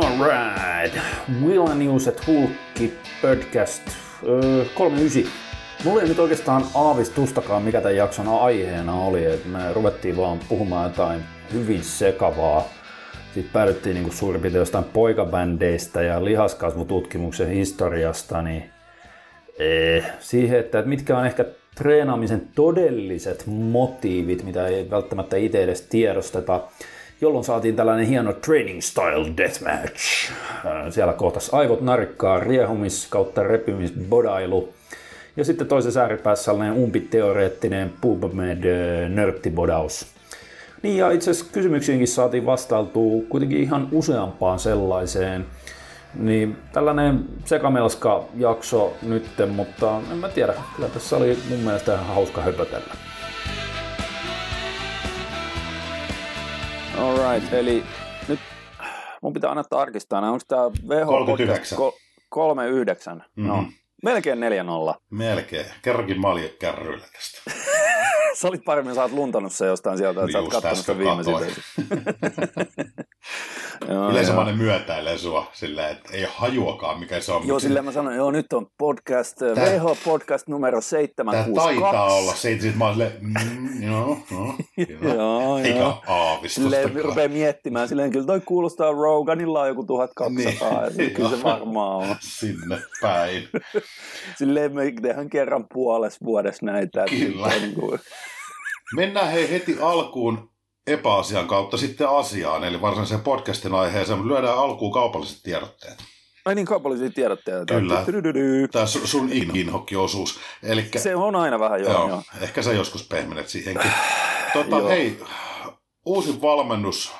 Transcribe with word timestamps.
Alright, 0.00 0.96
at 2.08 2.26
Hulkki 2.26 2.92
podcast 3.22 3.82
öö, 4.26 4.64
39. 4.74 5.32
Mulla 5.84 6.02
ei 6.02 6.08
nyt 6.08 6.18
oikeastaan 6.18 6.64
aavistustakaan, 6.74 7.62
mikä 7.62 7.80
tämän 7.80 7.96
jakson 7.96 8.28
aiheena 8.28 8.94
oli. 8.94 9.24
Et 9.24 9.44
me 9.46 9.72
ruvettiin 9.72 10.16
vaan 10.16 10.38
puhumaan 10.48 10.90
jotain 10.90 11.20
hyvin 11.52 11.84
sekavaa. 11.84 12.68
Sitten 13.34 13.52
päädyttiin 13.52 13.94
niinku 13.94 14.12
suurin 14.12 14.40
piirtein 14.40 14.60
jostain 14.60 14.84
poikabändeistä 14.84 16.02
ja 16.02 16.24
lihaskasvututkimuksen 16.24 17.48
historiasta, 17.48 18.42
niin 18.42 18.70
eh, 19.58 20.04
siihen, 20.20 20.60
että 20.60 20.82
mitkä 20.82 21.18
on 21.18 21.26
ehkä 21.26 21.44
treenaamisen 21.74 22.48
todelliset 22.54 23.46
motiivit, 23.46 24.42
mitä 24.42 24.66
ei 24.66 24.90
välttämättä 24.90 25.36
itse 25.36 25.62
edes 25.62 25.82
tiedosteta 25.82 26.60
jolloin 27.20 27.44
saatiin 27.44 27.76
tällainen 27.76 28.06
hieno 28.06 28.32
training 28.32 28.80
style 28.80 29.32
deathmatch. 29.36 30.32
Siellä 30.90 31.12
kohtas 31.12 31.54
aivot 31.54 31.80
narikkaa, 31.80 32.40
riehumis 32.40 33.06
kautta 33.10 33.42
repimis 33.42 33.92
bodailu. 34.08 34.72
Ja 35.36 35.44
sitten 35.44 35.66
toisessa 35.66 36.00
ääripäässä 36.00 36.44
sellainen 36.44 36.74
umpiteoreettinen 36.74 37.92
PubMed 38.00 38.64
nörttibodaus. 39.08 40.06
Niin 40.82 40.96
ja 40.96 41.10
itse 41.10 41.30
asiassa 41.30 41.52
kysymyksiinkin 41.52 42.08
saatiin 42.08 42.46
vastailtua 42.46 43.22
kuitenkin 43.28 43.58
ihan 43.58 43.88
useampaan 43.92 44.58
sellaiseen. 44.58 45.46
Niin 46.14 46.56
tällainen 46.72 47.24
sekamelska 47.44 48.24
jakso 48.36 48.96
nytten, 49.02 49.48
mutta 49.48 50.00
en 50.12 50.18
mä 50.18 50.28
tiedä, 50.28 50.54
kyllä 50.76 50.88
tässä 50.88 51.16
oli 51.16 51.38
mun 51.48 51.58
mielestä 51.58 51.94
ihan 51.94 52.06
hauska 52.06 52.40
höpötellä. 52.40 53.09
Alright, 57.00 57.52
eli 57.52 57.84
nyt 58.28 58.40
mun 59.22 59.32
pitää 59.32 59.50
aina 59.50 59.64
tarkistaa, 59.64 60.20
onko 60.20 60.44
tämä 60.48 60.62
WHO 60.62 61.06
39. 61.06 61.78
39? 62.28 63.16
Mm-hmm. 63.36 63.48
No, 63.52 63.64
melkein 64.02 64.38
4-0. 64.38 64.40
Melkein. 65.10 65.66
Kerrankin 65.82 66.20
mä 66.20 66.28
olin 66.28 66.50
kärryillä 66.58 67.06
tästä. 67.12 67.60
Sä 68.40 68.48
olit 68.48 68.64
paremmin, 68.64 68.94
sä 68.94 69.02
oot 69.02 69.12
luntannut 69.12 69.52
se 69.52 69.66
jostain 69.66 69.98
sieltä, 69.98 70.20
että 70.24 70.26
niin 70.26 70.32
sä 70.32 70.38
oot 70.38 70.62
katsonut 70.62 70.78
sitä 70.78 70.94
viimeisin. 73.80 74.10
Yleensä 74.10 74.32
mä 74.32 74.52
myötäilen 74.52 75.18
sua 75.18 75.50
silleen, 75.52 75.92
että 75.92 76.08
ei 76.12 76.26
hajuakaan 76.30 77.00
mikä 77.00 77.20
se 77.20 77.32
on. 77.32 77.46
Joo, 77.46 77.60
silleen 77.60 77.84
mä 77.84 77.92
sanoin, 77.92 78.16
joo 78.16 78.30
nyt 78.30 78.52
on 78.52 78.66
podcast, 78.78 79.38
Tää... 79.38 79.64
WHO 79.64 79.96
podcast 80.04 80.48
numero 80.48 80.80
762. 80.80 81.80
Tämä 81.80 81.90
taitaa 81.90 82.14
olla 82.14 82.32
se, 82.34 82.50
sitten 82.50 82.78
mä 82.78 82.84
oon 82.84 82.94
silleen, 82.94 83.12
mm, 83.20 83.82
joo, 83.82 84.18
joo, 84.30 84.54
joo, 85.14 85.58
eikä 85.58 85.84
aavistusta. 86.06 86.70
Silleen 86.70 87.04
rupeaa 87.04 87.28
miettimään, 87.28 87.88
silleen 87.88 88.10
kyllä 88.10 88.26
toi 88.26 88.40
kuulostaa 88.40 88.92
Roganilla 88.92 89.60
on 89.60 89.68
joku 89.68 89.84
1200, 89.84 90.90
niin. 90.96 91.10
kyllä 91.10 91.30
se 91.30 91.42
varmaan 91.42 91.96
on. 91.96 92.16
Sinne 92.38 92.78
päin. 93.02 93.48
silleen 94.38 94.74
me 94.74 94.92
tehdään 95.02 95.30
kerran 95.30 95.66
puolessa 95.72 96.24
vuodessa 96.24 96.66
näitä. 96.66 97.04
Kyllä. 97.10 97.48
Niin 97.48 97.74
kuin... 97.74 98.00
Mennään 98.96 99.28
hei 99.28 99.50
heti 99.50 99.76
alkuun 99.80 100.49
epäasian 100.86 101.46
kautta 101.46 101.76
sitten 101.76 102.08
asiaan, 102.08 102.64
eli 102.64 102.80
varsinaiseen 102.80 103.20
podcastin 103.20 103.74
aiheeseen, 103.74 104.18
mutta 104.18 104.34
lyödään 104.34 104.58
alkuun 104.58 104.92
kaupalliset 104.92 105.42
tiedotteet. 105.42 106.04
Ai 106.44 106.54
niin, 106.54 106.66
kaupallisia 106.66 107.10
tiedotteita. 107.10 107.74
Kyllä. 107.74 108.04
Tämä 108.72 108.86
sun 108.86 109.32
inhokkiosuus. 109.32 110.40
Elikkä, 110.62 110.98
se 110.98 111.16
on 111.16 111.36
aina 111.36 111.58
vähän, 111.58 111.80
joo. 111.80 111.92
joo, 111.92 112.08
joo. 112.08 112.22
Ehkä 112.40 112.62
sä 112.62 112.72
joskus 112.72 113.02
pehmenet 113.08 113.48
siihenkin. 113.48 113.90
Tota, 114.52 114.88
hei, 114.88 115.20
uusi 116.04 116.42
valmennus 116.42 117.12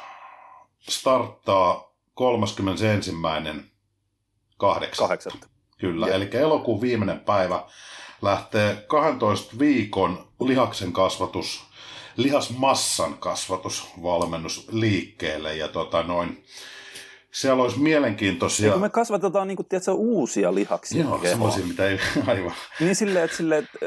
starttaa 0.81 1.95
31. 2.15 3.13
8. 4.57 5.09
8. 5.09 5.33
Kyllä, 5.79 6.07
eli 6.07 6.29
elokuun 6.33 6.81
viimeinen 6.81 7.21
päivä 7.21 7.65
lähtee 8.23 8.85
12 8.87 9.59
viikon 9.59 10.29
lihaksen 10.41 10.93
kasvatus, 10.93 11.70
lihasmassan 12.17 13.15
kasvatusvalmennus 13.15 14.69
liikkeelle. 14.73 15.57
Ja 15.57 15.69
tota 15.69 16.03
noin, 16.03 16.45
siellä 17.31 17.63
olisi 17.63 17.79
mielenkiintoisia... 17.79 18.67
Ja 18.67 18.73
kun 18.73 18.81
me 18.81 18.89
kasvatetaan 18.89 19.49
niin 19.49 19.57
kuin, 19.57 19.67
tiedätkö, 19.67 19.93
uusia 19.93 20.55
lihaksia. 20.55 21.03
Joo, 21.03 21.21
semmoisia, 21.23 21.67
mitä 21.67 21.89
ei 21.89 21.99
aivan... 22.27 22.53
Niin 22.81 22.97
silleen, 22.97 23.25
että, 23.25 23.37
silleen, 23.37 23.65
että 23.65 23.79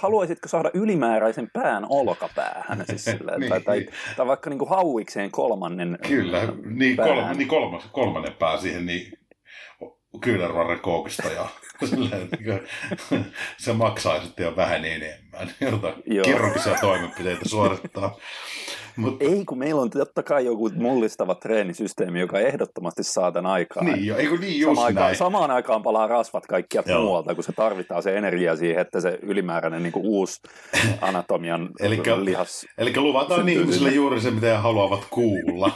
haluaisitko 0.00 0.48
saada 0.48 0.70
ylimääräisen 0.74 1.50
pään 1.52 1.86
olkapäähän? 1.88 2.84
Siis 2.86 3.04
silleen, 3.14 3.40
niin, 3.40 3.50
tai, 3.50 3.60
tai, 3.60 3.78
niin. 3.78 3.90
tai, 4.16 4.26
vaikka 4.26 4.50
niin 4.50 4.58
kuin 4.58 4.70
hauikseen 4.70 5.30
kolmannen 5.30 5.98
Kyllä, 6.08 6.48
niin, 6.64 6.96
kolma, 6.96 7.32
niin 7.32 7.48
kolmas, 7.48 7.84
kolmannen 7.92 8.32
pää 8.32 8.58
siihen, 8.58 8.86
niin 8.86 9.18
kyynärvarren 10.20 10.80
kookista 10.80 11.28
ja 11.28 11.48
se 13.58 13.72
maksaa 13.72 14.22
sitten 14.22 14.44
jo 14.44 14.56
vähän 14.56 14.84
enemmän, 14.84 15.50
jota 15.60 15.94
kirurgisia 16.24 16.74
toimenpiteitä 16.80 17.48
suorittaa. 17.48 18.16
Mut... 18.96 19.22
Ei, 19.22 19.44
kun 19.44 19.58
meillä 19.58 19.80
on 19.80 19.90
totta 19.90 20.22
kai 20.22 20.44
joku 20.44 20.70
mullistava 20.74 21.34
treenisysteemi, 21.34 22.20
joka 22.20 22.40
ehdottomasti 22.40 23.04
saa 23.04 23.32
tämän 23.32 23.52
aikaan. 23.52 23.86
Niin, 23.86 24.06
jo, 24.06 24.16
eikö 24.16 24.36
niin 24.36 24.60
just 24.60 24.74
samaan, 24.74 24.94
näin. 24.94 25.04
Aikaan, 25.04 25.16
samaan 25.16 25.50
aikaan 25.50 25.82
palaa 25.82 26.06
rasvat 26.06 26.46
kaikkia 26.46 26.82
muualta, 26.86 27.34
kun 27.34 27.44
se 27.44 27.52
tarvitaan 27.52 28.02
se 28.02 28.16
energia 28.16 28.56
siihen, 28.56 28.80
että 28.80 29.00
se 29.00 29.18
ylimääräinen 29.22 29.82
niin 29.82 29.92
uusi 29.96 30.40
anatomian 31.00 31.68
elikkä, 31.80 32.24
lihas 32.24 32.66
Eli 32.78 32.92
luvataan 32.96 33.48
ihmisille 33.48 33.90
juuri 33.90 34.20
se, 34.20 34.30
mitä 34.30 34.46
he 34.46 34.54
haluavat 34.54 35.06
kuulla. 35.10 35.70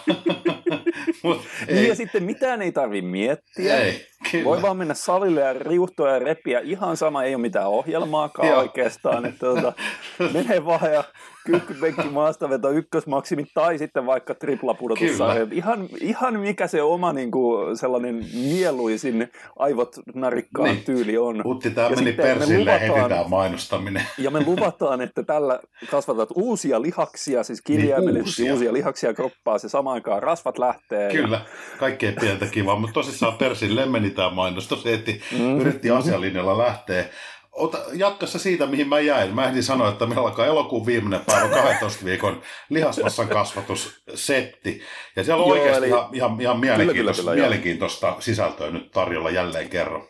Mut, 1.22 1.42
niin 1.66 1.88
ja 1.88 1.94
sitten 1.94 2.24
mitään 2.24 2.62
ei 2.62 2.72
tarvitse 2.72 3.08
miettiä. 3.08 3.76
Ei, 3.76 4.06
kyllä. 4.30 4.44
Voi 4.44 4.62
vaan 4.62 4.76
mennä 4.76 4.94
salille 4.94 5.40
ja 5.40 5.52
riuhtoa 5.52 6.10
ja 6.10 6.18
repiä. 6.18 6.60
Ihan 6.60 6.96
sama, 6.96 7.22
ei 7.22 7.34
ole 7.34 7.42
mitään 7.42 7.66
ohjelmaakaan 7.68 8.58
oikeastaan. 8.58 9.26
Että, 9.26 9.46
tuota, 9.46 9.72
menee 10.34 10.64
vaan 10.64 10.92
ja 10.92 11.04
kyykkypenkki 11.46 12.08
maastaveto 12.08 12.70
ykkösmaksimi 12.70 13.46
tai 13.54 13.78
sitten 13.78 14.06
vaikka 14.06 14.34
triplapudotussarja. 14.34 15.46
Ihan, 15.50 15.88
ihan 16.00 16.40
mikä 16.40 16.66
se 16.66 16.82
oma 16.82 17.12
niin 17.12 17.30
kuin, 17.30 17.76
sellainen 17.76 18.26
mieluisin 18.34 19.32
aivot 19.58 19.96
narikkaan 20.14 20.68
niin. 20.68 20.84
tyyli 20.84 21.18
on. 21.18 21.42
Utti, 21.46 21.70
tämä 21.70 21.90
meni 21.90 22.12
persille 22.12 22.80
heti 22.80 23.08
tämä 23.08 23.24
mainostaminen. 23.28 24.02
Ja 24.18 24.30
me 24.30 24.44
luvataan, 24.46 25.00
että 25.00 25.22
tällä 25.22 25.60
kasvatat 25.90 26.28
uusia 26.34 26.82
lihaksia, 26.82 27.42
siis 27.42 27.62
kirjaimellisesti 27.62 28.42
niin, 28.42 28.52
uusia. 28.52 28.54
uusia 28.54 28.72
lihaksia 28.72 29.14
kroppaa, 29.14 29.58
se 29.58 29.68
samaan 29.68 29.94
aikaan 29.94 30.22
rasvat 30.22 30.58
lähtee. 30.58 31.12
Kyllä, 31.12 31.36
ja... 31.36 31.78
kaikkea 31.78 32.12
pientä 32.20 32.46
kivaa, 32.46 32.76
mutta 32.76 32.94
tosissaan 32.94 33.34
persille 33.34 33.86
meni 33.86 34.10
tämä 34.10 34.30
mainos. 34.30 34.68
Tosi 34.68 34.90
heti 34.90 35.20
mm. 35.38 35.60
yritti 35.60 35.90
asialinjalla 35.90 36.58
lähteä 36.58 37.04
ota, 37.52 37.78
jatkassa 37.92 38.38
siitä, 38.38 38.66
mihin 38.66 38.88
mä 38.88 39.00
jäin. 39.00 39.34
Mä 39.34 39.46
ehdin 39.46 39.62
sanoa, 39.62 39.88
että 39.88 40.06
meillä 40.06 40.28
alkaa 40.28 40.46
elokuun 40.46 40.86
viimeinen 40.86 41.20
päivä 41.26 41.48
12 41.62 42.04
viikon 42.04 42.42
lihasmassan 42.68 43.28
kasvatussetti. 43.28 44.82
Ja 45.16 45.24
siellä 45.24 45.42
on 45.42 45.48
Joo, 45.48 45.58
oikeasti 45.58 45.78
eli... 45.78 45.88
ihan, 45.88 46.08
ihan, 46.12 46.40
ihan 46.40 46.60
mielenkiintoista, 46.60 47.22
kyllä, 47.22 47.34
kyllä, 47.34 47.48
mielenkiintoista 47.48 48.16
sisältöä 48.18 48.70
nyt 48.70 48.90
tarjolla 48.90 49.30
jälleen 49.30 49.68
kerran. 49.68 50.02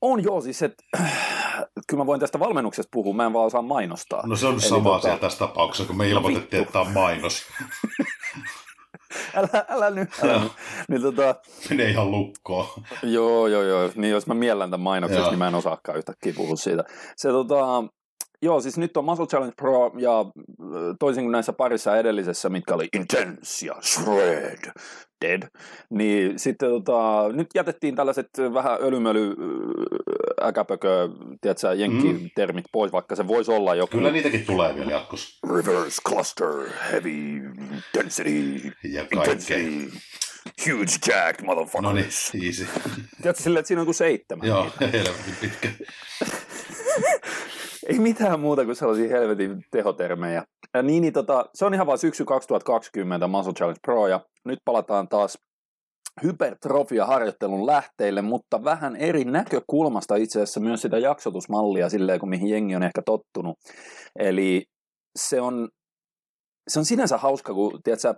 On 0.00 0.22
joo, 0.22 0.40
siis 0.40 0.62
että 0.62 0.84
kyllä 1.88 2.02
mä 2.02 2.06
voin 2.06 2.20
tästä 2.20 2.38
valmennuksesta 2.38 2.90
puhua, 2.92 3.14
mä 3.14 3.26
en 3.26 3.32
vaan 3.32 3.46
osaa 3.46 3.62
mainostaa. 3.62 4.26
No 4.26 4.36
se 4.36 4.46
on 4.46 4.54
Eli 4.54 4.60
sama 4.60 4.82
tota... 4.82 4.96
asia 4.96 5.18
tässä 5.18 5.38
tapauksessa, 5.38 5.86
kun 5.86 5.96
me 5.96 6.08
ilmoitettiin, 6.08 6.62
että 6.62 6.72
tämä 6.72 6.84
on 6.84 6.92
mainos. 6.92 7.42
älä, 9.36 9.64
älä 9.68 9.90
nyt. 9.90 10.08
Älä. 10.22 10.40
Niin, 10.88 11.02
tota... 11.02 11.34
Menee 11.70 11.90
ihan 11.90 12.10
lukkoon. 12.10 12.66
Joo, 13.02 13.46
joo, 13.46 13.62
joo. 13.62 13.90
Niin 13.94 14.10
jos 14.10 14.26
mä 14.26 14.34
miellän 14.34 14.70
tämän 14.70 14.84
mainoksesta, 14.84 15.30
niin 15.30 15.38
mä 15.38 15.48
en 15.48 15.54
osaakaan 15.54 15.98
yhtäkkiä 15.98 16.32
puhua 16.36 16.56
siitä. 16.56 16.84
Se 17.16 17.28
tota, 17.28 17.84
Joo, 18.42 18.60
siis 18.60 18.78
nyt 18.78 18.96
on 18.96 19.04
Muscle 19.04 19.26
Challenge 19.26 19.54
Pro 19.56 19.92
ja 19.98 20.24
toisin 20.98 21.24
kuin 21.24 21.32
näissä 21.32 21.52
parissa 21.52 21.96
edellisessä, 21.96 22.48
mitkä 22.48 22.74
oli 22.74 22.88
Intense 22.92 23.66
ja 23.66 23.74
Shred, 23.82 24.72
Dead, 25.24 25.42
niin 25.90 26.38
sitten 26.38 26.70
tota, 26.70 27.28
nyt 27.32 27.46
jätettiin 27.54 27.96
tällaiset 27.96 28.28
vähän 28.54 28.78
ölymöly 28.80 29.34
äkäpökö, 30.42 31.08
tiedätkö, 31.40 31.74
jenkki-termit 31.74 32.64
mm. 32.64 32.72
pois, 32.72 32.92
vaikka 32.92 33.16
se 33.16 33.28
voisi 33.28 33.50
olla 33.50 33.74
joku... 33.74 33.96
Kyllä 33.96 34.10
niitäkin 34.10 34.46
tulee 34.46 34.74
vielä 34.74 34.90
jatkossa. 34.90 35.48
Reverse 35.56 36.02
cluster, 36.08 36.48
heavy 36.92 37.50
density, 37.94 38.72
ja 38.84 39.02
intensity. 39.12 39.90
Huge 40.66 40.92
jack, 41.06 41.42
motherfucker. 41.42 41.82
No 41.82 41.92
niin, 41.92 42.04
easy. 42.46 42.66
Tiedätkö 43.22 43.42
silleen, 43.42 43.60
että 43.60 43.68
siinä 43.68 43.80
on 43.80 43.86
kuin 43.86 43.94
seitsemän. 43.94 44.48
Joo, 44.48 44.70
helvetin 44.92 45.36
pitkä. 45.40 45.68
Ei 47.86 47.98
mitään 47.98 48.40
muuta 48.40 48.64
kuin 48.64 48.76
sellaisia 48.76 49.08
helvetin 49.08 49.64
tehotermejä. 49.70 50.44
Ja 50.74 50.82
niin, 50.82 51.00
niin 51.00 51.12
tota, 51.12 51.46
se 51.54 51.64
on 51.64 51.74
ihan 51.74 51.86
vain 51.86 51.98
syksy 51.98 52.24
2020 52.24 53.26
Muscle 53.26 53.52
Challenge 53.52 53.80
Pro, 53.82 54.08
ja 54.08 54.20
nyt 54.44 54.58
palataan 54.64 55.08
taas 55.08 55.38
hypertrofia-harjoittelun 56.22 57.66
lähteille, 57.66 58.22
mutta 58.22 58.64
vähän 58.64 58.96
eri 58.96 59.24
näkökulmasta 59.24 60.16
itse 60.16 60.38
asiassa 60.38 60.60
myös 60.60 60.82
sitä 60.82 60.98
jaksotusmallia 60.98 61.88
silleen, 61.88 62.20
kuin 62.20 62.30
mihin 62.30 62.48
jengi 62.48 62.76
on 62.76 62.82
ehkä 62.82 63.02
tottunut. 63.02 63.58
Eli 64.18 64.64
se 65.18 65.40
on, 65.40 65.68
se 66.68 66.78
on 66.78 66.84
sinänsä 66.84 67.18
hauska, 67.18 67.54
kun 67.54 67.80
tiedätkö, 67.84 68.14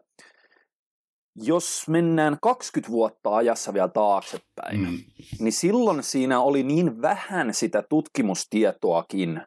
jos 1.37 1.85
mennään 1.89 2.39
20 2.43 2.93
vuotta 2.93 3.37
ajassa 3.37 3.75
vielä 3.75 3.89
taaksepäin, 3.89 4.81
mm. 4.81 4.99
niin 5.41 5.53
silloin 5.53 6.03
siinä 6.03 6.41
oli 6.41 6.63
niin 6.63 7.03
vähän 7.03 7.55
sitä 7.55 7.83
tutkimustietoakin 7.91 9.43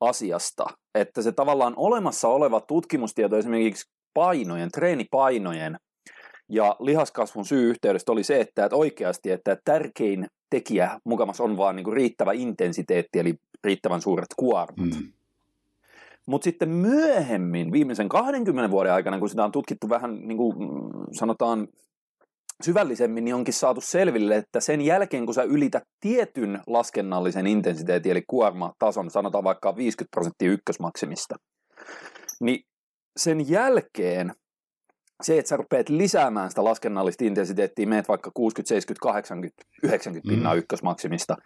asiasta, 0.00 0.64
että 0.94 1.22
se 1.22 1.32
tavallaan 1.32 1.74
olemassa 1.76 2.28
oleva 2.28 2.60
tutkimustieto 2.60 3.36
esimerkiksi 3.36 3.90
painojen, 4.14 4.70
treenipainojen 4.70 5.76
ja 6.48 6.76
lihaskasvun 6.80 7.44
syy-yhteydestä 7.44 8.12
oli 8.12 8.24
se, 8.24 8.40
että, 8.40 8.64
että 8.64 8.76
oikeasti 8.76 9.30
että 9.30 9.56
tärkein 9.64 10.26
tekijä 10.50 11.00
mukamas 11.04 11.40
on 11.40 11.56
vaan 11.56 11.76
niin 11.76 11.92
riittävä 11.92 12.32
intensiteetti, 12.32 13.18
eli 13.18 13.34
riittävän 13.64 14.00
suuret 14.00 14.28
kuormat. 14.36 14.90
Mm. 15.00 15.12
Mutta 16.26 16.44
sitten 16.44 16.68
myöhemmin, 16.68 17.72
viimeisen 17.72 18.08
20 18.08 18.70
vuoden 18.70 18.92
aikana, 18.92 19.18
kun 19.18 19.28
sitä 19.28 19.44
on 19.44 19.52
tutkittu 19.52 19.88
vähän 19.88 20.28
niin 20.28 20.36
kuin 20.36 20.56
sanotaan 21.12 21.68
syvällisemmin, 22.62 23.24
niin 23.24 23.34
onkin 23.34 23.54
saatu 23.54 23.80
selville, 23.80 24.36
että 24.36 24.60
sen 24.60 24.80
jälkeen, 24.80 25.26
kun 25.26 25.34
sä 25.34 25.42
ylität 25.42 25.82
tietyn 26.00 26.60
laskennallisen 26.66 27.46
intensiteetin, 27.46 28.12
eli 28.12 28.22
kuormatason, 28.26 29.10
sanotaan 29.10 29.44
vaikka 29.44 29.76
50 29.76 30.10
prosenttia 30.10 30.50
ykkösmaksimista, 30.50 31.34
niin 32.40 32.60
sen 33.16 33.50
jälkeen 33.50 34.32
se, 35.22 35.38
että 35.38 35.48
sä 35.48 35.56
rupeat 35.56 35.88
lisäämään 35.88 36.50
sitä 36.50 36.64
laskennallista 36.64 37.24
intensiteettiä, 37.24 37.86
meet 37.86 38.08
vaikka 38.08 38.30
60, 38.34 38.68
70, 38.68 39.02
80, 39.02 39.62
90 39.82 40.28
pinnaa 40.28 40.54
mm. 40.54 40.58
ykkösmaksimista, 40.58 41.36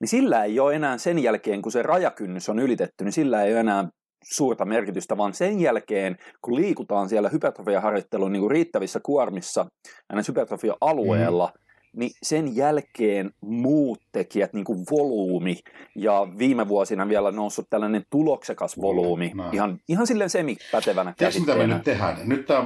niin 0.00 0.08
sillä 0.08 0.44
ei 0.44 0.60
ole 0.60 0.74
enää 0.74 0.98
sen 0.98 1.18
jälkeen, 1.18 1.62
kun 1.62 1.72
se 1.72 1.82
rajakynnys 1.82 2.48
on 2.48 2.58
ylitetty, 2.58 3.04
niin 3.04 3.12
sillä 3.12 3.44
ei 3.44 3.52
ole 3.52 3.60
enää 3.60 3.88
suurta 4.22 4.64
merkitystä, 4.64 5.16
vaan 5.16 5.34
sen 5.34 5.60
jälkeen, 5.60 6.16
kun 6.42 6.54
liikutaan 6.54 7.08
siellä 7.08 7.28
hypertrofiaharjoittelun 7.28 8.32
niin 8.32 8.50
riittävissä 8.50 9.00
kuormissa 9.02 9.66
aina 10.08 10.22
hypertrofia-alueella, 10.28 11.52
mm 11.54 11.66
niin 11.96 12.10
sen 12.22 12.56
jälkeen 12.56 13.30
muut 13.40 14.00
tekijät, 14.12 14.52
niin 14.52 14.64
kuin 14.64 14.78
volyymi, 14.90 15.58
ja 15.94 16.28
viime 16.38 16.68
vuosina 16.68 17.08
vielä 17.08 17.30
noussut 17.30 17.66
tällainen 17.70 18.04
tuloksekas 18.10 18.80
volyymi, 18.80 19.32
no. 19.34 19.50
ihan, 19.52 19.78
ihan 19.88 20.06
silleen 20.06 20.30
semipätevänä 20.30 21.14
Tiedätkö, 21.16 21.40
mitä 21.40 21.54
me 21.54 21.66
nyt 21.66 21.82
tehdään? 21.82 22.16
Nyt 22.24 22.46
tämä, 22.46 22.64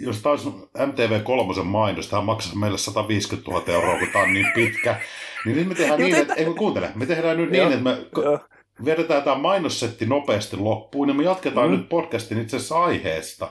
jos 0.00 0.22
tämä 0.22 0.30
olisi 0.30 0.48
MTV3 0.76 1.62
mainos, 1.64 2.08
tämä 2.08 2.22
maksaisi 2.22 2.58
meille 2.58 2.78
150 2.78 3.50
000 3.50 3.64
euroa, 3.72 3.98
kun 3.98 4.08
tämä 4.12 4.24
on 4.24 4.32
niin 4.32 4.46
pitkä, 4.54 5.00
niin 5.44 5.56
nyt 5.56 5.68
me 5.68 5.74
tehdään 5.74 6.00
niin, 6.00 6.14
että, 6.14 6.34
ei 6.34 6.44
kuuntele, 6.44 6.90
me 6.94 7.06
tehdään 7.06 7.36
nyt 7.36 7.50
niin, 7.50 7.72
että 7.72 7.84
me 7.84 7.98
vedetään 8.84 9.22
tämä 9.22 9.36
mainossetti 9.38 10.06
nopeasti 10.06 10.56
loppuun, 10.56 11.08
ja 11.08 11.14
me 11.14 11.22
jatketaan 11.22 11.70
mm. 11.70 11.76
nyt 11.76 11.88
podcastin 11.88 12.40
itse 12.40 12.56
asiassa 12.56 12.84
aiheesta 12.84 13.48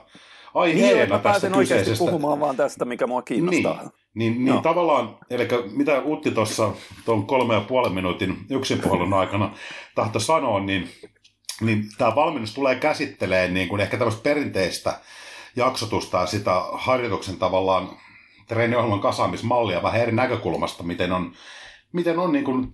aiheena 0.54 0.98
niin, 0.98 1.10
tästä 1.10 1.20
pääsen 1.20 1.56
oikeasti 1.56 1.92
puhumaan 1.98 2.40
vaan 2.40 2.56
tästä, 2.56 2.86
mikä 2.86 3.08
mua 3.08 3.22
kiinnostaa. 3.22 3.82
Niin. 3.82 3.92
Niin, 4.14 4.46
niin 4.46 4.62
tavallaan, 4.62 5.18
eli 5.30 5.48
mitä 5.72 6.02
Utti 6.06 6.32
tuossa 6.32 6.72
tuon 7.06 7.26
kolme 7.26 7.54
ja 7.54 7.62
puolen 7.62 7.94
minuutin 7.94 8.38
yksin 8.50 8.80
puhelun 8.80 9.14
aikana 9.14 9.52
tahto 9.96 10.20
sanoa, 10.20 10.60
niin, 10.60 10.90
niin 11.62 11.84
tämä 11.98 12.16
valmennus 12.16 12.54
tulee 12.54 12.76
käsittelemään 12.76 13.54
niin 13.54 13.68
kuin 13.68 13.82
ehkä 13.82 13.98
tämmöistä 13.98 14.22
perinteistä 14.22 15.00
jaksotusta 15.56 16.18
ja 16.18 16.26
sitä 16.26 16.52
harjoituksen 16.74 17.38
tavallaan 17.38 17.90
treeniohjelman 18.48 19.00
kasaamismallia 19.00 19.84
vähän 19.84 20.02
eri 20.02 20.12
näkökulmasta, 20.12 20.84
miten 20.84 21.12
on, 21.12 21.34
miten 21.94 22.20
on 22.20 22.32
niin 22.32 22.46
kuin 22.46 22.72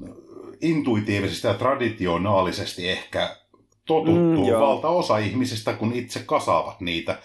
intuitiivisesti 0.63 1.48
ja 1.48 1.54
traditionaalisesti 1.54 2.89
ehkä 2.89 3.36
totuttu 3.86 4.45
mm, 4.45 4.60
valtaosa 4.60 5.18
ihmisistä, 5.18 5.74
kun 5.74 5.94
itse 5.94 6.19
kasaavat 6.19 6.81
niitä 6.81 7.18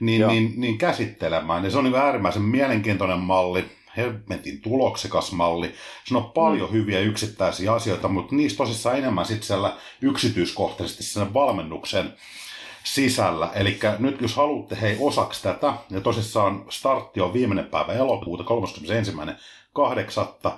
niin, 0.00 0.26
niin, 0.26 0.52
niin 0.56 0.78
käsittelemään. 0.78 1.64
Ja 1.64 1.70
se 1.70 1.78
on 1.78 1.84
niin 1.84 1.94
äärimmäisen 1.94 2.42
mielenkiintoinen 2.42 3.18
malli, 3.18 3.64
helmetin 3.96 4.60
tuloksekas 4.60 5.32
malli. 5.32 5.74
Se 6.04 6.16
on 6.16 6.24
paljon 6.24 6.70
mm. 6.70 6.72
hyviä 6.72 7.00
yksittäisiä 7.00 7.72
asioita, 7.72 8.08
mutta 8.08 8.34
niistä 8.34 8.56
tosissaan 8.56 8.98
enemmän 8.98 9.26
sitten 9.26 9.46
siellä 9.46 9.76
yksityiskohtaisesti 10.02 11.02
sen 11.02 11.34
valmennuksen 11.34 12.12
sisällä. 12.84 13.50
Eli 13.54 13.78
nyt 13.98 14.20
jos 14.20 14.36
haluatte 14.36 14.80
hei 14.80 14.96
osaksi 15.00 15.42
tätä, 15.42 15.74
ja 15.90 16.00
tosissaan 16.00 16.64
startti 16.68 17.20
on 17.20 17.32
viimeinen 17.32 17.66
päivä 17.66 17.92
elokuuta 17.92 18.44
31.8., 20.44 20.50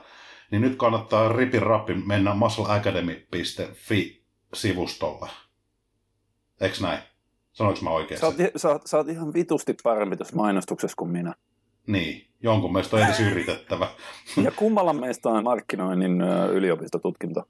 niin 0.50 0.62
nyt 0.62 0.76
kannattaa 0.76 1.32
ripin 1.32 1.62
rappin 1.62 2.08
mennä 2.08 2.34
muscleacademy.fi-sivustolle. 2.34 5.28
Eikö 6.60 6.76
näin? 6.80 6.98
Sanoinko 7.52 7.82
mä 7.82 7.90
oikein? 7.90 8.20
Sä 8.20 8.26
oot, 8.26 8.36
sä, 8.56 8.68
oot, 8.68 8.82
sä 8.86 8.96
oot 8.96 9.08
ihan 9.08 9.34
vitusti 9.34 9.74
parempi 9.82 10.16
tuossa 10.16 10.36
mainostuksessa 10.36 10.96
kuin 10.96 11.10
minä. 11.10 11.34
Niin, 11.86 12.28
jonkun 12.42 12.72
mielestä 12.72 12.96
on 12.96 13.02
edes 13.02 13.20
yritettävä. 13.30 13.88
ja 14.42 14.50
kummalla 14.50 14.92
meistä 14.92 15.28
on 15.28 15.44
markkinoinnin 15.44 16.20
yliopistotutkinto? 16.52 17.42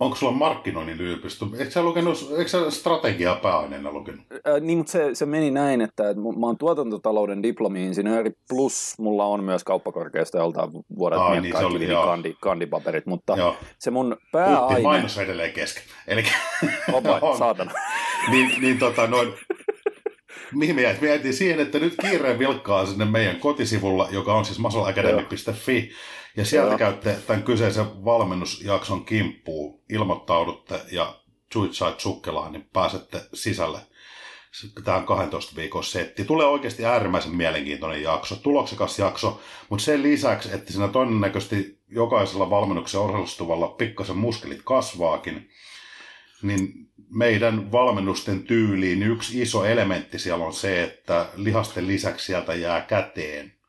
Onko 0.00 0.16
sulla 0.16 0.32
markkinoinnin 0.32 1.00
yliopisto? 1.00 1.48
Eikö 1.58 1.70
sä, 1.70 1.82
lukenut, 1.82 2.32
eikö 2.38 2.48
sä 2.48 2.70
strategiaa 2.70 3.36
pääaineena 3.36 3.92
lukenut? 3.92 4.20
Ää, 4.44 4.60
niin, 4.60 4.78
mutta 4.78 4.92
se, 4.92 5.14
se 5.14 5.26
meni 5.26 5.50
näin, 5.50 5.80
että, 5.80 6.10
että 6.10 6.22
mä 6.22 6.46
oon 6.46 6.58
tuotantotalouden 6.58 7.42
diplomi-insinööri, 7.42 8.32
plus 8.48 8.94
mulla 8.98 9.24
on 9.24 9.44
myös 9.44 9.64
kauppakorkeasta 9.64 10.38
joltain 10.38 10.70
vuodelta 10.98 11.24
Aa, 11.24 11.40
niin, 11.40 11.58
se 11.58 11.64
oli, 11.64 11.86
kandi, 11.86 12.36
kandipaperit, 12.40 13.06
mutta 13.06 13.36
joo. 13.36 13.56
se 13.78 13.90
mun 13.90 14.16
pääaine... 14.32 14.56
Puhuttiin 14.56 14.82
mainos 14.82 15.18
edelleen 15.18 15.52
kesken. 15.52 15.82
Eli... 16.06 16.24
Opa, 16.92 17.20
saatana. 17.38 17.72
niin, 18.30 18.60
niin 18.60 18.78
tota, 18.78 19.06
noin, 19.06 19.34
mihin 20.54 20.76
me 20.76 20.82
jäitiin? 20.82 21.22
Me 21.24 21.32
siihen, 21.32 21.60
että 21.60 21.78
nyt 21.78 21.94
kiireen 22.00 22.38
vilkkaa 22.38 22.86
sinne 22.86 23.04
meidän 23.04 23.36
kotisivulla, 23.36 24.08
joka 24.10 24.34
on 24.34 24.44
siis 24.44 24.58
muscleacademy.fi, 24.58 25.90
ja 26.40 26.46
sieltä 26.46 26.70
Joo. 26.70 26.78
käytte 26.78 27.18
tämän 27.26 27.42
kyseisen 27.42 28.04
valmennusjakson 28.04 29.04
kimppuun, 29.04 29.80
ilmoittaudutte 29.90 30.80
ja 30.92 31.14
Juitsait 31.54 32.00
sukkelaan, 32.00 32.52
niin 32.52 32.68
pääsette 32.72 33.20
sisälle 33.34 33.78
tähän 34.84 35.06
12 35.06 35.56
viikon 35.56 35.84
setti. 35.84 36.24
Tulee 36.24 36.46
oikeasti 36.46 36.84
äärimmäisen 36.84 37.36
mielenkiintoinen 37.36 38.02
jakso, 38.02 38.36
tuloksekas 38.36 38.98
jakso, 38.98 39.40
mutta 39.68 39.84
sen 39.84 40.02
lisäksi, 40.02 40.48
että 40.52 40.72
siinä 40.72 40.88
todennäköisesti 40.88 41.80
jokaisella 41.88 42.50
valmennuksen 42.50 43.00
osallistuvalla 43.00 43.68
pikkasen 43.68 44.16
muskelit 44.16 44.60
kasvaakin, 44.64 45.50
niin 46.42 46.72
meidän 47.10 47.72
valmennusten 47.72 48.42
tyyliin 48.42 49.02
yksi 49.02 49.42
iso 49.42 49.64
elementti 49.64 50.18
siellä 50.18 50.44
on 50.44 50.52
se, 50.52 50.82
että 50.82 51.26
lihasten 51.36 51.86
lisäksi 51.86 52.26
sieltä 52.26 52.54
jää 52.54 52.80
käteen, 52.80 53.59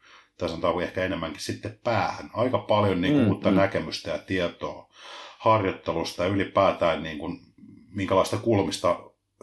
tai 0.41 0.49
sanotaan 0.49 0.83
ehkä 0.83 1.03
enemmänkin 1.03 1.41
sitten 1.41 1.79
päähän, 1.83 2.29
aika 2.33 2.57
paljon 2.57 3.01
niin 3.01 3.13
kuin, 3.13 3.23
mm, 3.23 3.31
uutta 3.31 3.51
mm. 3.51 3.57
näkemystä 3.57 4.11
ja 4.11 4.17
tietoa 4.17 4.89
harjoittelusta 5.39 6.23
ja 6.23 6.29
ylipäätään 6.29 7.03
niin 7.03 7.17
kuin, 7.17 7.39
minkälaista 7.89 8.37
kulmista 8.37 8.99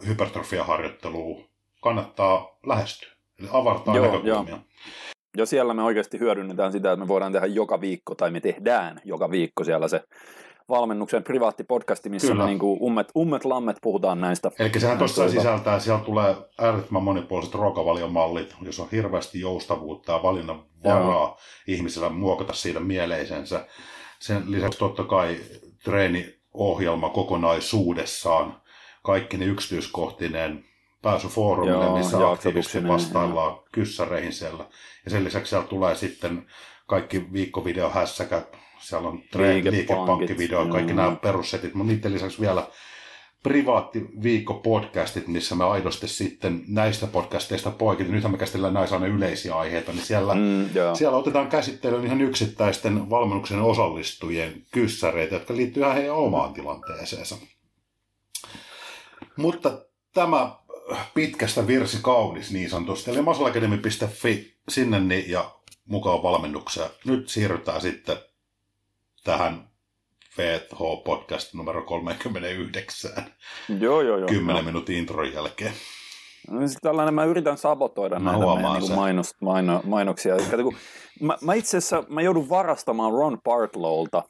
hypertrofiaharjoittelua 0.07 1.49
kannattaa 1.81 2.57
lähestyä. 2.65 3.09
Eli 3.39 3.47
avartaa 3.51 3.95
Joo, 3.95 4.05
näkökulmia. 4.05 4.55
Jo. 4.55 4.59
Ja 5.37 5.45
siellä 5.45 5.73
me 5.73 5.83
oikeasti 5.83 6.19
hyödynnetään 6.19 6.71
sitä, 6.71 6.91
että 6.91 7.05
me 7.05 7.07
voidaan 7.07 7.31
tehdä 7.31 7.47
joka 7.47 7.81
viikko, 7.81 8.15
tai 8.15 8.31
me 8.31 8.39
tehdään 8.39 9.01
joka 9.03 9.31
viikko 9.31 9.63
siellä 9.63 9.87
se 9.87 10.01
valmennuksen 10.69 11.23
privaattipodcasti, 11.23 12.09
missä 12.09 12.27
Kyllä. 12.27 12.45
niin 12.45 12.59
kuin 12.59 12.81
ummet, 12.81 13.07
ummet 13.17 13.45
lammet 13.45 13.77
puhutaan 13.81 14.21
näistä. 14.21 14.51
Eli 14.59 14.79
sehän 14.79 14.97
tuossa 14.97 15.29
sisältää, 15.29 15.79
siellä 15.79 16.03
tulee 16.03 16.35
äärettömän 16.59 17.03
monipuoliset 17.03 17.55
ruokavaliomallit, 17.55 18.55
jos 18.61 18.79
on 18.79 18.87
hirveästi 18.91 19.39
joustavuutta 19.39 20.11
ja 20.11 20.23
valinnan 20.23 20.63
varaa 20.83 21.13
Joo. 21.13 21.37
ihmisellä 21.67 22.09
muokata 22.09 22.53
siitä 22.53 22.79
mieleisensä. 22.79 23.65
Sen 24.19 24.43
lisäksi 24.51 24.79
totta 24.79 25.03
kai 25.03 25.37
treeniohjelma 25.83 27.09
kokonaisuudessaan, 27.09 28.61
kaikki 29.03 29.37
ne 29.37 29.45
yksityiskohtinen 29.45 30.65
pääsy 31.01 31.27
foorumille, 31.27 31.85
Joo, 31.85 31.97
missä 31.97 32.29
aktiivisesti 32.29 32.87
vastaillaan 32.87 33.57
kyssäreihin 33.71 34.33
siellä. 34.33 34.65
Ja 35.05 35.11
sen 35.11 35.23
lisäksi 35.23 35.49
siellä 35.49 35.67
tulee 35.67 35.95
sitten 35.95 36.45
kaikki 36.89 37.33
viikkovideohässäkät, 37.33 38.57
siellä 38.79 39.09
on 39.09 39.21
liikepankkivideo, 39.71 40.65
kaikki 40.65 40.93
nämä 40.93 41.15
perussetit, 41.15 41.73
mutta 41.73 41.93
niiden 41.93 42.13
lisäksi 42.13 42.41
vielä 42.41 42.67
privaatti 43.43 43.99
viikko-podcastit, 44.23 45.27
missä 45.27 45.55
me 45.55 45.63
aidosti 45.63 46.07
sitten 46.07 46.63
näistä 46.67 47.07
podcasteista 47.07 47.71
poikit, 47.71 48.09
nythän 48.09 48.31
me 48.31 48.37
käsitellään 48.37 48.73
näissä 48.73 48.95
aina 48.95 49.07
yleisiä 49.07 49.55
aiheita, 49.55 49.91
niin 49.91 50.05
siellä, 50.05 50.35
mm, 50.35 50.69
siellä 50.93 51.17
otetaan 51.17 51.47
käsittelyyn 51.47 52.05
ihan 52.05 52.21
yksittäisten 52.21 53.09
valmennuksen 53.09 53.61
osallistujien 53.61 54.63
kyssäreitä, 54.71 55.35
jotka 55.35 55.55
liittyy 55.55 55.83
ihan 55.83 55.95
heidän 55.95 56.15
omaan 56.15 56.53
tilanteeseensa. 56.53 57.37
Mutta 59.37 59.85
tämä 60.13 60.55
pitkästä 61.13 61.67
virsi 61.67 61.97
kaunis 62.01 62.51
niin 62.51 62.69
sanotusti, 62.69 63.11
eli 63.11 63.21
masalakademi.fi 63.21 64.53
sinne 64.69 64.99
niin, 64.99 65.31
ja 65.31 65.51
mukaan 65.89 66.23
valmennukseen. 66.23 66.89
Nyt 67.05 67.29
siirrytään 67.29 67.81
sitten 67.81 68.17
tähän 69.23 69.69
VTH-podcast 70.37 71.53
numero 71.53 71.81
39. 71.81 73.11
Joo, 73.79 74.01
joo, 74.01 74.17
joo. 74.17 74.27
10 74.27 74.55
no. 74.55 74.61
minuutin 74.61 74.97
intron 74.97 75.33
jälkeen. 75.33 75.73
No, 76.49 76.59
siis 76.59 76.77
tällainen 76.81 77.13
mä 77.13 77.23
yritän 77.23 77.57
sabotoida 77.57 78.19
Mä 78.19 78.31
näitä 78.31 78.45
meidän 78.45 78.81
niin 78.81 78.95
mainos, 78.95 79.35
maino, 79.41 79.81
mainoksia. 79.83 80.37
Kato, 80.51 80.63
kun 80.63 80.75
mä, 81.21 81.37
mä 81.41 81.53
itse 81.53 81.77
asiassa 81.77 82.03
mä 82.09 82.21
joudun 82.21 82.49
varastamaan 82.49 83.13
Ron 83.13 83.41
Bartlowlta 83.41 84.23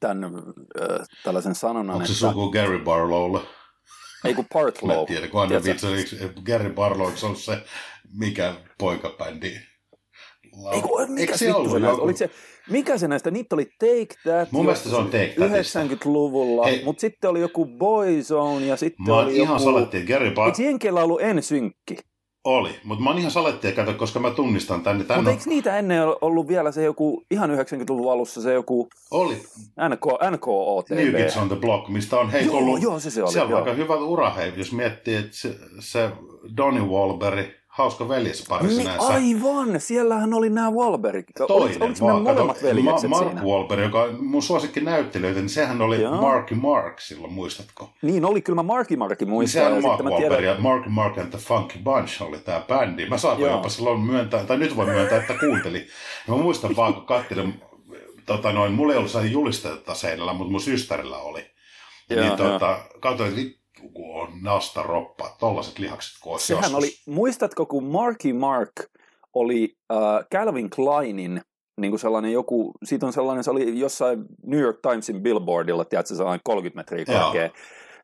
tämän 0.00 0.24
äh, 0.24 1.06
tällaisen 1.24 1.54
sanonnan, 1.54 1.96
Onko 1.96 2.06
se 2.06 2.12
että... 2.12 2.28
suku 2.28 2.50
Gary 2.50 2.78
Barlowlle? 2.78 3.40
Ei 4.24 4.34
kun 4.34 4.44
Mä 4.44 4.60
Bartlow. 4.60 4.98
en 5.00 5.06
tiedä, 5.06 5.28
kun 5.28 5.48
Gary 6.44 6.70
Barlow, 6.70 7.14
se 7.14 7.26
ollut 7.26 7.38
se 7.38 7.64
mikä 8.18 8.54
poikabändi? 8.78 9.67
Ei 10.72 10.80
kun, 10.82 11.00
mikä 11.08 11.20
Eikö 11.20 11.38
se 11.38 11.54
ollut 11.54 11.70
se 11.72 11.78
näistä, 11.78 11.92
joku? 11.92 12.04
oliko 12.04 12.16
se, 12.16 12.30
mikä 12.70 12.98
se 12.98 13.08
näistä, 13.08 13.30
niitä 13.30 13.54
oli 13.54 13.64
Take 13.64 14.20
That 14.22 14.52
Mun 14.52 14.64
mielestä 14.64 14.88
se 14.88 14.96
on 14.96 15.04
Take 15.04 15.34
Thatista. 15.38 15.80
90-luvulla, 15.82 16.64
Hei. 16.66 16.84
mutta 16.84 17.00
sitten 17.00 17.30
oli 17.30 17.40
joku 17.40 17.66
Boyzone 17.66 18.66
ja 18.66 18.76
sitten 18.76 19.06
Mä 19.06 19.14
oon 19.14 19.24
oli 19.24 19.36
ihan 19.36 19.54
joku... 19.60 19.64
saletti, 19.64 19.96
että 19.96 20.12
Gary 20.12 20.30
Bar... 20.30 20.48
Eikö 20.48 20.62
Jenkeillä 20.62 21.04
ollut 21.04 21.20
ensynkki? 21.22 21.96
Oli, 22.44 22.70
mutta 22.84 23.04
mä 23.04 23.10
oon 23.10 23.18
ihan 23.18 23.30
saletti, 23.30 23.72
kato, 23.72 23.94
koska 23.94 24.20
mä 24.20 24.30
tunnistan 24.30 24.82
tänne. 24.82 24.98
Mutta 24.98 25.14
tänne 25.14 25.30
eikö 25.30 25.42
niitä 25.46 25.78
ennen 25.78 26.02
ollut 26.20 26.48
vielä 26.48 26.72
se 26.72 26.84
joku, 26.84 27.24
ihan 27.30 27.50
90-luvun 27.50 28.12
alussa 28.12 28.40
se 28.42 28.52
joku 28.52 28.88
oli 29.10 29.34
NK, 29.88 30.06
NKOTV? 30.30 30.94
New 30.94 31.14
Kids 31.22 31.36
on 31.36 31.48
the 31.48 31.56
Block, 31.56 31.88
mistä 31.88 32.16
on 32.18 32.30
hei 32.30 32.46
Joo, 32.46 32.76
joo, 32.76 33.00
se 33.00 33.10
se 33.10 33.22
oli, 33.22 33.32
Siellä 33.32 33.48
on 33.48 33.62
aika 33.62 33.72
hyvä 33.74 33.96
ura, 33.96 34.30
hei, 34.30 34.52
jos 34.56 34.72
miettii, 34.72 35.14
että 35.16 35.36
se, 35.36 35.54
se 35.80 36.10
Donny 36.56 36.80
Wahlberg, 36.80 37.46
hauska 37.78 38.08
veljespari 38.08 38.66
Niin, 38.66 38.76
sinänsä. 38.76 39.06
aivan, 39.06 39.80
siellähän 39.80 40.34
oli 40.34 40.50
nämä 40.50 40.70
Wahlberg. 40.70 41.24
Toinen, 41.48 41.82
Oliko 41.82 42.06
vaan, 42.06 42.22
molemmat 42.22 42.62
veljekset 42.62 43.10
Ma- 43.10 43.16
Mark 43.16 43.28
siinä? 43.30 43.42
Wahlberg, 43.44 43.82
joka 43.82 44.02
on 44.02 44.24
mun 44.24 44.42
suosikki 44.42 44.80
näyttelijöitä, 44.80 45.40
niin 45.40 45.48
sehän 45.48 45.82
oli 45.82 46.02
Joo. 46.02 46.20
Marky 46.20 46.54
Mark 46.54 47.00
silloin, 47.00 47.32
muistatko? 47.32 47.90
Niin 48.02 48.24
oli, 48.24 48.42
kyllä 48.42 48.56
mä 48.56 48.62
Marky 48.62 48.96
Marky 48.96 49.24
Niin 49.24 49.30
muistan. 49.32 49.52
sehän 49.62 49.72
ja 49.72 49.76
on 49.76 49.82
Mark 49.82 50.00
Wahlberg 50.00 50.18
tiedän, 50.38 50.44
ja 50.44 50.60
Mark 50.60 50.86
Mark 50.86 51.18
and 51.18 51.28
the 51.30 51.38
Funky 51.38 51.78
Bunch 51.84 52.22
oli 52.22 52.38
tämä 52.38 52.62
bändi. 52.68 53.06
Mä 53.08 53.18
saatoin 53.18 53.44
Joo. 53.46 53.56
jopa 53.56 53.68
silloin 53.68 54.00
myöntää, 54.00 54.44
tai 54.44 54.56
nyt 54.58 54.76
voin 54.76 54.88
myöntää, 54.88 55.18
että 55.18 55.34
kuuntelin. 55.40 55.86
Ja 56.28 56.34
mä 56.34 56.42
muistan 56.42 56.76
vaan, 56.76 56.94
kun 56.94 57.06
katselin, 57.06 57.60
tota 58.26 58.52
noin, 58.52 58.72
mulla 58.72 58.92
ei 58.92 58.96
ollut 58.98 59.10
sellainen 59.10 59.32
julistetta 59.32 59.94
seinällä, 59.94 60.32
mutta 60.32 60.50
mun 60.50 60.60
systerillä 60.60 61.16
oli. 61.18 61.46
Joo, 62.10 62.20
niin 62.20 62.36
tota, 62.36 62.78
katsoin, 63.00 63.28
että 63.38 63.58
kun 63.94 64.22
on 64.22 64.28
nasta 64.42 64.82
roppa, 64.82 65.36
tollaset 65.38 65.78
lihakset 65.78 66.18
kun 66.22 66.40
sehän 66.40 66.62
joskus. 66.62 66.78
oli, 66.78 67.14
muistatko 67.14 67.66
kun 67.66 67.84
Marky 67.84 68.32
Mark 68.32 68.72
oli 69.34 69.76
äh, 69.92 69.98
Calvin 70.34 70.70
Kleinin 70.70 71.42
niin 71.80 71.90
kuin 71.90 72.00
sellainen 72.00 72.32
joku, 72.32 72.72
siitä 72.84 73.06
on 73.06 73.12
sellainen, 73.12 73.44
se 73.44 73.50
oli 73.50 73.78
jossain 73.78 74.24
New 74.46 74.60
York 74.60 74.78
Timesin 74.82 75.22
billboardilla, 75.22 75.84
tiedätkö, 75.84 76.14
sellainen 76.14 76.40
30 76.44 76.76
metriä 76.80 77.04
Joo. 77.08 77.24
korkea. 77.24 77.50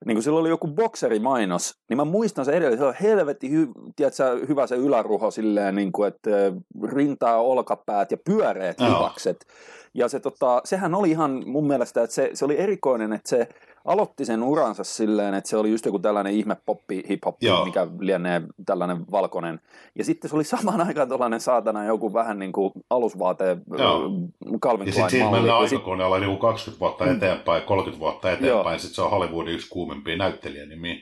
Niin 0.07 0.17
kun 0.17 0.23
sillä 0.23 0.41
oli 0.41 0.49
joku 0.49 0.69
bokserimainos, 0.69 1.75
niin 1.89 1.97
mä 1.97 2.05
muistan 2.05 2.45
se 2.45 2.53
edelleen, 2.53 2.79
se 2.79 2.85
on 2.85 2.95
helvetti 3.03 3.51
hy, 3.51 3.69
tiedätkö, 3.97 4.47
hyvä 4.49 4.67
se 4.67 4.77
yläruho 4.77 5.31
silleen, 5.31 5.75
niin 5.75 5.93
kuin, 5.93 6.09
että 6.09 6.31
äh, 6.47 6.93
rintaa, 6.93 7.43
olkapäät 7.43 8.11
ja 8.11 8.17
pyöreät 8.25 8.81
lihakset. 8.81 9.47
Ja 9.95 10.09
se, 10.09 10.21
tota, 10.21 10.61
sehän 10.65 10.95
oli 10.95 11.11
ihan 11.11 11.43
mun 11.47 11.67
mielestä, 11.67 12.03
että 12.03 12.15
se, 12.15 12.31
se 12.35 12.45
oli 12.45 12.59
erikoinen, 12.59 13.13
että 13.13 13.29
se 13.29 13.49
aloitti 13.85 14.25
sen 14.25 14.43
uransa 14.43 14.85
silleen, 14.85 15.35
että 15.35 15.51
se 15.51 15.57
oli 15.57 15.71
just 15.71 15.87
joku 15.87 15.99
tällainen 15.99 16.33
ihme 16.35 16.57
poppi, 16.67 17.03
hip-hop, 17.09 17.37
Joo. 17.41 17.65
mikä 17.65 17.87
lienee 17.99 18.43
tällainen 18.67 18.97
valkoinen. 19.11 19.61
Ja 19.99 20.05
sitten 20.05 20.31
se 20.31 20.37
oli 20.37 20.45
samaan 20.55 20.81
aikaan 20.87 21.09
tällainen 21.09 21.41
saatana 21.41 21.85
joku 21.85 22.13
vähän 22.13 22.39
niin 22.39 22.53
kuin 22.53 22.73
alusvaate 22.91 23.57
Joo. 23.79 24.05
ö, 24.05 24.59
Calvin 24.59 24.87
Ja 24.87 24.93
Klein 24.93 24.93
sitten 24.93 25.11
siitä 25.11 25.25
malli. 25.25 25.39
mennään 25.41 25.63
Ja 25.63 25.69
sit- 25.69 25.79
aikakoneella 25.79 26.19
niin 26.19 26.39
20 26.39 26.81
vuotta 26.81 27.11
eteenpäin, 27.11 27.63
30 27.63 28.01
vuotta 28.01 28.33
eteenpäin, 28.33 28.81
sitten 28.81 28.95
se 28.95 29.03
on 29.03 29.11
Hollywoodin 29.11 29.55
yksi 29.55 29.69
kuumimpia 29.69 30.17
näyttelijänimiä. 30.17 30.95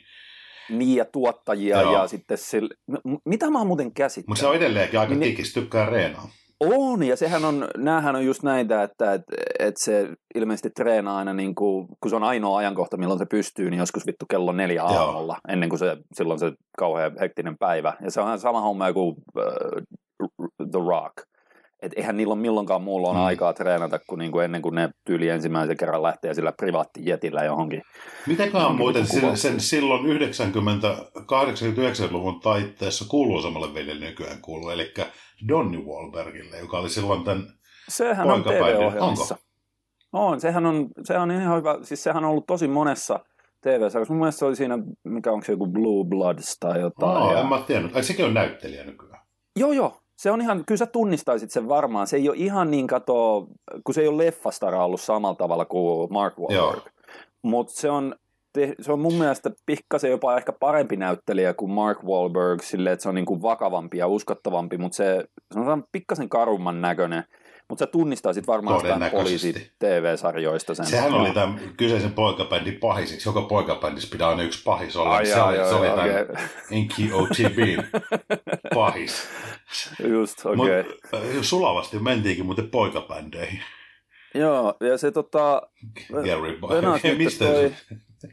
Niin, 0.71 0.97
ja 0.97 1.05
tuottajia 1.05 1.81
Joo. 1.83 1.93
ja 1.93 2.07
sitten 2.07 2.39
sille, 2.39 2.75
mitä 3.25 3.51
mä 3.51 3.59
oon 3.59 3.67
muuten 3.67 3.93
käsittänyt? 3.93 4.29
Mutta 4.29 4.41
se 4.41 4.47
on 4.47 4.57
edelleenkin 4.57 5.01
aika 5.01 5.15
Niin- 5.15 5.31
kikis, 5.31 5.53
tykkää 5.55 5.87
reenaa. 5.87 6.29
On, 6.67 7.03
ja 7.03 7.17
sehän 7.17 7.45
on, 7.45 7.69
näähän 7.77 8.17
on 8.17 8.25
just 8.25 8.43
näitä, 8.43 8.83
että 8.83 9.15
et, 9.15 9.23
et 9.59 9.75
se 9.77 10.09
ilmeisesti 10.35 10.71
treenaa 10.71 11.19
aina, 11.19 11.33
niin 11.33 11.55
kuin, 11.55 11.89
kun 12.01 12.11
se 12.11 12.17
on 12.17 12.25
ainoa 12.25 12.59
ajankohta, 12.59 12.97
milloin 12.97 13.19
se 13.19 13.27
pystyy, 13.27 13.71
niin 13.71 13.79
joskus 13.79 14.07
vittu 14.07 14.27
kello 14.31 14.53
neljä 14.53 14.83
Joo. 14.83 14.89
aamulla, 14.89 15.37
ennen 15.49 15.69
kuin 15.69 15.79
se, 15.79 15.97
silloin 16.15 16.39
se 16.39 16.53
kauhean 16.79 17.13
hektinen 17.21 17.59
päivä. 17.59 17.93
Ja 18.01 18.11
se 18.11 18.21
on 18.21 18.39
sama 18.39 18.61
homma 18.61 18.93
kuin 18.93 19.09
uh, 19.37 19.83
The 20.71 20.81
Rock. 20.89 21.32
Et 21.83 21.93
eihän 21.97 22.17
niillä 22.17 22.33
ole 22.33 22.41
milloinkaan 22.41 22.83
muulla 22.83 23.09
on 23.09 23.17
Mm. 23.17 23.23
aikaa 23.23 23.53
treenata 23.53 23.99
kuin, 24.09 24.19
niin 24.19 24.33
kuin 24.33 24.45
ennen 24.45 24.63
kuin 24.63 24.75
ne 24.75 24.89
tyyli 25.07 25.29
ensimmäisen 25.29 25.77
kerran 25.77 26.03
lähtee 26.03 26.35
sillä 26.35 26.53
privaattijetillä 26.53 27.45
johonkin. 27.45 27.83
Mitenköhän 28.27 28.67
Onkin 28.67 28.79
muuten 28.79 29.07
sen, 29.07 29.37
sen 29.37 29.61
silloin 29.61 30.21
90-89-luvun 30.21 32.41
taitteessa 32.41 33.05
kuuluisammalle 33.09 33.75
veljelle 33.75 34.07
nykyään 34.07 34.41
kuuluu, 34.43 34.71
eli 34.71 34.93
Donny 35.49 35.79
Wahlbergille, 35.79 36.59
joka 36.59 36.79
oli 36.79 36.91
silloin 36.91 37.25
tämän, 37.25 37.47
Sehän 37.89 38.31
on 38.31 38.43
TV-ohjelmissa. 38.43 39.37
On, 40.13 40.41
sehän 40.41 40.67
on, 40.67 40.89
sehän 41.05 41.23
on 41.23 41.31
ihan 41.31 41.59
hyvä, 41.59 41.79
siis 41.83 42.03
sehän 42.03 42.25
on 42.25 42.31
ollut 42.31 42.47
tosi 42.47 42.69
monessa 42.69 43.21
TV-sarjassa. 43.61 44.13
Mun 44.15 44.21
mielestä 44.21 44.39
se 44.39 44.45
oli 44.45 44.57
siinä, 44.57 44.79
mikä 45.05 45.33
onko 45.33 45.45
se 45.47 45.53
joku 45.53 45.67
Blue 45.67 46.05
Bloods 46.09 46.57
tai 46.61 46.81
jotain. 46.81 47.17
oh, 47.17 47.33
ja... 47.33 47.41
en 47.41 47.47
mä 47.47 47.63
tiennyt, 47.67 47.97
ai 47.97 48.03
sekin 48.03 48.25
on 48.25 48.35
näyttelijä 48.35 48.85
nykyään. 48.85 49.23
Joo, 49.57 49.73
joo. 49.73 50.02
Se 50.23 50.31
on 50.31 50.41
ihan, 50.41 50.65
kyllä 50.67 50.79
sä 50.79 50.87
tunnistaisit 50.87 51.51
sen 51.51 51.69
varmaan. 51.69 52.07
Se 52.07 52.17
ei 52.17 52.29
ole 52.29 52.37
ihan 52.37 52.71
niin 52.71 52.87
kato, 52.87 53.47
kun 53.85 53.95
se 53.95 54.01
ei 54.01 54.09
ole 54.09 54.25
leffastara 54.25 54.85
ollut 54.85 55.01
samalla 55.01 55.35
tavalla 55.35 55.65
kuin 55.65 56.13
Mark 56.13 56.35
Wahlberg. 56.39 56.85
Mutta 57.43 57.73
se 57.73 57.91
on, 57.91 58.15
se 58.81 58.93
on 58.93 59.01
mun 59.01 59.15
mielestä 59.15 59.51
pikkasen 59.67 60.11
jopa 60.11 60.37
ehkä 60.37 60.53
parempi 60.53 60.97
näyttelijä 60.97 61.55
kuin 61.55 61.71
Mark 61.71 62.05
Wahlberg, 62.05 62.63
silleen, 62.63 62.93
että 62.93 63.03
se 63.03 63.09
on 63.09 63.15
niin 63.15 63.25
kuin 63.25 63.43
vakavampi 63.43 63.99
ja 63.99 64.07
uskottavampi, 64.07 64.79
mutta 64.79 64.97
se, 64.97 65.25
se 65.53 65.59
on 65.59 65.65
sellainen 65.65 65.87
pikkasen 65.93 66.29
karumman 66.29 66.81
näköinen. 66.81 67.25
Mutta 67.69 67.83
sä 67.83 67.87
tunnistaisit 67.87 68.47
varmaan 68.47 68.75
jostain 68.75 68.95
Todennäköisesti. 68.95 69.53
poliisi 69.53 69.73
TV-sarjoista 69.79 70.75
sen. 70.75 70.87
Sehän 70.87 71.15
oli 71.15 71.31
tämän 71.31 71.61
kyseisen 71.77 72.13
poikabändin 72.13 72.79
pahisiksi. 72.81 73.29
Joka 73.29 73.43
poikabändissä 73.43 74.09
pitää 74.13 74.29
aina 74.29 74.43
yksi 74.43 74.63
pahis 74.63 74.97
olla. 74.97 75.11
Ai 75.11 75.27
se 75.27 75.33
jaa, 75.33 75.47
oli, 75.47 75.57
joo, 75.57 75.69
se 75.69 75.75
oli 75.75 75.87
joo, 75.87 75.97
tämän. 75.97 76.27
NKOTBn 76.71 78.01
pahis. 78.75 79.29
Just, 80.09 80.47
okei. 80.47 80.57
Mut, 80.57 80.67
Okay. 81.13 81.37
äh, 81.37 81.43
sulavasti 81.43 81.99
mentiinkin 81.99 82.47
muuten 82.47 82.71
poikabändeihin. 82.71 83.61
Joo, 84.35 84.75
ja 84.81 84.99
se 84.99 85.11
tota, 85.11 85.63
Gary 86.13 86.59
Barlow. 86.61 86.99
Mistä, 87.19 87.45
toi- 87.45 87.73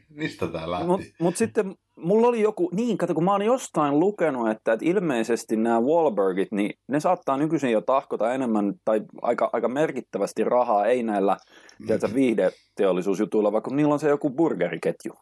mistä 0.08 0.46
tää 0.46 0.70
lähti? 0.70 0.86
Mutta 0.86 1.06
mut 1.20 1.36
sitten 1.36 1.74
mulla 1.96 2.26
oli 2.28 2.40
joku, 2.40 2.70
niin 2.74 2.98
kato 2.98 3.14
kun 3.14 3.24
mä 3.24 3.32
oon 3.32 3.42
jostain 3.42 4.00
lukenut, 4.00 4.50
että, 4.50 4.72
että 4.72 4.86
ilmeisesti 4.86 5.56
nämä 5.56 5.80
Wahlbergit, 5.80 6.52
niin 6.52 6.74
ne 6.88 7.00
saattaa 7.00 7.36
nykyisin 7.36 7.70
jo 7.72 7.80
tahkota 7.80 8.34
enemmän 8.34 8.74
tai 8.84 9.00
aika, 9.22 9.50
aika 9.52 9.68
merkittävästi 9.68 10.44
rahaa, 10.44 10.86
ei 10.86 11.02
näillä 11.02 11.36
Mm. 11.78 11.86
tiedätkö, 11.86 12.14
viihdeteollisuusjutuilla, 12.14 13.52
vaikka 13.52 13.74
niillä 13.74 13.94
on 13.94 14.00
se 14.00 14.08
joku 14.08 14.30
burgeriketju. 14.30 15.12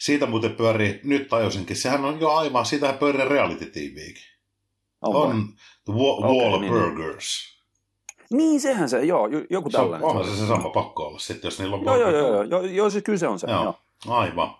Siitä 0.00 0.26
muuten 0.26 0.52
pyörii, 0.56 1.00
nyt 1.04 1.28
tajusinkin, 1.28 1.76
sehän 1.76 2.04
on 2.04 2.20
jo 2.20 2.30
aivan, 2.30 2.66
siitähän 2.66 2.98
pyörii 2.98 3.28
reality-tiiviikin. 3.28 4.35
On, 5.08 5.30
On? 5.30 5.48
The 5.84 5.92
Wa- 5.92 6.26
Okei, 6.26 6.48
Wall 6.50 6.60
niin, 6.60 6.72
Burgers. 6.72 7.56
Niin, 8.30 8.60
sehän 8.60 8.88
se, 8.88 9.04
joo, 9.04 9.26
jo- 9.26 9.44
joku 9.50 9.70
Se 9.70 9.78
on, 9.78 9.84
tällainen. 9.84 10.08
onhan 10.08 10.24
se 10.24 10.36
se 10.36 10.46
sama 10.46 10.70
pakko 10.70 11.06
olla 11.06 11.18
sitten, 11.18 11.46
jos 11.48 11.58
niillä 11.58 11.76
on 11.76 11.84
Joo, 11.84 11.96
joo, 11.96 12.10
joo, 12.10 12.28
joo, 12.28 12.42
joo, 12.42 12.62
joo, 12.62 12.90
siis 12.90 13.04
kyllä 13.04 13.18
se 13.18 13.28
on 13.28 13.38
se, 13.38 13.46
joo. 13.50 13.62
Joo. 13.64 13.74
Aivan. 14.08 14.54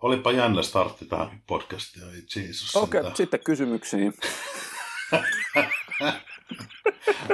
Olipa 0.00 0.32
jännä 0.32 0.62
startti 0.62 1.04
tähän 1.04 1.42
podcastiin, 1.46 2.04
ei 2.14 2.22
Jeesus. 2.36 2.76
Okei, 2.76 3.00
okay, 3.00 3.12
sitten 3.14 3.40
kysymyksiin. 3.40 4.14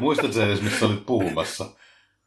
Muistatko 0.00 0.32
se 0.32 0.44
edes, 0.44 0.62
missä 0.62 0.86
olit 0.86 1.06
puhumassa? 1.06 1.64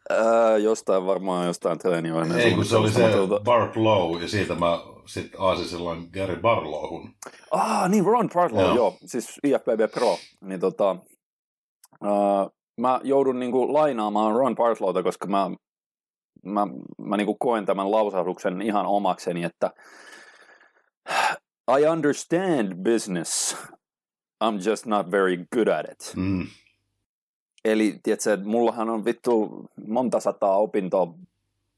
Ää, 0.10 0.58
jostain 0.58 1.06
varmaan 1.06 1.48
jostain 1.48 1.80
treeniohjelmien 1.80 2.40
Ei, 2.40 2.52
kun 2.54 2.66
se 2.66 2.78
oli 2.78 2.92
se 2.92 3.16
mutta- 3.16 3.40
Bart 3.40 3.76
Low, 3.76 4.22
ja 4.22 4.28
siitä 4.28 4.56
mä 4.56 4.80
sitten 5.14 5.42
aasin 5.42 5.68
silloin 5.68 6.10
Gary 6.14 6.36
Barlowhun. 6.36 7.14
Ah, 7.52 7.90
niin 7.90 8.06
Ron 8.06 8.30
Partlow, 8.34 8.66
Joo. 8.66 8.76
joo. 8.76 8.98
siis 9.06 9.40
IFBB 9.44 9.92
Pro. 9.94 10.18
Niin 10.42 10.60
tota, 10.60 10.92
uh, 12.04 12.54
mä 12.78 13.00
joudun 13.04 13.40
niinku 13.40 13.74
lainaamaan 13.74 14.36
Ron 14.36 14.56
Partlowta, 14.56 15.04
koska 15.04 15.28
mä, 15.28 15.52
mä, 16.44 16.68
mä 16.98 17.18
niinku 17.18 17.36
koen 17.36 17.66
tämän 17.66 17.92
lausahduksen 17.92 18.62
ihan 18.62 18.86
omakseni, 18.86 19.44
että 19.44 19.72
I 21.80 21.88
understand 21.88 22.74
business, 22.84 23.58
I'm 24.44 24.70
just 24.70 24.86
not 24.86 25.12
very 25.12 25.46
good 25.56 25.68
at 25.68 25.86
it. 25.92 26.14
Mm. 26.16 26.48
Eli 27.66 28.00
tiedätkö, 28.04 28.38
mullahan 28.44 28.90
on 28.90 29.06
vittu 29.06 29.66
monta 29.88 30.20
sataa 30.20 30.58
opintoa 30.58 31.14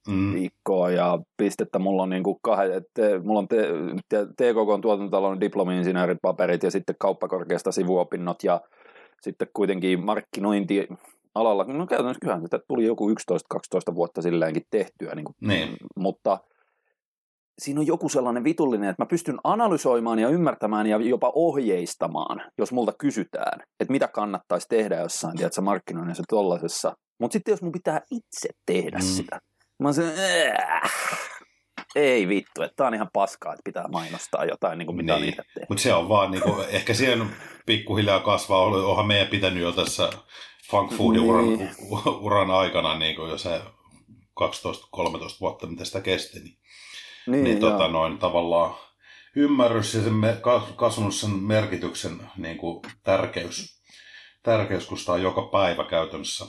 Mm. 0.07 0.33
viikkoa 0.33 0.91
ja 0.91 1.19
pistettä. 1.38 1.79
Mulla 1.79 2.03
on, 2.03 2.10
niin 2.10 2.24
kuin 2.24 2.38
kah- 2.48 2.83
te, 2.93 3.19
mulla 3.19 3.39
on 3.39 3.48
te, 3.48 3.67
te, 4.10 4.25
TKK 4.25 4.81
tuotantotalon 4.81 5.41
diplomi-insinöörit 5.41 6.17
paperit 6.22 6.63
ja 6.63 6.72
sitten 6.72 6.95
kauppakorkeasta 7.00 7.72
sivuopinnot 7.72 8.43
ja 8.43 8.62
sitten 9.22 9.48
kuitenkin 9.53 10.05
markkinointi 10.05 10.88
alalla. 11.36 11.63
No 11.63 11.88
käytännössä 11.88 12.19
kyllähän 12.22 12.43
sitä 12.43 12.60
tuli 12.67 12.86
joku 12.86 13.10
11-12 13.10 13.95
vuotta 13.95 14.22
silleenkin 14.22 14.63
tehtyä, 14.72 15.15
niin 15.15 15.25
kuin, 15.25 15.36
Niin. 15.41 15.69
mutta 15.95 16.38
siinä 17.62 17.79
on 17.79 17.88
joku 17.88 18.10
sellainen 18.10 18.43
vitullinen, 18.43 18.89
että 18.89 19.03
mä 19.03 19.07
pystyn 19.07 19.38
analysoimaan 19.43 20.19
ja 20.19 20.29
ymmärtämään 20.29 20.88
ja 20.88 20.98
jopa 20.98 21.31
ohjeistamaan, 21.36 22.41
jos 22.57 22.72
multa 22.72 22.93
kysytään, 23.00 23.62
että 23.79 23.91
mitä 23.91 24.07
kannattaisi 24.07 24.67
tehdä 24.69 25.00
jossain, 25.00 25.38
tiedätkö, 25.38 25.62
markkinoinnissa 25.62 26.24
tollasessa. 26.29 26.93
Mutta 27.19 27.33
sitten 27.33 27.51
jos 27.51 27.62
mun 27.62 27.72
pitää 27.72 28.01
itse 28.12 28.50
tehdä 28.65 28.98
mm. 28.98 29.03
sitä, 29.03 29.39
mä 29.83 29.93
se, 29.93 30.13
ei 31.95 32.27
vittu, 32.27 32.61
että 32.61 32.75
tää 32.75 32.87
on 32.87 32.93
ihan 32.93 33.09
paskaa, 33.13 33.53
että 33.53 33.61
pitää 33.63 33.87
mainostaa 33.87 34.45
jotain, 34.45 34.77
niin 34.77 34.85
kuin 34.85 34.95
mitä 34.95 35.19
niin. 35.19 35.29
itse 35.29 35.43
Mutta 35.69 35.83
se 35.83 35.93
on 35.93 36.09
vaan, 36.09 36.31
niin 36.31 36.43
kuin, 36.43 36.65
ehkä 36.69 36.93
siihen 36.93 37.35
pikkuhiljaa 37.65 38.19
kasvaa, 38.19 38.61
onhan 38.61 39.07
meidän 39.07 39.27
pitänyt 39.27 39.63
jo 39.63 39.71
tässä 39.71 40.09
funk 40.69 40.93
foodin 40.93 41.21
uran, 41.21 41.57
niin. 41.57 41.69
uran 42.19 42.51
aikana, 42.51 42.97
niin 42.97 43.15
kuin 43.15 43.29
jo 43.29 43.37
se 43.37 43.61
12-13 44.41 44.43
vuotta, 45.41 45.67
mitä 45.67 45.85
sitä 45.85 46.01
kesti, 46.01 46.39
niin, 46.39 46.57
niin, 47.27 47.43
niin 47.43 47.59
tota, 47.59 47.87
noin, 47.87 48.17
tavallaan 48.17 48.75
ymmärrys 49.35 49.93
ja 49.93 50.03
sen 50.03 50.13
kasvanut 50.75 51.15
sen 51.15 51.29
merkityksen 51.29 52.29
niin 52.37 52.57
kuin 52.57 52.81
tärkeys, 53.03 53.83
tärkeys, 54.43 54.85
kun 54.85 54.97
sitä 54.97 55.11
on 55.11 55.21
joka 55.21 55.41
päivä 55.41 55.83
käytännössä 55.83 56.45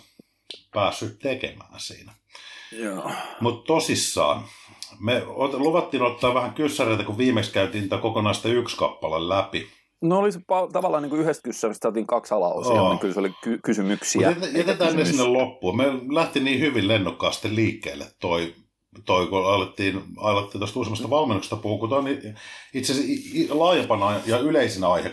päässyt 0.75 1.19
tekemään 1.19 1.81
siinä. 1.81 2.13
Mutta 3.41 3.67
tosissaan, 3.67 4.43
me 5.01 5.23
luvattiin 5.53 6.03
ottaa 6.03 6.35
vähän 6.35 6.55
kyssäreitä, 6.55 7.05
kun 7.05 7.19
viimeksi 7.19 7.53
käytiin 7.53 7.89
tätä 7.89 8.03
kokonaista 8.03 8.49
yksi 8.49 8.77
kappale 8.77 9.29
läpi. 9.29 9.67
No 10.03 10.19
oli 10.19 10.33
se 10.33 10.41
tavallaan 10.73 11.03
niin 11.03 11.11
kuin 11.11 11.21
yhdestä 11.21 11.43
kyssäristä 11.43 11.83
saatiin 11.83 12.07
kaksi 12.07 12.35
alaosia, 12.35 12.83
oh. 12.83 12.89
niin 12.89 12.99
kyllä 12.99 13.15
se 13.15 13.21
oli 13.21 13.35
ky- 13.43 13.59
kysymyksiä. 13.65 14.31
Mutta 14.31 14.47
jätetään 14.59 14.97
ne 14.97 15.05
sinne 15.05 15.25
loppuun. 15.25 15.77
Me 15.77 15.85
lähti 16.15 16.41
niin 16.41 16.61
hyvin 16.61 16.89
lennokkaasti 16.89 17.55
liikkeelle 17.55 18.07
toi, 18.21 18.55
toi 19.07 19.27
kun 19.27 19.47
alettiin, 19.47 20.03
alettiin 20.17 20.61
tuosta 20.61 20.79
uusimmasta 20.79 21.11
valmennuksesta 21.11 21.57
puhua, 21.57 21.79
kun 21.79 21.93
on 21.93 22.09
itse 22.75 22.93
asiassa 22.93 23.59
laajempana 23.59 24.21
ja 24.27 24.39
yleisinä 24.39 24.89
aihe 24.89 25.13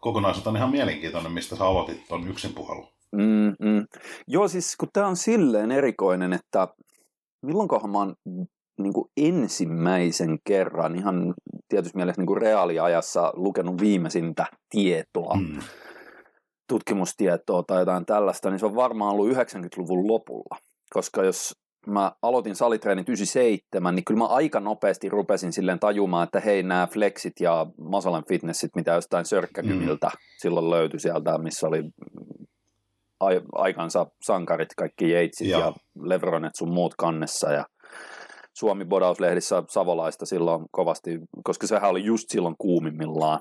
kokonaisuutta 0.00 0.50
on 0.50 0.56
ihan 0.56 0.70
mielenkiintoinen, 0.70 1.32
mistä 1.32 1.56
sä 1.56 1.64
aloitit 1.66 2.08
tuon 2.08 2.28
yksin 2.28 2.52
puhelun. 2.52 2.88
Mm, 3.12 3.56
mm. 3.60 3.86
Joo, 4.26 4.48
siis 4.48 4.76
kun 4.76 4.88
tämä 4.92 5.06
on 5.06 5.16
silleen 5.16 5.72
erikoinen, 5.72 6.32
että 6.32 6.68
milloinkohan 7.44 7.90
mä 7.90 7.98
oon 7.98 8.14
niin 8.78 8.92
kuin 8.92 9.10
ensimmäisen 9.16 10.38
kerran 10.44 10.96
ihan 10.96 11.34
tietysti 11.68 11.96
mielessä 11.96 12.20
niin 12.20 12.26
kuin 12.26 12.42
reaaliajassa 12.42 13.32
lukenut 13.36 13.80
viimeisintä 13.80 14.46
tietoa, 14.70 15.34
mm. 15.34 15.60
tutkimustietoa 16.68 17.62
tai 17.62 17.80
jotain 17.80 18.06
tällaista, 18.06 18.50
niin 18.50 18.58
se 18.58 18.66
on 18.66 18.74
varmaan 18.74 19.12
ollut 19.12 19.36
90-luvun 19.36 20.08
lopulla. 20.08 20.58
Koska 20.90 21.24
jos 21.24 21.54
mä 21.86 22.12
aloitin 22.22 22.56
salitreenit 22.56 23.08
97, 23.08 23.94
niin 23.94 24.04
kyllä 24.04 24.18
mä 24.18 24.26
aika 24.26 24.60
nopeasti 24.60 25.08
rupesin 25.08 25.52
silleen 25.52 25.80
tajumaan, 25.80 26.24
että 26.24 26.40
hei 26.40 26.62
nämä 26.62 26.88
flexit 26.92 27.40
ja 27.40 27.66
muscle 27.78 28.22
fitnessit, 28.28 28.70
mitä 28.76 28.92
jostain 28.92 29.24
sörkkäkymiltä 29.24 30.06
mm. 30.06 30.18
silloin 30.38 30.70
löytyi 30.70 31.00
sieltä, 31.00 31.38
missä 31.38 31.66
oli 31.66 31.82
aikansa 33.52 34.06
sankarit, 34.22 34.68
kaikki 34.76 35.10
Jeitsit 35.10 35.48
ja, 35.48 35.58
ja 35.58 35.72
Levronet 36.00 36.52
sun 36.56 36.74
muut 36.74 36.94
kannessa 36.98 37.52
ja 37.52 37.66
Suomi 38.54 38.84
bodauslehdissä 38.84 39.62
Savolaista 39.68 40.26
silloin 40.26 40.64
kovasti, 40.70 41.20
koska 41.44 41.66
sehän 41.66 41.90
oli 41.90 42.04
just 42.04 42.24
silloin 42.28 42.54
kuumimmillaan, 42.58 43.40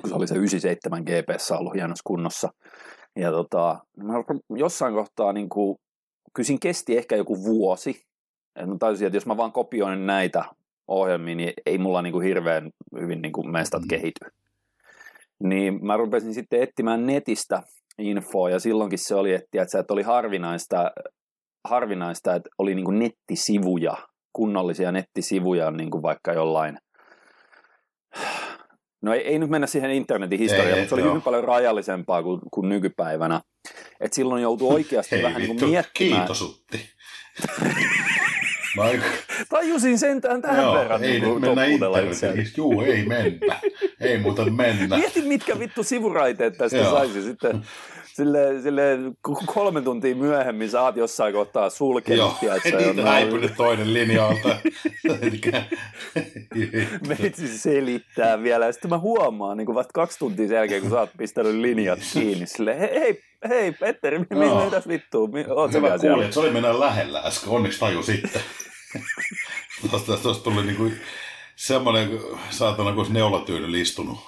kun 0.00 0.10
se 0.10 0.16
oli 0.16 0.26
se 0.26 0.34
97 0.34 1.02
GPS 1.02 1.50
ollut 1.50 1.74
hienossa 1.74 2.02
kunnossa. 2.06 2.48
Ja 3.16 3.30
tota, 3.30 3.78
jossain 4.56 4.94
kohtaa 4.94 5.32
niin 5.32 5.48
kuin, 5.48 5.78
kysin 6.34 6.60
kesti 6.60 6.96
ehkä 6.96 7.16
joku 7.16 7.44
vuosi. 7.44 8.02
Et 8.56 8.68
mä 8.68 8.76
tajusin, 8.78 9.06
että 9.06 9.16
jos 9.16 9.26
mä 9.26 9.36
vaan 9.36 9.52
kopioin 9.52 10.06
näitä 10.06 10.44
ohjelmia, 10.88 11.34
niin 11.34 11.52
ei 11.66 11.78
mulla 11.78 12.02
niin 12.02 12.12
kuin 12.12 12.24
hirveän 12.24 12.70
hyvin 13.00 13.22
niin 13.22 13.32
kuin 13.32 13.50
mestat 13.50 13.82
mm. 13.82 13.88
kehity. 13.88 14.26
Niin 15.44 15.86
mä 15.86 15.96
rupesin 15.96 16.34
sitten 16.34 16.62
etsimään 16.62 17.06
netistä 17.06 17.62
infoa, 17.98 18.50
ja 18.50 18.58
silloinkin 18.58 18.98
se 18.98 19.14
oli, 19.14 19.34
että, 19.34 19.62
että 19.62 19.94
oli 19.94 20.02
harvinaista, 20.02 20.90
harvinaista 21.68 22.34
että 22.34 22.50
oli 22.58 22.74
niin 22.74 22.84
kuin 22.84 22.98
nettisivuja, 22.98 23.96
kunnollisia 24.32 24.92
nettisivuja 24.92 25.70
niin 25.70 25.90
kuin 25.90 26.02
vaikka 26.02 26.32
jollain 26.32 26.78
No 29.02 29.14
ei, 29.14 29.20
ei 29.20 29.38
nyt 29.38 29.50
mennä 29.50 29.66
siihen 29.66 29.90
internetin 29.90 30.38
historiaan, 30.38 30.74
ei, 30.74 30.80
mutta 30.80 30.88
se 30.88 30.94
oli 30.94 31.02
joo. 31.02 31.10
hyvin 31.10 31.22
paljon 31.22 31.44
rajallisempaa 31.44 32.22
kuin, 32.22 32.40
kuin 32.50 32.68
nykypäivänä. 32.68 33.40
Et 34.00 34.12
silloin 34.12 34.42
joutui 34.42 34.74
oikeasti 34.74 35.16
Hei, 35.16 35.22
vähän 35.22 35.42
niin 35.42 35.56
kuin 35.56 35.70
miettimään. 35.70 36.20
Kiitos 36.20 36.64
Utti. 38.84 39.00
Tajusin 39.48 39.98
sentään 39.98 40.42
tähän 40.42 40.62
Joo, 40.62 40.74
verran. 40.74 41.04
Ei 41.04 41.20
niin 41.20 41.40
nyt 41.40 41.54
mennä. 41.54 41.86
Juu, 42.56 42.82
ei 42.82 43.06
mennä. 43.06 43.60
Ei 44.00 44.18
muuta 44.18 44.44
mennä. 44.44 44.96
Mietin, 44.96 45.26
mitkä 45.26 45.58
vittu 45.58 45.82
sivuraiteet 45.82 46.58
tästä 46.58 46.84
saisi. 46.90 47.22
Sitten 47.22 47.64
sille, 48.18 48.62
sille 48.62 48.82
kolme 49.46 49.80
tuntia 49.80 50.14
myöhemmin 50.14 50.76
oot 50.76 50.96
jossain 50.96 51.32
kohtaa 51.32 51.70
sulkenut. 51.70 52.36
Joo, 52.42 52.58
niin 52.78 53.06
häipynyt 53.06 53.52
toinen 53.56 53.94
linjalta. 53.94 54.48
Meitsi 57.08 57.58
selittää 57.58 58.42
vielä. 58.42 58.66
Ja 58.66 58.72
sitten 58.72 58.90
mä 58.90 58.98
huomaan 58.98 59.56
niin 59.56 59.74
vasta 59.74 59.92
kaksi 59.94 60.18
tuntia 60.18 60.48
sen 60.48 60.56
jälkeen, 60.56 60.80
kun 60.80 60.90
sä 60.90 61.00
oot 61.00 61.10
pistänyt 61.18 61.54
linjat 61.54 61.98
kiinni. 62.12 62.46
Sille, 62.46 62.80
hei, 62.80 63.00
hei, 63.00 63.20
hei 63.48 63.72
Petteri, 63.72 64.18
no. 64.18 64.64
mitäs 64.64 64.88
vittua? 64.88 65.28
Oot 65.48 65.72
Hyvä 65.72 65.98
kuulin, 65.98 66.22
että 66.22 66.34
se 66.34 66.40
oli 66.40 66.50
mennä 66.50 66.80
lähellä 66.80 67.20
äsken. 67.20 67.48
Onneksi 67.48 67.80
taju 67.80 68.02
sitten. 68.02 68.40
Tuosta, 69.90 70.16
tuosta 70.16 70.44
tuli 70.44 70.64
niin 70.64 70.76
kuin 70.76 71.00
semmoinen, 71.56 72.20
saatana, 72.50 72.90
kun 72.90 72.98
olisi 72.98 73.12
neulatyyny 73.12 73.80
istunut 73.80 74.18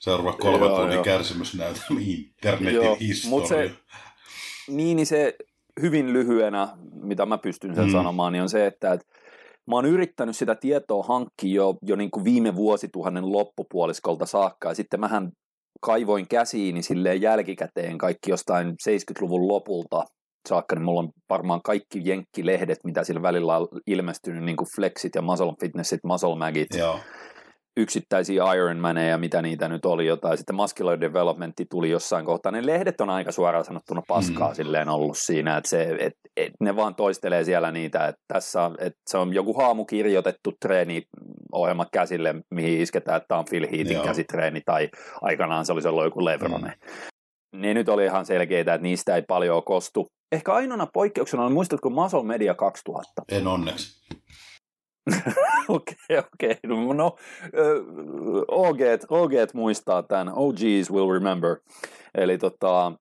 Seuraava 0.00 0.32
kolme 0.32 0.68
tunnin 0.68 1.02
kärsimysnäytelmä 1.02 2.00
internetin 2.00 2.74
joo, 2.74 2.96
historia. 3.00 3.48
Se, 3.48 3.70
niin, 4.68 4.96
niin 4.96 5.06
se 5.06 5.36
hyvin 5.80 6.12
lyhyenä, 6.12 6.68
mitä 7.02 7.26
mä 7.26 7.38
pystyn 7.38 7.74
sen 7.74 7.84
mm. 7.84 7.92
sanomaan, 7.92 8.32
niin 8.32 8.42
on 8.42 8.48
se, 8.48 8.66
että 8.66 8.92
et, 8.92 9.00
mä 9.66 9.76
oon 9.76 9.86
yrittänyt 9.86 10.36
sitä 10.36 10.54
tietoa 10.54 11.02
hankkia 11.02 11.54
jo, 11.54 11.74
jo 11.82 11.96
niin 11.96 12.10
kuin 12.10 12.24
viime 12.24 12.56
vuosituhannen 12.56 13.32
loppupuoliskolta 13.32 14.26
saakka, 14.26 14.68
ja 14.68 14.74
sitten 14.74 15.00
mähän 15.00 15.32
kaivoin 15.80 16.28
käsiini 16.28 16.82
silleen 16.82 17.22
jälkikäteen 17.22 17.98
kaikki 17.98 18.30
jostain 18.30 18.68
70-luvun 18.68 19.48
lopulta 19.48 20.04
saakka, 20.46 20.74
niin 20.74 20.84
mulla 20.84 21.00
on 21.00 21.10
varmaan 21.30 21.62
kaikki 21.62 22.02
jenkkilehdet, 22.04 22.78
mitä 22.84 23.04
sillä 23.04 23.22
välillä 23.22 23.56
on 23.56 23.68
ilmestynyt, 23.86 24.44
niin 24.44 24.56
kuin 24.56 24.68
Flexit 24.76 25.14
ja 25.14 25.22
Muscle 25.22 25.52
Fitnessit, 25.60 26.00
Muscle 26.04 26.38
Magit, 26.38 26.74
Joo 26.78 27.00
yksittäisiä 27.76 28.54
Ironmaneja, 28.54 29.18
mitä 29.18 29.42
niitä 29.42 29.68
nyt 29.68 29.84
oli 29.84 30.06
jotain. 30.06 30.38
Sitten 30.38 30.56
Muscular 30.56 31.00
Developmentti 31.00 31.66
tuli 31.70 31.90
jossain 31.90 32.24
kohtaa. 32.24 32.52
Ne 32.52 32.66
lehdet 32.66 33.00
on 33.00 33.10
aika 33.10 33.32
suoraan 33.32 33.64
sanottuna 33.64 34.02
paskaa 34.08 34.48
mm. 34.48 34.54
silleen 34.54 34.88
ollut 34.88 35.16
siinä, 35.18 35.56
että, 35.56 35.70
se, 35.70 35.96
et, 36.00 36.12
et 36.36 36.52
ne 36.60 36.76
vaan 36.76 36.94
toistelee 36.94 37.44
siellä 37.44 37.70
niitä, 37.70 38.06
että 38.06 38.20
tässä 38.28 38.62
on, 38.62 38.76
että 38.80 39.00
se 39.10 39.18
on 39.18 39.34
joku 39.34 39.52
haamukirjoitettu 39.52 40.52
treeniohjelma 40.60 41.86
käsille, 41.92 42.34
mihin 42.50 42.80
isketään, 42.80 43.16
että 43.16 43.28
tämä 43.28 43.38
on 43.38 43.44
Phil 43.50 43.66
Heatin 43.72 44.00
käsitreeni, 44.00 44.60
tai 44.66 44.88
aikanaan 45.22 45.66
se 45.66 45.72
oli 45.72 45.80
ollut 45.86 46.04
joku 46.04 46.24
Levrone. 46.24 46.68
Mm. 46.68 47.15
Ne 47.56 47.74
nyt 47.74 47.88
oli 47.88 48.04
ihan 48.04 48.26
selkeitä, 48.26 48.74
että 48.74 48.82
niistä 48.82 49.16
ei 49.16 49.22
paljon 49.22 49.62
kostu. 49.62 50.06
Ehkä 50.32 50.52
ainoana 50.52 50.86
poikkeuksena 50.86 51.44
on, 51.44 51.52
muistatko 51.52 51.90
Muscle 51.90 52.22
Media 52.22 52.54
2000? 52.54 53.22
En 53.32 53.46
onneksi. 53.46 54.06
Okei, 55.68 55.96
okei. 56.08 56.50
Okay, 56.50 56.82
okay. 56.82 56.96
No, 56.96 57.06
uh, 57.06 58.44
OG, 58.48 58.78
OG 59.08 59.32
muistaa 59.54 60.02
tämän. 60.02 60.32
OGs 60.36 60.90
will 60.92 61.12
remember. 61.12 61.56
Eli 62.14 62.38
tota, 62.38 62.92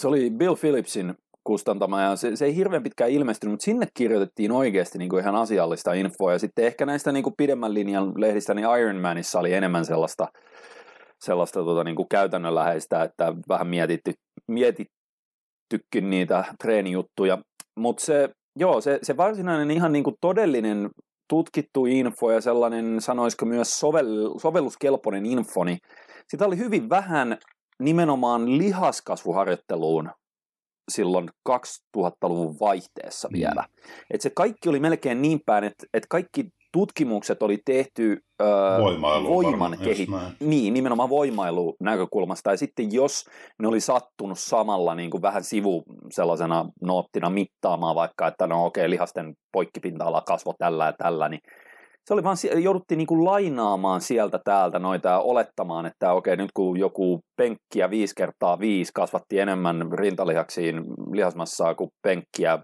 se 0.00 0.08
oli 0.08 0.30
Bill 0.30 0.54
Phillipsin 0.54 1.14
kustantama 1.44 2.02
ja 2.02 2.16
se, 2.16 2.36
se 2.36 2.44
ei 2.44 2.56
hirveän 2.56 2.82
pitkään 2.82 3.10
ilmestynyt, 3.10 3.52
mutta 3.52 3.64
sinne 3.64 3.86
kirjoitettiin 3.94 4.52
oikeasti 4.52 4.98
niin 4.98 5.08
kuin 5.08 5.20
ihan 5.20 5.36
asiallista 5.36 5.92
infoa. 5.92 6.32
Ja 6.32 6.38
sitten 6.38 6.64
ehkä 6.64 6.86
näistä 6.86 7.12
niin 7.12 7.22
kuin 7.22 7.34
pidemmän 7.36 7.74
linjan 7.74 8.12
lehdistä, 8.16 8.54
niin 8.54 8.66
Iron 8.80 8.96
Manissa 8.96 9.40
oli 9.40 9.52
enemmän 9.52 9.84
sellaista, 9.84 10.28
sellaista 11.24 11.64
tota, 11.64 11.84
niin 11.84 11.96
kuin 11.96 12.08
käytännönläheistä, 12.08 13.02
että 13.02 13.34
vähän 13.48 13.66
mietitty, 13.66 14.12
mietittykin 14.48 16.10
niitä 16.10 16.44
treenijuttuja. 16.62 17.38
Mutta 17.78 18.04
se, 18.04 18.28
joo, 18.58 18.80
se, 18.80 18.98
se 19.02 19.16
varsinainen 19.16 19.70
ihan 19.70 19.92
niin 19.92 20.04
kuin 20.04 20.16
todellinen 20.20 20.90
tutkittu 21.28 21.86
info 21.86 22.30
ja 22.30 22.40
sellainen, 22.40 23.00
sanoisiko 23.00 23.46
myös 23.46 23.80
sovel, 23.80 24.38
sovelluskelpoinen 24.38 25.26
info, 25.26 25.64
niin 25.64 25.78
sitä 26.28 26.46
oli 26.46 26.56
hyvin 26.56 26.88
vähän 26.88 27.38
nimenomaan 27.78 28.58
lihaskasvuharjoitteluun 28.58 30.10
silloin 30.92 31.28
2000-luvun 31.48 32.56
vaihteessa 32.60 33.28
mm. 33.28 33.38
vielä. 33.38 33.64
Et 34.10 34.20
se 34.20 34.30
kaikki 34.30 34.68
oli 34.68 34.80
melkein 34.80 35.22
niin 35.22 35.40
päin, 35.46 35.64
että, 35.64 35.86
että 35.94 36.06
kaikki 36.10 36.48
tutkimukset 36.76 37.42
oli 37.42 37.58
tehty 37.64 38.18
öö, 38.42 38.48
voiman 39.28 39.78
kehit... 39.78 40.08
Niin, 40.40 40.74
nimenomaan 40.74 41.08
voimailu 41.08 41.76
näkökulmasta. 41.80 42.50
Ja 42.50 42.56
sitten 42.56 42.92
jos 42.92 43.24
ne 43.58 43.68
oli 43.68 43.80
sattunut 43.80 44.38
samalla 44.38 44.94
niin 44.94 45.10
kuin 45.10 45.22
vähän 45.22 45.44
sivu 45.44 45.82
sellaisena 46.10 46.68
noottina 46.82 47.30
mittaamaan 47.30 47.94
vaikka, 47.94 48.26
että 48.26 48.46
no 48.46 48.66
okei, 48.66 48.80
okay, 48.80 48.90
lihasten 48.90 49.34
poikkipinta-ala 49.52 50.20
kasvo 50.20 50.54
tällä 50.58 50.86
ja 50.86 50.92
tällä, 50.92 51.28
niin 51.28 51.40
se 52.06 52.14
oli 52.14 52.24
vaan, 52.24 52.36
jouduttiin 52.62 52.98
niin 52.98 53.06
kuin 53.06 53.24
lainaamaan 53.24 54.00
sieltä 54.00 54.40
täältä 54.44 54.78
noita 54.78 55.08
ja 55.08 55.18
olettamaan, 55.18 55.86
että 55.86 56.12
okei, 56.12 56.36
nyt 56.36 56.50
kun 56.54 56.78
joku 56.78 57.20
penkkiä 57.36 57.90
5 57.90 58.14
kertaa 58.16 58.58
5 58.58 58.92
kasvatti 58.94 59.38
enemmän 59.38 59.92
rintalihaksiin 59.92 60.84
lihasmassaa 61.12 61.74
kuin 61.74 61.90
penkkiä 62.02 62.58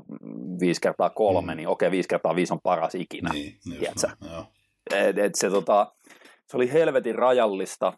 5 0.60 0.80
kertaa 0.80 1.10
3, 1.10 1.52
mm. 1.52 1.56
niin 1.56 1.68
okei, 1.68 1.90
5 1.90 2.08
kertaa 2.08 2.36
5 2.36 2.52
on 2.52 2.58
paras 2.62 2.94
ikinä, 2.94 3.30
niin, 3.32 3.58
et, 4.94 5.18
et 5.18 5.34
se, 5.34 5.50
tota, 5.50 5.92
se 6.48 6.56
oli 6.56 6.72
helvetin 6.72 7.14
rajallista, 7.14 7.92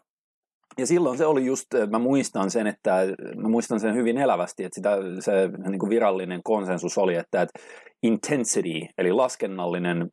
ja 0.79 0.87
silloin 0.87 1.17
se 1.17 1.25
oli 1.25 1.45
just, 1.45 1.67
mä 1.89 1.99
muistan 1.99 2.51
sen, 2.51 2.67
että 2.67 3.03
mä 3.35 3.49
muistan 3.49 3.79
sen 3.79 3.95
hyvin 3.95 4.17
elävästi, 4.17 4.63
että 4.63 4.75
sitä, 4.75 4.97
se 5.19 5.31
niin 5.69 5.79
kuin 5.79 5.89
virallinen 5.89 6.41
konsensus 6.43 6.97
oli, 6.97 7.15
että, 7.15 7.41
että 7.41 7.59
intensity, 8.03 8.87
eli 8.97 9.11
laskennallinen 9.11 10.09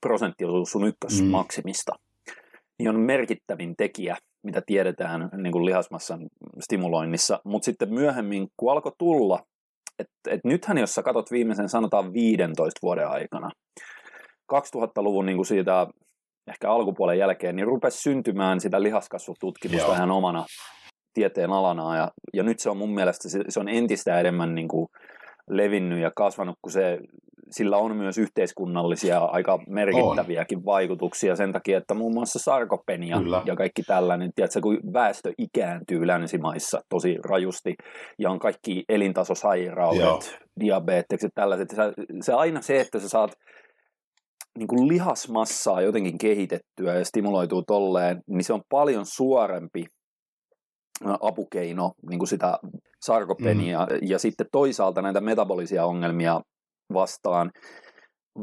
prosenttiosuus 0.00 0.70
sun 0.72 0.88
ykkösmaksimista, 0.88 1.92
mm. 1.92 2.32
niin 2.78 2.88
on 2.88 3.00
merkittävin 3.00 3.74
tekijä, 3.76 4.16
mitä 4.42 4.62
tiedetään 4.66 5.30
niin 5.36 5.52
kuin 5.52 5.64
lihasmassan 5.64 6.28
stimuloinnissa. 6.60 7.40
Mutta 7.44 7.64
sitten 7.64 7.94
myöhemmin, 7.94 8.48
kun 8.56 8.72
alkoi 8.72 8.92
tulla, 8.98 9.42
että 9.98 10.30
et 10.30 10.40
nythän 10.44 10.78
jos 10.78 10.94
sä 10.94 11.02
katsot 11.02 11.30
viimeisen 11.30 11.68
sanotaan 11.68 12.12
15 12.12 12.78
vuoden 12.82 13.08
aikana, 13.08 13.50
2000-luvun 14.52 15.26
niin 15.26 15.36
kuin 15.36 15.46
siitä 15.46 15.86
ehkä 16.48 16.70
alkupuolen 16.70 17.18
jälkeen, 17.18 17.56
niin 17.56 17.66
rupesi 17.66 17.98
syntymään 17.98 18.60
sitä 18.60 18.82
lihaskasvututkimusta 18.82 19.86
Joo. 19.86 19.94
ihan 19.94 20.10
omana 20.10 20.44
tieteen 21.14 21.50
alana. 21.50 21.96
Ja, 21.96 22.10
ja 22.34 22.42
nyt 22.42 22.60
se 22.60 22.70
on 22.70 22.76
mun 22.76 22.94
mielestä, 22.94 23.28
se, 23.28 23.44
se 23.48 23.60
on 23.60 23.68
entistä 23.68 24.20
enemmän 24.20 24.54
niin 24.54 24.68
kuin 24.68 24.88
levinnyt 25.50 26.00
ja 26.00 26.10
kasvanut, 26.16 26.56
kun 26.62 26.72
se, 26.72 26.98
sillä 27.50 27.76
on 27.76 27.96
myös 27.96 28.18
yhteiskunnallisia 28.18 29.18
aika 29.18 29.58
merkittäviäkin 29.68 30.58
on. 30.58 30.64
vaikutuksia 30.64 31.36
sen 31.36 31.52
takia, 31.52 31.78
että 31.78 31.94
muun 31.94 32.14
muassa 32.14 32.38
sarkopenia 32.38 33.18
Kyllä. 33.18 33.42
ja 33.44 33.56
kaikki 33.56 33.82
tällainen, 33.82 34.30
tiedätkö, 34.34 34.60
kun 34.60 34.80
väestö 34.92 35.32
ikääntyy 35.38 36.06
länsimaissa 36.06 36.80
tosi 36.88 37.16
rajusti 37.24 37.74
ja 38.18 38.30
on 38.30 38.38
kaikki 38.38 38.84
elintasosairaudet, 38.88 40.00
Joo. 40.00 40.20
diabetekset, 40.60 41.32
tällaiset, 41.34 41.70
se, 41.70 41.76
se 42.20 42.32
aina 42.32 42.62
se, 42.62 42.80
että 42.80 42.98
sä 42.98 43.08
saat 43.08 43.30
niin 44.58 44.68
kuin 44.68 44.88
lihasmassaa 44.88 45.80
jotenkin 45.80 46.18
kehitettyä 46.18 46.94
ja 46.98 47.04
stimuloituu 47.04 47.62
tolleen, 47.62 48.20
niin 48.26 48.44
se 48.44 48.52
on 48.52 48.62
paljon 48.68 49.06
suorempi 49.06 49.84
apukeino 51.20 51.92
niin 52.10 52.18
kuin 52.18 52.28
sitä 52.28 52.58
sarkopenia 53.02 53.86
mm. 53.86 54.08
ja 54.08 54.18
sitten 54.18 54.46
toisaalta 54.52 55.02
näitä 55.02 55.20
metabolisia 55.20 55.86
ongelmia 55.86 56.40
vastaan. 56.92 57.50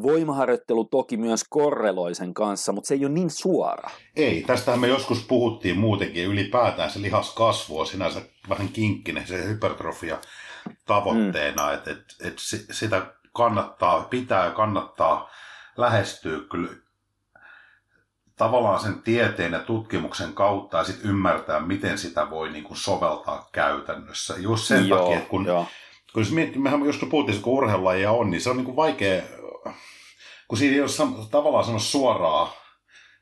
Voimaharjoittelu 0.04 0.86
toki 0.86 1.18
myös 1.18 1.44
korreloi 1.50 2.16
sen 2.16 2.34
kanssa, 2.34 2.72
mutta 2.72 2.88
se 2.88 2.94
ei 2.94 3.06
ole 3.06 3.14
niin 3.14 3.30
suora. 3.30 3.90
Ei, 4.16 4.44
tästähän 4.48 4.80
me 4.80 4.88
joskus 4.88 5.26
puhuttiin 5.28 5.80
muutenkin, 5.80 6.26
ylipäätään 6.26 6.90
se 6.90 7.02
lihaskasvu 7.02 7.80
on 7.80 7.88
sinänsä 7.88 8.22
vähän 8.50 8.68
kinkkinen, 8.70 9.28
se 9.28 9.46
hypertrofia 9.46 10.20
tavoitteena, 10.86 11.68
mm. 11.68 11.74
että 11.74 11.92
et, 11.92 12.04
et 12.24 12.36
sitä 12.72 13.06
kannattaa, 13.34 14.04
pitää 14.04 14.52
kannattaa 14.52 15.30
lähestyä 15.78 16.40
kyllä 16.52 16.70
tavallaan 18.36 18.80
sen 18.80 19.02
tieteen 19.02 19.54
ja 19.54 19.60
tutkimuksen 19.60 20.34
kautta 20.34 20.78
ja 20.78 20.84
sitten 20.84 21.10
ymmärtää, 21.10 21.60
miten 21.60 21.98
sitä 21.98 22.30
voi 22.30 22.50
niin 22.52 22.64
kuin 22.64 22.78
soveltaa 22.78 23.50
käytännössä. 23.52 24.36
Just 24.38 24.64
sen 24.64 24.88
joo, 24.88 25.00
takia, 25.00 25.18
että 25.18 25.30
kun, 25.30 25.46
joo. 25.46 25.66
kun 26.14 26.22
jos 26.22 26.32
miettii, 26.32 26.62
mehän 26.62 26.86
joskus 26.86 27.10
puhuttiin, 27.10 27.42
kun 27.42 27.54
urheilulajia 27.54 28.12
on, 28.12 28.30
niin 28.32 28.42
se 28.42 28.50
on 28.50 28.58
niin 28.58 28.66
kuin 28.66 28.76
vaikea, 28.76 29.24
kun 30.48 30.58
siinä 30.58 30.76
ei 30.76 30.82
ole 30.82 31.28
tavallaan 31.32 31.66
sanoa 31.66 31.80
suoraa. 31.80 32.54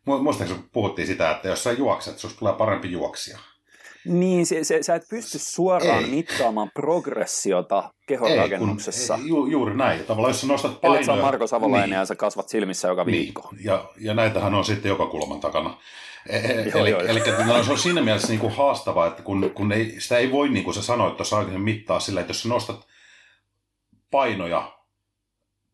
Muistaakseni 0.06 0.64
puhuttiin 0.74 1.08
sitä, 1.08 1.32
että 1.32 1.48
jos 1.48 1.64
sä 1.64 1.72
juokset, 1.72 2.20
sinusta 2.20 2.40
tulee 2.40 2.54
parempi 2.54 2.92
juoksija. 2.92 3.40
Niin, 4.06 4.46
se, 4.46 4.64
se, 4.64 4.84
sä 4.84 4.96
et 4.96 5.04
pysty 5.10 5.40
suoraan 5.40 6.04
ei. 6.04 6.10
mittaamaan 6.10 6.72
progressiota 6.74 7.94
kehonrakennuksessa. 8.08 9.16
Ei, 9.16 9.28
ju, 9.28 9.46
juuri 9.46 9.76
näin. 9.76 10.04
Tavallaan 10.04 10.30
jos 10.30 10.42
sä 10.42 10.48
nostat 10.48 10.82
painoja... 10.82 10.98
Eli 10.98 11.06
sä 11.06 11.16
Marko 11.16 11.48
Savolainen 11.48 11.90
niin. 11.90 12.00
ja 12.00 12.06
sä 12.06 12.16
kasvat 12.16 12.50
silmissä 12.50 12.88
joka 12.88 13.04
niin. 13.04 13.12
viikko. 13.12 13.50
Ja, 13.64 13.90
ja 14.00 14.14
näitähän 14.14 14.54
on 14.54 14.66
sitten 14.66 14.90
joka 14.90 15.08
kulman 15.08 15.40
takana. 15.40 15.78
E, 16.30 16.38
e 16.38 16.70
joo, 16.70 16.80
eli, 16.80 16.90
joo, 16.90 17.02
eli 17.02 17.20
se 17.66 17.72
on 17.72 17.78
siinä 17.78 18.02
mielessä 18.02 18.28
niin 18.28 18.40
kuin 18.40 18.54
haastavaa, 18.54 19.08
että 19.08 19.24
kun, 19.24 19.52
kun 19.56 19.72
ei, 19.72 19.96
sitä 20.00 20.18
ei 20.18 20.32
voi, 20.32 20.50
niin 20.50 20.64
kuin 20.64 20.74
sä 20.74 20.82
sanoit 20.82 21.18
tuossa 21.18 21.38
aikaisemmin, 21.38 21.76
mittaa 21.76 22.00
sillä, 22.00 22.22
että 22.22 22.30
jos 22.30 22.42
sä 22.42 22.50
nostat 22.50 22.88
painoja 24.12 24.83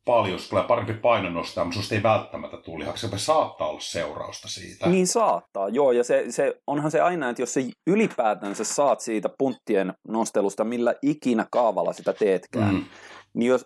paljon, 0.05 0.39
tulee 0.49 0.63
parempi 0.63 0.93
paino 0.93 1.29
nostaa, 1.29 1.63
mutta 1.63 1.73
sinusta 1.73 1.95
ei 1.95 2.03
välttämättä 2.03 2.57
lihaksi. 2.77 3.07
Se 3.09 3.17
saattaa 3.17 3.67
olla 3.67 3.79
seurausta 3.79 4.47
siitä. 4.47 4.89
Niin 4.89 5.07
saattaa, 5.07 5.69
joo. 5.69 5.91
Ja 5.91 6.03
se, 6.03 6.25
se, 6.29 6.55
onhan 6.67 6.91
se 6.91 7.01
aina, 7.01 7.29
että 7.29 7.41
jos 7.41 7.53
se 7.53 7.69
ylipäätänsä 7.87 8.63
saat 8.63 8.99
siitä 8.99 9.29
punttien 9.37 9.93
nostelusta, 10.07 10.63
millä 10.63 10.95
ikinä 11.01 11.45
kaavalla 11.51 11.93
sitä 11.93 12.13
teetkään, 12.13 12.75
mm. 12.75 12.85
niin 13.33 13.49
jos, 13.49 13.65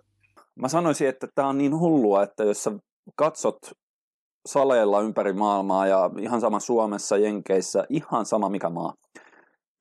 mä 0.55 0.67
sanoisin, 0.67 1.07
että 1.09 1.27
tämä 1.35 1.47
on 1.47 1.57
niin 1.57 1.79
hullua, 1.79 2.23
että 2.23 2.43
jos 2.43 2.63
sä 2.63 2.71
katsot 3.15 3.57
saleilla 4.45 5.01
ympäri 5.01 5.33
maailmaa 5.33 5.87
ja 5.87 6.09
ihan 6.19 6.41
sama 6.41 6.59
Suomessa, 6.59 7.17
Jenkeissä, 7.17 7.85
ihan 7.89 8.25
sama 8.25 8.49
mikä 8.49 8.69
maa, 8.69 8.93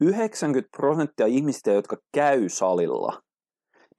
90 0.01 0.69
prosenttia 0.77 1.27
ihmistä, 1.27 1.73
jotka 1.73 1.97
käy 2.15 2.49
salilla– 2.49 3.19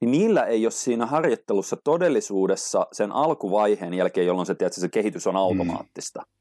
niin 0.00 0.10
niillä 0.10 0.42
ei 0.42 0.66
ole 0.66 0.70
siinä 0.70 1.06
harjoittelussa 1.06 1.76
todellisuudessa 1.84 2.86
sen 2.92 3.12
alkuvaiheen 3.12 3.94
jälkeen, 3.94 4.26
jolloin 4.26 4.46
se, 4.46 4.54
tiedätkö, 4.54 4.80
se 4.80 4.88
kehitys 4.88 5.26
on 5.26 5.36
automaattista. 5.36 6.20
Mm. 6.20 6.34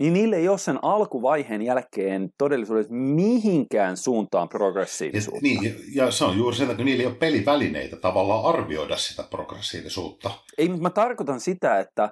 Niin 0.00 0.12
niille 0.12 0.36
ei 0.36 0.48
ole 0.48 0.58
sen 0.58 0.78
alkuvaiheen 0.82 1.62
jälkeen 1.62 2.30
todellisuudessa 2.38 2.92
mihinkään 2.92 3.96
suuntaan 3.96 4.48
progressiivisuutta. 4.48 5.46
Ja, 5.46 5.60
niin, 5.60 5.76
ja 5.94 6.10
se 6.10 6.24
on 6.24 6.38
juuri 6.38 6.56
sen, 6.56 6.70
että 6.70 6.84
niillä 6.84 7.00
ei 7.00 7.06
ole 7.06 7.14
pelivälineitä 7.14 7.96
tavallaan 7.96 8.44
arvioida 8.44 8.96
sitä 8.96 9.22
progressiivisuutta. 9.22 10.30
Ei, 10.58 10.68
mutta 10.68 10.82
mä 10.82 10.90
tarkoitan 10.90 11.40
sitä, 11.40 11.80
että, 11.80 12.10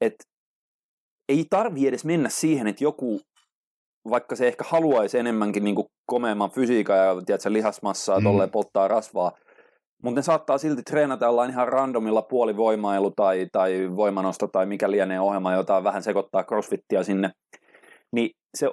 että 0.00 0.24
ei 1.28 1.44
tarvi 1.50 1.86
edes 1.86 2.04
mennä 2.04 2.28
siihen, 2.28 2.66
että 2.66 2.84
joku 2.84 3.20
vaikka 4.10 4.36
se 4.36 4.48
ehkä 4.48 4.64
haluaisi 4.68 5.18
enemmänkin 5.18 5.64
niin 5.64 5.76
komeamman 6.06 6.50
fysiikan 6.50 6.98
ja 6.98 7.22
tiedätkö, 7.26 7.52
lihasmassaa 7.52 8.20
mm. 8.20 8.50
polttaa 8.52 8.88
rasvaa, 8.88 9.32
mutta 10.02 10.18
ne 10.18 10.22
saattaa 10.22 10.58
silti 10.58 10.82
treenata 10.82 11.26
jollain 11.26 11.50
ihan 11.50 11.68
randomilla 11.68 12.22
puolivoimailu 12.22 13.10
tai, 13.10 13.46
tai 13.52 13.90
voimanosto 13.96 14.46
tai 14.46 14.66
mikä 14.66 14.90
lienee 14.90 15.20
ohjelma, 15.20 15.52
jota 15.52 15.84
vähän 15.84 16.02
sekoittaa 16.02 16.44
crossfittia 16.44 17.04
sinne. 17.04 17.30
Niin 18.12 18.30
se 18.54 18.70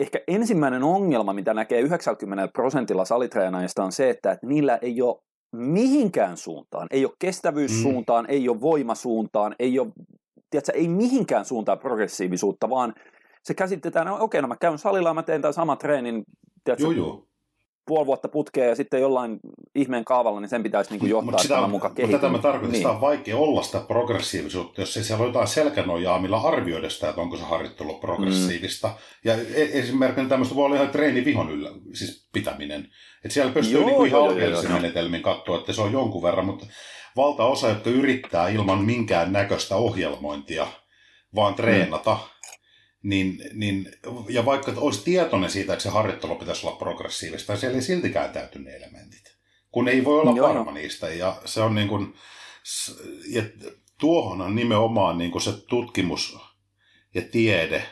ehkä 0.00 0.20
ensimmäinen 0.28 0.82
ongelma, 0.82 1.32
mitä 1.32 1.54
näkee 1.54 1.80
90 1.80 2.48
prosentilla 2.48 3.04
salitreenaajista 3.04 3.84
on 3.84 3.92
se, 3.92 4.10
että 4.10 4.38
niillä 4.42 4.78
ei 4.82 5.02
ole 5.02 5.16
mihinkään 5.52 6.36
suuntaan, 6.36 6.86
ei 6.90 7.04
ole 7.04 7.14
kestävyyssuuntaan, 7.18 8.24
mm. 8.24 8.30
ei 8.30 8.48
ole 8.48 8.60
voimasuuntaan, 8.60 9.54
ei 9.58 9.78
ole, 9.78 9.88
tiedätkö, 10.50 10.72
ei 10.72 10.88
mihinkään 10.88 11.44
suuntaan 11.44 11.78
progressiivisuutta, 11.78 12.70
vaan 12.70 12.94
se 13.44 13.54
käsitetään, 13.54 14.06
no 14.06 14.14
okei, 14.14 14.24
okay, 14.24 14.42
no 14.42 14.48
mä 14.48 14.56
käyn 14.56 14.78
salilla, 14.78 15.14
mä 15.14 15.22
teen 15.22 15.42
tämän 15.42 15.54
saman 15.54 15.78
treenin, 15.78 16.22
tiedätkö, 16.64 16.84
joo, 16.84 16.92
joo 16.92 17.29
puoli 17.90 18.06
vuotta 18.06 18.28
putkea 18.28 18.64
ja 18.64 18.74
sitten 18.74 19.00
jollain 19.00 19.40
ihmeen 19.74 20.04
kaavalla, 20.04 20.40
niin 20.40 20.48
sen 20.48 20.62
pitäisi 20.62 20.90
niin 20.90 21.00
kuin 21.00 21.10
johtaa 21.10 21.38
sitä, 21.38 21.54
tämän 21.54 21.70
mukaan 21.70 21.94
kehityä. 21.94 22.18
Tätä 22.18 22.32
mä 22.32 22.38
tarkoitan, 22.38 22.70
niin. 22.70 22.78
sitä 22.78 22.90
on 22.90 23.00
vaikea 23.00 23.36
olla 23.36 23.62
sitä 23.62 23.80
progressiivisuutta, 23.80 24.80
jos 24.80 24.96
ei 24.96 25.04
siellä 25.04 25.22
ole 25.22 25.28
jotain 25.28 25.48
selkänojaa, 25.48 26.18
millä 26.18 26.40
arvioida 26.40 26.90
sitä, 26.90 27.08
että 27.08 27.20
onko 27.20 27.36
se 27.36 27.42
harjoittelu 27.42 27.94
progressiivista. 27.94 28.88
Mm. 28.88 28.94
Ja 29.24 29.34
e- 29.34 29.78
esimerkiksi 29.78 30.28
tämmöistä 30.28 30.54
voi 30.54 30.64
olla 30.64 30.76
ihan 30.76 30.88
treeni 30.88 31.24
vihon 31.24 31.50
yllä, 31.50 31.70
siis 31.92 32.28
pitäminen. 32.32 32.88
Että 33.24 33.34
siellä 33.34 33.52
pystyy 33.52 33.80
joo, 33.80 33.88
niin 33.88 34.06
ihan 34.06 34.22
alkeellisen 34.22 34.72
menetelmin 34.72 35.22
katsoa, 35.22 35.58
että 35.58 35.72
se 35.72 35.82
on 35.82 35.92
jonkun 35.92 36.22
verran, 36.22 36.46
mutta 36.46 36.66
valtaosa, 37.16 37.68
jotka 37.68 37.90
yrittää 37.90 38.48
ilman 38.48 38.84
minkään 38.84 39.32
näköistä 39.32 39.76
ohjelmointia 39.76 40.66
vaan 41.34 41.54
treenata, 41.54 42.14
mm 42.14 42.39
niin, 43.02 43.38
niin, 43.52 43.92
ja 44.28 44.44
vaikka 44.44 44.72
olisi 44.76 45.04
tietoinen 45.04 45.50
siitä, 45.50 45.72
että 45.72 45.82
se 45.82 45.88
harjoittelu 45.88 46.34
pitäisi 46.34 46.66
olla 46.66 46.76
progressiivista, 46.76 47.56
siellä 47.56 47.76
ei 47.76 47.82
siltikään 47.82 48.30
täyty 48.30 48.58
ne 48.58 48.76
elementit. 48.76 49.36
Kun 49.72 49.88
ei 49.88 50.04
voi 50.04 50.20
olla 50.20 50.36
Joo. 50.36 50.48
varma 50.48 50.72
niistä. 50.72 51.08
Ja 51.08 51.36
se 51.44 51.60
on 51.60 51.74
niin 51.74 51.88
kuin, 51.88 52.14
ja 53.28 53.42
tuohon 53.98 54.40
on 54.40 54.54
nimenomaan 54.54 55.18
niin 55.18 55.30
kuin 55.30 55.42
se 55.42 55.52
tutkimus 55.66 56.38
ja 57.14 57.22
tiede, 57.22 57.82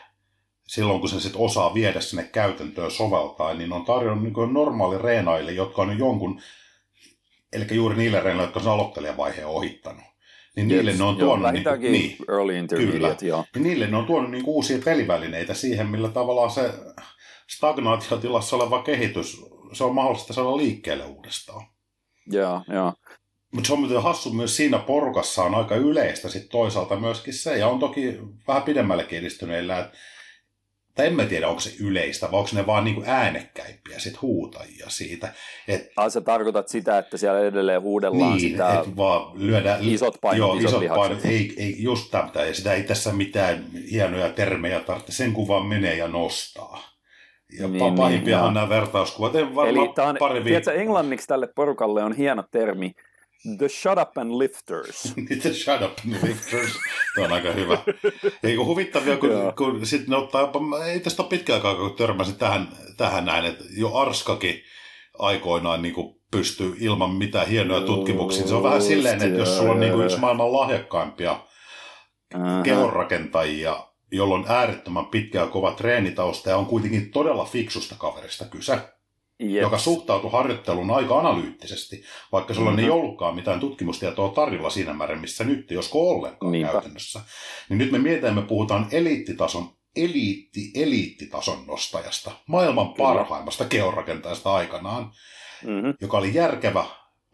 silloin 0.66 1.00
kun 1.00 1.08
se 1.08 1.20
sit 1.20 1.36
osaa 1.36 1.74
viedä 1.74 2.00
sinne 2.00 2.22
käytäntöön 2.22 2.90
soveltaa, 2.90 3.54
niin 3.54 3.72
on 3.72 3.84
tarjonnut 3.84 4.24
niin 4.24 4.54
normaali 4.54 4.98
reenaille, 4.98 5.52
jotka 5.52 5.82
on 5.82 5.98
jonkun, 5.98 6.40
eli 7.52 7.66
juuri 7.70 7.96
niille 7.96 8.20
reenaille, 8.20 8.52
jotka 8.52 8.70
on 8.70 8.74
aloittelijavaiheen 8.74 9.46
ohittanut 9.46 10.07
niin 10.56 10.68
niille 10.68 10.92
ne 10.92 11.04
on 11.04 11.16
tuonut... 11.16 11.54
Joo, 11.64 11.76
niin, 11.76 11.92
niin, 11.92 12.16
early 12.28 12.56
intermediate, 12.56 13.26
joo. 13.26 13.44
Niin 13.54 13.62
niille 13.62 13.86
ne 13.86 13.96
on 13.96 14.06
tuonut 14.06 14.30
niin 14.30 14.44
uusia 14.46 14.78
pelivälineitä 14.84 15.54
siihen, 15.54 15.86
millä 15.86 16.08
tavallaan 16.08 16.50
se 16.50 16.72
stagnaatiotilassa 17.56 18.56
oleva 18.56 18.82
kehitys, 18.82 19.44
se 19.72 19.84
on 19.84 19.94
mahdollista 19.94 20.32
saada 20.32 20.56
liikkeelle 20.56 21.04
uudestaan. 21.04 21.66
Joo, 22.26 22.62
joo. 22.72 22.92
mutta 23.52 23.66
se 23.66 23.72
on 23.72 23.80
muuten 23.80 24.02
hassu 24.02 24.32
myös 24.32 24.56
siinä 24.56 24.78
porukassa 24.78 25.42
on 25.42 25.54
aika 25.54 25.76
yleistä 25.76 26.28
sit 26.28 26.48
toisaalta 26.48 26.96
myöskin 26.96 27.34
se, 27.34 27.58
ja 27.58 27.68
on 27.68 27.78
toki 27.78 28.18
vähän 28.48 28.62
pidemmälle 28.62 29.06
edistyneillä, 29.10 29.78
että 29.78 29.98
tai 30.98 31.06
en 31.06 31.14
mä 31.14 31.24
tiedä, 31.24 31.48
onko 31.48 31.60
se 31.60 31.70
yleistä, 31.80 32.30
vai 32.30 32.38
onko 32.38 32.50
ne 32.52 32.66
vaan 32.66 32.84
niinku 32.84 33.02
äänekkäimpiä 33.06 33.98
sit 33.98 34.22
huutajia 34.22 34.88
siitä. 34.88 35.32
Et, 35.68 35.88
ah, 35.96 36.10
sä 36.10 36.20
tarkoitat 36.20 36.68
sitä, 36.68 36.98
että 36.98 37.16
siellä 37.16 37.40
edelleen 37.40 37.82
huudellaan 37.82 38.36
niin, 38.36 38.50
sitä 38.50 38.80
et 38.80 38.96
vaan 38.96 39.30
lyödä, 39.34 39.78
isot 39.80 40.16
painot, 40.20 40.38
joo, 40.38 40.54
isot, 40.54 40.82
isot 40.82 40.96
painot 40.96 41.24
ei, 41.24 41.54
ei, 41.56 41.82
just 41.82 42.10
tämmöistä, 42.10 42.44
ja 42.44 42.54
sitä 42.54 42.72
ei 42.72 42.82
tässä 42.82 43.12
mitään 43.12 43.64
hienoja 43.90 44.28
termejä 44.28 44.80
tarvitse, 44.80 45.12
sen 45.12 45.32
kun 45.32 45.48
vaan 45.48 45.66
menee 45.66 45.96
ja 45.96 46.08
nostaa. 46.08 46.82
Ja 47.58 47.68
niin, 47.68 47.94
pahimpiahan 47.94 48.46
niin, 48.46 48.54
nämä 48.54 48.68
vertauskuvat, 48.68 49.34
en 49.34 49.54
varmaan 49.54 49.68
Eli 49.68 50.08
on, 50.08 50.16
pari 50.18 50.44
viikkoa. 50.44 50.72
englanniksi 50.72 51.26
tälle 51.26 51.48
porukalle 51.56 52.04
on 52.04 52.12
hieno 52.12 52.44
termi, 52.50 52.92
The 53.58 53.68
Shut 53.68 53.98
Up 53.98 54.18
and 54.18 54.38
Lifters. 54.38 55.14
The 55.42 55.52
Shut 55.52 55.82
Up 55.82 55.98
and 56.04 56.28
Lifters. 56.28 56.72
Tuo 57.14 57.24
on 57.24 57.32
aika 57.32 57.52
hyvä. 57.52 57.78
Ei 58.42 58.56
kun 58.56 58.66
huvittavia, 58.66 59.16
kun, 59.16 59.30
kun 59.56 59.86
sitten 59.86 60.10
ne 60.10 60.16
ottaa, 60.16 60.52
ei 60.86 61.00
tästä 61.00 61.22
ole 61.22 61.30
pitkä 61.30 61.54
aikaa, 61.54 61.74
kun 61.74 61.94
törmäsin 61.94 62.36
tähän, 62.36 62.68
tähän 62.96 63.24
näin, 63.24 63.44
että 63.44 63.64
jo 63.76 63.94
Arskakin 63.94 64.62
aikoinaan 65.18 65.82
niin 65.82 65.94
kuin 65.94 66.20
pystyy 66.30 66.76
ilman 66.80 67.10
mitään 67.10 67.48
hienoja 67.48 67.80
tutkimuksia. 67.80 68.46
Se 68.46 68.54
on 68.54 68.62
vähän 68.62 68.82
silleen, 68.82 69.22
että 69.22 69.38
jos 69.38 69.56
sulla 69.56 69.72
on 69.72 69.80
niin 69.80 69.92
kuin 69.92 70.04
yksi 70.04 70.18
maailman 70.18 70.52
lahjakkaimpia 70.52 71.40
kehonrakentajia, 72.64 73.86
jolla 74.12 74.34
on 74.34 74.44
äärettömän 74.48 75.06
pitkä 75.06 75.38
ja 75.38 75.46
kova 75.46 75.72
treenitausta 75.72 76.50
ja 76.50 76.56
on 76.56 76.66
kuitenkin 76.66 77.10
todella 77.10 77.44
fiksusta 77.44 77.94
kaverista 77.98 78.44
kyse, 78.44 78.78
Jep. 79.40 79.62
joka 79.62 79.78
suhtautui 79.78 80.30
harjoitteluun 80.32 80.90
aika 80.90 81.18
analyyttisesti, 81.18 82.02
vaikka 82.32 82.54
sulla 82.54 82.70
mm-hmm. 82.70 82.84
ei 82.84 82.90
ollutkaan 82.90 83.34
mitään 83.34 83.60
tutkimustietoa 83.60 84.28
tarjolla 84.28 84.70
siinä 84.70 84.94
määrin, 84.94 85.20
missä 85.20 85.44
nyt, 85.44 85.70
josko 85.70 86.10
ollenkaan 86.10 86.52
Niinpä. 86.52 86.72
käytännössä. 86.72 87.20
Niin 87.68 87.78
nyt 87.78 87.92
me 87.92 87.98
mietitään, 87.98 88.34
me 88.34 88.42
puhutaan 88.42 88.86
eliittitason, 88.92 89.70
eliitti, 89.96 90.70
eliittitason 90.74 91.66
nostajasta, 91.66 92.30
maailman 92.46 92.94
Kyllä. 92.94 93.08
parhaimmasta 93.08 93.64
keorakentajasta 93.64 94.54
aikanaan, 94.54 95.12
mm-hmm. 95.64 95.94
joka 96.00 96.18
oli 96.18 96.34
järkevä 96.34 96.84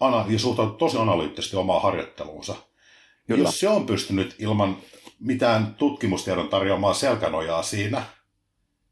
ana- 0.01 0.25
ja 0.29 0.39
suhtautui 0.39 0.79
tosi 0.79 0.99
analyyttisesti 0.99 1.57
omaan 1.57 1.83
harjoitteluunsa. 1.83 2.55
Kyllä. 3.27 3.43
Jos 3.43 3.61
se 3.61 3.69
on 3.69 3.87
pystynyt 3.87 4.37
ilman 4.39 4.77
mitään 5.21 5.75
tutkimustiedon 5.75 6.49
tarjoamaan 6.49 6.95
selkänojaa 6.95 7.63
siinä, 7.63 8.03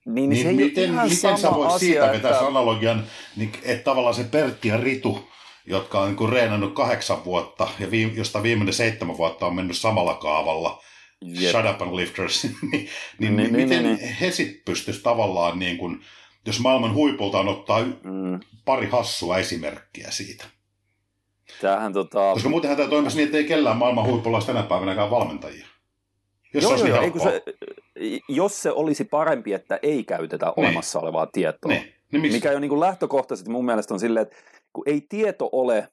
niin, 0.06 0.30
niin, 0.30 0.42
se 0.42 0.48
ei 0.48 0.56
miten, 0.56 0.84
ihan 0.84 1.08
miten 1.08 1.38
sä 1.38 1.50
voit 1.50 1.72
asia, 1.72 1.78
siitä 1.78 2.12
vetää 2.12 2.30
että... 2.30 2.46
analogian, 2.46 3.04
niin, 3.36 3.52
että 3.62 3.84
tavallaan 3.84 4.14
se 4.14 4.24
Pertti 4.24 4.68
ja 4.68 4.76
Ritu, 4.76 5.28
jotka 5.66 6.00
on 6.00 6.16
niin 6.16 6.28
reenannut 6.28 6.74
kahdeksan 6.74 7.24
vuotta, 7.24 7.68
ja 7.78 7.90
viime, 7.90 8.12
josta 8.12 8.42
viimeinen 8.42 8.74
seitsemän 8.74 9.16
vuotta 9.16 9.46
on 9.46 9.54
mennyt 9.54 9.76
samalla 9.76 10.14
kaavalla, 10.14 10.82
Jep. 11.24 11.50
Shut 11.50 11.74
Up 11.74 11.82
and 11.82 11.96
Lifters, 11.96 12.44
niin, 12.44 12.52
niin, 12.72 12.88
niin, 13.18 13.36
niin, 13.36 13.52
miten 13.52 13.82
niin, 13.84 13.96
niin. 13.96 14.14
he 14.14 14.30
sitten 14.30 14.62
pystyisivät 14.64 15.02
tavallaan, 15.02 15.58
niin 15.58 15.78
kuin, 15.78 16.00
jos 16.46 16.60
maailman 16.60 16.94
huipulta 16.94 17.38
ottaa 17.38 17.82
mm. 17.82 18.40
pari 18.64 18.88
hassua 18.88 19.38
esimerkkiä 19.38 20.10
siitä. 20.10 20.44
Tämähän, 21.60 21.92
tota... 21.92 22.30
Koska 22.34 22.48
muutenhan 22.48 22.76
tämä 22.76 22.88
toimisi 22.88 23.16
niin, 23.16 23.26
että 23.26 23.38
ei 23.38 23.44
kellään 23.44 23.76
maailman 23.76 24.06
huipulla 24.06 24.36
olisi 24.36 24.46
tänä 24.46 24.62
päivänäkään 24.62 25.10
valmentajia. 25.10 25.66
Jos, 26.54 26.64
joo, 26.64 26.86
joo, 26.86 27.00
niin 27.00 27.20
se, 27.20 27.42
jos 28.28 28.62
se 28.62 28.70
olisi 28.70 29.04
parempi, 29.04 29.52
että 29.52 29.78
ei 29.82 30.04
käytetä 30.04 30.46
niin. 30.46 30.54
olemassa 30.56 31.00
olevaa 31.00 31.26
tietoa, 31.26 31.72
niin. 31.72 31.92
Niin 32.12 32.32
mikä 32.32 32.52
jo 32.52 32.58
niin 32.58 32.68
kuin 32.68 32.80
lähtökohtaisesti 32.80 33.50
mun 33.50 33.64
mielestä 33.64 33.94
on 33.94 34.00
silleen, 34.00 34.22
että 34.22 34.36
kun 34.72 34.84
ei 34.86 35.06
tieto 35.08 35.48
ole 35.52 35.88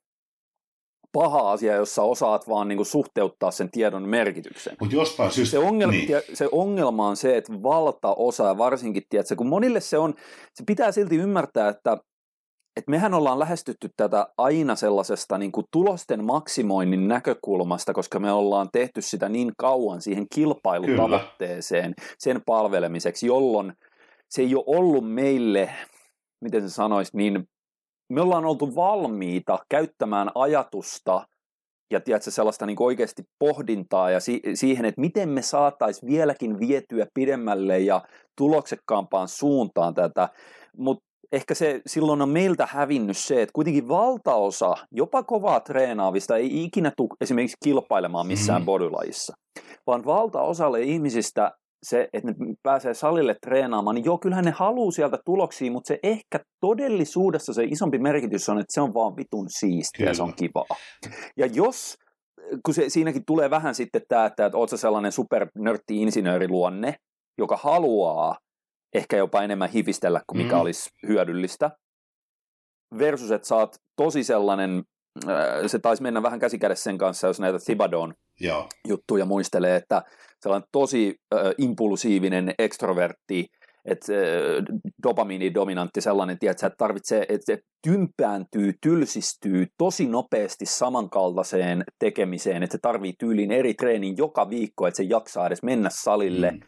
paha 1.12 1.52
asia, 1.52 1.76
jossa 1.76 2.04
osaat 2.04 2.50
vaan 2.50 2.68
niin 2.68 2.78
kuin 2.78 2.86
suhteuttaa 2.86 3.52
sen 3.52 3.72
tiedon 3.72 4.04
merkityksen. 4.10 4.76
Mut 4.82 4.92
jostain 4.92 5.32
syystä, 5.32 5.52
se, 5.52 5.60
ongelma, 5.60 5.92
niin. 5.92 6.08
se 6.34 6.50
ongelma 6.52 7.08
on 7.08 7.18
se, 7.18 7.38
että 7.38 7.54
valtaosa, 7.64 8.58
varsinkin, 8.58 9.04
tiedätkö, 9.10 9.36
kun 9.36 9.48
monille 9.48 9.82
se 9.82 9.98
on, 9.98 10.14
se 10.54 10.64
pitää 10.68 10.92
silti 10.92 11.16
ymmärtää, 11.16 11.70
että 11.70 11.98
et 12.80 12.88
mehän 12.88 13.14
ollaan 13.14 13.40
lähestytty 13.40 13.90
tätä 13.98 14.28
aina 14.38 14.76
sellaisesta 14.76 15.38
niin 15.38 15.52
kuin 15.52 15.66
tulosten 15.72 16.26
maksimoinnin 16.26 17.08
näkökulmasta, 17.08 17.94
koska 17.94 18.20
me 18.20 18.32
ollaan 18.32 18.70
tehty 18.72 19.02
sitä 19.02 19.30
niin 19.30 19.52
kauan 19.58 20.02
siihen 20.02 20.26
kilpailutavoitteeseen 20.36 21.94
Kyllä. 21.96 22.16
sen 22.18 22.42
palvelemiseksi, 22.46 23.28
jolloin 23.28 23.74
se 24.30 24.42
ei 24.42 24.56
ole 24.56 24.64
ollut 24.68 25.14
meille, 25.14 25.70
miten 26.42 26.62
se 26.62 26.70
sanoisi, 26.70 27.18
niin 27.18 27.44
me 28.10 28.22
ollaan 28.22 28.46
oltu 28.46 28.76
valmiita 28.76 29.58
käyttämään 29.70 30.32
ajatusta 30.36 31.28
ja 31.92 32.00
tiedätkö, 32.00 32.32
sellaista 32.32 32.66
niin 32.66 32.78
oikeasti 32.80 33.24
pohdintaa 33.40 34.12
ja 34.12 34.20
si- 34.20 34.42
siihen, 34.54 34.86
että 34.86 35.02
miten 35.02 35.30
me 35.30 35.42
saataisiin 35.42 36.12
vieläkin 36.12 36.60
vietyä 36.60 37.06
pidemmälle 37.14 37.80
ja 37.80 38.02
tuloksekkaampaan 38.38 39.28
suuntaan 39.28 39.94
tätä, 39.94 40.30
mutta 40.78 41.09
ehkä 41.32 41.54
se 41.54 41.82
silloin 41.88 42.22
on 42.22 42.30
meiltä 42.30 42.68
hävinnyt 42.72 43.18
se, 43.18 43.42
että 43.42 43.54
kuitenkin 43.54 43.88
valtaosa 43.88 44.76
jopa 44.92 45.24
kovaa 45.24 45.60
treenaavista 45.60 46.38
ei 46.38 46.64
ikinä 46.64 46.92
tule 46.98 47.10
esimerkiksi 47.22 47.58
kilpailemaan 47.64 48.28
missään 48.28 48.62
mm. 48.62 48.66
bodylajissa, 48.66 49.34
vaan 49.88 50.06
valtaosalle 50.06 50.82
ihmisistä 50.82 51.52
se, 51.84 52.10
että 52.14 52.32
ne 52.32 52.36
pääsee 52.64 52.94
salille 52.94 53.36
treenaamaan, 53.42 53.96
niin 53.96 54.06
joo, 54.06 54.18
kyllähän 54.18 54.46
ne 54.46 54.52
haluaa 54.52 54.92
sieltä 54.92 55.18
tuloksia, 55.26 55.72
mutta 55.72 55.88
se 55.88 56.00
ehkä 56.04 56.40
todellisuudessa 56.60 57.54
se 57.54 57.64
isompi 57.64 58.00
merkitys 58.00 58.50
on, 58.50 58.60
että 58.60 58.74
se 58.74 58.82
on 58.82 58.94
vaan 58.94 59.16
vitun 59.16 59.50
siistiä 59.50 60.06
ja 60.06 60.14
se 60.14 60.24
on 60.24 60.34
kivaa. 60.34 60.78
Ja 61.38 61.46
jos, 61.46 61.96
kun 62.66 62.74
se, 62.74 62.90
siinäkin 62.90 63.26
tulee 63.28 63.50
vähän 63.50 63.76
sitten 63.76 64.02
tämä, 64.08 64.26
että, 64.26 64.46
että 64.46 64.58
oot 64.58 64.70
sä 64.70 64.78
sellainen 64.78 65.12
supernörtti-insinööriluonne, 65.12 66.96
joka 67.38 67.58
haluaa 67.58 68.38
ehkä 68.94 69.18
jopa 69.18 69.44
enemmän 69.44 69.70
hivistellä 69.70 70.22
kuin 70.28 70.38
mikä 70.38 70.56
mm. 70.56 70.62
olisi 70.62 70.90
hyödyllistä. 71.08 71.72
Versus, 72.98 73.32
että 73.32 73.56
oot 73.56 73.76
tosi 73.96 74.24
sellainen, 74.24 74.84
äh, 75.30 75.36
se 75.68 75.80
taisi 75.80 76.04
mennä 76.04 76.24
vähän 76.24 76.40
käsikädessä 76.40 76.84
sen 76.84 76.98
kanssa, 76.98 77.28
jos 77.28 77.40
näitä 77.40 77.60
Thibadon 77.66 78.14
Joo. 78.40 78.70
juttuja 78.88 79.26
muistelee, 79.26 79.76
että 79.76 80.02
sellainen 80.42 80.70
tosi 80.72 81.16
äh, 81.34 81.40
impulsiivinen 81.58 82.54
ekstrovertti, 82.60 83.48
että 83.86 84.14
äh, 84.14 84.78
dopamiinidominantti 85.04 86.02
sellainen, 86.02 86.40
tiedät, 86.40 86.64
että 86.64 86.78
tarvitsee, 86.78 87.26
että 87.30 87.46
se 87.46 87.60
tympääntyy, 87.82 88.74
tylsistyy 88.82 89.68
tosi 89.78 90.08
nopeasti 90.08 90.66
samankaltaiseen 90.66 91.84
tekemiseen, 92.00 92.64
että 92.64 92.74
se 92.78 92.80
tarvii 92.82 93.14
tyyliin 93.20 93.52
eri 93.52 93.74
treenin 93.74 94.18
joka 94.18 94.50
viikko, 94.50 94.88
että 94.88 94.98
se 94.98 95.04
jaksaa 95.04 95.48
edes 95.48 95.64
mennä 95.64 95.90
salille. 95.94 96.52
Mm 96.52 96.60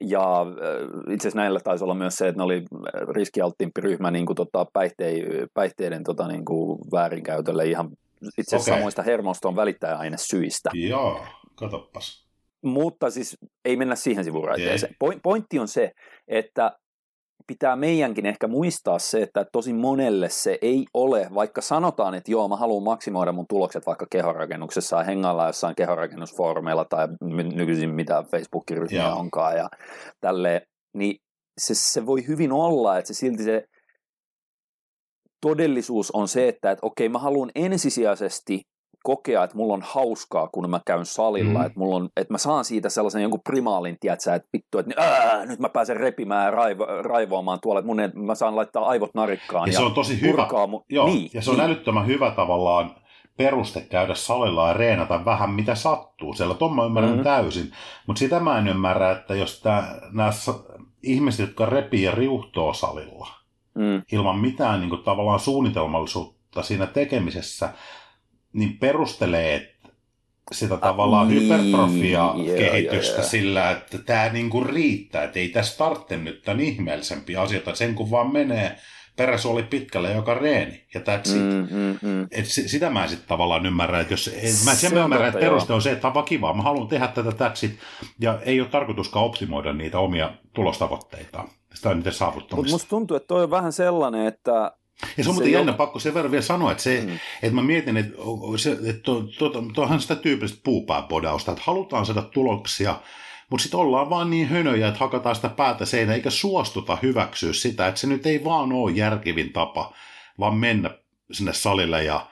ja 0.00 0.40
äh, 0.40 1.14
itse 1.14 1.28
asiassa 1.28 1.38
näillä 1.38 1.60
taisi 1.60 1.84
olla 1.84 1.94
myös 1.94 2.16
se, 2.16 2.28
että 2.28 2.38
ne 2.38 2.44
oli 2.44 2.64
riskialttiimpi 3.08 3.80
ryhmä 3.80 4.10
niin 4.10 4.26
kuin, 4.26 4.36
tota, 4.36 4.66
päihteiden, 4.72 5.48
päihteiden 5.54 6.04
tota, 6.04 6.28
niin 6.28 6.44
kuin, 6.44 6.78
väärinkäytölle 6.92 7.66
ihan 7.66 7.90
itse 8.38 8.56
asiassa 8.56 8.72
okay. 8.72 8.80
samoista 8.80 9.02
hermoston 9.02 9.56
välittäjäaine 9.56 10.16
syistä. 10.18 10.70
Joo, 10.74 11.20
katoppas. 11.54 12.26
Mutta 12.62 13.10
siis 13.10 13.38
ei 13.64 13.76
mennä 13.76 13.94
siihen 13.94 14.24
sivuraiteeseen. 14.24 14.96
Pointti 15.22 15.58
on 15.58 15.68
se, 15.68 15.92
että 16.28 16.78
pitää 17.46 17.76
meidänkin 17.76 18.26
ehkä 18.26 18.48
muistaa 18.48 18.98
se, 18.98 19.22
että 19.22 19.46
tosi 19.52 19.72
monelle 19.72 20.28
se 20.28 20.58
ei 20.62 20.86
ole, 20.94 21.28
vaikka 21.34 21.60
sanotaan, 21.60 22.14
että 22.14 22.30
joo, 22.30 22.48
mä 22.48 22.56
haluan 22.56 22.82
maksimoida 22.82 23.32
mun 23.32 23.46
tulokset 23.48 23.86
vaikka 23.86 24.06
kehorakennuksessa 24.10 24.96
ja 24.96 25.04
hengalla 25.04 25.46
jossain 25.46 25.74
kehorakennusfoorumeilla 25.74 26.84
tai 26.84 27.08
nykyisin 27.54 27.90
mitä 27.90 28.24
Facebook-ryhmiä 28.30 29.02
yeah. 29.02 29.18
onkaan 29.18 29.56
ja 29.56 29.68
tälle, 30.20 30.66
niin 30.94 31.16
se, 31.58 31.74
se 31.74 32.06
voi 32.06 32.26
hyvin 32.26 32.52
olla, 32.52 32.98
että 32.98 33.08
se 33.08 33.14
silti 33.14 33.42
se 33.42 33.64
todellisuus 35.40 36.10
on 36.10 36.28
se, 36.28 36.48
että, 36.48 36.70
että 36.70 36.86
okei, 36.86 37.08
mä 37.08 37.18
haluan 37.18 37.50
ensisijaisesti 37.54 38.62
kokea, 39.02 39.44
että 39.44 39.56
mulla 39.56 39.74
on 39.74 39.82
hauskaa, 39.84 40.48
kun 40.48 40.70
mä 40.70 40.80
käyn 40.86 41.06
salilla, 41.06 41.58
mm. 41.58 41.66
että, 41.66 41.78
mulla 41.78 41.96
on, 41.96 42.08
että 42.16 42.34
mä 42.34 42.38
saan 42.38 42.64
siitä 42.64 42.88
sellaisen 42.88 43.22
jonkun 43.22 43.40
primaalin, 43.44 43.96
tiedätkö, 44.00 44.34
että 44.34 44.48
vittu, 44.52 44.78
että 44.78 44.94
ää, 44.96 45.46
nyt 45.46 45.58
mä 45.58 45.68
pääsen 45.68 45.96
repimään 45.96 46.44
ja 46.44 46.50
raivo, 46.50 46.86
raivoamaan 47.02 47.58
tuolla, 47.62 47.78
että 47.78 47.86
mun 47.86 48.00
ei, 48.00 48.08
mä 48.14 48.34
saan 48.34 48.56
laittaa 48.56 48.88
aivot 48.88 49.14
narikkaan. 49.14 49.68
Ja, 49.68 49.72
ja 49.72 49.78
se 49.78 49.84
on 49.84 49.94
tosi 49.94 50.20
hyvä. 50.20 50.48
Mu- 50.66 50.84
Joo, 50.88 51.06
niin, 51.06 51.30
ja 51.34 51.42
se 51.42 51.50
on 51.50 51.56
niin. 51.56 51.66
älyttömän 51.66 52.06
hyvä 52.06 52.30
tavallaan 52.30 52.94
peruste 53.36 53.80
käydä 53.80 54.14
salilla 54.14 54.68
ja 54.68 54.74
reenata 54.74 55.24
vähän 55.24 55.50
mitä 55.50 55.74
sattuu. 55.74 56.34
Siellä 56.34 56.54
ton 56.54 56.76
mä 56.76 56.84
ymmärrän 56.84 57.10
mm-hmm. 57.10 57.24
täysin. 57.24 57.72
Mutta 58.06 58.20
sitä 58.20 58.40
mä 58.40 58.58
en 58.58 58.68
ymmärrä, 58.68 59.10
että 59.10 59.34
jos 59.34 59.62
nämä 60.12 60.30
ihmiset, 61.02 61.46
jotka 61.46 61.66
repii 61.66 62.02
ja 62.02 62.12
riuhtoo 62.12 62.72
salilla, 62.72 63.28
mm. 63.74 64.02
ilman 64.12 64.38
mitään 64.38 64.80
niin 64.80 64.90
kuin, 64.90 65.02
tavallaan 65.02 65.40
suunnitelmallisuutta 65.40 66.62
siinä 66.62 66.86
tekemisessä, 66.86 67.68
niin 68.52 68.78
perustelee 68.78 69.72
sitä 70.52 70.76
tavallaan 70.76 71.28
niin, 71.28 71.42
hypertrofia-kehitystä 71.42 73.22
sillä, 73.22 73.70
että 73.70 73.98
tämä 73.98 74.28
niinku 74.28 74.64
riittää, 74.64 75.24
että 75.24 75.38
ei 75.38 75.48
tässä 75.48 75.78
tarvitse 75.78 76.16
nyt 76.16 76.42
tämän 76.42 76.60
ihmeellisempiä 76.60 77.42
asioita, 77.42 77.74
sen 77.74 77.94
kun 77.94 78.10
vaan 78.10 78.32
menee 78.32 78.78
peräsuoli 79.16 79.62
pitkälle 79.62 80.12
joka 80.12 80.34
reeni, 80.34 80.86
ja 80.94 81.00
that's 81.00 81.36
it. 81.36 81.42
Mm, 81.42 81.76
mm, 81.76 81.98
mm. 82.02 82.26
Et 82.30 82.46
sitä 82.46 82.90
mä 82.90 83.02
en 83.02 83.08
sitten 83.08 83.28
tavallaan 83.28 83.66
ymmärrä, 83.66 84.00
että 84.00 84.12
jos, 84.12 84.28
et 84.28 84.64
mä 84.64 84.74
sen 84.74 84.90
Se 84.90 84.98
on 84.98 85.04
ymmärrän, 85.04 85.28
että 85.28 85.40
peruste 85.40 85.72
on 85.72 85.82
se, 85.82 85.90
että 85.90 86.02
tämä 86.02 86.10
on 86.10 86.14
vaan 86.14 86.26
kivaa, 86.26 86.54
mä 86.54 86.62
haluan 86.62 86.88
tehdä 86.88 87.08
tätä 87.08 87.32
täksit, 87.32 87.78
ja 88.20 88.38
ei 88.44 88.60
ole 88.60 88.68
tarkoituskaan 88.68 89.24
optimoida 89.24 89.72
niitä 89.72 89.98
omia 89.98 90.30
tulostavoitteita, 90.54 91.44
sitä 91.74 91.88
on 91.88 91.96
niiden 91.96 92.10
Mutta 92.10 92.18
saavuttamista. 92.18 92.74
musta 92.74 92.88
tuntuu, 92.88 93.16
että 93.16 93.26
toi 93.26 93.42
on 93.42 93.50
vähän 93.50 93.72
sellainen, 93.72 94.26
että 94.26 94.72
Ja 95.16 95.24
se 95.24 95.30
on 95.30 95.34
muuten 95.36 95.52
jo- 95.52 95.58
jännä 95.58 95.72
pakko 95.72 95.98
sen 95.98 96.14
verran 96.14 96.30
vielä 96.30 96.42
sanoa, 96.44 96.70
että, 96.72 96.82
se, 96.82 97.02
mm. 97.06 97.12
että 97.42 97.54
mä 97.54 97.62
mietin, 97.62 97.96
että, 97.96 98.12
se, 98.56 98.72
että 98.72 99.02
to, 99.02 99.22
to, 99.38 99.48
to, 99.48 99.62
toihan 99.74 100.00
sitä 100.00 100.14
tyypillistä 100.16 100.60
puupääpodausta, 100.64 101.52
että 101.52 101.64
halutaan 101.66 102.06
saada 102.06 102.22
tuloksia, 102.22 103.00
mutta 103.50 103.62
sitten 103.62 103.80
ollaan 103.80 104.10
vaan 104.10 104.30
niin 104.30 104.48
hönöjä, 104.48 104.88
että 104.88 105.00
hakataan 105.00 105.36
sitä 105.36 105.48
päätä 105.48 105.84
seinään, 105.84 106.16
eikä 106.16 106.30
suostuta 106.30 106.98
hyväksyä 107.02 107.52
sitä, 107.52 107.86
että 107.86 108.00
se 108.00 108.06
nyt 108.06 108.26
ei 108.26 108.44
vaan 108.44 108.72
ole 108.72 108.92
järkivin 108.92 109.52
tapa, 109.52 109.94
vaan 110.38 110.54
mennä 110.56 110.90
sinne 111.32 111.52
salille 111.52 112.04
ja 112.04 112.30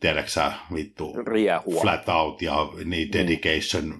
tiedätkö 0.00 0.30
sä, 0.30 0.52
vittu, 0.74 1.14
riehua. 1.26 1.80
flat 1.82 2.08
out 2.08 2.42
ja 2.42 2.56
niin 2.84 3.12
dedication 3.12 3.94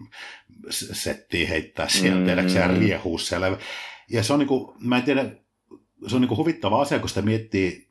settiä 0.92 1.49
heittää 1.49 1.88
siellä, 1.88 2.14
Mm. 2.14 2.20
mm. 2.20 2.25
tiedätkö 2.27 2.53
sä, 2.53 2.66
riehuu 2.68 3.18
siellä. 3.18 3.57
Ja 4.11 4.23
se 4.23 4.33
on 4.33 4.38
niinku, 4.38 4.75
mä 4.81 4.96
en 4.96 5.03
tiedä, 5.03 5.25
se 6.07 6.14
on 6.14 6.20
niinku 6.20 6.37
huvittava 6.37 6.81
asia, 6.81 6.99
kun 6.99 7.09
sitä 7.09 7.23
miettii 7.23 7.89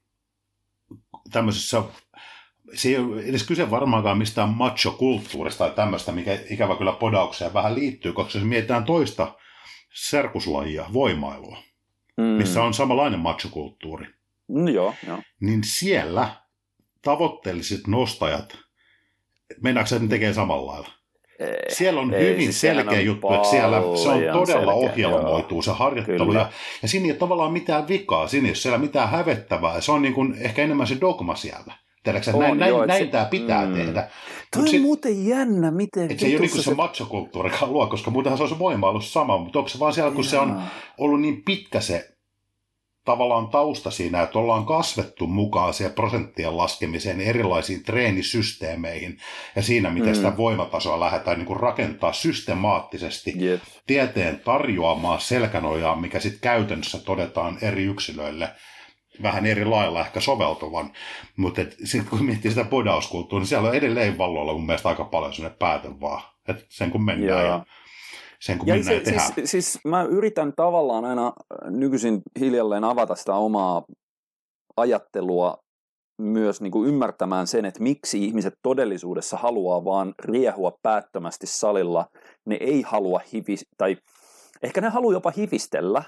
tämmöisessä, 1.32 1.84
se 2.74 2.90
ei 2.90 2.98
ole 2.98 3.22
edes 3.22 3.44
kyse 3.48 3.72
varmaankaan 3.72 4.18
mistään 4.18 4.50
macho-kulttuurista 4.50 5.58
tai 5.58 5.72
tämmöistä, 5.76 6.12
mikä 6.12 6.40
ikävä 6.50 6.76
kyllä 6.76 6.92
podaukseen 6.92 7.54
vähän 7.54 7.76
liittyy, 7.76 8.14
koska 8.14 8.32
se 8.32 8.40
mietitään 8.46 8.84
toista 8.84 9.36
serkuslajia, 9.94 10.86
voimailua, 10.94 11.58
Mm. 12.18 12.24
missä 12.24 12.64
on 12.64 12.74
samanlainen 12.74 13.20
macho-kulttuuri 13.20 14.08
Mm, 14.48 14.68
joo, 14.68 14.94
joo. 15.08 15.22
niin 15.40 15.64
siellä 15.64 16.36
tavoitteelliset 17.02 17.88
nostajat, 17.88 18.58
mennäänkö 19.62 19.90
se 19.90 20.00
nyt 20.00 20.10
tekee 20.10 20.34
samalla 20.34 20.72
lailla? 20.72 20.90
Ei. 21.40 21.76
Siellä 21.76 22.02
on 22.02 22.14
Ei, 22.14 22.26
hyvin 22.26 22.44
siis 22.46 22.62
selkeä 22.62 23.00
on 23.00 23.06
juttu, 23.06 23.34
että 23.34 23.50
siellä 23.50 23.82
se 23.82 24.10
on 24.10 24.22
todella 24.34 24.46
selkeä, 24.46 24.74
ohjelmoituu 24.74 25.62
se 25.62 25.72
harjoittelu. 25.72 26.26
Kyllä. 26.26 26.40
Ja, 26.40 26.50
ja 26.82 26.88
siinä 26.88 27.06
ei 27.06 27.12
ole 27.12 27.18
tavallaan 27.18 27.54
mitään 27.54 27.88
vikaa, 27.88 28.28
siinä 28.28 28.46
ei 28.46 28.50
ole 28.50 28.56
siellä 28.56 28.78
mitään 28.78 29.10
hävettävää. 29.10 29.82
Se 29.82 29.92
on 29.92 30.02
niin 30.02 30.14
kuin 30.14 30.36
ehkä 30.40 30.62
enemmän 30.64 30.88
se 30.88 30.98
dogma 31.02 31.36
siellä. 31.36 31.74
Tiedätkö, 32.04 32.32
että 32.32 32.46
On, 32.46 32.58
näin, 32.58 32.70
joo, 32.70 32.86
näin 32.86 33.06
se- 33.06 33.12
tämä 33.12 33.26
pitää 33.26 33.66
mm. 33.66 33.74
tehdä. 33.74 34.10
Toi 34.54 34.62
on 34.62 34.68
sit- 34.68 34.82
muuten 34.82 35.28
jännä, 35.28 35.72
miten 35.72 36.12
Et 36.12 36.20
se 36.20 36.26
ei 36.26 36.32
ole 36.36 36.40
niin 36.40 36.50
kuin 36.50 36.50
vitussa 36.50 36.72
se 36.72 36.76
machokulttuurikaan 36.76 37.74
luo, 37.74 37.88
koska 37.88 38.12
muutenhan 38.12 38.38
se 38.38 38.44
olisi 38.44 38.60
voimailu 38.60 39.02
sama, 39.02 39.38
mutta 39.38 39.60
onko 39.60 39.70
se 39.70 39.80
vaan 39.80 39.94
siellä, 39.94 40.12
kun 40.12 40.24
se 40.24 40.40
on 40.40 40.50
Jaa. 40.50 40.68
ollut 40.98 41.22
niin 41.22 41.44
pitkä 41.46 41.80
se 41.80 42.10
tavallaan 43.10 43.48
tausta 43.48 43.92
siinä, 43.92 44.22
että 44.22 44.40
ollaan 44.40 44.66
kasvettu 44.66 45.28
mukaan 45.28 45.74
siihen 45.74 45.94
prosenttien 45.94 46.58
laskemiseen 46.58 47.22
erilaisiin 47.22 47.84
treenisysteemeihin 47.84 49.18
ja 49.56 49.62
siinä, 49.62 49.90
miten 49.90 50.10
Mm. 50.10 50.16
sitä 50.16 50.38
voimatasoa 50.38 51.00
lähdetään 51.00 51.38
niin 51.38 51.46
kuin 51.48 51.60
rakentaa 51.60 52.14
systemaattisesti 52.14 53.34
Jep. 53.38 53.62
tieteen 53.88 54.40
tarjoamaan 54.46 55.20
selkänojaa, 55.22 55.96
mikä 55.96 56.20
sitten 56.20 56.42
käytännössä 56.42 56.98
todetaan 57.00 57.58
eri 57.62 57.84
yksilöille 57.84 58.50
vähän 59.24 59.46
eri 59.46 59.66
lailla 59.66 60.02
ehkä 60.02 60.20
soveltuvan, 60.20 60.92
mutta 61.38 61.62
sitten 61.84 62.10
kun 62.10 62.26
miettii 62.26 62.52
sitä 62.52 62.64
podauskulttuuria, 62.64 63.42
niin 63.42 63.48
siellä 63.48 63.70
on 63.70 63.76
edelleen 63.76 64.18
valloilla 64.18 64.54
mun 64.54 64.66
mielestä 64.66 64.90
aika 64.90 65.04
paljon 65.04 65.34
sinne 65.34 65.50
päätön 65.50 66.02
vaan, 66.02 66.22
että 66.48 66.64
sen 66.70 66.92
kun 66.92 67.06
mennään 67.06 67.46
Joo. 67.46 67.52
ja 67.52 67.66
sen 68.42 68.58
kun 68.58 68.68
Ja 68.68 68.76
mennään 68.76 68.96
ja 68.96 69.00
se, 69.00 69.06
tehdään. 69.06 69.34
siis, 69.34 69.52
siis 69.52 69.80
mä 69.86 70.04
yritän 70.04 70.54
tavallaan 70.56 71.06
aina 71.06 71.34
nykyisin 71.70 72.22
hiljalleen 72.40 72.84
avata 72.84 73.16
sitä 73.16 73.36
omaa 73.36 73.84
ajattelua 74.78 75.58
myös 76.22 76.62
niin 76.62 76.72
kuin 76.72 76.90
ymmärtämään 76.90 77.48
sen, 77.48 77.66
että 77.66 77.84
miksi 77.84 78.26
ihmiset 78.26 78.54
todellisuudessa 78.64 79.38
haluaa 79.38 79.86
vaan 79.86 80.14
riehua 80.24 80.72
päättömästi 80.82 81.48
salilla. 81.48 82.06
Ne 82.46 82.58
ei 82.62 82.82
halua 82.82 83.22
hivis, 83.34 83.66
tai 83.78 83.98
ehkä 84.64 84.82
ne 84.82 84.90
haluaa 84.90 85.14
jopa 85.14 85.32
hivistellä, 85.38 86.04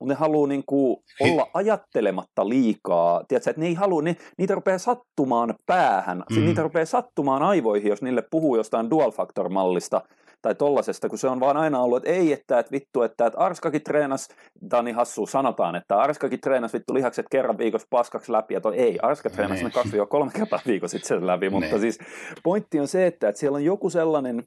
mutta 0.00 0.14
ne 0.14 0.18
haluaa 0.18 0.48
niin 0.48 0.62
kuin 0.66 0.96
Hi- 1.24 1.30
olla 1.30 1.46
ajattelematta 1.54 2.48
liikaa. 2.48 3.24
Tiedätkö, 3.28 3.50
että 3.50 3.60
ne 3.60 3.66
ei 3.66 3.74
halua, 3.74 4.02
ne, 4.02 4.16
niitä 4.38 4.54
rupeaa 4.54 4.78
sattumaan 4.78 5.54
päähän, 5.66 6.22
mm. 6.30 6.36
Mm. 6.38 6.44
niitä 6.44 6.62
rupeaa 6.62 6.86
sattumaan 6.86 7.42
aivoihin, 7.42 7.88
jos 7.88 8.02
niille 8.02 8.22
puhuu 8.30 8.56
jostain 8.56 8.90
dual 8.90 9.10
factor-mallista 9.10 10.00
tai 10.42 10.54
tollasesta, 10.54 11.08
kun 11.08 11.18
se 11.18 11.28
on 11.28 11.40
vaan 11.40 11.56
aina 11.56 11.80
ollut, 11.82 11.96
että 11.96 12.10
ei, 12.10 12.32
että, 12.32 12.58
että 12.58 12.72
vittu, 12.72 13.02
että, 13.02 13.26
että 13.26 13.38
Arskakin 13.38 13.82
treenas, 13.82 14.28
tämä 14.68 14.78
on 14.78 14.84
niin 14.84 14.94
hassu, 14.94 15.26
sanotaan, 15.26 15.76
että 15.76 15.96
Arskakin 15.98 16.40
treenas 16.40 16.72
vittu 16.72 16.94
lihakset 16.94 17.26
kerran 17.30 17.58
viikossa 17.58 17.86
paskaksi 17.90 18.32
läpi, 18.32 18.54
ja 18.54 18.60
toi 18.60 18.76
ei, 18.76 18.98
Arska 19.02 19.30
treenas 19.30 19.62
ne 19.62 19.70
kaksi 19.70 19.96
kolme 20.08 20.30
kertaa 20.34 20.60
viikossa 20.66 20.96
itse 20.96 21.26
läpi, 21.26 21.50
mutta 21.50 21.68
Niin. 21.70 21.80
siis 21.80 21.98
pointti 22.42 22.80
on 22.80 22.88
se, 22.88 23.06
että, 23.06 23.28
että 23.28 23.38
siellä 23.40 23.56
on 23.56 23.64
joku 23.64 23.90
sellainen, 23.90 24.42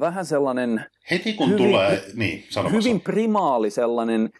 vähän 0.00 0.24
sellainen 0.26 0.84
Heti 1.10 1.32
kun 1.34 1.50
hyvin- 1.50 1.66
tulee, 1.70 2.02
niin, 2.14 2.44
sano 2.50 2.64
vaan, 2.64 2.74
hyvin 2.84 3.00
primaali 3.00 3.70
sellainen 3.70 4.30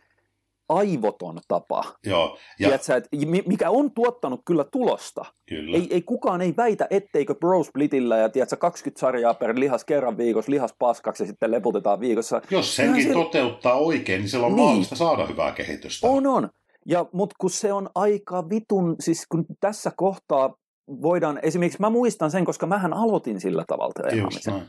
aivoton 0.68 1.38
tapa, 1.48 1.85
Joo, 2.07 2.38
ja 2.59 2.68
Tiedätkö, 2.68 2.96
että 2.96 3.09
mi- 3.26 3.42
mikä 3.46 3.70
on 3.70 3.90
tuottanut 3.92 4.40
kyllä 4.46 4.64
tulosta. 4.72 5.24
kyllä. 5.48 5.76
Ei, 5.76 5.87
ei 5.90 6.02
kukaan 6.02 6.40
ei 6.40 6.54
väitä, 6.57 6.87
etteikö 6.90 7.35
Bro 7.35 7.64
Splitillä 7.64 8.16
ja 8.16 8.28
tiedätkö, 8.28 8.57
20 8.57 9.00
sarjaa 9.00 9.35
per 9.35 9.54
lihas 9.61 9.85
kerran 9.85 10.16
viikossa, 10.18 10.50
lihas 10.52 10.74
paskaksi 10.78 11.22
ja 11.22 11.26
sitten 11.26 11.50
leputetaan 11.50 12.00
viikossa. 12.00 12.42
Jos 12.50 12.76
senkin 12.76 13.04
se- 13.04 13.12
toteuttaa 13.12 13.74
oikein, 13.74 14.20
niin 14.20 14.28
silloin 14.31 14.52
on 14.52 14.57
Niin. 14.57 14.64
mahdollista 14.66 14.96
saada 14.96 15.26
hyvää 15.26 15.52
kehitystä. 15.52 16.07
On, 16.07 16.26
on. 16.26 16.48
Ja, 16.87 17.07
mutta 17.12 17.37
kun 17.40 17.50
se 17.50 17.72
on 17.72 17.90
aika 17.94 18.48
vitun, 18.50 18.96
siis 19.00 19.26
kun 19.28 19.44
tässä 19.61 19.92
kohtaa 19.96 20.54
voidaan, 21.02 21.40
esimerkiksi 21.42 21.81
mä 21.81 21.90
muistan 21.90 22.31
sen, 22.31 22.44
koska 22.44 22.66
mähän 22.66 22.92
aloitin 22.94 23.40
sillä 23.40 23.64
tavalla 23.66 23.92
treenaamisen. 23.92 24.62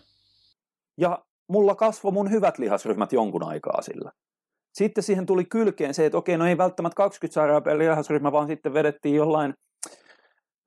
Ja 0.97 1.23
mulla 1.49 1.75
kasvoi 1.75 2.11
mun 2.11 2.31
hyvät 2.31 2.57
lihasryhmät 2.57 3.13
jonkun 3.13 3.43
aikaa 3.43 3.81
sillä. 3.81 4.11
Sitten 4.73 5.03
siihen 5.03 5.25
tuli 5.25 5.45
kylkeen 5.45 5.93
se, 5.93 6.05
että 6.05 6.17
okei, 6.17 6.37
no 6.37 6.47
ei 6.47 6.57
välttämättä 6.57 6.95
20 6.95 7.33
sarjaa 7.33 7.61
per 7.61 7.77
lihasryhmä, 7.77 8.31
vaan 8.31 8.47
sitten 8.47 8.73
vedettiin 8.73 9.15
jollain 9.15 9.53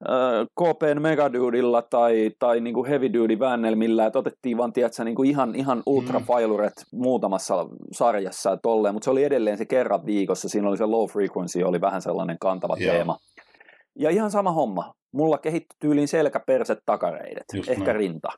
äh, 0.08 0.46
KPn 0.60 1.02
Megadudeilla 1.02 1.82
tai, 1.82 2.30
tai 2.38 2.60
niin 2.60 2.74
kuin 2.74 2.88
Heavy 2.88 3.12
Duty 3.12 3.38
väännelmillä, 3.38 4.06
että 4.06 4.18
otettiin 4.18 4.56
vaan, 4.56 4.72
tiedätkö, 4.72 5.04
niin 5.04 5.14
kuin 5.14 5.30
ihan, 5.30 5.54
ihan 5.54 5.82
ultra 5.86 6.20
filuret 6.20 6.72
muutamassa 6.92 7.66
sarjassa 7.92 8.50
ja 8.50 8.56
tolleen, 8.56 8.94
mutta 8.94 9.04
se 9.04 9.10
oli 9.10 9.24
edelleen 9.24 9.58
se 9.58 9.64
kerran 9.64 10.06
viikossa, 10.06 10.48
siinä 10.48 10.68
oli 10.68 10.76
se 10.76 10.86
low 10.86 11.08
frequency, 11.08 11.62
oli 11.62 11.80
vähän 11.80 12.02
sellainen 12.02 12.36
kantava 12.40 12.76
Joo. 12.78 12.94
teema. 12.94 13.16
Ja 13.98 14.10
ihan 14.10 14.30
sama 14.30 14.52
homma. 14.52 14.92
Mulla 15.12 15.38
kehittyi 15.38 15.76
tyyliin 15.80 16.08
selkä, 16.08 16.40
perset, 16.46 16.78
takareidet, 16.86 17.44
Just 17.52 17.68
ehkä 17.68 17.84
näin. 17.84 17.96
rinta. 17.96 18.28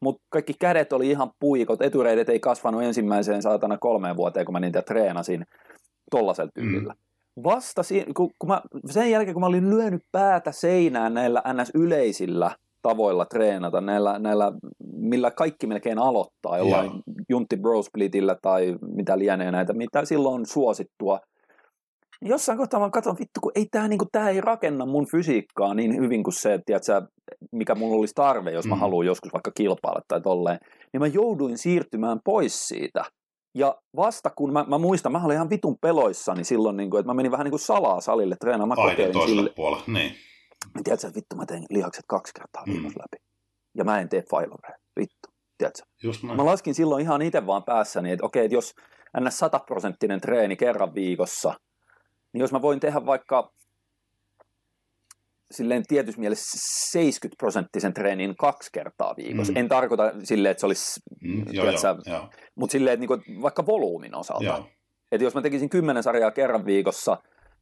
Mutta 0.00 0.22
kaikki 0.28 0.54
kädet 0.60 0.92
oli 0.92 1.10
ihan 1.10 1.30
puikot, 1.40 1.82
etureidet 1.82 2.28
ei 2.28 2.40
kasvanut 2.40 2.82
ensimmäiseen 2.82 3.42
saatana 3.42 3.78
kolmeen 3.78 4.16
vuoteen, 4.16 4.46
kun 4.46 4.52
mä 4.52 4.60
niitä 4.60 4.82
treenasin 4.82 5.46
tollasella 6.10 6.50
tyylillä. 6.54 6.92
Mm. 6.92 7.42
Vasta 7.44 7.82
si- 7.82 8.06
kun, 8.16 8.30
kun 8.38 8.48
mä, 8.48 8.60
sen 8.90 9.10
jälkeen, 9.10 9.34
kun 9.34 9.40
mä 9.40 9.46
olin 9.46 9.70
lyönyt 9.70 10.02
päätä 10.12 10.52
seinään 10.52 11.14
näillä 11.14 11.42
NS-yleisillä 11.52 12.50
tavoilla 12.82 13.24
treenata, 13.24 13.80
näillä, 13.80 14.18
näillä, 14.18 14.52
millä 14.92 15.30
kaikki 15.30 15.66
melkein 15.66 15.98
aloittaa, 15.98 16.58
jollain 16.58 16.86
Joo. 16.86 17.02
Juntti 17.28 17.56
Bro 17.56 17.82
Splitillä 17.82 18.36
tai 18.42 18.76
mitä 18.94 19.18
lienee 19.18 19.50
näitä, 19.50 19.72
mitä 19.72 20.04
silloin 20.04 20.34
on 20.34 20.46
suosittua. 20.46 21.20
Jossain 22.22 22.58
kohtaa 22.58 22.80
mä 22.80 22.90
katson, 22.90 23.16
vittu, 23.18 23.40
kun 23.42 23.52
ei 23.54 23.66
tämä 23.70 23.88
niinku, 23.88 24.04
tää 24.12 24.30
ei 24.30 24.40
rakenna 24.40 24.86
mun 24.86 25.06
fysiikkaa 25.06 25.74
niin 25.74 25.96
hyvin 25.96 26.22
kuin 26.22 26.34
se, 26.34 26.60
tiedätkö, 26.66 27.02
mikä 27.56 27.74
mulla 27.74 27.96
olisi 27.96 28.14
tarve, 28.14 28.50
jos 28.50 28.66
mä 28.66 28.74
Mm. 28.74 28.80
haluan 28.80 29.06
joskus 29.06 29.32
vaikka 29.32 29.50
kilpailla 29.54 30.00
tai 30.08 30.20
tolleen. 30.20 30.58
Niin 30.92 31.00
mä 31.00 31.06
jouduin 31.06 31.58
siirtymään 31.58 32.18
pois 32.24 32.68
siitä. 32.68 33.04
Ja 33.54 33.76
vasta 33.96 34.30
kun 34.30 34.52
mä, 34.52 34.64
mä 34.68 34.78
muistan, 34.78 35.12
mä 35.12 35.24
olin 35.24 35.34
ihan 35.34 35.50
vitun 35.50 35.76
peloissani 35.80 36.44
silloin, 36.44 36.76
niin 36.76 36.90
kuin, 36.90 37.00
että 37.00 37.10
mä 37.10 37.14
menin 37.14 37.32
vähän 37.32 37.44
niin 37.44 37.50
kuin 37.52 37.60
salaa 37.60 38.00
salille 38.00 38.36
treenaamaan. 38.40 38.78
Aina 38.80 38.96
toiselle 39.12 39.26
sille, 39.26 39.50
puolelle, 39.56 39.84
niin. 39.86 40.14
tiedätkö, 40.84 41.06
että 41.06 41.16
vittu 41.16 41.36
mä 41.36 41.46
teen 41.46 41.64
lihakset 41.70 42.04
kaksi 42.08 42.34
kertaa 42.34 42.62
Mm. 42.66 42.72
viikossa 42.72 43.00
läpi. 43.00 43.24
Ja 43.76 43.84
mä 43.84 44.00
en 44.00 44.08
tee 44.08 44.22
failoreja, 44.30 44.76
vittu, 45.00 45.28
tiedätkö. 45.58 45.82
Just 46.02 46.22
näin. 46.22 46.36
Mä 46.36 46.44
laskin 46.44 46.74
silloin 46.74 47.02
ihan 47.02 47.22
itse 47.22 47.46
vaan 47.46 47.64
päässäni, 47.64 48.10
että 48.12 48.26
okei, 48.26 48.44
että 48.44 48.54
jos 48.54 48.74
ns. 49.20 49.38
100 49.38 49.58
prosenttinen 49.58 50.20
treeni 50.20 50.56
kerran 50.56 50.94
viikossa, 50.94 51.54
niin 52.32 52.40
jos 52.40 52.52
mä 52.52 52.62
voin 52.62 52.80
tehdä 52.80 53.06
vaikka 53.06 53.52
silleen 55.50 55.82
tietyssä 55.88 56.20
mielessä 56.20 56.58
70 56.90 57.36
prosenttisen 57.38 57.94
treenin 57.94 58.36
kaksi 58.36 58.70
kertaa 58.72 59.14
viikossa. 59.16 59.52
Mm. 59.52 59.56
En 59.56 59.68
tarkoita 59.68 60.12
silleen, 60.22 60.50
että 60.50 60.60
se 60.60 60.66
olisi, 60.66 61.00
Mm, 61.22 61.44
joo, 61.52 61.66
mutta 62.54 62.72
silleen, 62.72 62.94
että 62.94 63.00
niinku 63.00 63.42
vaikka 63.42 63.66
volyymin 63.66 64.14
osalta. 64.14 64.64
Että 65.12 65.24
jos 65.24 65.34
mä 65.34 65.42
tekisin 65.42 65.68
10 65.68 66.02
sarjaa 66.02 66.30
kerran 66.30 66.66
viikossa 66.66 67.16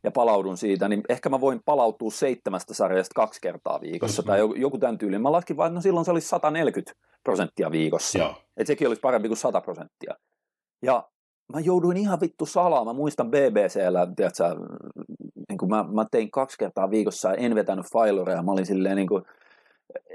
ja 0.04 0.10
palaudun 0.10 0.56
siitä, 0.56 0.88
niin 0.88 1.02
ehkä 1.08 1.28
mä 1.28 1.40
voin 1.40 1.60
palautua 1.64 2.10
seitsemästä 2.10 2.74
sarjasta 2.74 3.14
kaksi 3.14 3.40
kertaa 3.40 3.80
viikossa 3.80 4.20
Just 4.20 4.26
tai 4.26 4.38
joku, 4.38 4.54
joku 4.54 4.78
tämän 4.78 4.98
tyylin. 4.98 5.22
Mä 5.22 5.32
laskin 5.32 5.56
vaan, 5.56 5.66
että 5.68 5.74
no 5.74 5.80
silloin 5.80 6.04
se 6.04 6.10
olisi 6.10 6.28
140 6.28 6.92
prosenttia 7.24 7.70
viikossa. 7.70 8.34
Että 8.56 8.66
sekin 8.66 8.88
olisi 8.88 9.00
parempi 9.00 9.28
kuin 9.28 9.38
100 9.38 9.60
prosenttia. 9.60 10.14
Ja 10.82 11.08
mä 11.52 11.60
jouduin 11.60 11.96
ihan 11.96 12.20
vittu 12.20 12.46
salaa. 12.46 12.84
Mä 12.84 12.92
muistan 12.92 13.30
BBCllä, 13.30 14.06
tiedätkö, 14.16 14.44
niin 15.48 15.58
kuin 15.58 15.70
mä, 15.70 15.84
mä, 15.92 16.06
tein 16.10 16.30
kaksi 16.30 16.58
kertaa 16.58 16.90
viikossa 16.90 17.34
en 17.34 17.54
vetänyt 17.54 17.86
failureja. 17.92 18.42
Mä 18.42 18.52
olin 18.52 18.66
silleen 18.66 18.96
niin 18.96 19.08
kuin, 19.08 19.22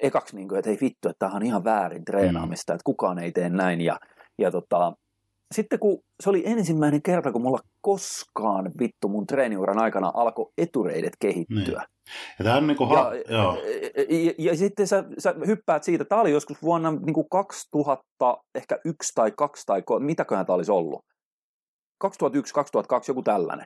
ekaksi, 0.02 0.36
niin 0.36 0.48
kuin, 0.48 0.60
että 0.60 0.72
ei 0.72 0.78
vittu, 0.82 1.10
että 1.10 1.20
tämä 1.20 1.36
on 1.36 1.44
ihan 1.44 1.64
väärin 1.64 2.06
treenaamista, 2.06 2.74
mm. 2.74 2.76
että 2.76 2.84
kukaan 2.84 3.20
ei 3.20 3.32
tee 3.32 3.50
näin. 3.50 3.82
Ja, 3.82 4.00
ja 4.38 4.52
tota, 4.52 4.94
sitten 5.52 5.80
kun 5.80 6.04
se 6.20 6.30
oli 6.30 6.44
ensimmäinen 6.46 7.02
kerta, 7.02 7.32
kun 7.32 7.42
mulla 7.42 7.60
koskaan 7.82 8.72
vittu 8.80 9.10
mun 9.10 9.28
treeniuran 9.28 9.80
aikana 9.80 10.12
alkoi 10.14 10.52
etureidet 10.58 11.14
kehittyä. 11.20 11.58
Niin. 11.58 11.72
Ja, 12.40 12.46
tämä 12.46 12.58
on 12.58 12.68
niin 12.68 12.78
kuin 12.78 12.90
ha- 12.90 13.14
ja, 13.16 13.38
joo. 13.38 13.56
Ja, 13.56 14.04
ja, 14.10 14.34
ja 14.38 14.58
sitten 14.58 14.88
sä, 14.88 15.04
sä 15.18 15.36
hyppäät 15.48 15.84
siitä, 15.84 16.06
tämä 16.06 16.22
oli 16.22 16.32
joskus 16.32 16.62
vuonna 16.62 16.92
niin 16.92 17.14
kuin 17.14 17.28
2000, 17.32 18.38
ehkä 18.56 18.80
yksi 18.86 19.12
tai 19.16 19.32
kaksi 19.32 19.66
tai 19.66 19.84
mitäköhän 20.00 20.46
tämä 20.46 20.56
olisi 20.56 20.72
ollut. 20.72 21.06
2001-2002, 22.04 22.10
joku 23.08 23.22
tällainen 23.22 23.66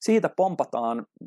siitä 0.00 0.30
pompataan 0.36 1.06
15-20 1.24 1.26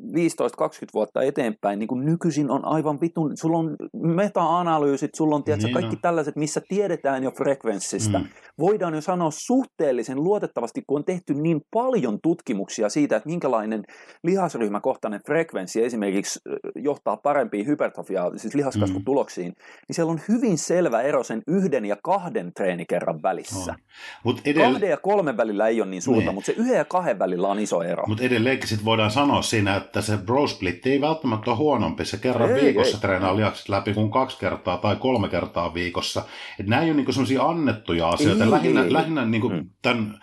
vuotta 0.94 1.22
eteenpäin, 1.22 1.78
niin 1.78 1.88
kuin 1.88 2.04
nykyisin 2.04 2.50
on 2.50 2.64
aivan 2.64 3.00
vitun, 3.00 3.36
sulla 3.36 3.58
on 3.58 3.76
meta-analyysit, 3.94 5.14
sulla 5.14 5.36
on 5.36 5.44
tiedätkö, 5.44 5.66
niin 5.66 5.74
kaikki 5.74 5.96
tällaiset, 5.96 6.36
missä 6.36 6.60
tiedetään 6.68 7.22
jo 7.22 7.30
frekvenssistä. 7.30 8.18
Mm. 8.18 8.26
Voidaan 8.58 8.94
jo 8.94 9.00
sanoa 9.00 9.30
suhteellisen 9.30 10.24
luotettavasti, 10.24 10.82
kun 10.86 10.98
on 10.98 11.04
tehty 11.04 11.34
niin 11.34 11.60
paljon 11.70 12.18
tutkimuksia 12.22 12.88
siitä, 12.88 13.16
että 13.16 13.28
minkälainen 13.28 13.82
lihasryhmäkohtainen 14.22 15.20
frekvenssi 15.26 15.84
esimerkiksi 15.84 16.40
johtaa 16.76 17.16
parempiin 17.16 17.66
hypertrofiaa, 17.66 18.38
siis 18.38 18.54
lihaskasvutuloksiin, 18.54 19.48
mm. 19.48 19.64
niin 19.88 19.94
siellä 19.94 20.12
on 20.12 20.20
hyvin 20.28 20.58
selvä 20.58 21.02
ero 21.02 21.24
sen 21.24 21.42
yhden 21.48 21.84
ja 21.84 21.96
kahden 22.02 22.52
treenikerran 22.54 23.22
välissä. 23.22 23.72
Oh. 23.72 23.78
Mut 24.24 24.40
edell... 24.44 24.72
Kahden 24.72 24.90
ja 24.90 24.96
kolmen 24.96 25.36
välillä 25.36 25.68
ei 25.68 25.80
ole 25.80 25.90
niin 25.90 26.02
suurta, 26.02 26.24
niin. 26.24 26.34
mutta 26.34 26.46
se 26.46 26.52
yhden 26.52 26.76
ja 26.76 26.84
kahden 26.84 27.18
välillä 27.18 27.48
on 27.48 27.58
iso 27.58 27.82
ero. 27.82 28.04
Mutta 28.06 28.24
edelleen 28.24 28.58
kuitenkin 28.64 28.78
sit 28.78 28.84
voidaan 28.84 29.10
sanoa 29.10 29.42
siinä, 29.42 29.76
että 29.76 30.00
se 30.00 30.16
bro 30.16 30.46
split 30.46 30.86
ei 30.86 31.00
välttämättä 31.00 31.50
ole 31.50 31.58
huonompi. 31.58 32.04
Se 32.04 32.16
kerran 32.16 32.50
ei, 32.50 32.64
viikossa 32.64 32.96
ei. 32.96 33.00
treenaa 33.00 33.36
lihakset 33.36 33.68
läpi 33.68 33.94
kuin 33.94 34.10
kaksi 34.10 34.38
kertaa 34.38 34.78
tai 34.78 34.96
kolme 34.96 35.28
kertaa 35.28 35.74
viikossa. 35.74 36.24
Et 36.60 36.66
nämä 36.66 36.82
ei 36.82 36.88
ole 36.88 36.96
niinku 36.96 37.12
sellaisia 37.12 37.42
annettuja 37.42 38.08
asioita. 38.08 38.44
Ei, 38.44 38.50
lähinnä 38.50 38.84
ei, 38.84 38.92
lähinnä 38.92 39.24
niinku 39.24 39.48
hmm. 39.48 39.70
tämän, 39.82 40.20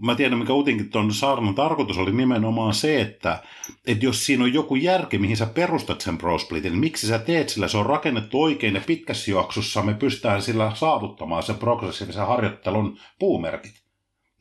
mä 0.00 0.14
tiedän 0.14 0.38
mikä 0.38 0.52
utinkin 0.52 0.90
tuon 0.90 1.14
saarnan 1.14 1.54
tarkoitus 1.54 1.98
oli 1.98 2.12
nimenomaan 2.12 2.74
se, 2.74 3.00
että, 3.00 3.42
että 3.86 4.04
jos 4.04 4.26
siinä 4.26 4.44
on 4.44 4.54
joku 4.54 4.74
järki, 4.74 5.18
mihin 5.18 5.36
sä 5.36 5.46
perustat 5.46 6.00
sen 6.00 6.18
bro 6.18 6.38
splitin, 6.38 6.72
niin 6.72 6.80
miksi 6.80 7.06
sä 7.06 7.18
teet 7.18 7.48
sillä, 7.48 7.68
se 7.68 7.78
on 7.78 7.86
rakennettu 7.86 8.42
oikein 8.42 8.74
ja 8.74 8.80
pitkässä 8.86 9.30
juoksussa 9.30 9.82
me 9.82 9.94
pystytään 9.94 10.42
sillä 10.42 10.72
saavuttamaan 10.74 11.42
sen 11.42 11.56
progressiivisen 11.56 12.26
harjoittelun 12.26 12.98
puumerkit. 13.18 13.81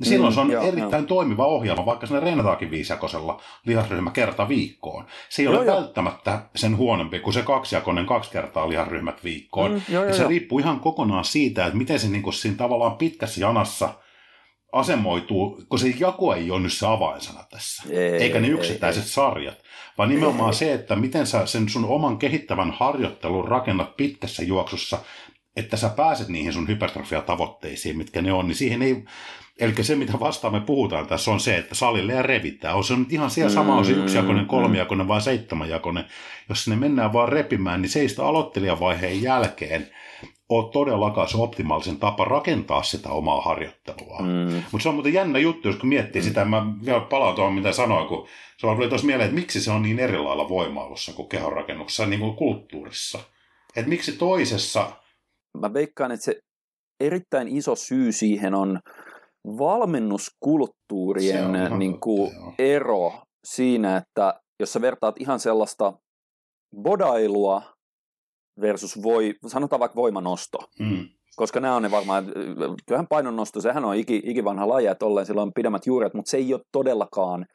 Niin 0.02 0.10
silloin 0.10 0.34
mm, 0.34 0.36
se 0.36 0.41
on 0.41 0.52
joo, 0.52 0.64
erittäin 0.64 1.02
joo. 1.02 1.08
toimiva 1.08 1.45
ohjelma, 1.45 1.86
vaikka 1.86 2.08
sinne 2.08 2.20
reenataankin 2.20 2.72
viisijakosella 2.72 3.41
lihasryhmä 3.66 4.12
kerta 4.12 4.49
viikkoon. 4.49 5.06
Se 5.30 5.41
ei 5.41 5.45
joo, 5.45 5.58
ole 5.58 5.66
joo. 5.66 5.76
välttämättä 5.76 6.41
sen 6.56 6.78
huonompi 6.78 7.20
kuin 7.20 7.34
se 7.34 7.41
kaksijakoinen 7.41 8.06
kaksi 8.06 8.32
kertaa 8.32 8.70
lihasryhmät 8.70 9.24
viikkoon. 9.24 9.72
Mm, 9.72 9.82
joo, 9.89 10.04
ja 10.04 10.14
se 10.14 10.22
joo. 10.22 10.30
riippuu 10.30 10.60
ihan 10.60 10.80
kokonaan 10.80 11.26
siitä, 11.26 11.66
että 11.66 11.78
miten 11.78 11.99
se 11.99 12.08
niin 12.08 12.24
kuin 12.24 12.34
siinä 12.34 12.58
tavallaan 12.58 12.97
pitkässä 12.97 13.41
janassa 13.41 13.89
asemoituu, 14.72 15.64
kun 15.70 15.80
se 15.80 15.93
jako 15.99 16.34
ei 16.34 16.52
ole 16.52 16.60
nyt 16.60 16.74
se 16.74 16.88
avainsana 16.88 17.43
tässä, 17.49 17.84
ei, 17.89 18.14
eikä 18.14 18.39
ne 18.39 18.47
yksittäiset 18.47 19.04
ei, 19.04 19.10
sarjat, 19.10 19.58
vaan 19.97 20.10
nimenomaan 20.10 20.49
ei. 20.49 20.54
se, 20.54 20.74
että 20.74 20.95
miten 20.95 21.28
sä 21.28 21.45
sen 21.45 21.70
sun 21.70 21.86
oman 21.86 22.18
kehittävän 22.18 22.72
harjoittelun 22.72 23.47
rakennat 23.47 23.97
pitkässä 23.97 24.43
juoksussa, 24.43 24.97
että 25.56 25.78
sä 25.78 25.89
pääset 25.89 26.28
niihin 26.28 26.54
sun 26.54 26.68
hypertrofia-tavoitteisiin, 26.68 27.97
mitkä 27.97 28.22
ne 28.22 28.34
on, 28.34 28.47
niin 28.47 28.56
siihen 28.56 28.82
ei, 28.82 29.04
Eli 29.60 29.84
se, 29.84 29.95
mitä 29.95 30.20
vastaan 30.20 30.54
me 30.54 30.60
puhutaan 30.60 31.08
tässä, 31.08 31.32
on 31.32 31.39
se, 31.39 31.58
että 31.58 31.76
salille 31.76 32.14
ja 32.14 32.22
revittää. 32.22 32.76
On 32.76 32.84
se 32.84 32.95
nyt 32.95 33.14
ihan 33.14 33.30
siellä 33.30 33.52
sama, 33.52 33.76
on 33.76 33.86
se 33.86 33.93
mm, 33.93 34.04
yksijakoinen, 34.04 34.45
kolmijakoinen 34.45 35.08
vai 35.08 35.22
seitsemänjakoinen. 35.22 36.06
Jos 36.49 36.64
sinne 36.64 36.78
mennään 36.78 37.14
vaan 37.14 37.30
repimään, 37.30 37.82
niin 37.82 37.89
se 37.89 37.99
ei 37.99 38.10
sitä 38.10 38.26
aloittelijavaiheen 38.26 39.22
jälkeen 39.22 39.88
ole 40.49 40.72
todellakaan 40.72 41.28
se 41.28 41.38
optimaalisen 41.38 41.97
tapa 41.97 42.26
rakentaa 42.26 42.84
sitä 42.84 43.10
omaa 43.10 43.41
harjoittelua. 43.41 44.20
Mm. 44.20 44.64
Mutta 44.72 44.84
se 44.84 44.89
on 44.89 44.95
muuten 44.95 45.14
jännä 45.14 45.39
juttu, 45.39 45.68
jos 45.68 45.78
kun 45.78 45.89
miettii 45.89 46.22
mm. 46.22 46.28
sitä, 46.28 46.45
mä 46.45 46.66
vielä 46.86 46.99
palaan 46.99 47.36
tuohon, 47.36 47.54
mitä 47.54 47.72
sanoin, 47.72 48.08
kun 48.08 48.28
se 48.58 48.68
tuli 48.68 48.89
tuossa 48.89 49.08
mieleen, 49.08 49.26
että 49.26 49.39
miksi 49.39 49.62
se 49.62 49.72
on 49.72 49.82
niin 49.82 49.99
eri 49.99 50.18
lailla 50.18 50.49
voimailussa 50.49 51.14
kuin 51.14 51.30
kehonrakennuksessa, 51.30 52.06
niin 52.06 52.20
kuin 52.20 52.36
kulttuurissa. 52.36 53.20
Että 53.76 53.89
miksi 53.89 54.12
toisessa... 54.12 55.01
Mä 55.58 55.74
veikkaan, 55.74 56.12
että 56.12 56.24
se 56.24 56.39
erittäin 56.99 57.47
iso 57.47 57.76
syy 57.76 58.12
siihen 58.12 58.54
on 58.54 58.80
valmennuskulttuurien 59.45 61.52
niin 61.78 61.99
kuin, 61.99 62.32
ero 62.60 63.14
siinä, 63.43 63.97
että 63.97 64.39
jos 64.60 64.74
sä 64.74 64.82
vertaat 64.82 65.16
ihan 65.20 65.39
sellaista 65.39 65.93
bodailua 66.82 67.62
versus 68.62 69.04
voi, 69.04 69.34
sanotaan 69.47 69.80
vaikka 69.80 69.95
voimanosto, 69.95 70.58
mm. 70.80 71.08
koska 71.36 71.60
nämä 71.60 71.76
on 71.76 71.84
ne 71.84 71.91
varmaan, 71.91 72.26
kyllähän 72.88 73.08
painonnosto, 73.08 73.62
sehän 73.62 73.86
on 73.86 73.95
iki, 73.95 74.22
ikivanha 74.26 74.70
laji, 74.70 74.88
että 74.88 75.06
olleen 75.06 75.26
sillä 75.26 75.41
on 75.41 75.54
pidemmät 75.56 75.86
juuret, 75.86 76.14
mutta 76.14 76.32
se 76.32 76.38
ei 76.38 76.54
ole 76.54 76.62
todellakaan 76.72 77.45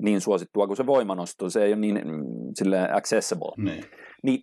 niin 0.00 0.20
suosittua 0.20 0.66
kuin 0.66 0.76
se 0.76 0.86
voimanosto, 0.86 1.50
se 1.50 1.64
ei 1.64 1.72
ole 1.72 1.80
niin 1.80 2.00
mm, 2.04 2.24
sille 2.58 2.88
accessible. 2.92 3.52
Niin. 3.56 3.84
niin 4.22 4.42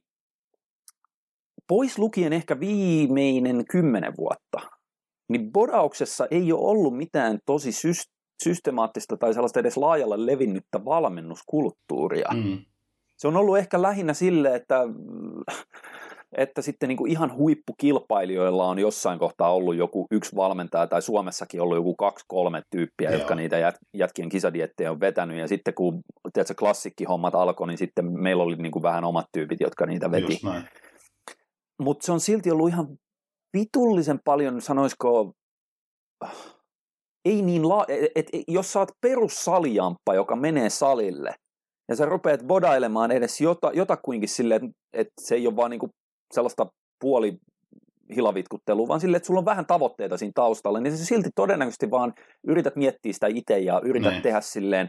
pois 1.69 1.99
lukien 1.99 2.33
ehkä 2.33 2.59
viimeinen 2.59 3.65
kymmenen 3.71 4.13
vuotta, 4.17 4.69
niin 5.29 5.51
bodauksessa 5.51 6.27
ei 6.31 6.51
ole 6.51 6.69
ollut 6.69 6.97
mitään 6.97 7.39
tosi 7.45 7.69
systemaattista 8.43 9.17
tai 9.17 9.33
sellaista 9.33 9.59
edes 9.59 9.77
laajalle 9.77 10.25
levinnyttä 10.25 10.85
valmennuskulttuuria. 10.85 12.29
Mm. 12.33 12.57
Se 13.17 13.27
on 13.27 13.37
ollut 13.37 13.57
ehkä 13.57 13.81
lähinnä 13.81 14.13
sille, 14.13 14.55
että, 14.55 14.79
että 16.37 16.61
sitten 16.61 16.89
niin 16.89 16.97
kuin 16.97 17.11
ihan 17.11 17.35
huippukilpailijoilla 17.35 18.65
on 18.65 18.79
jossain 18.79 19.19
kohtaa 19.19 19.53
ollut 19.53 19.75
joku 19.75 20.07
yksi 20.11 20.35
valmentaja 20.35 20.87
tai 20.87 21.01
Suomessakin 21.01 21.61
ollut 21.61 21.77
joku 21.77 21.95
kaksi, 21.95 22.25
kolme 22.27 22.61
tyyppiä, 22.69 23.09
Joo. 23.09 23.19
jotka 23.19 23.35
niitä 23.35 23.57
jät, 23.57 23.75
jätkien 23.93 24.29
kisadiettejä 24.29 24.91
on 24.91 24.99
vetänyt. 24.99 25.37
Ja 25.37 25.47
sitten 25.47 25.73
kun 25.73 26.01
tiedätkö, 26.33 26.53
klassikkihommat 26.59 27.35
alkoi, 27.35 27.67
niin 27.67 27.77
sitten 27.77 28.21
meillä 28.21 28.43
oli 28.43 28.55
niin 28.55 28.71
kuin 28.71 28.83
vähän 28.83 29.03
omat 29.03 29.25
tyypit, 29.33 29.59
jotka 29.59 29.85
niitä 29.85 30.11
veti. 30.11 30.41
Mutta 31.79 32.05
se 32.05 32.11
on 32.11 32.19
silti 32.19 32.51
ollut 32.51 32.69
ihan 32.69 32.97
vitullisen 33.57 34.19
paljon, 34.25 34.61
sanoisiko, 34.61 35.33
ei 37.25 37.41
niin, 37.41 37.69
la- 37.69 37.85
et, 37.87 38.11
et, 38.15 38.43
jos 38.47 38.73
sä 38.73 38.79
oot 38.79 38.91
perussalijamppa, 39.01 40.13
joka 40.15 40.35
menee 40.35 40.69
salille, 40.69 41.35
ja 41.89 41.95
sä 41.95 42.05
rupeat 42.05 42.41
bodailemaan 42.47 43.11
edes 43.11 43.41
jota, 43.41 43.71
jotakuinkin 43.73 44.29
silleen, 44.29 44.65
että 44.65 44.77
et 44.93 45.07
se 45.21 45.35
ei 45.35 45.47
ole 45.47 45.55
vaan 45.55 45.71
niinku 45.71 45.89
sellaista 46.33 46.67
puoli 47.01 47.37
hilavitkuttelua, 48.15 48.87
vaan 48.87 48.99
sille, 48.99 49.17
että 49.17 49.27
sulla 49.27 49.39
on 49.39 49.45
vähän 49.45 49.65
tavoitteita 49.65 50.17
siinä 50.17 50.31
taustalla, 50.35 50.79
niin 50.79 50.97
se 50.97 51.05
silti 51.05 51.29
todennäköisesti 51.35 51.91
vaan 51.91 52.13
yrität 52.47 52.75
miettiä 52.75 53.13
sitä 53.13 53.27
itse 53.27 53.59
ja 53.59 53.81
yrität 53.83 54.11
Näin. 54.11 54.23
tehdä 54.23 54.41
silleen, 54.41 54.87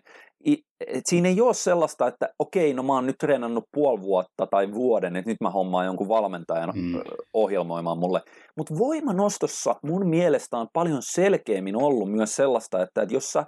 et 0.86 1.06
siinä 1.06 1.28
ei 1.28 1.40
ole 1.40 1.54
sellaista, 1.54 2.06
että 2.06 2.28
okei, 2.38 2.74
no 2.74 2.82
mä 2.82 2.92
oon 2.92 3.06
nyt 3.06 3.18
treenannut 3.18 3.64
puoli 3.72 4.00
vuotta 4.00 4.46
tai 4.50 4.72
vuoden, 4.72 5.16
että 5.16 5.30
nyt 5.30 5.40
mä 5.40 5.50
hommaan 5.50 5.86
jonkun 5.86 6.08
valmentajan 6.08 6.72
mm. 6.74 7.00
ohjelmoimaan 7.34 7.98
mulle. 7.98 8.20
Mutta 8.56 8.78
voimanostossa 8.78 9.74
mun 9.82 10.08
mielestä 10.08 10.58
on 10.58 10.68
paljon 10.72 11.02
selkeämmin 11.02 11.76
ollut 11.76 12.12
myös 12.12 12.36
sellaista, 12.36 12.82
että, 12.82 13.02
että 13.02 13.14
jos 13.14 13.32
sä 13.32 13.44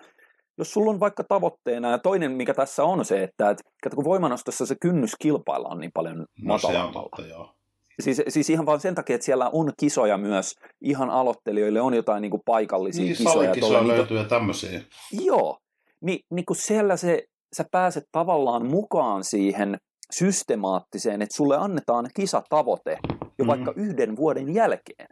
jos 0.59 0.73
sulla 0.73 0.91
on 0.91 1.01
vaikka 1.01 1.25
tavoitteena, 1.25 1.91
ja 1.91 1.99
toinen 1.99 2.33
mikä 2.33 2.55
tässä 2.55 2.85
on 2.85 3.05
se, 3.05 3.23
että, 3.23 3.51
että 3.51 3.95
kun 3.95 4.05
voimanostossa 4.05 4.67
se 4.67 4.77
kynnys 4.81 5.11
kilpailla 5.23 5.69
on 5.69 5.79
niin 5.79 5.91
paljon 5.95 6.27
matalammalla. 6.45 7.09
No, 7.19 7.25
joo. 7.25 7.55
Siis, 8.01 8.23
siis 8.29 8.51
ihan 8.51 8.67
vain 8.67 8.81
sen 8.81 8.95
takia, 8.95 9.15
että 9.15 9.25
siellä 9.25 9.51
on 9.53 9.73
kisoja 9.81 10.19
myös 10.19 10.55
ihan 10.81 11.11
aloittelijoille, 11.11 11.81
on 11.81 11.95
jotain 11.95 12.21
niin 12.21 12.31
kuin 12.31 12.43
paikallisia 12.47 13.05
niin, 13.05 13.17
kisoja. 13.17 13.53
Niin, 13.53 13.89
löytyy 13.89 14.17
ja 14.17 14.25
tämmöisiä. 14.25 14.81
Joo, 15.13 15.59
Ni, 16.01 16.21
niin 16.31 16.47
kuin 16.47 16.57
siellä 16.57 16.97
se, 16.97 17.23
sä 17.57 17.65
pääset 17.71 18.05
tavallaan 18.13 18.67
mukaan 18.67 19.25
siihen 19.25 19.79
systemaattiseen, 20.11 21.23
että 21.23 21.37
sulle 21.37 21.57
annetaan 21.57 22.11
kisatavoite 22.15 22.99
jo 23.03 23.19
mm-hmm. 23.21 23.47
vaikka 23.47 23.73
yhden 23.77 24.17
vuoden 24.17 24.55
jälkeen. 24.55 25.07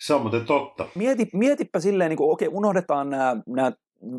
Se 0.00 0.14
on 0.14 0.20
muuten 0.20 0.46
totta. 0.46 0.86
Mieti, 0.94 1.28
mietipä 1.32 1.80
silleen, 1.80 2.08
niin 2.08 2.16
kuin, 2.16 2.30
okei, 2.30 2.48
unohdetaan 2.52 3.10
nämä, 3.10 3.36
nämä 3.46 3.72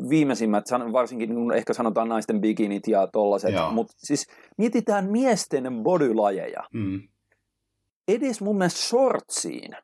viimeisimmät, 0.08 0.64
varsinkin 0.92 1.34
niin 1.34 1.52
ehkä 1.52 1.72
sanotaan 1.72 2.08
naisten 2.08 2.40
bikinit 2.40 2.88
ja 2.88 3.06
tollaset, 3.06 3.54
mutta 3.70 3.92
siis 3.96 4.26
mietitään 4.58 5.10
miesten 5.10 5.82
bodylajeja. 5.82 6.62
Mm 6.72 7.00
edes 8.08 8.40
mun 8.40 8.58
mielestä 8.58 8.80
shortsiin 8.80 9.76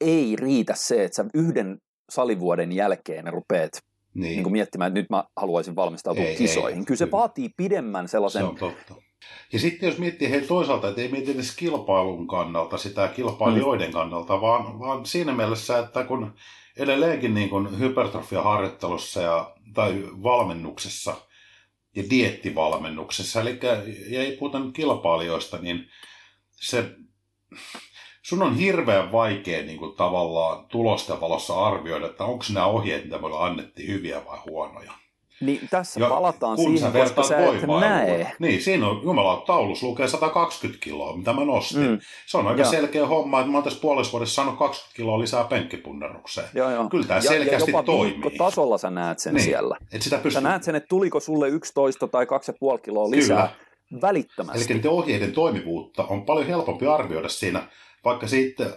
ei 0.00 0.36
riitä 0.36 0.74
se, 0.76 1.04
että 1.04 1.16
sä 1.16 1.24
yhden 1.34 1.78
salivuoden 2.10 2.72
jälkeen 2.72 3.32
rupeat 3.32 3.72
niin. 4.16 4.42
Niin 4.42 4.52
miettimään, 4.52 4.88
että 4.88 5.00
nyt 5.00 5.10
mä 5.10 5.24
haluaisin 5.36 5.76
valmistautua 5.76 6.24
ei, 6.24 6.36
kisoihin. 6.36 6.78
Ei, 6.78 6.84
Kyllä 6.84 6.98
se 6.98 7.04
kyllä. 7.04 7.18
vaatii 7.18 7.48
pidemmän 7.56 8.08
sellaisen... 8.08 8.42
Se 8.42 8.48
on 8.48 8.56
totta. 8.56 8.94
Ja 9.52 9.58
sitten 9.58 9.86
jos 9.86 9.98
miettii 9.98 10.30
hei 10.30 10.40
toisaalta, 10.40 10.88
että 10.88 11.00
ei 11.00 11.08
mieti 11.08 11.30
edes 11.30 11.56
kilpailun 11.56 12.26
kannalta 12.26 12.78
sitä 12.78 13.08
kilpailijoiden 13.08 13.88
mm. 13.88 13.92
kannalta, 13.92 14.40
vaan, 14.40 14.78
vaan 14.78 15.06
siinä 15.06 15.32
mielessä, 15.32 15.78
että 15.78 16.04
kun 16.04 16.34
edelleenkin 16.76 17.34
niin 17.34 17.48
kuin 17.48 17.78
hypertrofiaharjoittelussa 17.78 19.20
ja, 19.20 19.54
tai 19.74 20.04
valmennuksessa 20.22 21.16
ja 21.96 22.02
diettivalmennuksessa, 22.10 23.40
eli 23.40 23.58
ja 24.08 24.22
ei 24.22 24.36
puhuta 24.36 24.58
kilpailijoista, 24.72 25.58
niin 25.58 25.88
se, 26.56 26.90
sun 28.22 28.42
on 28.42 28.56
hirveän 28.56 29.12
vaikea 29.12 29.62
niin 29.62 29.78
kuin 29.78 29.96
tavallaan 29.96 30.66
tulosten 30.66 31.20
valossa 31.20 31.66
arvioida, 31.66 32.06
että 32.06 32.24
onko 32.24 32.44
nämä 32.54 32.66
ohjeet, 32.66 33.04
mitä 33.04 33.18
me 33.18 33.28
annettiin, 33.38 33.88
hyviä 33.88 34.24
vai 34.26 34.38
huonoja. 34.46 34.92
Niin 35.40 35.60
tässä 35.70 36.00
ja 36.00 36.08
palataan 36.08 36.58
siihen, 36.58 36.92
koska 36.92 37.22
sä 37.22 37.38
et 37.38 37.62
näe. 37.80 38.32
Niin, 38.38 38.62
siinä 38.62 38.88
on, 38.88 39.02
jumala, 39.02 39.42
taulus 39.46 39.82
lukee 39.82 40.08
120 40.08 40.84
kiloa, 40.84 41.16
mitä 41.16 41.32
mä 41.32 41.44
nostin. 41.44 41.90
Mm. 41.90 41.98
Se 42.26 42.38
on 42.38 42.46
aika 42.46 42.60
ja. 42.60 42.66
selkeä 42.66 43.06
homma, 43.06 43.40
että 43.40 43.50
mä 43.52 43.56
oon 43.56 43.64
tässä 43.64 43.80
puolessa 43.80 44.12
vuodessa 44.12 44.34
saanut 44.34 44.58
20 44.58 44.96
kiloa 44.96 45.20
lisää 45.20 45.44
penkkipunnerukseen. 45.44 46.48
Joo, 46.54 46.70
joo. 46.70 46.88
Kyllä 46.88 47.06
tämä 47.06 47.18
ja, 47.18 47.22
selkeästi 47.22 47.70
ja 47.70 47.76
jopa 47.76 47.82
toimii. 47.82 48.38
tasolla 48.38 48.78
sä 48.78 48.90
näet 48.90 49.18
sen 49.18 49.34
niin. 49.34 49.44
siellä. 49.44 49.76
Et 49.92 50.02
sitä 50.02 50.16
pystyy... 50.16 50.30
Sä 50.30 50.40
näet 50.40 50.62
sen, 50.62 50.74
että 50.74 50.88
tuliko 50.88 51.20
sulle 51.20 51.48
11 51.48 52.08
tai 52.08 52.24
2,5 52.24 52.80
kiloa 52.82 53.10
lisää 53.10 53.48
Kyllä. 53.48 53.65
Välittömästi. 54.00 54.58
Eli 54.58 54.74
niiden 54.74 54.90
ohjeiden 54.90 55.32
toimivuutta 55.32 56.04
on 56.04 56.26
paljon 56.26 56.46
helpompi 56.46 56.86
arvioida 56.86 57.28
siinä, 57.28 57.68
vaikka 58.04 58.28
sitten 58.28 58.72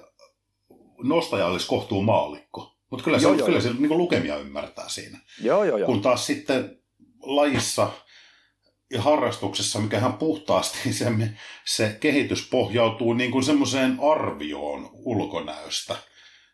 nostaja 1.03 1.45
olisi 1.45 1.67
kohtuu 1.67 2.01
maallikko. 2.01 2.75
Mutta 2.89 3.03
kyllä, 3.03 3.19
se, 3.19 3.23
joo, 3.23 3.35
kyllä 3.35 3.49
joo. 3.49 3.61
se 3.61 3.73
niin 3.73 3.97
lukemia 3.97 4.37
ymmärtää 4.37 4.89
siinä. 4.89 5.19
Joo, 5.41 5.63
joo, 5.63 5.77
joo. 5.77 5.85
Kun 5.85 6.01
taas 6.01 6.25
sitten 6.25 6.79
lajissa 7.21 7.91
ja 8.91 9.01
harrastuksessa, 9.01 9.79
mikä 9.79 9.97
ihan 9.97 10.13
puhtaasti 10.13 10.93
se, 10.93 11.05
se 11.65 11.97
kehitys 11.99 12.49
pohjautuu 12.49 13.13
niin 13.13 13.31
kuin 13.31 13.43
semmoiseen 13.43 13.97
arvioon 14.11 14.89
ulkonäöstä. 14.93 15.95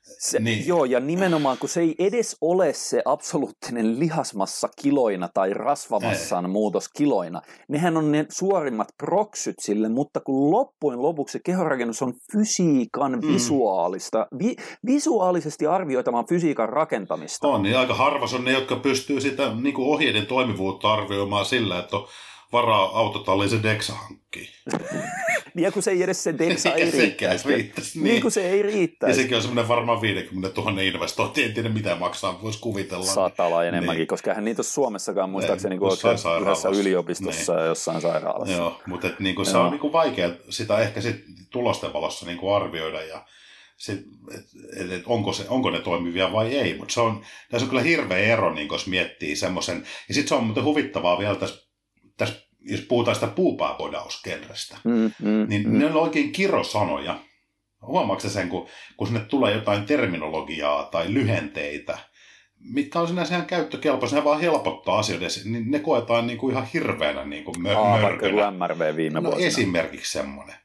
Se, 0.06 0.40
niin. 0.40 0.68
Joo, 0.68 0.86
ja 0.86 1.00
nimenomaan 1.00 1.58
kun 1.58 1.70
se 1.70 1.82
ei 1.82 1.96
edes 2.00 2.38
ole 2.42 2.74
se 2.74 3.02
absoluuttinen 3.06 4.00
lihasmassa 4.00 4.70
kiloina 4.82 5.30
tai 5.34 5.54
rasvamassan 5.54 6.46
ei. 6.46 6.52
muutos 6.52 6.90
kiloina. 6.90 7.42
Nehän 7.68 7.98
on 7.98 8.12
ne 8.12 8.26
suorimmat 8.30 8.88
proksyt 8.98 9.56
sille, 9.60 9.90
mutta 9.90 10.20
kun 10.20 10.52
loppujen 10.52 11.02
lopuksi 11.02 11.40
kehorakennus 11.46 12.02
on 12.02 12.14
fysiikan 12.32 13.12
mm. 13.12 13.34
visuaalista, 13.34 14.28
vi, 14.40 14.56
visuaalisesti 14.86 15.68
arvioitamaan 15.68 16.28
fysiikan 16.28 16.70
rakentamista. 16.70 17.48
On, 17.48 17.64
niin 17.64 17.78
aika 17.78 17.94
harvas 17.94 18.34
on 18.34 18.46
ne, 18.46 18.52
jotka 18.52 18.76
pystyy 18.76 19.22
sitä 19.22 19.56
niin 19.62 19.76
kuin 19.76 19.88
ohjeiden 19.88 20.26
toimivuutta 20.26 20.94
arvioimaan 20.94 21.46
sillä, 21.46 21.80
että 21.80 21.98
on 21.98 22.08
varaa 22.52 23.00
autotalliin 23.00 23.50
se 23.50 23.64
Dexa 23.64 23.94
hankkii. 23.94 24.50
niin 25.56 25.74
kun 25.74 25.84
se 25.84 25.92
ei 25.92 26.04
edes 26.04 26.24
se 26.24 26.38
Dexa 26.38 26.74
ei 26.76 26.92
riittäisi. 26.92 27.48
riittäisi. 27.48 28.00
Niin. 28.00 28.04
niin 28.04 28.22
kun 28.22 28.32
se 28.32 28.50
ei 28.50 28.62
riittäisi. 28.62 29.20
Ja 29.20 29.24
sekin 29.24 29.38
on 29.38 29.42
semmoinen 29.42 29.68
varmaan 29.68 30.02
50 30.02 30.62
000 30.62 30.82
investointi, 30.82 31.44
en 31.44 31.54
tiedä 31.54 31.70
mitä 31.70 31.96
maksaa, 31.96 32.42
voisi 32.42 32.60
kuvitella. 32.60 33.06
Saattaa 33.06 33.48
olla 33.48 33.64
enemmänkin, 33.64 34.00
niin. 34.00 34.08
koska 34.08 34.32
eihän 34.32 34.46
niitä 34.46 34.60
ole 34.60 34.66
Suomessakaan 34.66 35.30
muistaakseni 35.30 35.78
niin 35.78 36.42
yhdessä 36.42 36.70
yliopistossa 36.70 37.54
niin. 37.54 37.62
ja 37.62 37.66
jossain 37.66 38.02
sairaalassa. 38.02 38.56
Joo, 38.56 38.82
mutta 38.88 39.08
et, 39.08 39.20
niin 39.20 39.36
kuin, 39.36 39.46
se 39.46 39.58
on 39.58 39.72
niin 39.72 39.82
kuin 39.82 39.94
vaikea 39.94 40.30
sitä 40.50 40.80
ehkä 40.80 41.02
sit 41.02 41.16
tulosten 41.50 41.94
valossa 41.94 42.26
niin 42.26 42.38
kuin 42.38 42.56
arvioida 42.56 43.02
ja 43.02 43.26
sit, 43.78 44.00
et, 44.34 44.46
et, 44.80 44.92
et, 44.92 45.04
onko, 45.06 45.34
se, 45.34 45.46
onko 45.50 45.70
ne 45.70 45.80
toimivia 45.80 46.32
vai 46.32 46.56
ei, 46.56 46.78
mutta 46.78 46.94
se 46.94 47.02
on, 47.02 47.22
tässä 47.50 47.66
on 47.66 47.70
kyllä 47.70 47.82
hirveä 47.82 48.18
ero, 48.18 48.54
niin 48.54 48.68
jos 48.72 48.88
miettii 48.88 49.36
semmoisen, 49.36 49.88
ja 50.08 50.14
sitten 50.14 50.28
se 50.28 50.36
on 50.36 50.44
muuten 50.44 50.64
huvittavaa 50.64 51.20
vielä 51.20 51.36
tässä, 51.36 51.65
tässä 52.18 52.46
jos 52.66 52.82
puhutaan 52.82 53.16
sitä 53.16 53.28
puupääpodauskenrestä, 53.28 54.78
mm, 54.84 55.12
mm, 55.22 55.46
niin 55.50 55.70
mm. 55.70 55.80
ne 55.80 55.86
on 55.86 55.96
oikein 55.96 56.32
kirosanoja. 56.32 57.20
Huomaatko 57.82 58.30
sen, 58.30 58.50
kun, 58.50 58.68
kun 58.98 59.08
sinne 59.08 59.20
tulee 59.20 59.54
jotain 59.54 59.86
terminologiaa 59.86 60.84
tai 60.84 61.14
lyhenteitä, 61.14 61.98
mitkä 62.60 63.00
on 63.00 63.08
sinänsä 63.08 63.36
ihan 63.36 63.48
käyttökelpoisia, 63.48 64.20
ne 64.20 64.26
vaan 64.26 64.42
helpottaa 64.42 65.00
asioita, 65.00 65.26
niin 65.46 65.72
ne 65.72 65.80
koetaan 65.80 66.28
niin 66.28 66.38
kuin 66.38 66.52
ihan 66.52 66.68
hirveänä 66.74 67.26
niin 67.26 67.44
kuin 67.44 67.56
mör- 67.56 67.78
Aa, 67.78 68.02
vaikka 68.02 68.28
MRV 68.52 68.96
viime 68.96 69.20
no, 69.20 69.24
vuosina. 69.24 69.48
esimerkiksi 69.48 70.12
semmoinen. 70.12 70.56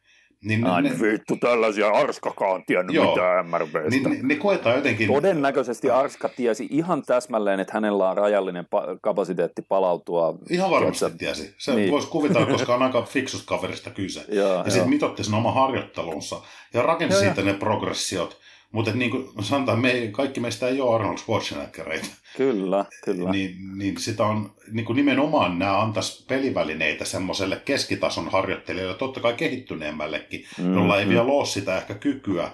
Niin, 0.44 0.66
Ai 0.66 0.82
ne, 0.82 0.90
vittu, 1.00 1.36
tällaisia 1.36 1.88
Arskakaan 1.88 2.64
tiennyt 2.66 2.94
joo, 2.94 3.14
mitään 3.14 3.46
MRVstä. 3.46 3.90
Niin, 3.90 4.02
ne, 4.02 4.18
ne 4.22 4.36
koetaan 4.36 4.76
jotenkin... 4.76 5.08
Todennäköisesti 5.08 5.90
Arska 5.90 6.28
tiesi 6.28 6.68
ihan 6.70 7.02
täsmälleen, 7.02 7.60
että 7.60 7.72
hänellä 7.74 8.10
on 8.10 8.16
rajallinen 8.16 8.64
pa- 8.64 8.98
kapasiteetti 9.00 9.62
palautua. 9.62 10.34
Ihan 10.50 10.70
varmasti 10.70 11.04
tiedätkö? 11.04 11.18
tiesi. 11.18 11.54
Se 11.58 11.74
niin. 11.74 11.90
voisi 11.90 12.08
kuvitella, 12.08 12.46
koska 12.52 12.74
on 12.74 12.82
aika 12.82 13.02
fiksusta 13.02 13.46
kaverista 13.46 13.90
kyse. 13.90 14.24
ja 14.28 14.64
sitten 14.68 14.90
mitotti 14.90 15.24
sen 15.24 15.34
oma 15.34 15.52
harjoittelunsa 15.52 16.42
ja 16.74 16.82
rakensi 16.82 17.18
siitä 17.18 17.42
ne 17.42 17.54
progressiot. 17.54 18.40
Mutta 18.72 18.92
niin 18.92 19.10
kuin 19.10 19.28
sanotaan, 19.40 19.78
me, 19.78 20.08
kaikki 20.12 20.40
meistä 20.40 20.68
ei 20.68 20.80
ole 20.80 20.94
Arnold 20.94 21.18
Schwarzeneggereita. 21.18 22.06
Kyllä, 22.36 22.84
kyllä. 23.04 23.30
Niin, 23.30 23.78
niin 23.78 23.98
sitä 23.98 24.24
on, 24.24 24.52
niin 24.72 24.86
kuin 24.86 24.96
nimenomaan 24.96 25.58
nämä 25.58 25.80
antaisi 25.80 26.24
pelivälineitä 26.28 27.04
semmoiselle 27.04 27.62
keskitason 27.64 28.28
harjoittelijalle, 28.28 28.94
totta 28.94 29.20
kai 29.20 29.34
kehittyneemmällekin, 29.34 30.44
mm, 30.58 30.74
jolla 30.74 30.98
ei 30.98 31.04
mm. 31.04 31.08
vielä 31.08 31.22
ole 31.22 31.46
sitä 31.46 31.76
ehkä 31.76 31.94
kykyä 31.94 32.50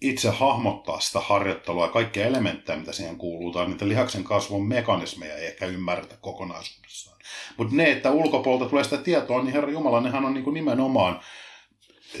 itse 0.00 0.30
hahmottaa 0.30 1.00
sitä 1.00 1.20
harjoittelua 1.20 1.84
ja 1.84 1.92
kaikkia 1.92 2.26
elementtejä, 2.26 2.78
mitä 2.78 2.92
siihen 2.92 3.16
kuuluu, 3.16 3.52
tai 3.52 3.66
niitä 3.66 3.88
lihaksen 3.88 4.24
kasvun 4.24 4.68
mekanismeja 4.68 5.36
ei 5.36 5.46
ehkä 5.46 5.66
ymmärretä 5.66 6.16
kokonaisuudessaan. 6.20 7.18
Mutta 7.56 7.76
ne, 7.76 7.92
että 7.92 8.10
ulkopuolelta 8.10 8.70
tulee 8.70 8.84
sitä 8.84 8.96
tietoa, 8.96 9.42
niin 9.42 9.52
Herra 9.52 9.70
Jumala, 9.70 10.00
nehän 10.00 10.24
on 10.24 10.34
niin 10.34 10.44
kuin 10.44 10.54
nimenomaan 10.54 11.20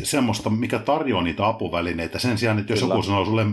semmoista, 0.02 0.50
mikä 0.50 0.78
tarjoaa 0.78 1.22
niitä 1.22 1.46
apuvälineitä. 1.46 2.18
Sen 2.18 2.38
sijaan, 2.38 2.58
että 2.58 2.72
jos 2.72 2.80
Kyllä. 2.80 2.94
joku 2.94 3.02
sanoo 3.02 3.24
sulle 3.24 3.46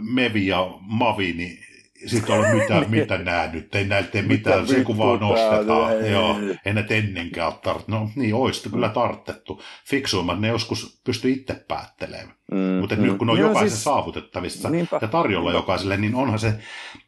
Mevi 0.00 0.46
ja 0.46 0.66
Mavi, 0.80 1.32
niin 1.32 1.58
sitten 2.06 2.34
on 2.34 2.44
mitä, 2.56 2.84
mitä 2.88 3.18
nää 3.18 3.52
nyt, 3.52 3.74
ei 3.74 3.84
näiltä 3.84 4.10
tee 4.10 4.22
mitään, 4.22 4.66
se 4.66 4.84
kun 4.84 4.98
vaan 4.98 5.20
nostetaan. 5.20 6.04
Ei, 6.04 6.12
Joo, 6.12 6.36
ei 6.64 6.74
näitä 6.74 6.94
ennenkään 6.94 7.48
ole 7.48 7.58
tarttu. 7.62 7.92
No 7.92 8.10
niin, 8.14 8.34
olisi 8.34 8.68
kyllä 8.70 8.88
tarttettu. 8.88 9.62
Fiksuimmat 9.86 10.40
ne 10.40 10.48
joskus 10.48 11.00
pysty 11.04 11.30
itse 11.30 11.64
päättelemään. 11.68 12.34
Mm, 12.52 12.58
Mutta 12.58 12.96
mm. 12.96 13.02
nyt 13.02 13.18
kun 13.18 13.26
ne 13.26 13.32
on 13.32 13.38
Joo, 13.38 13.48
jokaisen 13.48 13.70
siis... 13.70 13.84
saavutettavissa 13.84 14.70
Niinpä. 14.70 14.98
ja 15.02 15.08
tarjolla 15.08 15.52
jokaiselle, 15.52 15.96
niin 15.96 16.14
onhan 16.14 16.38
se 16.38 16.54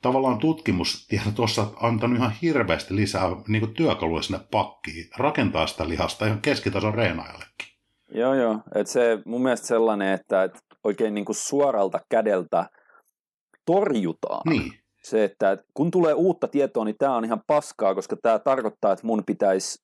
tavallaan 0.03 0.39
tutkimustiedot 0.39 1.35
tuossa 1.35 1.67
antanut 1.81 2.19
ihan 2.19 2.33
hirveästi 2.43 2.97
lisää 2.97 3.29
niin 3.49 3.75
työkaluja 3.75 4.23
sinne 4.23 4.41
pakkiin, 4.51 5.11
rakentaa 5.17 5.67
sitä 5.67 5.89
lihasta 5.89 6.27
ihan 6.27 6.41
keskitason 6.41 6.95
reenaajallekin. 6.95 7.72
Joo, 8.15 8.35
joo. 8.35 8.59
Et 8.75 8.87
se 8.87 9.19
mun 9.27 9.43
mielestä 9.43 9.67
sellainen, 9.67 10.13
että 10.13 10.45
et 10.45 10.59
oikein 10.85 11.15
niin 11.15 11.25
kuin 11.25 11.37
suoralta 11.37 12.01
kädeltä 12.11 12.67
torjutaan. 13.67 14.43
Niin. 14.49 14.73
Se, 15.03 15.25
että 15.25 15.59
kun 15.75 15.91
tulee 15.91 16.15
uutta 16.15 16.49
tietoa, 16.49 16.85
niin 16.85 16.97
tämä 16.99 17.17
on 17.17 17.25
ihan 17.25 17.43
paskaa, 17.47 17.95
koska 17.95 18.17
tämä 18.23 18.39
tarkoittaa, 18.39 18.93
että 18.93 19.07
mun 19.07 19.23
pitäisi 19.27 19.79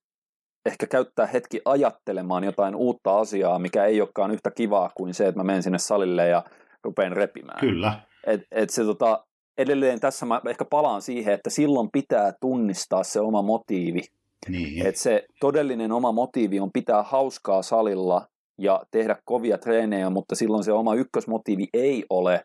ehkä 0.67 0.87
käyttää 0.87 1.27
hetki 1.27 1.61
ajattelemaan 1.65 2.45
jotain 2.45 2.75
uutta 2.75 3.19
asiaa, 3.19 3.59
mikä 3.59 3.85
ei 3.85 4.01
olekaan 4.01 4.31
yhtä 4.31 4.51
kivaa 4.51 4.91
kuin 4.97 5.15
se, 5.15 5.27
että 5.27 5.41
mä 5.41 5.45
menen 5.45 5.63
sinne 5.63 5.79
salille 5.79 6.29
ja 6.29 6.43
rupean 6.85 7.13
repimään. 7.13 7.61
Kyllä. 7.61 8.01
Et, 8.27 8.41
et 8.51 8.71
se 8.71 8.85
tota, 8.85 9.25
edelleen 9.59 10.01
tässä 10.01 10.27
mä 10.27 10.41
ehkä 10.49 10.65
palaan 10.65 11.03
siihen, 11.03 11.35
että 11.35 11.51
silloin 11.51 11.89
pitää 11.93 12.33
tunnistaa 12.41 13.05
se 13.05 13.21
oma 13.21 13.43
motiivi 13.43 14.01
niin. 14.49 14.87
Että 14.87 15.01
se 15.01 15.25
todellinen 15.41 15.93
oma 15.93 16.13
motiivi 16.13 16.61
on 16.61 16.73
pitää 16.73 17.03
hauskaa 17.03 17.63
salilla 17.63 18.27
ja 18.59 18.83
tehdä 18.91 19.17
kovia 19.25 19.59
treenejä, 19.59 20.11
mutta 20.11 20.35
silloin 20.35 20.65
se 20.65 20.73
oma 20.73 20.95
ykkösmotiivi 20.95 21.69
ei 21.75 22.05
ole 22.11 22.45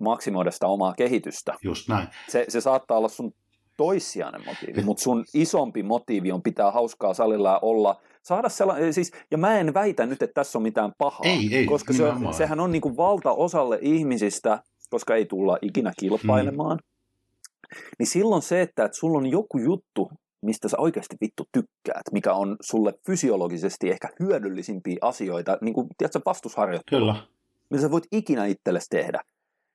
maksimoida 0.00 0.50
sitä 0.50 0.66
omaa 0.66 0.94
kehitystä. 0.94 1.54
Just 1.62 1.88
näin. 1.88 2.08
Se, 2.28 2.44
se 2.48 2.60
saattaa 2.60 2.98
olla 2.98 3.08
sun 3.08 3.32
toissijainen 3.76 4.44
motiivi, 4.46 4.82
mutta 4.82 5.02
sun 5.02 5.24
isompi 5.34 5.82
motiivi 5.82 6.32
on 6.32 6.42
pitää 6.42 6.70
hauskaa 6.70 7.14
salilla 7.14 7.50
ja 7.50 7.58
olla, 7.62 8.00
saada 8.22 8.48
sellainen, 8.48 8.94
siis, 8.94 9.12
ja 9.30 9.38
mä 9.38 9.58
en 9.58 9.74
väitä 9.74 10.06
nyt, 10.06 10.22
että 10.22 10.34
tässä 10.34 10.58
on 10.58 10.62
mitään 10.62 10.92
pahaa, 10.98 11.20
ei, 11.24 11.48
ei, 11.52 11.66
koska 11.66 11.92
se, 11.92 12.04
sehän 12.36 12.60
on 12.60 12.72
niin 12.72 12.82
kuin 12.82 12.96
valtaosalle 12.96 13.78
ihmisistä, 13.82 14.62
koska 14.90 15.14
ei 15.14 15.26
tulla 15.26 15.58
ikinä 15.62 15.92
kilpailemaan, 16.00 16.78
mm. 16.78 17.82
niin 17.98 18.06
silloin 18.06 18.42
se, 18.42 18.60
että, 18.60 18.84
että 18.84 18.98
sulla 18.98 19.18
on 19.18 19.26
joku 19.26 19.58
juttu, 19.58 20.10
mistä 20.42 20.68
sä 20.68 20.76
oikeasti 20.78 21.16
vittu 21.20 21.44
tykkäät, 21.52 22.02
mikä 22.12 22.34
on 22.34 22.56
sulle 22.60 22.92
fysiologisesti 23.06 23.90
ehkä 23.90 24.08
hyödyllisimpiä 24.20 24.96
asioita, 25.00 25.58
niin 25.60 25.74
kuin, 25.74 25.86
tiedätkö, 25.98 26.20
vastusharjoittelu. 26.26 27.00
Kyllä. 27.00 27.26
Mitä 27.70 27.82
sä 27.82 27.90
voit 27.90 28.06
ikinä 28.12 28.46
itsellesi 28.46 28.86
tehdä. 28.90 29.20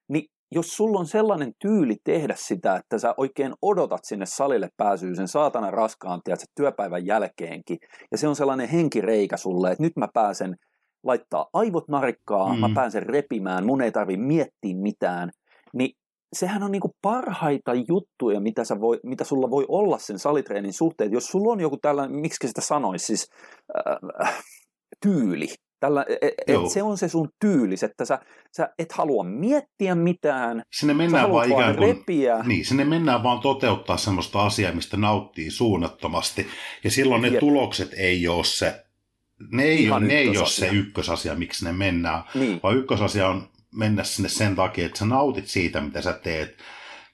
Niin 0.07 0.25
jos 0.51 0.77
sulla 0.77 0.99
on 0.99 1.05
sellainen 1.05 1.53
tyyli 1.59 1.95
tehdä 2.03 2.35
sitä, 2.37 2.75
että 2.75 2.99
sä 2.99 3.13
oikein 3.17 3.53
odotat 3.61 4.01
sinne 4.03 4.25
salille 4.25 4.69
pääsyä 4.77 5.15
sen 5.15 5.27
saatana 5.27 5.71
raskaan, 5.71 6.21
tiedätkö, 6.23 6.45
työpäivän 6.55 7.05
jälkeenkin, 7.05 7.77
ja 8.11 8.17
se 8.17 8.27
on 8.27 8.35
sellainen 8.35 8.69
henkireikä 8.69 9.37
sulle, 9.37 9.71
että 9.71 9.83
nyt 9.83 9.95
mä 9.95 10.07
pääsen 10.13 10.55
laittaa 11.03 11.49
aivot 11.53 11.87
narikkaa, 11.87 12.53
mm. 12.53 12.59
mä 12.59 12.69
pääsen 12.75 13.03
repimään, 13.03 13.65
mun 13.65 13.81
ei 13.81 13.91
tarvi 13.91 14.17
miettiä 14.17 14.75
mitään, 14.75 15.29
niin 15.73 15.97
sehän 16.33 16.63
on 16.63 16.71
niinku 16.71 16.95
parhaita 17.01 17.73
juttuja, 17.87 18.39
mitä, 18.39 18.63
sä 18.63 18.79
voi, 18.79 18.99
mitä 19.03 19.23
sulla 19.23 19.49
voi 19.49 19.65
olla 19.67 19.97
sen 19.97 20.19
salitreenin 20.19 20.73
suhteen. 20.73 21.11
Jos 21.11 21.27
sulla 21.27 21.53
on 21.53 21.59
joku 21.59 21.77
tällainen, 21.77 22.19
miksi 22.19 22.47
sitä 22.47 22.61
sanoisi, 22.61 23.05
siis 23.05 23.29
äh, 24.21 24.43
tyyli, 25.01 25.47
Tällä, 25.79 26.05
et, 26.21 26.33
et 26.47 26.69
se 26.73 26.83
on 26.83 26.97
se 26.97 27.07
sun 27.07 27.29
tyylis, 27.39 27.83
että 27.83 28.05
sä, 28.05 28.19
sä 28.57 28.69
et 28.79 28.91
halua 28.91 29.23
miettiä 29.23 29.95
mitään, 29.95 30.63
sinne 30.73 30.93
mennään 30.93 31.31
vaan 31.31 31.51
ikään 31.51 31.75
kuin, 31.75 31.87
repiä. 31.87 32.43
Niin, 32.43 32.65
sinne 32.65 32.85
mennään 32.85 33.23
vaan 33.23 33.39
toteuttaa 33.39 33.97
semmoista 33.97 34.45
asiaa, 34.45 34.71
mistä 34.71 34.97
nauttii 34.97 35.51
suunnattomasti. 35.51 36.47
Ja 36.83 36.91
silloin 36.91 37.21
ne 37.21 37.27
Jep. 37.27 37.39
tulokset 37.39 37.93
ei 37.93 38.27
ole 38.27 38.43
se, 38.43 38.85
ne 39.51 39.63
ei, 39.63 39.91
ole, 39.91 39.99
ne 39.99 40.13
ei 40.13 40.37
ole 40.37 40.47
se 40.47 40.67
ykkösasia, 40.67 41.35
miksi 41.35 41.65
ne 41.65 41.73
mennään, 41.73 42.23
niin. 42.35 42.59
vaan 42.63 42.77
ykkösasia 42.77 43.27
on 43.27 43.49
mennä 43.77 44.03
sinne 44.03 44.29
sen 44.29 44.55
takia, 44.55 44.85
että 44.85 44.99
sä 44.99 45.05
nautit 45.05 45.47
siitä, 45.47 45.81
mitä 45.81 46.01
sä 46.01 46.13
teet. 46.13 46.57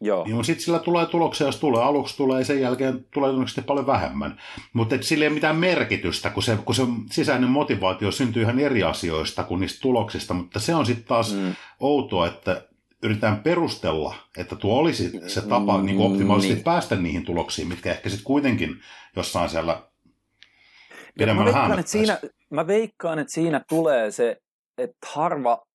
Joo. 0.01 0.25
Niin 0.25 0.45
sitten 0.45 0.65
sillä 0.65 0.79
tulee 0.79 1.05
tuloksia, 1.05 1.47
jos 1.47 1.57
tulee 1.57 1.83
aluksi 1.83 2.17
tulee, 2.17 2.39
ja 2.39 2.45
sen 2.45 2.61
jälkeen 2.61 2.93
tulee 2.93 3.29
todennäköisesti 3.29 3.61
paljon 3.61 3.87
vähemmän. 3.87 4.39
Mutta 4.73 4.95
sillä 5.01 5.23
ei 5.23 5.27
ole 5.27 5.33
mitään 5.33 5.55
merkitystä, 5.55 6.29
kun 6.29 6.43
se, 6.43 6.57
kun 6.65 6.75
se 6.75 6.83
sisäinen 7.11 7.49
motivaatio 7.49 8.11
syntyy 8.11 8.43
ihan 8.43 8.59
eri 8.59 8.83
asioista 8.83 9.43
kuin 9.43 9.61
niistä 9.61 9.81
tuloksista, 9.81 10.33
mutta 10.33 10.59
se 10.59 10.75
on 10.75 10.85
sitten 10.85 11.05
taas 11.05 11.33
mm. 11.33 11.55
outoa, 11.79 12.27
että 12.27 12.67
yritetään 13.03 13.39
perustella, 13.39 14.15
että 14.37 14.55
tuo 14.55 14.79
olisi 14.79 15.19
se 15.27 15.41
tapa 15.41 15.77
mm, 15.77 15.85
niin 15.85 15.97
kuin 15.97 16.11
optimaalisesti 16.11 16.53
niin. 16.53 16.63
päästä 16.63 16.95
niihin 16.95 17.25
tuloksiin, 17.25 17.67
mitkä 17.67 17.91
ehkä 17.91 18.09
sitten 18.09 18.25
kuitenkin 18.25 18.81
jossain 19.15 19.49
siellä 19.49 19.83
pidemmällä 21.17 21.51
mä 21.51 21.57
veikkaan, 21.57 21.79
että 21.79 21.91
siinä, 21.91 22.19
mä 22.49 22.67
veikkaan, 22.67 23.19
että 23.19 23.33
siinä 23.33 23.61
tulee 23.69 24.11
se, 24.11 24.37
että 24.77 25.07
harva 25.07 25.65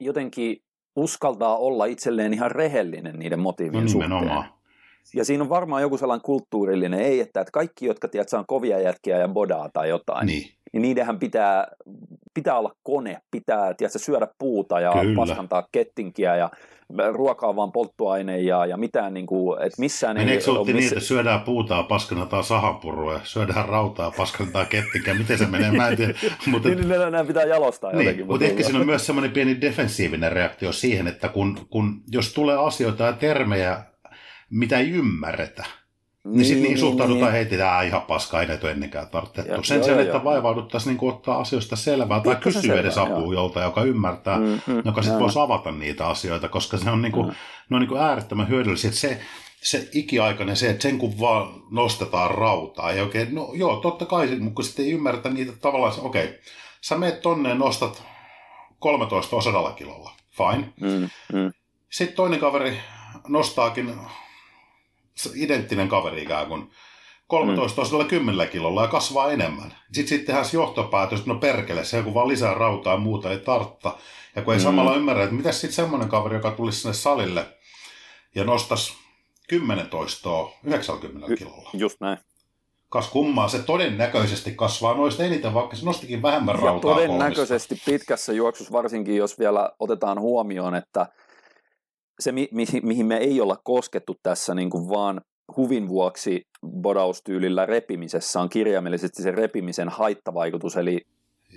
jotenkin 0.00 0.62
uskaltaa 0.96 1.56
olla 1.56 1.84
itselleen 1.84 2.34
ihan 2.34 2.50
rehellinen 2.50 3.18
niiden 3.18 3.40
motiivien 3.40 3.84
no, 3.84 3.88
suhteen. 3.88 4.44
Ja 5.14 5.24
siinä 5.24 5.42
on 5.42 5.48
varmaan 5.48 5.82
joku 5.82 5.96
sellainen 5.96 6.24
kulttuurillinen, 6.24 7.00
ei 7.00 7.20
että, 7.20 7.40
että 7.40 7.50
kaikki, 7.50 7.86
jotka 7.86 8.08
tiedät, 8.08 8.32
on 8.32 8.46
kovia 8.46 8.80
jätkiä 8.80 9.18
ja 9.18 9.28
bodaa 9.28 9.68
tai 9.72 9.88
jotain, 9.88 10.26
niin, 10.26 10.50
niin 10.72 10.82
niidenhän 10.82 11.18
pitää, 11.18 11.66
pitää 12.38 12.58
olla 12.58 12.72
kone, 12.82 13.18
pitää 13.30 13.74
tiedätkö, 13.74 13.98
syödä 13.98 14.28
puuta 14.38 14.80
ja 14.80 14.92
Kyllä. 14.92 15.16
paskantaa 15.16 15.68
kettinkiä 15.72 16.36
ja 16.36 16.50
ruokaa 17.12 17.56
vaan 17.56 17.72
polttoaine 17.72 18.40
ja, 18.40 18.66
ja 18.66 18.76
mitään, 18.76 19.14
niin 19.14 19.26
kuin, 19.26 19.62
että 19.62 19.80
missään 19.80 20.16
Meneekö 20.16 20.44
ei 20.46 20.50
ole... 20.50 20.58
Missä... 20.58 20.72
niin, 20.72 20.88
että 20.88 21.00
syödään 21.00 21.40
puuta, 21.40 21.82
paskannetaan 21.82 22.44
sahanpurua 22.44 23.12
ja 23.12 23.20
syödään 23.24 23.68
rautaa, 23.68 24.10
paskannetaan 24.10 24.66
kettinkiä, 24.66 25.14
miten 25.14 25.38
se 25.38 25.46
menee, 25.46 25.70
mä 25.70 25.88
en 25.88 25.96
tiedä. 25.96 26.14
mutta, 26.46 26.68
niin, 26.68 26.88
niin, 26.88 26.88
nämä 26.88 27.24
pitää 27.24 27.44
jalostaa 27.44 27.92
niin, 27.92 27.98
jotenkin. 27.98 28.26
Mutta 28.26 28.44
ehkä 28.44 28.62
siinä 28.62 28.78
on 28.78 28.86
myös 28.86 29.06
semmoinen 29.06 29.30
pieni 29.30 29.60
defensiivinen 29.60 30.32
reaktio 30.32 30.72
siihen, 30.72 31.06
että 31.06 31.28
kun, 31.28 31.66
kun 31.70 32.02
jos 32.10 32.32
tulee 32.34 32.56
asioita 32.56 33.04
ja 33.04 33.12
termejä, 33.12 33.82
mitä 34.50 34.78
ei 34.78 34.90
ymmärretä, 34.90 35.64
niin, 36.28 36.36
niin 36.36 36.46
sitten 36.46 36.62
niin 36.62 36.78
suhtaudutaan 36.78 37.32
niin. 37.32 37.44
heti, 37.44 37.54
että 37.54 37.82
ihan 37.82 38.02
paska, 38.02 38.40
ei 38.40 38.46
näitä 38.46 38.70
ennenkään 38.70 39.08
tarvittu. 39.08 39.42
Sen 39.62 39.84
sijaan, 39.84 40.00
että 40.02 40.24
vaivauduttaisiin 40.24 40.96
niin 40.96 41.12
ottaa 41.12 41.38
asioista 41.38 41.76
selvää 41.76 42.20
tai 42.20 42.36
kysyä 42.36 42.80
edes 42.80 42.98
apua 42.98 43.34
jolta, 43.34 43.62
joka 43.62 43.82
ymmärtää, 43.82 44.38
mm, 44.38 44.60
mm, 44.66 44.82
joka 44.84 45.02
sitten 45.02 45.20
voisi 45.20 45.38
avata 45.38 45.72
niitä 45.72 46.06
asioita, 46.06 46.48
koska 46.48 46.78
se 46.78 46.90
on, 46.90 47.02
niin 47.02 47.12
kuin, 47.12 47.26
mm. 47.26 47.34
ne 47.70 47.76
on 47.76 47.80
niin 47.80 47.88
kuin 47.88 48.00
äärettömän 48.00 48.48
hyödyllisiä. 48.48 48.90
Se, 48.90 49.20
se 49.62 49.88
ikiaikainen 49.92 50.56
se, 50.56 50.70
että 50.70 50.82
sen 50.82 50.98
kun 50.98 51.20
vaan 51.20 51.48
nostetaan 51.70 52.30
rautaa, 52.30 52.92
ja 52.92 53.02
oikein, 53.02 53.34
no 53.34 53.50
joo, 53.54 53.76
totta 53.76 54.06
kai, 54.06 54.26
mutta 54.38 54.54
kun 54.54 54.64
sitten 54.64 54.84
ei 54.84 54.92
ymmärretä 54.92 55.30
niitä 55.30 55.52
tavallaan, 55.52 55.94
okei, 56.00 56.24
okay, 56.24 56.38
sä 56.80 56.98
meet 56.98 57.20
tonne 57.20 57.48
ja 57.48 57.54
nostat 57.54 58.02
13 58.78 59.36
osadalla 59.36 59.72
kilolla, 59.72 60.12
fine. 60.30 60.72
Mm, 60.80 61.08
mm. 61.32 61.52
Sitten 61.90 62.16
toinen 62.16 62.40
kaveri 62.40 62.78
nostaakin 63.28 63.94
identtinen 65.34 65.88
kaveri 65.88 66.22
ikään 66.22 66.46
kuin 66.46 66.70
13 67.26 67.98
mm. 67.98 68.08
10 68.08 68.48
kilolla 68.48 68.82
ja 68.82 68.88
kasvaa 68.88 69.32
enemmän. 69.32 69.74
Sitten 69.92 70.08
sitten 70.08 70.26
tehdään 70.26 70.46
johtopäätös, 70.52 71.18
että 71.18 71.32
no 71.32 71.38
perkele, 71.38 71.84
se 71.84 72.02
kun 72.02 72.14
vaan 72.14 72.28
lisää 72.28 72.54
rautaa 72.54 72.94
ja 72.94 73.00
muuta 73.00 73.30
ei 73.30 73.38
tartta. 73.38 73.98
Ja 74.36 74.42
kun 74.42 74.54
ei 74.54 74.60
mm. 74.60 74.64
samalla 74.64 74.96
ymmärrä, 74.96 75.22
että 75.22 75.34
mitä 75.34 75.52
sitten 75.52 75.72
semmoinen 75.72 76.08
kaveri, 76.08 76.36
joka 76.36 76.50
tulisi 76.50 76.80
sinne 76.80 76.94
salille 76.94 77.46
ja 78.34 78.44
nostaisi 78.44 78.92
10 79.48 79.86
toistoa 79.86 80.52
90 80.64 81.36
kilolla. 81.36 81.70
Just 81.72 82.00
näin. 82.00 82.18
Kas 82.88 83.08
kummaa, 83.08 83.48
se 83.48 83.58
todennäköisesti 83.58 84.52
kasvaa 84.56 84.94
noista 84.94 85.24
eniten, 85.24 85.54
vaikka 85.54 85.76
se 85.76 85.84
nostikin 85.84 86.22
vähemmän 86.22 86.56
ja 86.56 86.62
rautaa 86.62 86.94
todennäköisesti 86.94 87.74
kolmista. 87.74 87.90
pitkässä 87.90 88.32
juoksussa, 88.32 88.72
varsinkin 88.72 89.16
jos 89.16 89.38
vielä 89.38 89.72
otetaan 89.78 90.20
huomioon, 90.20 90.74
että 90.74 91.06
se, 92.20 92.32
mi- 92.32 92.48
mi- 92.52 92.80
mihin 92.82 93.06
me 93.06 93.16
ei 93.16 93.40
olla 93.40 93.56
koskettu 93.64 94.16
tässä 94.22 94.54
niin 94.54 94.70
kuin 94.70 94.88
vaan 94.88 95.20
huvin 95.56 95.88
vuoksi 95.88 96.46
bodaustyylillä 96.66 97.66
repimisessä 97.66 98.40
on 98.40 98.48
kirjaimellisesti 98.48 99.22
se 99.22 99.30
repimisen 99.30 99.88
haittavaikutus, 99.88 100.76
eli 100.76 101.06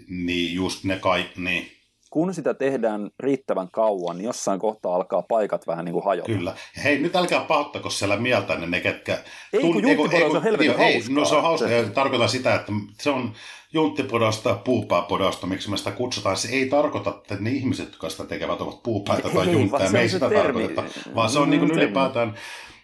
niin, 0.07 0.55
just 0.55 0.84
ne 0.84 0.99
kaikki, 0.99 1.41
niin. 1.41 1.68
Kun 2.09 2.34
sitä 2.34 2.53
tehdään 2.53 3.09
riittävän 3.20 3.68
kauan, 3.74 4.18
niin 4.18 4.26
jossain 4.26 4.59
kohtaa 4.59 4.95
alkaa 4.95 5.22
paikat 5.22 5.68
vähän 5.68 5.86
niin 5.86 5.93
kuin 5.93 6.05
hajota. 6.05 6.32
Kyllä. 6.32 6.55
Hei, 6.84 6.99
nyt 6.99 7.16
älkää 7.16 7.41
pahoittako 7.41 7.89
siellä 7.89 8.18
mieltä 8.18 8.55
ne, 8.55 8.82
ketkä... 8.82 9.24
Ei, 9.53 9.62
kun 9.62 9.82
junttipodaus 9.82 10.36
on 10.36 10.43
helvetin 10.43 10.78
niin, 10.78 10.93
hauskaa. 10.93 11.16
No 11.16 11.26
se 11.26 11.36
on 11.36 11.43
hauska, 11.43 11.68
tarkoitan 11.93 12.30
sitä, 12.30 12.55
että 12.55 12.72
se 13.01 13.09
on 13.09 13.34
junttipodausta, 13.74 14.56
puupääpodausta, 14.56 15.48
miksi 15.48 15.70
me 15.70 15.78
sitä 15.78 15.92
kutsutaan. 15.92 16.38
Se 16.38 16.50
ei 16.50 16.70
tarkoita, 16.70 17.10
että 17.10 17.38
ne 17.40 17.50
ihmiset, 17.50 17.86
jotka 17.86 18.10
sitä 18.10 18.26
tekevät, 18.26 18.62
ovat 18.62 18.84
puupäitä 18.84 19.30
tai 19.30 19.52
juntteja. 19.52 19.92
Me 19.92 20.02
ei 20.02 20.10
sitä 20.10 20.30
termi. 20.30 20.44
tarkoita, 20.44 20.84
vaan 21.16 21.30
se 21.30 21.40
on 21.40 21.50
niin 21.50 21.60
kuin 21.60 21.72
ylipäätään 21.72 22.38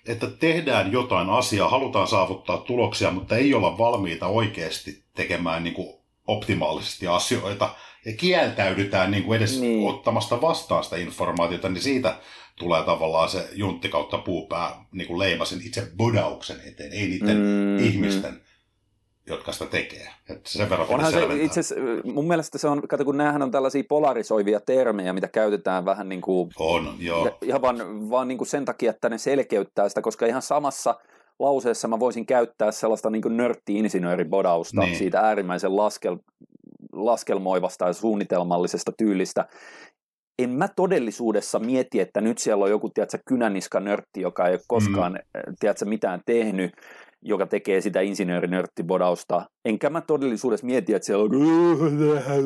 että 0.08 0.28
tehdään 0.28 0.92
jotain 0.92 1.30
asiaa, 1.30 1.70
halutaan 1.70 2.08
saavuttaa 2.08 2.58
tuloksia, 2.58 3.12
mutta 3.12 3.38
ei 3.38 3.54
olla 3.54 3.78
valmiita 3.78 4.28
oikeasti 4.28 5.04
tekemään 5.14 5.64
niin 5.64 5.74
kuin 5.74 5.96
optimaalisesti 6.28 7.08
asioita 7.08 7.76
ja 8.06 8.14
kieltäydytään 8.14 9.12
niin 9.12 9.24
kuin 9.24 9.38
edes 9.38 9.60
niin. 9.60 9.90
ottamasta 9.90 10.42
vastaan 10.42 10.84
sitä 10.84 10.98
informaatiota, 10.98 11.70
niin 11.70 11.82
siitä 11.82 12.18
tulee 12.56 12.84
tavallaan 12.84 13.30
se 13.30 13.50
juntti 13.54 13.90
kautta 13.90 14.18
puupää 14.18 14.86
niin 14.92 15.08
kuin 15.08 15.20
leimasin 15.20 15.62
itse 15.66 15.92
bodauksen 15.98 16.58
eteen, 16.68 16.94
ei 16.94 17.08
niiden 17.08 17.38
mm, 17.38 17.80
ihmisten 17.80 18.34
mm 18.34 18.47
jotka 19.28 19.51
sitä 19.51 19.65
tekee. 19.65 20.09
Että 20.30 20.49
sen 20.49 20.69
verran 20.69 20.88
Onhan 20.89 21.11
se 21.11 21.28
itse 21.41 21.61
mun 22.03 22.28
mielestä 22.28 22.57
se 22.57 22.67
on, 22.67 22.88
kato 22.88 23.05
kun 23.05 23.17
näähän 23.17 23.41
on 23.41 23.51
tällaisia 23.51 23.84
polarisoivia 23.89 24.59
termejä, 24.59 25.13
mitä 25.13 25.28
käytetään 25.28 25.86
vähän 25.86 26.09
niin 26.09 26.21
kuin... 26.21 26.49
On, 26.59 26.95
joo. 26.99 27.38
Ihan 27.41 27.61
vaan, 27.61 28.09
vaan 28.09 28.28
niin 28.28 28.38
kuin 28.38 28.47
sen 28.47 28.65
takia, 28.65 28.89
että 28.89 29.09
ne 29.09 29.17
selkeyttää 29.17 29.89
sitä, 29.89 30.01
koska 30.01 30.25
ihan 30.25 30.41
samassa 30.41 30.95
lauseessa 31.39 31.88
mä 31.88 31.99
voisin 31.99 32.25
käyttää 32.25 32.71
sellaista 32.71 33.09
niin 33.09 33.38
nörtti-insinööribodausta 33.38 34.82
niin. 34.82 34.97
siitä 34.97 35.19
äärimmäisen 35.19 35.75
laskel, 35.75 36.17
laskelmoivasta 36.93 37.88
ja 37.88 37.93
suunnitelmallisesta 37.93 38.91
tyylistä. 38.97 39.45
En 40.39 40.49
mä 40.49 40.67
todellisuudessa 40.67 41.59
mieti, 41.59 41.99
että 41.99 42.21
nyt 42.21 42.38
siellä 42.38 42.63
on 42.63 42.69
joku, 42.69 42.89
tiedätkö, 42.89 43.17
kynäniska 43.25 43.80
nörtti, 43.80 44.21
joka 44.21 44.47
ei 44.47 44.53
ole 44.53 44.61
koskaan, 44.67 45.11
mm. 45.11 45.55
tiedätkö, 45.59 45.86
mitään 45.86 46.21
tehnyt, 46.25 46.71
joka 47.28 47.47
tekee 47.47 47.82
sitä 47.82 48.01
insinöörinörttibodausta. 48.01 49.45
Enkä 49.65 49.89
mä 49.89 50.01
todellisuudessa 50.01 50.65
mieti, 50.65 50.93
että 50.93 51.05
siellä 51.05 51.23
on, 51.23 51.32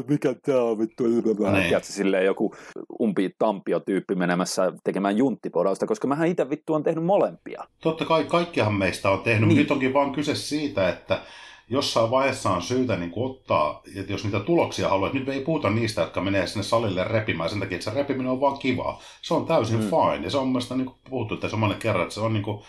mikä 0.08 0.36
tää 0.46 0.64
on 0.64 0.80
vittu, 0.80 1.04
tiedätkö, 1.04 1.80
silleen 1.82 2.26
joku 2.26 2.56
umpi 3.02 3.36
tampio-tyyppi 3.40 4.16
menemässä 4.16 4.74
tekemään 4.84 5.18
junttibodausta, 5.18 5.88
koska 5.88 6.08
mähän 6.08 6.28
itse 6.28 6.50
vittu 6.50 6.74
on 6.74 6.84
tehnyt 6.84 7.04
molempia. 7.04 7.64
Totta 7.82 8.06
kai 8.06 8.24
kaikkihan 8.24 8.74
meistä 8.74 9.10
on 9.10 9.20
tehnyt, 9.20 9.48
niin. 9.48 9.58
nyt 9.58 9.72
onkin 9.72 9.94
vaan 9.94 10.12
kyse 10.12 10.36
siitä, 10.36 10.90
että 10.90 11.22
jossain 11.70 12.12
vaiheessa 12.12 12.50
on 12.50 12.62
syytä 12.62 12.96
niin 12.96 13.12
kuin 13.12 13.32
ottaa, 13.32 13.82
että 13.96 14.14
jos 14.14 14.24
niitä 14.24 14.40
tuloksia 14.40 14.90
haluaa, 14.90 15.14
nyt 15.14 15.30
ei 15.30 15.42
puhuta 15.42 15.70
niistä, 15.70 16.02
jotka 16.02 16.22
menee 16.22 16.48
sinne 16.48 16.64
salille 16.64 17.04
repimään 17.04 17.50
sen 17.50 17.60
takia, 17.60 17.76
että 17.76 17.92
se 17.92 17.98
repiminen 17.98 18.32
on 18.32 18.42
vaan 18.42 18.60
kivaa. 18.60 19.02
Se 19.22 19.34
on 19.34 19.46
täysin 19.46 19.80
mm. 19.80 19.90
fine, 19.90 20.24
ja 20.24 20.30
se 20.30 20.38
on 20.38 20.48
mielestäni 20.48 20.84
niin 20.84 20.96
puhuttu 21.10 21.38
tässä 21.38 21.58
monen 21.58 21.78
kerran, 21.78 22.04
että 22.04 22.14
se 22.14 22.22
on 22.22 22.34
niin 22.34 22.44
kuin, 22.44 22.62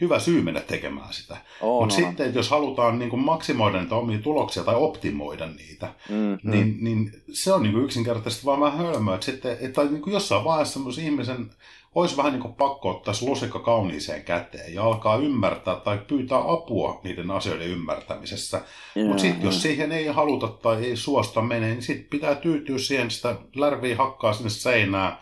hyvä 0.00 0.18
syy 0.18 0.42
mennä 0.42 0.60
tekemään 0.60 1.12
sitä. 1.12 1.36
Oh, 1.60 1.80
Mutta 1.80 2.00
no, 2.00 2.08
sitten, 2.08 2.28
no. 2.28 2.36
jos 2.36 2.50
halutaan 2.50 2.98
niin 2.98 3.10
kuin 3.10 3.22
maksimoida 3.22 3.80
niitä 3.80 3.94
omia 3.94 4.18
tuloksia 4.18 4.64
tai 4.64 4.74
optimoida 4.74 5.46
niitä, 5.46 5.94
mm, 6.08 6.38
niin, 6.42 6.76
niin 6.80 7.22
se 7.32 7.52
on 7.52 7.62
niin 7.62 7.72
kuin 7.72 7.84
yksinkertaisesti 7.84 8.46
vaan 8.46 8.60
vähän 8.60 8.78
hölmöä. 8.78 9.14
Että, 9.14 9.26
sitten, 9.26 9.56
että 9.60 9.84
niin 9.84 10.02
kuin 10.02 10.12
jossain 10.12 10.44
vaiheessa 10.44 10.80
ihmisen 11.02 11.50
olisi 11.94 12.16
vähän 12.16 12.32
niin 12.32 12.42
kuin 12.42 12.54
pakko 12.54 12.90
ottaa 12.90 13.14
se 13.14 13.26
lusikka 13.26 13.58
kauniiseen 13.58 14.24
käteen 14.24 14.74
ja 14.74 14.84
alkaa 14.84 15.16
ymmärtää 15.16 15.76
tai 15.76 15.98
pyytää 15.98 16.38
apua 16.38 17.00
niiden 17.04 17.30
asioiden 17.30 17.68
ymmärtämisessä. 17.68 18.62
Mutta 19.06 19.20
sitten 19.22 19.44
jos 19.44 19.62
siihen 19.62 19.92
ei 19.92 20.06
haluta 20.06 20.48
tai 20.48 20.84
ei 20.84 20.96
suosta 20.96 21.42
mene, 21.42 21.66
niin 21.66 21.82
sitten 21.82 22.10
pitää 22.10 22.34
tyytyä 22.34 22.78
siihen 22.78 23.10
sitä 23.10 23.36
lärviä 23.54 23.96
hakkaa 23.96 24.32
sinne 24.32 24.50
seinään 24.50 25.18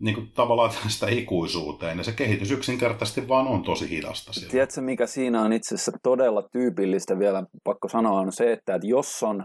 niin 0.00 0.14
kuin 0.14 0.32
tavallaan 0.34 0.70
sitä 0.88 1.06
ikuisuuteen, 1.08 1.98
ja 1.98 2.04
se 2.04 2.12
kehitys 2.12 2.50
yksinkertaisesti 2.50 3.28
vaan 3.28 3.46
on 3.46 3.62
tosi 3.62 3.90
hidasta. 3.90 4.32
Silloin. 4.32 4.50
Tiedätkö, 4.50 4.80
mikä 4.80 5.06
siinä 5.06 5.42
on 5.42 5.52
itse 5.52 5.74
asiassa 5.74 5.92
todella 6.02 6.48
tyypillistä 6.52 7.18
vielä, 7.18 7.44
pakko 7.64 7.88
sanoa, 7.88 8.20
on 8.20 8.32
se, 8.32 8.52
että, 8.52 8.74
että 8.74 8.86
jos 8.86 9.22
on 9.22 9.44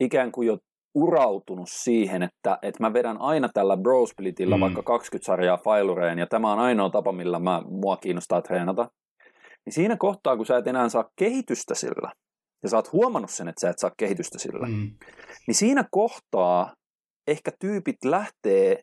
ikään 0.00 0.32
kuin 0.32 0.46
jo 0.46 0.58
urautunut 0.94 1.68
siihen, 1.70 2.22
että, 2.22 2.58
että 2.62 2.82
mä 2.82 2.92
vedän 2.92 3.20
aina 3.20 3.48
tällä 3.54 3.76
brosplitillä 3.76 4.56
mm. 4.56 4.60
vaikka 4.60 4.82
20 4.82 5.26
sarjaa 5.26 5.56
failureen, 5.56 6.18
ja 6.18 6.26
tämä 6.26 6.52
on 6.52 6.58
ainoa 6.58 6.90
tapa, 6.90 7.12
millä 7.12 7.38
mä, 7.38 7.62
mua 7.66 7.96
kiinnostaa 7.96 8.42
treenata, 8.42 8.88
niin 9.66 9.72
siinä 9.72 9.96
kohtaa, 9.96 10.36
kun 10.36 10.46
sä 10.46 10.56
et 10.56 10.66
enää 10.66 10.88
saa 10.88 11.08
kehitystä 11.16 11.74
sillä, 11.74 12.12
ja 12.62 12.68
sä 12.68 12.76
oot 12.76 12.92
huomannut 12.92 13.30
sen, 13.30 13.48
että 13.48 13.60
sä 13.60 13.70
et 13.70 13.78
saa 13.78 13.90
kehitystä 13.96 14.38
sillä, 14.38 14.66
mm. 14.66 14.90
niin 15.46 15.54
siinä 15.54 15.84
kohtaa 15.90 16.74
ehkä 17.26 17.50
tyypit 17.60 18.04
lähtee 18.04 18.82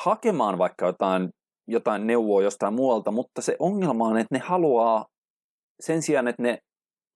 hakemaan 0.00 0.58
vaikka 0.58 0.86
jotain, 0.86 1.30
jotain 1.66 2.06
neuvoa 2.06 2.42
jostain 2.42 2.74
muualta, 2.74 3.10
mutta 3.10 3.42
se 3.42 3.56
ongelma 3.58 4.04
on, 4.04 4.18
että 4.18 4.34
ne 4.34 4.38
haluaa 4.38 5.06
sen 5.80 6.02
sijaan, 6.02 6.28
että 6.28 6.42
ne 6.42 6.58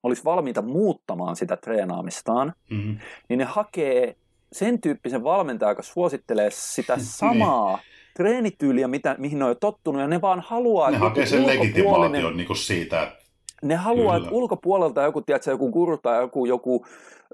olisi 0.03 0.24
valmiita 0.24 0.62
muuttamaan 0.62 1.37
sitä 1.37 1.57
treenaamistaan, 1.57 2.53
mm-hmm. 2.70 2.99
niin 3.29 3.39
ne 3.39 3.45
hakee 3.45 4.16
sen 4.53 4.81
tyyppisen 4.81 5.24
valmentajan, 5.24 5.70
joka 5.70 5.83
suosittelee 5.83 6.51
sitä 6.51 6.97
niin. 6.97 7.05
samaa 7.05 7.79
treenityyliä, 8.16 8.89
mitä, 8.89 9.16
mihin 9.18 9.39
ne 9.39 9.45
on 9.45 9.51
jo 9.51 9.55
tottunut, 9.55 10.01
ja 10.01 10.09
ne 10.09 10.20
vaan 10.20 10.41
haluaa... 10.41 10.91
Ne 10.91 10.97
hakee 10.97 11.27
sen 11.27 11.47
legitimaation 11.47 12.37
niin 12.37 12.47
kuin 12.47 12.57
siitä, 12.57 13.16
ne 13.62 13.74
haluaa, 13.74 14.14
Kyllä. 14.14 14.27
että 14.27 14.37
ulkopuolelta 14.37 15.03
joku, 15.03 15.22
tiedätkö, 15.22 15.51
joku 15.51 15.70
guru 15.70 15.99
tai 15.99 16.20
joku, 16.20 16.47
joku 16.47 16.87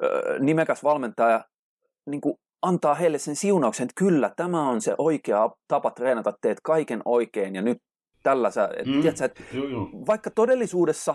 ö, 0.03 0.39
nimekäs 0.39 0.85
valmentaja 0.85 1.45
niin 2.07 2.21
kuin 2.21 2.35
antaa 2.63 2.95
heille 2.95 3.19
sen 3.19 3.37
siunauksen, 3.37 3.85
että 3.85 4.05
kyllä, 4.05 4.31
tämä 4.37 4.69
on 4.69 4.81
se 4.81 4.95
oikea 4.99 5.51
tapa 5.69 5.91
treenata, 5.91 6.33
teet 6.41 6.59
kaiken 6.63 7.03
oikein 7.05 7.55
ja 7.55 7.63
nyt 7.63 7.79
tällä 8.23 8.51
sä, 8.51 8.69
et, 8.77 8.87
mm. 8.87 9.01
tiedätkö, 9.01 9.25
että 9.25 9.43
joo, 9.53 9.69
joo. 9.69 9.89
vaikka 10.07 10.31
todellisuudessa 10.31 11.15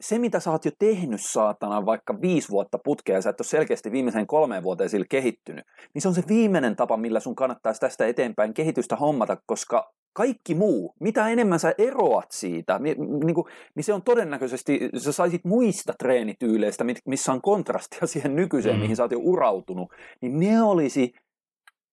se, 0.00 0.18
mitä 0.18 0.40
sä 0.40 0.50
oot 0.50 0.64
jo 0.64 0.70
tehnyt 0.78 1.20
saatana 1.22 1.86
vaikka 1.86 2.20
viisi 2.20 2.48
vuotta 2.48 2.78
putkea 2.84 3.14
ja 3.14 3.22
sä 3.22 3.30
et 3.30 3.40
ole 3.40 3.46
selkeästi 3.46 3.92
viimeisen 3.92 4.26
kolmeen 4.26 4.62
vuoteen 4.62 4.90
sillä 4.90 5.06
kehittynyt, 5.10 5.64
niin 5.94 6.02
se 6.02 6.08
on 6.08 6.14
se 6.14 6.22
viimeinen 6.28 6.76
tapa, 6.76 6.96
millä 6.96 7.20
sun 7.20 7.34
kannattaisi 7.34 7.80
tästä 7.80 8.06
eteenpäin 8.06 8.54
kehitystä 8.54 8.96
hommata, 8.96 9.36
koska 9.46 9.92
kaikki 10.12 10.54
muu, 10.54 10.94
mitä 11.00 11.28
enemmän 11.28 11.58
sä 11.58 11.74
eroat 11.78 12.30
siitä, 12.30 12.78
niin, 12.78 13.34
kuin, 13.34 13.46
niin 13.74 13.84
se 13.84 13.92
on 13.92 14.02
todennäköisesti, 14.02 14.90
sä 14.96 15.12
saisit 15.12 15.44
muista 15.44 15.92
treenityyleistä, 15.98 16.84
missä 17.06 17.32
on 17.32 17.42
kontrastia 17.42 18.06
siihen 18.06 18.36
nykyiseen, 18.36 18.76
mm. 18.76 18.80
mihin 18.80 18.96
sä 18.96 19.02
oot 19.02 19.12
jo 19.12 19.18
urautunut, 19.22 19.92
niin 20.20 20.40
ne 20.40 20.62
olisi 20.62 21.12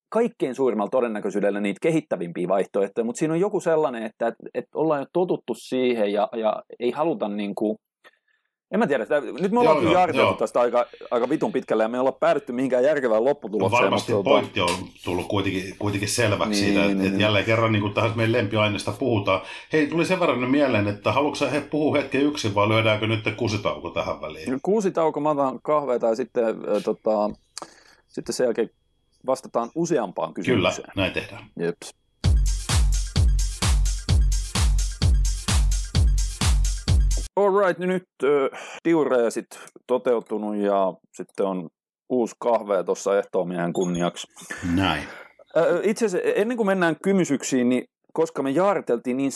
kaikkein 0.09 0.55
suurimmalla 0.55 0.89
todennäköisyydellä 0.89 1.59
niitä 1.59 1.79
kehittävimpiä 1.81 2.47
vaihtoehtoja, 2.47 3.05
mutta 3.05 3.19
siinä 3.19 3.33
on 3.33 3.39
joku 3.39 3.59
sellainen, 3.59 4.03
että, 4.03 4.27
että, 4.27 4.43
että 4.53 4.69
ollaan 4.77 5.01
jo 5.01 5.05
totuttu 5.13 5.53
siihen 5.53 6.13
ja, 6.13 6.29
ja 6.35 6.63
ei 6.79 6.91
haluta 6.91 7.27
niin 7.27 7.55
kuin, 7.55 7.77
en 8.75 8.79
mä 8.79 8.87
tiedä, 8.87 9.03
sitä, 9.03 9.21
nyt 9.21 9.51
me 9.51 9.59
ollaan 9.59 9.91
jaariteltu 9.91 10.33
tästä 10.33 10.59
aika, 10.59 10.85
aika 11.11 11.29
vitun 11.29 11.51
pitkälle 11.51 11.83
ja 11.83 11.87
me 11.87 11.99
ollaan 11.99 12.17
päädytty 12.19 12.51
mihinkään 12.51 12.83
järkevään 12.83 13.25
lopputulokseen. 13.25 13.81
No 13.81 13.83
varmasti 13.83 14.13
mutta, 14.13 14.29
pointti 14.29 14.61
on 14.61 14.69
tullut 15.03 15.27
kuitenkin, 15.27 15.75
kuitenkin 15.79 16.09
selväksi 16.09 16.49
niin, 16.49 16.65
siitä, 16.65 16.81
että, 16.85 16.95
niin, 16.95 17.07
että 17.07 17.21
jälleen 17.21 17.45
kerran 17.45 17.71
niin 17.71 17.93
tähän 17.93 18.11
meidän 18.15 18.31
lempiaineesta 18.31 18.91
puhutaan. 18.91 19.41
Hei, 19.73 19.87
tuli 19.87 20.05
sen 20.05 20.19
verran 20.19 20.49
mieleen, 20.49 20.87
että 20.87 21.11
haluatko 21.11 21.45
he 21.51 21.61
puhua 21.61 21.97
hetken 21.97 22.21
yksin 22.21 22.55
vai 22.55 22.69
lyödäänkö 22.69 23.07
nyt 23.07 23.23
kuusitauko 23.37 23.89
tähän 23.89 24.21
väliin? 24.21 24.59
Kuusitauko, 24.63 25.19
mä 25.19 25.29
otan 25.29 25.59
kahveita 25.63 26.07
ja 26.07 26.15
sitten, 26.15 26.43
äh, 26.45 26.83
tota, 26.83 27.29
sitten 28.07 28.35
sen 28.35 28.43
jälkeen 28.43 28.69
vastataan 29.25 29.69
useampaan 29.75 30.33
kysymykseen. 30.33 30.75
Kyllä, 30.75 30.93
näin 30.95 31.13
tehdään. 31.13 31.43
Jeps. 31.59 32.04
Alright, 37.35 37.79
niin 37.79 37.89
nyt 37.89 38.07
äh, 38.23 38.59
diureesit 38.85 39.47
toteutunut 39.87 40.55
ja 40.55 40.93
sitten 41.13 41.45
on 41.45 41.69
uusi 42.09 42.35
kahve 42.39 42.83
tuossa 42.83 43.17
ehtoomiehen 43.17 43.73
kunniaksi. 43.73 44.27
Näin. 44.75 45.03
Äh, 45.57 45.63
itse 45.83 46.05
asiassa 46.05 46.29
ennen 46.35 46.57
kuin 46.57 46.67
mennään 46.67 46.95
kymysyksiin, 47.03 47.69
niin 47.69 47.83
koska 48.13 48.43
me 48.43 48.49
jaariteltiin 48.49 49.17
niin 49.17 49.31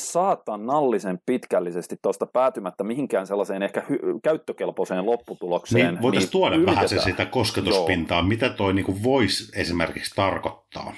nallisen 0.57 1.19
pitkällisesti 1.25 1.95
tuosta 2.01 2.25
päätymättä 2.25 2.83
mihinkään 2.83 3.27
sellaiseen 3.27 3.63
ehkä 3.63 3.83
hy- 3.89 4.19
käyttökelpoiseen 4.23 5.05
lopputulokseen. 5.05 5.93
Niin, 5.93 6.01
voitaisiin 6.01 6.27
niin 6.27 6.31
tuoda 6.31 6.55
yritetään. 6.55 6.75
vähän 6.75 6.89
se 6.89 6.99
sitä 6.99 7.25
kosketuspintaa, 7.25 8.19
Joo. 8.19 8.27
mitä 8.27 8.49
toi 8.49 8.73
niinku 8.73 9.03
voisi 9.03 9.59
esimerkiksi 9.59 10.15
tarkoittaa. 10.15 10.93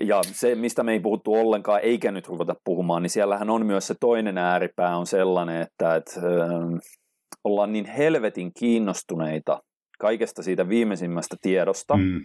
Ja 0.00 0.22
se, 0.22 0.54
mistä 0.54 0.82
me 0.82 0.92
ei 0.92 1.00
puhuttu 1.00 1.34
ollenkaan, 1.34 1.80
eikä 1.80 2.12
nyt 2.12 2.28
ruveta 2.28 2.54
puhumaan, 2.64 3.02
niin 3.02 3.10
siellähän 3.10 3.50
on 3.50 3.66
myös 3.66 3.86
se 3.86 3.94
toinen 4.00 4.38
ääripää 4.38 4.96
on 4.96 5.06
sellainen, 5.06 5.62
että, 5.62 5.94
että 5.94 6.12
äh, 6.20 6.80
ollaan 7.44 7.72
niin 7.72 7.84
helvetin 7.84 8.50
kiinnostuneita 8.58 9.62
kaikesta 9.98 10.42
siitä 10.42 10.68
viimeisimmästä 10.68 11.36
tiedosta, 11.42 11.96
mm. 11.96 12.20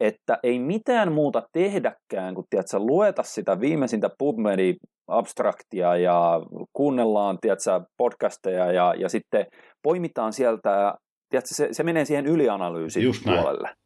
että 0.00 0.38
ei 0.42 0.58
mitään 0.58 1.12
muuta 1.12 1.42
tehdäkään, 1.52 2.34
kun 2.34 2.44
tiedätkö, 2.50 2.78
lueta 2.78 3.22
sitä 3.22 3.60
viimeisintä 3.60 4.08
PubMed-abstraktia 4.08 5.96
ja 5.96 6.40
kuunnellaan 6.72 7.38
tiedätkö, 7.40 7.80
podcasteja 7.96 8.72
ja, 8.72 8.94
ja 8.98 9.08
sitten 9.08 9.46
poimitaan 9.82 10.32
sieltä, 10.32 10.94
tiedätkö, 11.30 11.54
se, 11.54 11.68
se 11.72 11.82
menee 11.82 12.04
siihen 12.04 12.26
ylianalyysin 12.26 13.02
puolelle. 13.24 13.66
Näin. 13.66 13.85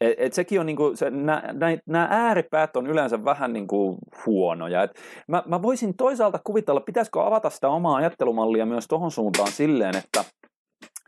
Et, 0.00 0.14
et 0.18 0.32
sekin 0.32 0.60
on 0.60 0.66
niinku, 0.66 0.92
se, 0.94 1.10
nämä 1.86 2.08
ääripäät 2.10 2.76
on 2.76 2.86
yleensä 2.86 3.24
vähän 3.24 3.52
niinku 3.52 3.98
huonoja. 4.26 4.82
Et 4.82 4.90
mä, 5.28 5.42
mä 5.46 5.62
voisin 5.62 5.96
toisaalta 5.96 6.40
kuvitella, 6.44 6.80
pitäisikö 6.80 7.26
avata 7.26 7.50
sitä 7.50 7.68
omaa 7.68 7.96
ajattelumallia 7.96 8.66
myös 8.66 8.84
tuohon 8.88 9.10
suuntaan 9.10 9.52
silleen, 9.52 9.96
että, 9.96 10.24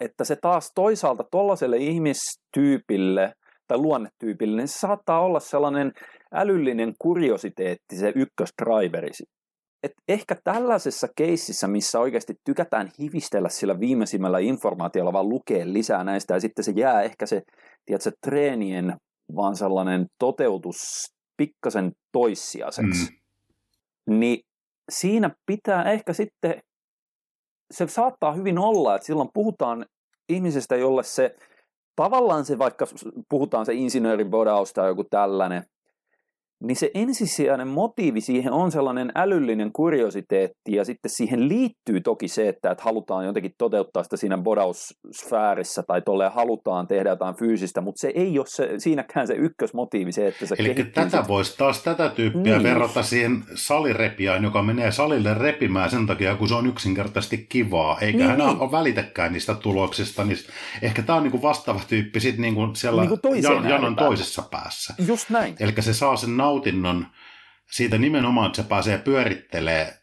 että 0.01 0.25
se 0.25 0.37
taas 0.37 0.73
toisaalta 0.75 1.25
tuollaiselle 1.31 1.77
ihmistyypille 1.77 3.33
tai 3.69 3.79
luonnetyypille, 3.79 4.57
niin 4.57 4.69
se 4.69 4.79
saattaa 4.79 5.21
olla 5.21 5.41
sellainen 5.41 5.93
älyllinen 6.33 6.93
kuriositeetti, 6.99 7.97
se 7.97 8.13
ykkösdriveri 8.17 9.11
et 9.83 9.93
ehkä 10.09 10.37
tällaisessa 10.45 11.09
keississä, 11.17 11.69
missä 11.69 12.01
oikeasti 12.01 12.35
tykätään 12.45 12.91
hivistellä 13.01 13.49
sillä 13.49 13.81
viimeisimmällä 13.81 14.39
informaatiolla, 14.39 15.13
vaan 15.13 15.29
lukea 15.29 15.65
lisää 15.65 16.05
näistä, 16.05 16.35
ja 16.35 16.41
sitten 16.41 16.65
se 16.65 16.73
jää 16.77 17.03
ehkä 17.03 17.27
se, 17.27 17.43
tiedätkö, 17.89 18.11
treenien 18.27 18.97
vaan 19.37 19.57
sellainen 19.57 20.07
toteutus 20.19 20.77
pikkasen 21.37 21.93
toissijaiseksi, 22.13 23.11
mm. 23.11 24.19
niin 24.19 24.41
siinä 24.91 25.31
pitää 25.47 25.85
ehkä 25.85 26.13
sitten, 26.13 26.61
se 27.71 27.87
saattaa 27.87 28.33
hyvin 28.33 28.59
olla, 28.59 28.95
että 28.95 29.07
silloin 29.07 29.29
puhutaan 29.35 29.87
ihmisestä, 30.29 30.77
jolle 30.77 31.03
se 31.03 31.37
tavallaan 31.97 32.45
se 32.45 32.59
vaikka 32.59 32.87
puhutaan 33.29 33.67
se 33.67 33.75
insinöörin 33.75 34.31
bodaus 34.31 34.73
tai 34.73 34.89
joku 34.89 35.05
tällainen, 35.05 35.63
niin 36.63 36.77
se 36.77 36.91
ensisijainen 36.95 37.69
motiivi 37.69 38.21
siihen 38.21 38.53
on 38.53 38.73
sellainen 38.73 39.13
älyllinen 39.15 39.73
kuriositeetti 39.73 40.73
ja 40.73 40.85
sitten 40.85 41.11
siihen 41.11 41.49
liittyy 41.49 42.01
toki 42.01 42.29
se, 42.29 42.49
että, 42.49 42.71
että 42.71 42.85
halutaan 42.85 43.27
jotenkin 43.27 43.53
toteuttaa 43.59 44.03
sitä 44.03 44.17
siinä 44.17 44.39
bodaussfäärissä 44.39 45.83
tai 45.83 46.03
tolleen 46.03 46.33
halutaan 46.33 46.87
tehdä 46.87 47.11
jotain 47.11 47.35
fyysistä, 47.35 47.81
mutta 47.81 48.01
se 48.01 48.13
ei 48.15 48.39
ole 48.39 48.47
se, 48.49 48.75
siinäkään 48.79 49.27
se 49.27 49.35
ykkösmotiivi 49.35 50.13
se, 50.13 50.27
että 50.27 50.47
se 50.47 50.55
Eli 50.59 50.75
tätä 50.95 51.25
voisi 51.29 51.59
taas 51.59 51.83
tätä 51.83 52.09
tyyppiä 52.09 52.43
niin. 52.43 52.63
verrata 52.63 53.03
siihen 53.03 53.45
salirepiään, 53.55 54.45
joka 54.45 54.63
menee 54.63 54.93
salille 54.93 55.35
repimään 55.35 55.91
sen 55.91 56.07
takia, 56.07 56.37
kun 56.37 56.49
se 56.49 56.55
on 56.55 56.67
yksinkertaisesti 56.67 57.47
kivaa, 57.49 57.99
eikä 58.01 58.19
niin, 58.19 58.29
hän 58.29 58.39
niin. 58.39 58.61
ole 58.61 58.73
välitäkään 58.73 59.33
niistä 59.33 59.55
tuloksista, 59.55 60.25
niin 60.25 60.39
ehkä 60.83 61.03
tämä 61.03 61.17
on 61.17 61.23
niinku 61.23 61.43
vastaava 61.43 61.81
tyyppi 61.89 62.21
sitten 62.21 62.43
niinku 62.43 62.69
siellä 62.73 63.03
niin 63.03 63.43
jan, 63.43 63.69
janon 63.69 63.97
toisessa 63.97 64.43
päässä. 64.51 64.95
Just 65.07 65.31
näin. 65.31 65.57
Eli 65.61 65.73
se 65.81 65.95
saa 65.95 66.17
sen 66.17 66.37
nautinnon 66.49 67.07
siitä 67.71 67.99
nimenomaan, 67.99 68.47
että 68.47 68.63
se 68.63 68.69
pääsee 68.69 68.99
pyörittelee 68.99 69.95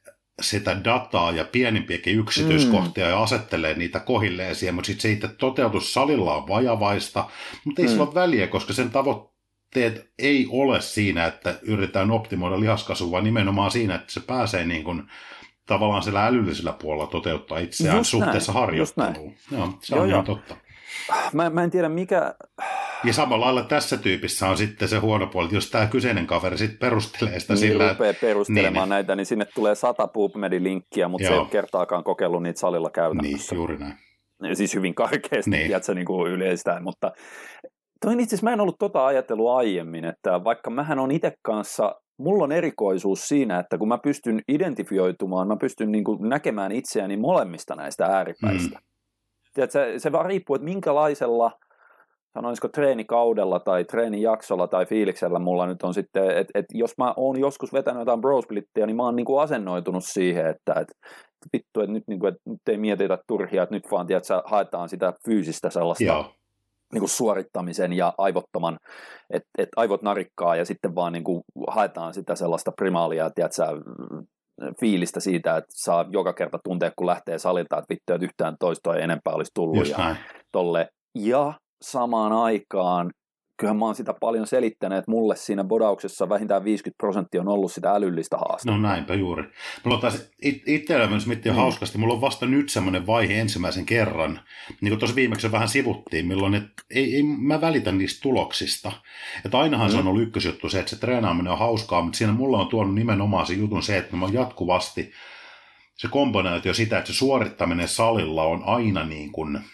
sitä 0.42 0.84
dataa 0.84 1.32
ja 1.32 1.46
pienimpiäkin 1.46 2.20
yksityiskohtia 2.20 3.06
mm. 3.06 3.10
ja 3.10 3.24
asettelee 3.24 3.74
niitä 3.74 4.00
kohilleen 4.00 4.56
siihen, 4.56 4.76
mutta 4.76 4.88
sitten 4.88 5.02
se 5.02 5.12
itse 5.12 5.28
toteutus 5.28 5.94
salilla 5.94 6.36
on 6.36 6.48
vajavaista, 6.48 7.30
mutta 7.66 7.82
ei 7.82 7.88
mm. 7.88 7.92
sillä 7.92 8.04
ole 8.04 8.14
väliä, 8.14 8.48
koska 8.48 8.74
sen 8.74 8.90
tavoitteet 8.90 10.12
ei 10.20 10.48
ole 10.50 10.82
siinä, 10.82 11.26
että 11.26 11.60
yritetään 11.62 12.12
optimoida 12.12 12.60
lihaskasvua, 12.60 13.12
vaan 13.12 13.24
nimenomaan 13.24 13.72
siinä, 13.72 13.96
että 13.96 14.14
se 14.14 14.20
pääsee 14.20 14.66
niin 14.66 14.84
kuin 14.84 15.04
tavallaan 15.66 16.04
sillä 16.04 16.26
älyllisellä 16.26 16.74
puolella 16.74 17.08
toteuttaa 17.08 17.60
itseään 17.60 17.98
just 17.98 18.10
suhteessa 18.10 18.52
näin, 18.54 18.62
harjoitteluun. 18.62 19.36
Joo, 19.52 19.74
se 19.82 19.96
on 19.96 20.00
joo, 20.00 20.08
ihan 20.08 20.26
totta. 20.26 20.58
Mä, 21.34 21.50
mä 21.50 21.64
en 21.64 21.72
tiedä 21.72 21.90
mikä... 21.90 22.36
Ja 23.04 23.14
samalla 23.14 23.46
lailla 23.46 23.64
tässä 23.64 23.98
tyypissä 23.98 24.48
on 24.48 24.58
sitten 24.58 24.88
se 24.88 24.98
huono 24.98 25.28
puoli, 25.28 25.46
että 25.46 25.56
jos 25.56 25.72
tämä 25.72 25.88
kyseinen 25.88 26.28
kaveri 26.28 26.58
sitten 26.58 26.80
perustelee 26.80 27.40
sitä 27.40 27.54
niin, 27.54 27.60
sillä... 27.60 27.90
rupeaa 27.90 28.14
perustelemaan 28.22 28.86
niin, 28.86 28.90
näitä, 28.90 29.16
niin 29.16 29.26
sinne 29.26 29.46
tulee 29.46 29.76
sata 29.76 30.08
PubMed-linkkiä, 30.08 31.08
mutta 31.08 31.24
Joo. 31.24 31.30
se 31.30 31.34
ei 31.34 31.40
ole 31.40 31.50
kertaakaan 31.50 32.04
kokeillut 32.04 32.44
niitä 32.44 32.60
salilla 32.60 32.90
käytännössä. 32.90 33.56
Niin, 33.56 33.60
juuri 33.60 33.78
näin. 33.78 33.96
Siis 34.54 34.76
hyvin 34.76 34.96
karkeasti, 34.96 35.52
niin. 35.52 35.68
tiedätkö, 35.68 35.94
niin 35.94 36.06
kuin 36.06 36.32
yleistään, 36.32 36.84
mutta 36.84 37.12
Toin 38.02 38.20
itse 38.20 38.36
asiassa 38.36 38.50
mä 38.50 38.54
en 38.54 38.62
ollut 38.62 38.80
tota 38.80 39.06
ajattelua 39.06 39.58
aiemmin, 39.58 40.06
että 40.06 40.44
vaikka 40.44 40.70
mähän 40.70 41.00
on 41.00 41.12
itse 41.12 41.34
kanssa, 41.42 41.96
mulla 42.18 42.44
on 42.44 42.52
erikoisuus 42.52 43.28
siinä, 43.28 43.60
että 43.60 43.78
kun 43.78 43.88
mä 43.88 43.98
pystyn 43.98 44.42
identifioitumaan, 44.48 45.48
mä 45.48 45.58
pystyn 45.58 45.92
niin 45.92 46.04
kuin 46.04 46.30
näkemään 46.30 46.72
itseäni 46.72 47.18
molemmista 47.18 47.76
näistä 47.76 48.06
ääripäistä. 48.06 48.78
Mm. 48.80 48.86
Tiedätkö, 49.56 50.00
se, 50.00 50.12
vaan 50.12 50.26
riippuu, 50.26 50.56
että 50.56 50.66
minkälaisella 50.66 51.52
sanoisiko 52.34 52.68
treenikaudella 52.68 53.60
tai 53.60 53.86
treenijaksolla 53.86 54.68
tai 54.68 54.86
fiiliksellä 54.86 55.40
mulla 55.40 55.68
nyt 55.68 55.84
on 55.84 55.94
sitten, 55.94 56.38
että 56.38 56.60
et 56.60 56.66
jos 56.74 56.98
mä 56.98 57.14
oon 57.18 57.40
joskus 57.40 57.74
vetänyt 57.74 58.02
jotain 58.02 58.22
brosplittiä, 58.22 58.86
niin 58.86 58.96
mä 58.96 59.04
oon 59.04 59.16
niinku 59.16 59.38
asennoitunut 59.38 60.04
siihen, 60.06 60.48
että 60.48 60.74
et, 60.74 60.88
vittu, 61.54 61.80
että 61.80 61.92
nyt, 61.92 62.04
niinku, 62.08 62.28
et 62.28 62.36
nyt 62.46 62.60
ei 62.68 62.78
mietitä 62.78 63.18
turhia, 63.28 63.64
että 63.64 63.76
nyt 63.76 63.92
vaan 63.92 64.08
tiedät, 64.08 64.24
haetaan 64.46 64.90
sitä 64.90 65.14
fyysistä 65.26 65.70
sellaista 65.70 66.04
Joo. 66.04 66.32
Niinku 66.94 67.08
suorittamisen 67.08 67.94
ja 67.94 68.14
aivottoman, 68.18 68.78
että 69.30 69.50
et 69.58 69.70
aivot 69.76 70.02
narikkaa 70.02 70.56
ja 70.56 70.66
sitten 70.66 70.96
vaan 70.96 71.14
niinku 71.14 71.42
haetaan 71.68 72.14
sitä 72.14 72.36
sellaista 72.36 72.72
primaalia, 72.72 73.30
tiedätkö, 73.30 73.64
fiilistä 74.80 75.20
siitä, 75.20 75.58
että 75.58 75.70
saa 75.72 76.06
joka 76.12 76.34
kerta 76.34 76.60
tuntea, 76.64 76.92
kun 76.96 77.08
lähtee 77.08 77.38
salilta, 77.38 77.78
että 77.78 77.94
vittu, 77.94 78.14
että 78.14 78.26
yhtään 78.26 78.56
toistoa 78.60 78.96
ei 78.96 79.04
enempää 79.04 79.34
olisi 79.34 79.52
tullut. 79.56 79.78
Just 79.78 79.92
ja, 79.92 80.16
tolle. 80.52 80.88
ja 81.16 81.54
samaan 81.82 82.32
aikaan 82.34 83.12
kyllähän 83.58 83.78
mä 83.78 83.86
oon 83.86 83.96
sitä 83.96 84.14
paljon 84.14 84.48
selittänyt, 84.48 84.98
että 84.98 85.12
mulle 85.12 85.36
siinä 85.36 85.64
bodauksessa 85.64 86.30
vähintään 86.30 86.64
50 86.64 86.98
prosenttia 86.98 87.42
on 87.42 87.48
ollut 87.48 87.72
sitä 87.72 87.92
älyllistä 87.92 88.38
haastetta. 88.38 88.72
No 88.72 88.78
näinpä 88.78 89.14
juuri. 89.14 89.44
Mulla 89.84 89.98
taas 89.98 90.30
it- 90.42 90.64
itsellä 90.68 91.08
myös 91.08 91.28
miettiä 91.28 91.52
mm. 91.52 91.56
hauskasti, 91.56 91.98
mulla 91.98 92.14
on 92.14 92.22
vasta 92.22 92.46
nyt 92.46 92.70
semmoinen 92.70 93.08
vaihe 93.08 93.40
ensimmäisen 93.40 93.86
kerran, 93.86 94.40
niin 94.82 94.92
kuin 94.92 95.00
tuossa 95.00 95.16
viimeksi 95.16 95.52
vähän 95.52 95.68
sivuttiin, 95.68 96.28
milloin 96.28 96.56
et, 96.56 96.64
ei, 96.90 97.16
ei, 97.16 97.24
mä 97.24 97.62
välitän 97.62 97.98
niistä 97.98 98.22
tuloksista. 98.22 98.92
Että 99.46 99.58
ainahan 99.58 99.88
mm. 99.88 99.92
se 99.92 99.98
on 99.98 100.08
ollut 100.08 100.24
ykkösjuttu 100.24 100.70
se, 100.70 100.80
että 100.80 100.90
se 100.90 101.00
treenaaminen 101.00 101.52
on 101.52 101.60
hauskaa, 101.60 102.02
mutta 102.02 102.18
siinä 102.18 102.34
mulla 102.34 102.58
on 102.58 102.68
tuonut 102.68 102.96
nimenomaan 102.96 103.46
se 103.46 103.54
jutun 103.54 103.84
se, 103.84 103.98
että 103.98 104.16
mä 104.16 104.28
jatkuvasti 104.32 105.12
se 105.98 106.08
komponentio 106.08 106.74
sitä, 106.74 106.98
että 106.98 107.12
se 107.12 107.18
suorittaminen 107.18 107.88
salilla 107.88 108.44
on 108.44 108.64
aina 108.66 109.06
niin 109.06 109.32
kuin– 109.32 109.60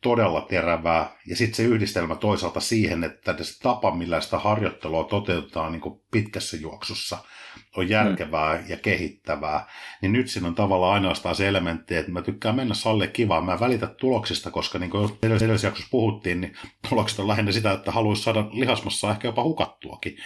todella 0.00 0.40
terävää. 0.40 1.16
Ja 1.26 1.36
sitten 1.36 1.56
se 1.56 1.62
yhdistelmä 1.62 2.14
toisaalta 2.14 2.60
siihen, 2.60 3.04
että 3.04 3.44
se 3.44 3.58
tapa, 3.62 3.94
millä 3.94 4.20
sitä 4.20 4.38
harjoittelua 4.38 5.04
toteutetaan 5.04 5.72
niin 5.72 6.00
pitkässä 6.10 6.56
juoksussa, 6.56 7.18
on 7.76 7.88
järkevää 7.88 8.58
mm. 8.58 8.64
ja 8.68 8.76
kehittävää. 8.76 9.66
Niin 10.02 10.12
nyt 10.12 10.28
siinä 10.28 10.48
on 10.48 10.54
tavallaan 10.54 10.94
ainoastaan 10.94 11.34
se 11.34 11.48
elementti, 11.48 11.96
että 11.96 12.12
mä 12.12 12.22
tykkään 12.22 12.56
mennä 12.56 12.74
salle 12.74 13.06
kivaa. 13.06 13.40
Mä 13.40 13.60
välitän 13.60 13.94
tuloksista, 13.96 14.50
koska 14.50 14.78
niin 14.78 14.90
kuin 14.90 15.10
edellisessä 15.22 15.66
jaksossa 15.66 15.88
puhuttiin, 15.90 16.40
niin 16.40 16.56
tulokset 16.88 17.18
on 17.18 17.28
lähinnä 17.28 17.52
sitä, 17.52 17.72
että 17.72 17.92
haluaisi 17.92 18.22
saada 18.22 18.44
lihasmassa 18.50 19.10
ehkä 19.10 19.28
jopa 19.28 19.42
hukattuakin. 19.42 20.16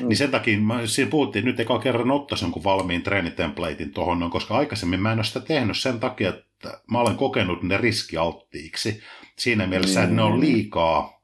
Mm. 0.00 0.08
Niin 0.08 0.16
sen 0.16 0.30
takia 0.30 0.58
mä, 0.58 0.86
siinä 0.86 1.10
puhuttiin, 1.10 1.40
että 1.40 1.50
nyt 1.50 1.60
eka 1.60 1.78
kerran 1.78 2.10
ottaisi 2.10 2.44
jonkun 2.44 2.64
valmiin 2.64 3.02
treenitemplatein 3.02 3.92
tuohon, 3.92 4.30
koska 4.30 4.56
aikaisemmin 4.56 5.02
mä 5.02 5.12
en 5.12 5.18
ole 5.18 5.24
sitä 5.24 5.40
tehnyt 5.40 5.78
sen 5.78 6.00
takia, 6.00 6.28
että 6.28 6.80
mä 6.90 7.00
olen 7.00 7.16
kokenut 7.16 7.62
ne 7.62 7.76
riskialttiiksi. 7.76 9.02
Siinä 9.38 9.66
mielessä, 9.66 10.02
että 10.02 10.16
ne 10.16 10.22
on 10.22 10.34
mm. 10.34 10.40
liikaa 10.40 11.19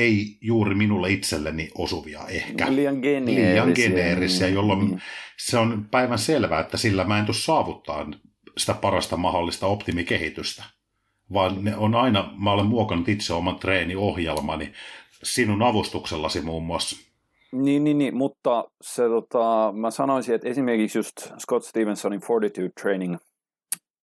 ei 0.00 0.38
juuri 0.40 0.74
minulle 0.74 1.10
itselleni 1.10 1.70
osuvia 1.74 2.20
ehkä. 2.28 2.74
Liian 2.74 2.98
geneerisiä. 2.98 3.50
Liian 3.50 3.72
geneerisiä, 3.74 4.48
jolloin 4.48 4.90
mm. 4.90 4.98
se 5.38 5.58
on 5.58 5.88
päivän 5.90 6.18
selvää, 6.18 6.60
että 6.60 6.76
sillä 6.76 7.04
mä 7.04 7.18
en 7.18 7.26
tule 7.26 7.36
saavuttaa 7.36 8.10
sitä 8.58 8.74
parasta 8.74 9.16
mahdollista 9.16 9.66
optimikehitystä. 9.66 10.64
Vaan 11.32 11.64
ne 11.64 11.76
on 11.76 11.94
aina, 11.94 12.34
mä 12.36 12.52
olen 12.52 12.66
muokannut 12.66 13.08
itse 13.08 13.32
oman 13.32 13.58
treeniohjelmani 13.58 14.72
sinun 15.22 15.62
avustuksellasi 15.62 16.40
muun 16.40 16.62
muassa. 16.62 16.96
Niin, 17.52 17.84
niin, 17.84 17.98
niin 17.98 18.16
mutta 18.16 18.64
se, 18.82 19.02
tota, 19.02 19.72
mä 19.76 19.90
sanoisin, 19.90 20.34
että 20.34 20.48
esimerkiksi 20.48 20.98
just 20.98 21.16
Scott 21.38 21.64
Stevensonin 21.64 22.20
Fortitude 22.20 22.70
Training– 22.80 23.16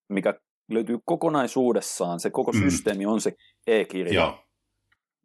mikä 0.08 0.34
löytyy 0.70 0.98
kokonaisuudessaan, 1.04 2.20
se 2.20 2.30
koko 2.30 2.52
mm. 2.52 2.60
systeemi 2.60 3.06
on 3.06 3.20
se 3.20 3.32
e-kirja. 3.66 4.14
Joo. 4.14 4.38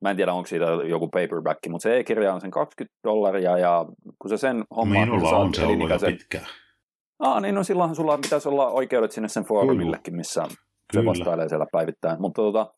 Mä 0.03 0.09
en 0.09 0.15
tiedä, 0.15 0.33
onko 0.33 0.47
siitä 0.47 0.65
joku 0.65 1.07
paperback, 1.07 1.59
mutta 1.69 1.83
se 1.83 1.99
e-kirja 1.99 2.33
on 2.33 2.41
sen 2.41 2.51
20 2.51 2.95
dollaria 3.03 3.57
ja 3.57 3.85
kun 4.19 4.29
se 4.29 4.37
sen 4.37 4.63
homma... 4.75 4.99
Minulla 4.99 5.31
niin 5.31 5.35
on 5.35 5.53
se 5.53 5.65
ollut 5.65 5.89
jo 5.89 5.99
pitkään. 6.05 6.45
Ah, 7.19 7.41
niin 7.41 7.55
no 7.55 7.63
silloinhan 7.63 7.95
sulla 7.95 8.17
pitäisi 8.17 8.49
olla 8.49 8.67
oikeudet 8.67 9.11
sinne 9.11 9.27
sen 9.27 9.43
foorumillekin, 9.43 10.15
missä 10.15 10.41
Kyllä. 10.41 10.57
se 10.93 11.05
vastailee 11.05 11.49
siellä 11.49 11.65
päivittäin. 11.71 12.21
Mutta 12.21 12.41
tota, 12.41 12.73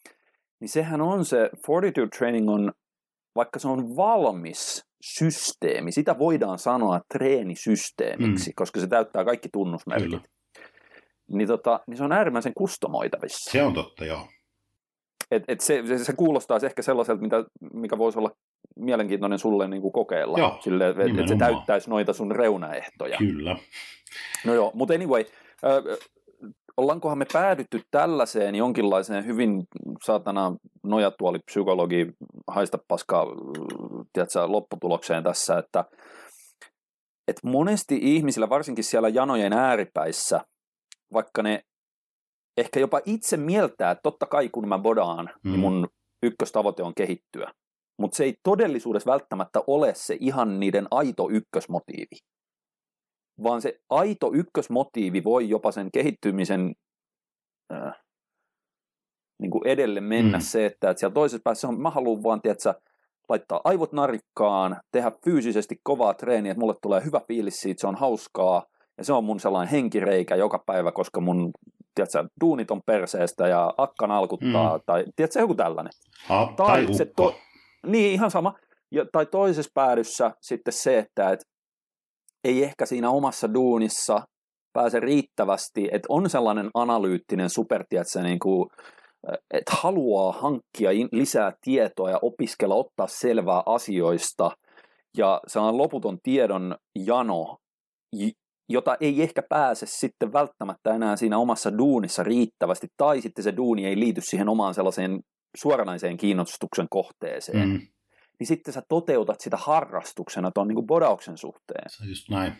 niin 0.59 0.69
sehän 0.69 1.01
on 1.01 1.25
se, 1.25 1.49
Fortitude 1.67 2.07
Training 2.17 2.49
on, 2.49 2.71
vaikka 3.35 3.59
se 3.59 3.67
on 3.67 3.95
valmis 3.95 4.85
systeemi, 5.01 5.91
sitä 5.91 6.19
voidaan 6.19 6.59
sanoa 6.59 7.01
treenisysteemiksi, 7.13 8.49
mm. 8.49 8.53
koska 8.55 8.79
se 8.79 8.87
täyttää 8.87 9.25
kaikki 9.25 9.49
tunnusmerkit. 9.53 10.09
Kyllä 10.09 10.23
niin, 11.31 11.47
tota, 11.47 11.79
niin 11.87 11.97
se 11.97 12.03
on 12.03 12.11
äärimmäisen 12.11 12.53
kustomoitavissa. 12.57 13.51
Se 13.51 13.63
on 13.63 13.73
totta, 13.73 14.05
joo. 14.05 14.27
Et, 15.31 15.43
et 15.47 15.61
se, 15.61 15.83
se, 15.87 15.97
se 15.97 16.13
kuulostaa 16.13 16.59
ehkä 16.63 16.81
sellaiselta, 16.81 17.21
mitä, 17.21 17.43
mikä 17.73 17.97
voisi 17.97 18.19
olla 18.19 18.31
mielenkiintoinen 18.75 19.39
sulle 19.39 19.67
niin 19.67 19.81
kuin 19.81 19.91
kokeilla. 19.91 20.37
Joo, 20.37 20.57
Sille, 20.61 20.89
että 20.89 21.21
et 21.21 21.27
se 21.27 21.35
täyttäisi 21.35 21.89
noita 21.89 22.13
sun 22.13 22.31
reunaehtoja. 22.31 23.17
Kyllä. 23.17 23.57
No 24.45 24.53
joo, 24.53 24.71
mutta 24.73 24.93
anyway, 24.93 25.25
äh, 25.65 25.97
ollaankohan 26.77 27.17
me 27.17 27.25
päädytty 27.33 27.81
tällaiseen 27.91 28.55
jonkinlaiseen 28.55 29.25
hyvin 29.25 29.63
saatana 30.03 30.55
nojatuolipsykologi 30.83 32.07
haista 32.47 32.79
paskaa 32.87 33.25
tiedätkö, 34.13 34.47
lopputulokseen 34.47 35.23
tässä, 35.23 35.57
että 35.57 35.85
et 37.27 37.43
monesti 37.43 37.99
ihmisillä, 38.01 38.49
varsinkin 38.49 38.83
siellä 38.83 39.09
janojen 39.09 39.53
ääripäissä, 39.53 40.41
vaikka 41.13 41.43
ne 41.43 41.61
ehkä 42.57 42.79
jopa 42.79 43.01
itse 43.05 43.37
mieltää, 43.37 43.91
että 43.91 44.01
totta 44.03 44.25
kai 44.25 44.49
kun 44.49 44.67
mä 44.67 44.79
bodaan, 44.79 45.25
niin 45.25 45.35
mm. 45.43 45.51
niin 45.51 45.59
mun 45.59 45.87
ykköstavoite 46.23 46.83
on 46.83 46.93
kehittyä. 46.97 47.51
Mutta 47.99 48.17
se 48.17 48.23
ei 48.23 48.35
todellisuudessa 48.43 49.11
välttämättä 49.11 49.61
ole 49.67 49.93
se 49.95 50.17
ihan 50.19 50.59
niiden 50.59 50.87
aito 50.91 51.29
ykkösmotiivi. 51.29 52.17
Vaan 53.43 53.61
se 53.61 53.79
aito 53.89 54.31
ykkösmotiivi 54.33 55.23
voi 55.23 55.49
jopa 55.49 55.71
sen 55.71 55.89
kehittymisen 55.93 56.73
äh, 57.73 57.93
niin 59.41 59.51
kuin 59.51 59.67
edelle 59.67 60.01
mennä 60.01 60.37
mm. 60.37 60.41
se, 60.41 60.65
että, 60.65 60.89
että 60.89 60.99
siellä 60.99 61.13
toisessa 61.13 61.41
päässä 61.43 61.67
on, 61.67 61.81
mä 61.81 61.89
haluan 61.89 62.23
vaan, 62.23 62.41
tiedätkö, 62.41 62.73
laittaa 63.29 63.61
aivot 63.63 63.93
narikkaan, 63.93 64.81
tehdä 64.91 65.11
fyysisesti 65.25 65.75
kovaa 65.83 66.13
treeniä, 66.13 66.51
että 66.51 66.59
mulle 66.59 66.75
tulee 66.81 67.05
hyvä 67.05 67.21
fiilis 67.27 67.55
siitä, 67.55 67.81
se 67.81 67.87
on 67.87 67.95
hauskaa, 67.95 68.63
ja 68.97 69.03
se 69.03 69.13
on 69.13 69.23
mun 69.23 69.39
sellainen 69.39 69.71
henkireikä 69.71 70.35
joka 70.35 70.63
päivä, 70.65 70.91
koska 70.91 71.21
mun 71.21 71.51
tiedätkö, 71.95 72.23
duunit 72.41 72.71
on 72.71 72.81
perseestä 72.85 73.47
ja 73.47 73.73
akkan 73.77 74.11
alkuttaa, 74.11 74.77
mm. 74.77 74.83
tai 74.85 75.05
tiedätkö, 75.15 75.39
joku 75.39 75.55
tällainen. 75.55 75.93
Ha, 76.27 76.53
tai, 76.57 76.85
tai 76.85 76.93
se 76.93 77.05
to, 77.15 77.35
Niin, 77.85 78.13
ihan 78.13 78.31
sama. 78.31 78.53
Ja, 78.91 79.05
tai 79.11 79.25
toisessa 79.25 79.71
päädyssä 79.73 80.31
sitten 80.41 80.73
se, 80.73 80.97
että 80.97 81.29
et, 81.29 81.39
ei 82.43 82.63
ehkä 82.63 82.85
siinä 82.85 83.09
omassa 83.09 83.53
duunissa 83.53 84.21
pääse 84.73 84.99
riittävästi, 84.99 85.89
että 85.91 86.05
on 86.09 86.29
sellainen 86.29 86.69
analyyttinen 86.73 87.49
super, 87.49 87.83
tiedätkö, 87.89 88.21
niin 88.21 88.39
kuin, 88.39 88.69
että 89.53 89.75
haluaa 89.81 90.31
hankkia 90.31 90.89
lisää 91.11 91.53
tietoa 91.61 92.09
ja 92.09 92.19
opiskella, 92.21 92.75
ottaa 92.75 93.07
selvää 93.07 93.63
asioista, 93.65 94.51
ja 95.17 95.41
se 95.47 95.59
on 95.59 95.77
loputon 95.77 96.17
tiedon 96.23 96.75
jano, 97.05 97.57
jota 98.69 98.97
ei 98.99 99.21
ehkä 99.21 99.41
pääse 99.49 99.85
sitten 99.89 100.33
välttämättä 100.33 100.93
enää 100.93 101.15
siinä 101.15 101.37
omassa 101.37 101.77
duunissa 101.77 102.23
riittävästi, 102.23 102.87
tai 102.97 103.21
sitten 103.21 103.43
se 103.43 103.57
duuni 103.57 103.85
ei 103.85 103.99
liity 103.99 104.21
siihen 104.21 104.49
omaan 104.49 104.73
sellaiseen 104.73 105.19
suoranaiseen 105.57 106.17
kiinnostuksen 106.17 106.87
kohteeseen, 106.89 107.69
mm. 107.69 107.79
niin 108.39 108.47
sitten 108.47 108.73
sä 108.73 108.81
toteutat 108.89 109.41
sitä 109.41 109.57
harrastuksena 109.57 110.51
tuon 110.51 110.67
niin 110.67 110.87
bodauksen 110.87 111.37
suhteen. 111.37 111.89
Se 111.89 112.03
on 112.03 112.09
just 112.09 112.29
näin. 112.29 112.53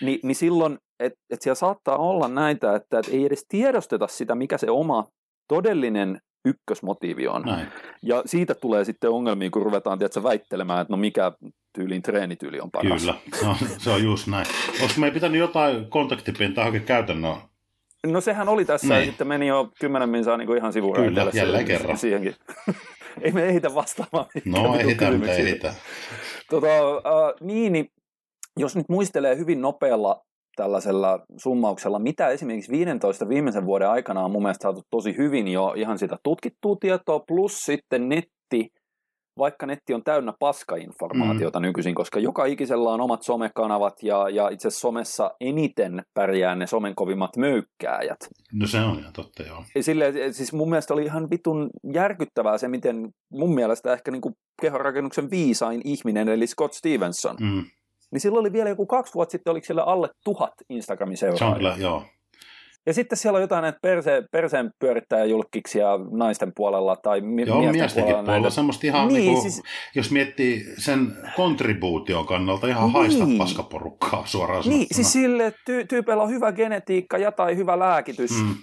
Ni, 0.00 0.20
niin 0.22 0.34
silloin, 0.34 0.78
että 1.00 1.18
et 1.30 1.42
siellä 1.42 1.54
saattaa 1.54 1.96
olla 1.96 2.28
näitä, 2.28 2.76
että 2.76 2.98
et 2.98 3.08
ei 3.08 3.26
edes 3.26 3.44
tiedosteta 3.48 4.06
sitä, 4.06 4.34
mikä 4.34 4.58
se 4.58 4.70
oma 4.70 5.04
todellinen 5.48 6.20
ykkösmotiivi 6.46 7.28
on. 7.28 7.42
Näin. 7.42 7.66
Ja 8.02 8.22
siitä 8.26 8.54
tulee 8.54 8.84
sitten 8.84 9.10
ongelmia, 9.10 9.50
kun 9.50 9.62
ruvetaan 9.62 9.98
tiedätkö, 9.98 10.22
väittelemään, 10.22 10.80
että 10.80 10.92
no 10.92 10.96
mikä 10.96 11.32
tyylin 11.74 12.02
treenityyli 12.02 12.60
on 12.60 12.70
paras. 12.70 13.02
Kyllä, 13.02 13.14
no, 13.44 13.56
se 13.78 13.90
on 13.90 14.04
just 14.04 14.26
näin. 14.26 14.46
Onko 14.82 14.94
me 14.96 15.10
pitänyt 15.10 15.40
jotain 15.40 15.90
kontaktipintaa 15.90 16.64
hakea 16.64 16.80
käytännön? 16.80 17.36
No 18.06 18.20
sehän 18.20 18.48
oli 18.48 18.64
tässä, 18.64 18.88
niin. 18.88 19.00
ja 19.00 19.06
sitten 19.06 19.28
meni 19.28 19.46
jo 19.46 19.70
kymmenen 19.80 20.08
minsaa 20.08 20.36
niin 20.36 20.56
ihan 20.56 20.72
sivuraiteelle. 20.72 21.30
Kyllä, 21.30 21.44
jälleen 21.44 21.64
kerran. 21.64 21.98
Siihenkin. 21.98 22.34
ei 23.22 23.32
me 23.32 23.46
ehitä 23.46 23.74
vastaamaan. 23.74 24.26
No 24.44 24.74
ehitä, 24.78 25.10
mutta 25.10 25.32
ehitä. 25.32 25.74
Tota, 26.50 26.66
uh, 26.96 27.46
niin, 27.46 27.72
niin, 27.72 27.92
jos 28.56 28.76
nyt 28.76 28.88
muistelee 28.88 29.36
hyvin 29.36 29.60
nopealla 29.60 30.25
tällaisella 30.56 31.20
summauksella, 31.36 31.98
mitä 31.98 32.28
esimerkiksi 32.28 32.72
15 32.72 33.28
viimeisen 33.28 33.66
vuoden 33.66 33.90
aikana 33.90 34.24
on 34.24 34.30
mun 34.30 34.42
mielestä 34.42 34.62
saatu 34.62 34.82
tosi 34.90 35.16
hyvin 35.16 35.48
jo 35.48 35.72
ihan 35.76 35.98
sitä 35.98 36.16
tutkittua 36.22 36.76
tietoa, 36.80 37.20
plus 37.28 37.58
sitten 37.58 38.08
netti 38.08 38.70
vaikka 39.38 39.66
netti 39.66 39.94
on 39.94 40.04
täynnä 40.04 40.32
paskainformaatiota 40.40 41.60
mm. 41.60 41.62
nykyisin, 41.62 41.94
koska 41.94 42.20
joka 42.20 42.44
ikisellä 42.44 42.90
on 42.90 43.00
omat 43.00 43.22
somekanavat 43.22 44.02
ja, 44.02 44.28
ja 44.28 44.48
itse 44.48 44.70
somessa 44.70 45.30
eniten 45.40 46.02
pärjää 46.14 46.54
ne 46.54 46.66
somen 46.66 46.94
kovimmat 46.94 47.36
möykkääjät. 47.36 48.18
No 48.52 48.66
se 48.66 48.80
on 48.80 48.98
ihan 48.98 49.12
totta, 49.12 49.42
joo. 49.42 49.64
Sille, 49.80 50.12
siis 50.30 50.52
mun 50.52 50.70
mielestä 50.70 50.94
oli 50.94 51.04
ihan 51.04 51.30
vitun 51.30 51.70
järkyttävää 51.92 52.58
se, 52.58 52.68
miten 52.68 53.08
mun 53.32 53.54
mielestä 53.54 53.92
ehkä 53.92 54.10
niin 54.10 54.22
kuin 54.22 54.34
kehonrakennuksen 54.62 55.30
viisain 55.30 55.80
ihminen, 55.84 56.28
eli 56.28 56.46
Scott 56.46 56.74
Stevenson, 56.74 57.36
mm. 57.40 57.64
Niin 58.12 58.20
silloin 58.20 58.40
oli 58.40 58.52
vielä 58.52 58.68
joku 58.68 58.86
kaksi 58.86 59.14
vuotta 59.14 59.32
sitten, 59.32 59.50
oliko 59.50 59.64
siellä 59.66 59.82
alle 59.82 60.08
tuhat 60.24 60.52
Instagramin 60.70 61.16
seuraajia. 61.16 61.38
Se 61.38 61.44
on 61.44 61.54
kyllä, 61.56 61.74
joo. 61.78 62.02
Ja 62.86 62.94
sitten 62.94 63.18
siellä 63.18 63.36
on 63.36 63.40
jotain 63.42 63.62
näitä 63.62 63.78
perse, 63.82 64.22
perseen 64.30 64.70
pyörittäjäjulkkiksia 64.78 65.86
naisten 66.10 66.52
puolella 66.56 66.96
tai 66.96 67.20
mi- 67.20 67.42
Joo, 67.46 67.58
miesten 67.58 67.80
miestenkin 67.80 68.04
puolella. 68.04 68.22
puolella. 68.24 68.42
Näitä. 68.42 68.54
Semmoista 68.54 68.86
ihan, 68.86 69.08
Niin, 69.08 69.14
niin, 69.16 69.32
kuin, 69.32 69.42
siis- 69.42 69.54
siis... 69.54 69.66
jos 69.94 70.10
miettii 70.10 70.64
sen 70.78 71.12
kontribuution 71.36 72.26
kannalta, 72.26 72.66
ihan 72.66 72.82
Niin. 72.84 72.92
haista 72.92 73.24
paskaporukkaa 73.38 74.26
suoraan 74.26 74.58
Niin, 74.62 74.70
sanottuna. 74.72 74.94
siis 74.96 75.12
sille, 75.12 75.50
ty- 75.70 75.86
tyypeillä 75.88 76.22
on 76.22 76.30
hyvä 76.30 76.52
genetiikka 76.52 77.18
ja 77.18 77.32
tai 77.32 77.56
hyvä 77.56 77.78
lääkitys. 77.78 78.30
Mm, 78.30 78.54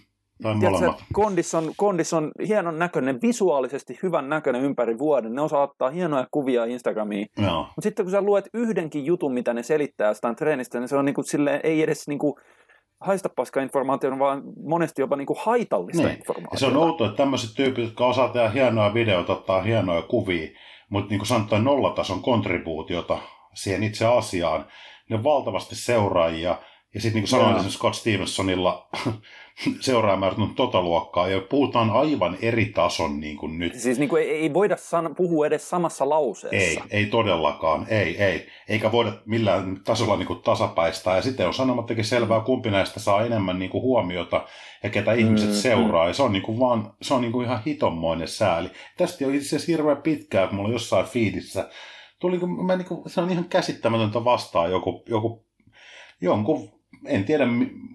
tai 0.41 0.55
Tiedätkö, 0.59 0.93
kondis 1.13 1.55
on, 1.55 1.71
kondis 1.77 2.13
on 2.13 2.31
hienon 2.47 2.79
näköinen, 2.79 3.21
visuaalisesti 3.21 3.99
hyvän 4.03 4.29
näköinen 4.29 4.61
ympäri 4.61 4.97
vuoden. 4.99 5.33
Ne 5.35 5.41
osaa 5.41 5.61
ottaa 5.63 5.89
hienoja 5.89 6.27
kuvia 6.31 6.65
Instagramiin. 6.65 7.27
Joo. 7.37 7.61
Mutta 7.61 7.81
sitten 7.81 8.05
kun 8.05 8.11
sä 8.11 8.21
luet 8.21 8.49
yhdenkin 8.53 9.05
jutun, 9.05 9.33
mitä 9.33 9.53
ne 9.53 9.63
selittää 9.63 10.07
jostain 10.07 10.35
treenistä, 10.35 10.79
niin 10.79 10.87
se 10.87 10.95
on 10.97 11.05
niinku 11.05 11.23
silleen, 11.23 11.59
ei 11.63 11.81
edes 11.83 12.07
niinku 12.07 12.39
haista 13.01 13.29
paska 13.35 13.61
informaatiota, 13.61 14.19
vaan 14.19 14.41
monesti 14.65 15.01
jopa 15.01 15.15
niinku 15.15 15.37
haitallista 15.43 16.03
Niin. 16.07 16.17
informaatiota. 16.17 16.55
Ja 16.55 16.59
se 16.59 16.65
on 16.65 16.77
outoa, 16.77 17.07
että 17.07 17.17
tämmöiset 17.17 17.49
tyypit, 17.55 17.83
jotka 17.85 18.05
osaa 18.05 18.29
tehdä 18.29 18.49
hienoja 18.49 18.93
videoita, 18.93 19.33
ottaa 19.33 19.61
hienoja 19.61 20.01
kuvia, 20.01 20.49
mutta 20.89 21.09
niin 21.09 21.19
kuin 21.19 21.27
sanotaan 21.27 21.63
nollatason 21.63 22.21
kontribuutiota 22.21 23.17
siihen 23.53 23.83
itse 23.83 24.05
asiaan, 24.05 24.65
ne 25.09 25.15
on 25.15 25.23
valtavasti 25.23 25.75
seuraajia, 25.75 26.57
ja 26.93 27.01
sitten 27.01 27.13
niin 27.13 27.21
kuin 27.23 27.29
sanoin 27.29 27.49
esimerkiksi 27.49 27.77
Scott 27.77 27.95
Stevensonilla 27.95 28.87
seuraajamäärät 29.79 30.39
on 30.39 30.55
tota 30.55 30.81
luokkaa, 30.81 31.27
ja 31.27 31.41
puhutaan 31.41 31.89
aivan 31.89 32.37
eri 32.41 32.65
tason 32.65 33.19
niin 33.19 33.37
kuin 33.37 33.59
nyt. 33.59 33.73
Siis 33.75 33.99
niinku 33.99 34.15
ei, 34.15 34.29
ei 34.29 34.53
voida 34.53 34.77
san- 34.77 35.15
puhua 35.15 35.47
edes 35.47 35.69
samassa 35.69 36.09
lauseessa. 36.09 36.81
Ei, 36.91 36.99
ei 36.99 37.05
todellakaan, 37.05 37.85
ei, 37.89 38.23
ei. 38.23 38.47
Eikä 38.69 38.91
voida 38.91 39.11
millään 39.25 39.79
tasolla 39.83 40.17
niin 40.17 40.27
kuin 40.27 40.41
tasapäistää. 40.41 41.15
Ja 41.15 41.21
sitten 41.21 41.47
on 41.47 41.53
sanomattakin 41.53 42.05
selvää, 42.05 42.41
kumpi 42.41 42.71
näistä 42.71 42.99
saa 42.99 43.25
enemmän 43.25 43.59
niin 43.59 43.71
kuin 43.71 43.81
huomiota 43.81 44.45
ja 44.83 44.89
ketä 44.89 45.13
ihmiset 45.13 45.49
Mm, 45.49 45.55
seuraa. 45.55 46.07
Ja 46.07 46.13
se 46.13 46.23
on, 46.23 46.31
niin 46.31 46.43
kuin 46.43 46.59
vaan, 46.59 46.93
se 47.01 47.13
on 47.13 47.21
niin 47.21 47.31
kuin 47.31 47.45
ihan 47.45 47.61
hitonmoinen 47.65 48.27
sääli. 48.27 48.69
Tästä 48.97 49.25
on 49.25 49.35
itse 49.35 49.47
asiassa 49.47 49.71
hirveän 49.71 50.01
pitkään, 50.01 50.47
kun 50.47 50.55
mulla 50.55 50.71
jossain 50.71 51.05
fiidissä. 51.05 51.69
Tuli, 52.19 52.39
kun 52.39 52.65
mä 52.65 52.75
niin 52.75 52.87
kuin, 52.87 53.09
se 53.09 53.21
on 53.21 53.29
ihan 53.29 53.45
käsittämätöntä 53.45 54.23
vastaan 54.23 54.71
joku, 54.71 55.03
joku 55.09 55.45
jonkun, 56.21 56.69
en 57.05 57.25
tiedä 57.25 57.45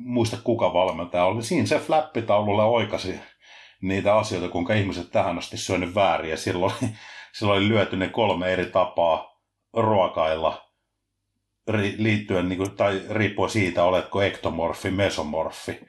muista 0.00 0.36
kuka 0.44 0.72
valmentaja 0.72 1.24
oli. 1.24 1.42
Siinä 1.42 1.66
se 1.66 1.78
flappitaululle 1.78 2.62
oikasi 2.62 3.14
niitä 3.82 4.16
asioita, 4.16 4.48
kuinka 4.48 4.74
ihmiset 4.74 5.11
tähän 5.11 5.38
asti 5.38 5.56
syönyt 5.56 5.94
väärin. 5.94 6.30
Ja 6.30 6.36
silloin, 6.36 6.72
silloin 7.38 7.59
oli 7.59 7.68
lyöty 7.68 7.96
ne 7.96 8.09
kolme 8.09 8.52
eri 8.52 8.66
tapaa 8.66 9.40
ruokailla 9.72 10.68
liittyen, 11.98 12.48
niin 12.48 12.59
kuin, 12.59 12.70
tai 12.70 13.02
riippuen 13.11 13.50
siitä, 13.50 13.84
oletko 13.84 14.22
ektomorfi, 14.22 14.90
mesomorfi 14.90 15.80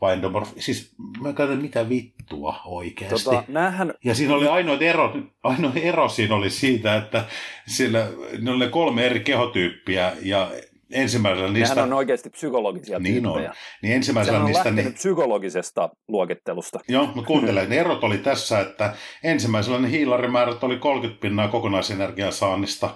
vai 0.00 0.12
endomorfi. 0.12 0.62
Siis 0.62 0.94
mä 1.20 1.32
katsoin, 1.32 1.62
mitä 1.62 1.88
vittua 1.88 2.60
oikeasti. 2.64 3.24
Tota, 3.24 3.44
näähän, 3.48 3.94
Ja 4.04 4.14
siinä 4.14 4.34
oli 4.34 4.48
ainoa 4.48 4.76
ero, 4.80 5.16
ainoa 5.42 5.72
ero 5.74 6.08
siinä 6.08 6.34
oli 6.34 6.50
siitä, 6.50 6.96
että 6.96 7.24
sillä, 7.66 8.08
ne 8.40 8.50
oli 8.50 8.58
ne 8.58 8.68
kolme 8.68 9.06
eri 9.06 9.20
kehotyyppiä 9.20 10.12
ja 10.22 10.50
ensimmäisellä 10.92 11.52
niistä... 11.52 11.74
nehän 11.74 11.92
on 11.92 11.98
oikeasti 11.98 12.30
psykologisia 12.30 12.98
Niin 12.98 13.26
on. 13.26 13.32
tyyppejä. 13.32 13.54
Niin 13.82 13.94
ensimmäisellä 13.94 14.38
Sehän 14.38 14.46
on 14.46 14.52
niistä... 14.52 14.82
Niin, 14.82 14.94
psykologisesta 14.94 15.90
luokittelusta. 16.08 16.80
joo, 16.88 17.06
mutta 17.06 17.26
kuuntele, 17.26 17.66
ne 17.68 17.76
erot 17.76 18.04
oli 18.04 18.18
tässä, 18.18 18.60
että 18.60 18.94
ensimmäisellä 19.24 19.78
ne 19.78 19.90
hiilarimäärät 19.90 20.64
oli 20.64 20.76
30 20.76 21.20
pinnaa 21.20 21.48
kokonaisenergian 21.48 22.32
saannista, 22.32 22.90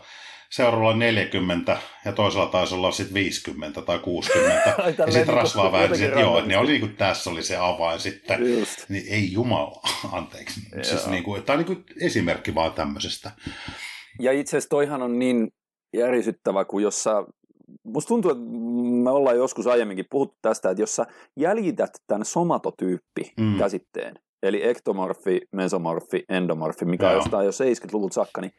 seuraavalla 0.51 0.97
40 0.97 1.77
ja 2.05 2.13
toisella 2.13 2.47
taisi 2.47 2.75
olla 2.75 2.91
sitten 2.91 3.15
50 3.15 3.83
tai 3.83 3.99
60. 3.99 4.75
Ai, 4.79 4.95
ja 4.99 5.13
sitten 5.13 5.35
rasvaa 5.35 5.83
jotenkin 5.83 6.09
että 6.09 6.21
joo, 6.21 6.41
ne 6.41 6.57
oli 6.57 6.71
niin 6.71 6.81
kuin, 6.81 6.97
tässä 6.97 7.31
oli 7.31 7.43
se 7.43 7.57
avain 7.57 8.01
sitten. 8.01 8.59
Just. 8.59 8.89
Niin 8.89 9.05
ei 9.09 9.33
jumala, 9.33 9.81
anteeksi. 10.13 10.61
Siis 10.83 11.07
niin 11.07 11.23
kuin, 11.23 11.43
tämä 11.43 11.55
on 11.59 11.65
niin 11.65 11.77
kuin 11.77 11.85
esimerkki 12.01 12.55
vaan 12.55 12.73
tämmöisestä. 12.73 13.31
Ja 14.21 14.33
itse 14.33 14.57
asiassa 14.57 14.69
toihan 14.69 15.03
on 15.03 15.19
niin 15.19 15.49
järisyttävä, 15.95 16.65
kuin 16.65 16.83
jos 16.83 17.03
sä, 17.03 17.13
musta 17.85 18.09
tuntuu, 18.09 18.31
että 18.31 18.45
me 19.03 19.11
ollaan 19.11 19.37
joskus 19.37 19.67
aiemminkin 19.67 20.05
puhuttu 20.11 20.37
tästä, 20.43 20.71
että 20.71 20.83
jos 20.83 20.97
sä 20.97 21.07
jäljität 21.37 21.91
tämän 22.07 22.25
somatotyyppi 22.25 23.33
Mm. 23.41 23.59
käsitteen, 23.59 24.15
eli 24.43 24.69
ektomorfi, 24.69 25.41
mesomorfi, 25.53 26.25
endomorfi, 26.29 26.85
mikä 26.85 27.07
on 27.07 27.13
Joo. 27.13 27.19
jostain 27.19 27.47
jo 27.47 27.53
70-luvulta 27.53 28.15
saakka, 28.15 28.41
niin 28.41 28.53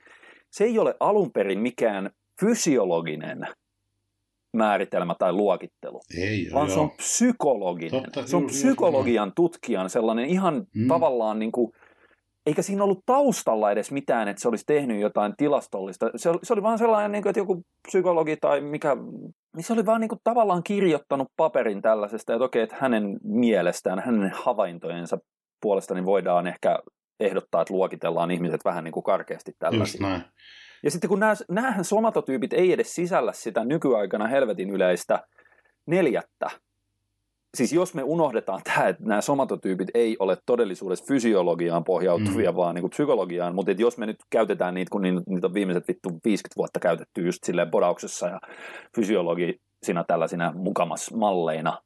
se 0.51 0.63
ei 0.63 0.79
ole 0.79 0.95
alun 0.99 1.31
perin 1.31 1.59
mikään 1.59 2.09
fysiologinen 2.39 3.47
määritelmä 4.57 5.15
tai 5.19 5.33
luokittelu, 5.33 6.01
Ei, 6.17 6.47
vaan 6.53 6.67
joo. 6.67 6.73
se 6.75 6.79
on 6.79 6.91
psykologinen. 6.91 8.03
Totta, 8.03 8.27
se 8.27 8.35
on 8.35 8.45
psykologian 8.45 9.31
tutkijan 9.35 9.89
sellainen 9.89 10.25
ihan 10.25 10.67
Mm. 10.75 10.87
tavallaan 10.87 11.39
niin 11.39 11.51
kuin, 11.51 11.71
eikä 12.45 12.61
siinä 12.61 12.83
ollut 12.83 13.05
taustalla 13.05 13.71
edes 13.71 13.91
mitään, 13.91 14.27
että 14.27 14.41
se 14.41 14.47
olisi 14.47 14.63
tehnyt 14.67 15.01
jotain 15.01 15.33
tilastollista. 15.37 16.09
Se 16.15 16.29
oli, 16.29 16.39
se 16.43 16.53
oli 16.53 16.63
vaan 16.63 16.77
sellainen, 16.77 17.11
niin 17.11 17.21
kuin, 17.23 17.29
että 17.29 17.39
joku 17.39 17.63
psykologi 17.87 18.37
tai 18.37 18.61
mikä, 18.61 18.95
niin 19.55 19.63
se 19.63 19.73
oli 19.73 19.85
vaan 19.85 20.01
niin 20.01 20.09
kuin, 20.09 20.19
tavallaan 20.23 20.63
kirjoittanut 20.63 21.27
paperin 21.37 21.81
tällaisesta, 21.81 22.33
että 22.33 22.45
okei, 22.45 22.61
että 22.61 22.75
hänen 22.79 23.17
mielestään, 23.23 23.99
hänen 23.99 24.31
havaintojensa 24.35 25.17
puolesta 25.61 25.93
niin 25.93 26.05
voidaan 26.05 26.47
ehkä 26.47 26.79
ehdottaa, 27.19 27.61
että 27.61 27.73
luokitellaan 27.73 28.31
ihmiset 28.31 28.65
vähän 28.65 28.83
niin 28.83 28.91
kuin 28.91 29.03
karkeasti 29.03 29.51
Just 29.51 29.59
tällaisia. 29.59 30.07
näin. 30.07 30.23
Ja 30.83 30.91
sitten 30.91 31.09
kun 31.09 31.19
nämä, 31.19 31.33
näähän 31.49 31.85
somatotyypit 31.85 32.53
ei 32.53 32.73
edes 32.73 32.95
sisällä 32.95 33.33
sitä 33.33 33.65
nykyaikana 33.65 34.27
helvetin 34.27 34.69
yleistä 34.69 35.23
neljättä. 35.87 36.49
Siis 37.57 37.73
jos 37.73 37.93
me 37.93 38.03
unohdetaan 38.03 38.61
tämä, 38.73 38.87
että 38.87 39.03
nämä 39.05 39.21
somatotyypit 39.21 39.87
ei 39.93 40.15
ole 40.19 40.37
todellisuudessa 40.45 41.05
fysiologiaan 41.05 41.83
pohjautuvia, 41.83 42.51
mm. 42.51 42.55
vaan 42.55 42.75
niin 42.75 42.81
kuin 42.83 42.91
psykologiaan, 42.91 43.55
mutta 43.55 43.71
jos 43.71 43.97
me 43.97 44.05
nyt 44.05 44.17
käytetään 44.29 44.73
niitä, 44.73 44.89
kun 44.89 45.01
niitä 45.01 45.21
niitä 45.27 45.47
on 45.47 45.53
viimeiset 45.53 45.87
vittu 45.87 46.09
50 46.09 46.57
vuotta 46.57 46.79
käytetty 46.79 47.25
just 47.25 47.43
silleen 47.43 47.71
podauksessa 47.71 48.27
ja 48.27 48.39
fysiologisina 48.95 50.03
tällaisina 50.07 50.53
mukamas 50.55 51.13
malleina 51.13 51.77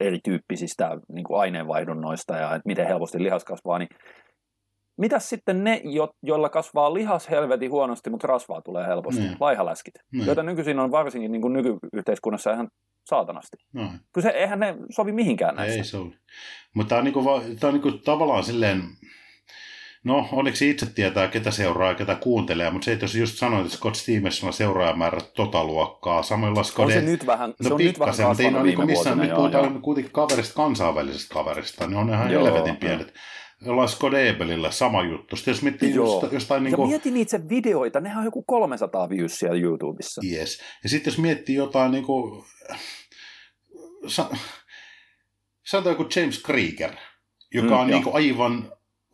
erityyppisistä 0.00 0.98
niin 1.12 1.24
kuin 1.24 1.40
aineenvaihdunnoista 1.40 2.36
ja 2.36 2.54
että 2.54 2.66
miten 2.66 2.86
helposti 2.86 3.22
lihas 3.22 3.44
kasvaa, 3.44 3.78
niin 3.78 3.88
Mitäs 4.98 5.28
sitten 5.28 5.64
ne, 5.64 5.80
jo, 5.84 6.08
joilla 6.22 6.48
kasvaa 6.48 6.94
lihas 6.94 7.30
helvetin 7.30 7.70
huonosti, 7.70 8.10
mutta 8.10 8.26
rasvaa 8.26 8.62
tulee 8.62 8.86
helposti? 8.86 9.20
Niin. 9.20 9.36
Laihaläskit, 9.40 9.94
Niin. 10.12 10.26
joita 10.26 10.42
nykyisin 10.42 10.78
on 10.78 10.90
varsinkin 10.90 11.32
niin 11.32 11.42
kuin 11.42 11.52
nykyyhteiskunnassa 11.52 12.52
ihan 12.52 12.68
saatanasti. 13.08 13.56
No, 13.72 13.88
Kun 14.14 14.22
se, 14.22 14.28
eihän 14.28 14.60
ne 14.60 14.76
sovi 14.90 15.12
mihinkään 15.12 15.54
näistä. 15.56 15.76
ei 15.78 15.84
se 15.84 15.96
ole. 15.96 16.12
Mutta 16.74 16.88
tämä 16.88 16.98
on, 16.98 17.04
niinku, 17.04 17.22
tää 17.60 17.68
on 17.68 17.74
niinku 17.74 17.98
tavallaan 17.98 18.44
silleen, 18.44 18.82
no 20.04 20.28
onneksi 20.32 20.70
itse 20.70 20.86
tietää, 20.94 21.28
ketä 21.28 21.50
seuraa 21.50 21.88
ja 21.88 21.94
ketä 21.94 22.14
kuuntelee, 22.14 22.70
mutta 22.70 22.84
se, 22.84 22.92
että 22.92 23.04
jos 23.04 23.14
just 23.14 23.34
sanoit, 23.38 23.64
että 23.66 23.76
Scott 23.78 23.96
Stevensonilla 23.96 24.56
seuraajamäärät 24.56 25.30
tota 25.34 25.64
luokkaa, 25.64 26.22
samoilla 26.22 26.58
on 26.58 26.64
Skode... 26.64 26.94
se 26.94 27.00
nyt 27.00 27.26
vähän, 27.26 27.54
se 27.60 27.68
No 27.68 27.74
on 27.74 27.80
nyt 27.80 27.98
vähän 27.98 28.14
kasvanut 28.16 28.36
niinku 28.38 28.62
viime 28.64 28.84
missään, 28.84 29.16
vuosina. 29.16 29.24
nyt 29.24 29.34
puhutaan 29.36 29.72
joo. 29.72 29.80
kuitenkin 29.80 30.12
kaverista, 30.12 30.54
kansainvälisestä 30.54 31.34
kaverista, 31.34 31.86
niin 31.86 31.96
on 31.96 32.08
ihan 32.08 32.32
Joo, 32.32 32.44
helvetin 32.44 32.76
joo. 32.88 32.98
Jollain 33.66 33.88
Skodebelillä 33.88 34.70
sama 34.70 35.02
juttu. 35.04 35.36
Sitten 35.36 35.52
jos 35.52 35.62
miettii 35.62 35.94
Joo. 35.94 36.20
just, 36.20 36.32
jostain 36.32 36.64
niin 36.64 36.70
Ja 36.70 36.76
kuin, 36.76 36.88
mieti 36.88 37.10
niitä 37.10 37.48
videoita, 37.48 38.00
nehän 38.00 38.18
on 38.18 38.24
joku 38.24 38.42
300 38.42 39.08
views 39.08 39.38
siellä 39.38 39.58
YouTubessa. 39.60 40.20
Yes. 40.32 40.60
Ja 40.82 40.88
sitten 40.88 41.10
jos 41.10 41.18
miettii 41.18 41.54
jotain 41.56 41.92
niin 41.92 42.04
kuin, 42.04 42.44
sa, 44.06 44.30
sanotaan 45.66 45.96
joku 45.98 46.06
James 46.16 46.42
Krieger, 46.42 46.92
joka 47.54 47.68
Mm, 47.68 47.74
on 47.74 47.88
joo. 47.88 47.96
niin 47.96 48.04
kuin 48.04 48.14
aivan 48.16 48.72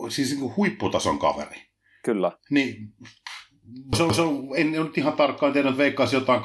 siis 0.09 0.31
niin 0.31 0.41
kuin 0.41 0.57
huipputason 0.57 1.19
kaveri. 1.19 1.63
Kyllä. 2.05 2.33
Niin 2.51 2.77
se 3.97 4.03
on, 4.03 4.15
se 4.15 4.23
on, 4.23 4.49
en 4.57 4.73
nyt 4.73 4.99
ihan 4.99 5.13
tarkkaan 5.13 5.53
tiedä, 5.53 5.69
että 5.69 5.79
veikkaisi 5.79 6.17
jotain 6.17 6.41
2-30 6.41 6.45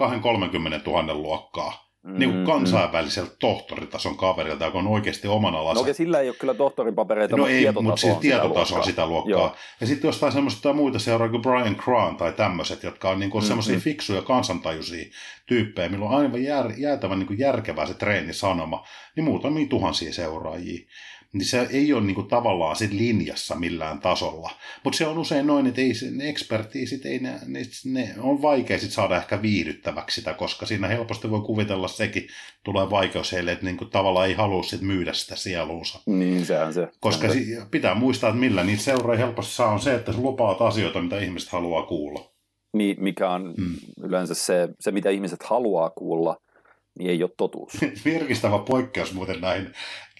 000 0.85 1.13
luokkaa. 1.13 1.84
Mm, 2.05 2.19
niin 2.19 2.31
kuin 2.31 2.45
kansainväliseltä 2.45 3.35
tohtoritason 3.39 4.17
kaverilta, 4.17 4.65
joka 4.65 4.79
on 4.79 4.87
oikeasti 4.87 5.27
oman 5.27 5.55
alansa. 5.55 5.73
No 5.73 5.81
okei, 5.81 5.93
sillä 5.93 6.19
ei 6.19 6.29
ole 6.29 6.35
kyllä 6.39 6.53
tohtorin-papereita, 6.53 7.31
No 7.31 7.37
mutta 7.37 7.51
ei, 7.53 7.59
tietotaso 7.59 7.81
mutta 7.81 8.01
siis 8.01 8.17
tietotaso 8.17 8.49
on 8.73 8.77
luokkaa. 8.77 8.83
sitä 8.83 9.05
luokkaa. 9.07 9.31
Joo. 9.39 9.55
Ja 9.81 9.87
sitten 9.87 10.07
jostain 10.07 10.31
semmoista 10.31 10.73
muita 10.73 10.99
seuraa 10.99 11.29
kuin 11.29 11.41
Brian 11.41 11.75
Grant 11.83 12.17
tai 12.17 12.33
tämmöiset, 12.33 12.83
jotka 12.83 13.09
on 13.09 13.19
niinku 13.19 13.39
Mm, 13.39 13.45
semmoisia 13.45 13.75
mm. 13.75 13.81
fiksuja 13.81 14.21
kansantajuisia 14.21 15.05
tyyppejä, 15.45 15.89
millä 15.89 16.05
on 16.05 16.15
aivan 16.15 16.43
jär, 16.43 16.71
jäätävän 16.77 17.19
niinku 17.19 17.33
järkevää 17.33 17.85
se 17.85 17.93
treenisanoma, 17.93 18.85
niin 19.15 19.23
muutamia 19.23 19.67
tuhansia 19.67 20.13
seuraajia. 20.13 20.87
Niin 21.35 21.45
se 21.45 21.67
ei 21.71 21.93
ole 21.93 22.03
niin 22.03 22.15
kuin 22.15 22.27
tavallaan 22.27 22.75
sit 22.75 22.91
linjassa 22.91 23.55
millään 23.55 23.99
tasolla. 23.99 24.51
Mutta 24.83 24.97
se 24.97 25.07
on 25.07 25.17
usein 25.17 25.47
noin, 25.47 25.67
että 25.67 25.81
ei 25.81 25.93
se, 25.93 26.11
ne 26.11 26.29
ekspertiisit, 26.29 27.05
ei 27.05 27.19
ne, 27.19 27.39
ne, 27.45 27.63
ne 27.85 28.15
on 28.19 28.41
vaikea 28.41 28.79
sit 28.79 28.91
saada 28.91 29.17
ehkä 29.17 29.41
viihdyttäväksi 29.41 30.15
sitä, 30.15 30.33
koska 30.33 30.65
siinä 30.65 30.87
helposti 30.87 31.31
voi 31.31 31.41
kuvitella 31.41 31.87
sekin, 31.87 32.27
tulee 32.63 32.89
vaikeus 32.89 33.31
heille, 33.31 33.51
että 33.51 33.65
niin 33.65 33.77
kuin 33.77 33.89
tavallaan 33.89 34.27
ei 34.27 34.33
halua 34.33 34.63
sit 34.63 34.81
myydä 34.81 35.13
sitä 35.13 35.35
sieluunsa. 35.35 35.99
Niin, 36.05 36.45
sehän 36.45 36.73
se. 36.73 36.87
Koska 36.99 37.27
se. 37.33 37.39
pitää 37.71 37.95
muistaa, 37.95 38.29
että 38.29 38.39
millä 38.39 38.63
niitä 38.63 38.83
seuraa 38.83 39.15
helposti 39.15 39.55
saa 39.55 39.71
on 39.71 39.79
se, 39.79 39.95
että 39.95 40.13
sä 40.13 40.21
lupaat 40.21 40.61
asioita, 40.61 41.01
mitä 41.01 41.19
ihmiset 41.19 41.49
haluaa 41.49 41.83
kuulla. 41.83 42.31
Mikä 42.97 43.29
on 43.29 43.53
mm. 43.57 43.75
yleensä 44.03 44.33
se, 44.33 44.69
se, 44.79 44.91
mitä 44.91 45.09
ihmiset 45.09 45.43
haluaa 45.43 45.89
kuulla, 45.89 46.37
niin 46.99 47.09
ei 47.09 47.23
ole 47.23 47.31
totuus. 47.37 47.73
Virkistävä 48.05 48.59
poikkeus 48.59 49.13
muuten 49.13 49.41
näihin 49.41 49.73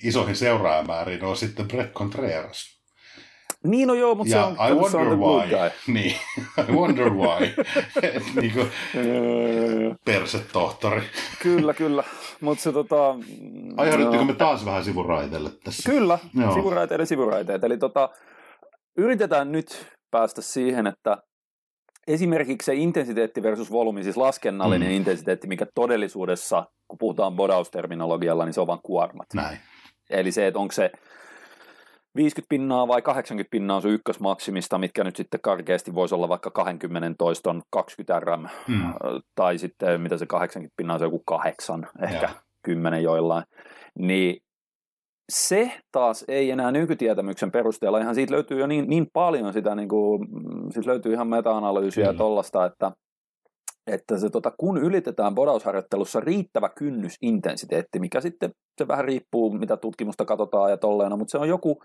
isoihin 0.07 0.35
seuraajamääriin 0.35 1.23
on 1.23 1.37
sitten 1.37 1.67
Brett 1.67 1.93
Contreras. 1.93 2.75
Niin 3.63 3.87
no 3.87 3.93
joo, 3.93 4.15
mutta 4.15 4.35
ja 4.35 4.41
se 4.41 4.61
on, 4.61 4.69
I 4.69 4.73
wonder 4.73 4.91
se 4.91 4.97
on 4.97 5.19
why. 5.19 5.49
guy. 5.49 5.69
Niin, 5.93 6.15
I 6.69 6.71
wonder 6.71 7.09
why. 7.09 7.53
niin 8.41 8.53
kuin 8.53 8.71
persetohtori. 10.05 11.01
kyllä, 11.41 11.73
kyllä. 11.73 12.03
Mutta 12.41 12.63
se 12.63 12.71
tota... 12.71 13.15
Aiheudutteko 13.77 14.23
no. 14.23 14.25
me 14.25 14.33
taas 14.33 14.65
vähän 14.65 14.83
sivuraiteelle 14.83 15.49
tässä? 15.63 15.91
Kyllä, 15.91 16.19
Joo. 16.33 16.53
sivuraiteet 16.53 17.07
sivuraiteet. 17.07 17.63
Eli 17.63 17.77
tota, 17.77 18.09
yritetään 18.97 19.51
nyt 19.51 19.87
päästä 20.11 20.41
siihen, 20.41 20.87
että 20.87 21.17
esimerkiksi 22.07 22.65
se 22.65 22.75
intensiteetti 22.75 23.43
versus 23.43 23.71
volyymi, 23.71 24.03
siis 24.03 24.17
laskennallinen 24.17 24.89
mm. 24.89 24.95
intensiteetti, 24.95 25.47
mikä 25.47 25.65
todellisuudessa, 25.75 26.65
kun 26.87 26.97
puhutaan 26.97 27.35
bodausterminologialla, 27.35 28.45
niin 28.45 28.53
se 28.53 28.61
on 28.61 28.67
vain 28.67 28.79
kuormat. 28.83 29.27
Näin. 29.33 29.57
Eli 30.09 30.31
se, 30.31 30.47
että 30.47 30.59
onko 30.59 30.71
se 30.71 30.91
50 32.15 32.49
pinnaa 32.49 32.87
vai 32.87 33.01
80 33.01 33.51
pinnaa 33.51 33.75
on 33.75 33.81
se 33.81 33.89
ykkösmaksimista, 33.89 34.77
mitkä 34.77 35.03
nyt 35.03 35.15
sitten 35.15 35.39
karkeasti 35.43 35.95
voisi 35.95 36.15
olla 36.15 36.29
vaikka 36.29 36.51
20 36.51 37.15
toiston 37.17 37.61
20 37.69 38.19
rm, 38.19 38.47
Mm. 38.67 38.93
tai 39.35 39.57
sitten 39.57 40.01
mitä 40.01 40.17
se 40.17 40.25
80 40.25 40.73
pinnaa 40.77 40.93
on 40.93 40.99
se 40.99 41.05
joku 41.05 41.21
kahdeksan, 41.25 41.87
ehkä 42.01 42.25
Joo. 42.25 42.39
10 42.63 43.03
joillain, 43.03 43.43
niin 43.99 44.37
se 45.31 45.71
taas 45.91 46.25
ei 46.27 46.51
enää 46.51 46.71
nykytietämyksen 46.71 47.51
perusteella, 47.51 47.99
ihan 47.99 48.15
siitä 48.15 48.33
löytyy 48.33 48.59
jo 48.59 48.67
niin, 48.67 48.89
niin 48.89 49.07
paljon 49.13 49.53
sitä, 49.53 49.75
niin 49.75 49.89
kuin, 49.89 50.27
siitä 50.71 50.89
löytyy 50.89 51.13
ihan 51.13 51.27
meta-analyysiä 51.27 52.05
ja 52.05 52.13
tollasta, 52.13 52.65
että, 52.65 52.91
että 53.87 54.17
se, 54.17 54.29
tota, 54.29 54.51
kun 54.57 54.77
ylitetään 54.77 55.35
bodausharjoittelussa 55.35 56.19
riittävä 56.19 56.69
kynnysintensiteetti, 56.69 57.99
mikä 57.99 58.21
sitten 58.21 58.51
se 58.77 58.87
vähän 58.87 59.05
riippuu, 59.05 59.51
mitä 59.51 59.77
tutkimusta 59.77 60.25
katsotaan 60.25 60.71
ja 60.71 60.77
tolleena, 60.77 61.15
mutta 61.17 61.31
se 61.31 61.37
on 61.37 61.47
joku 61.49 61.83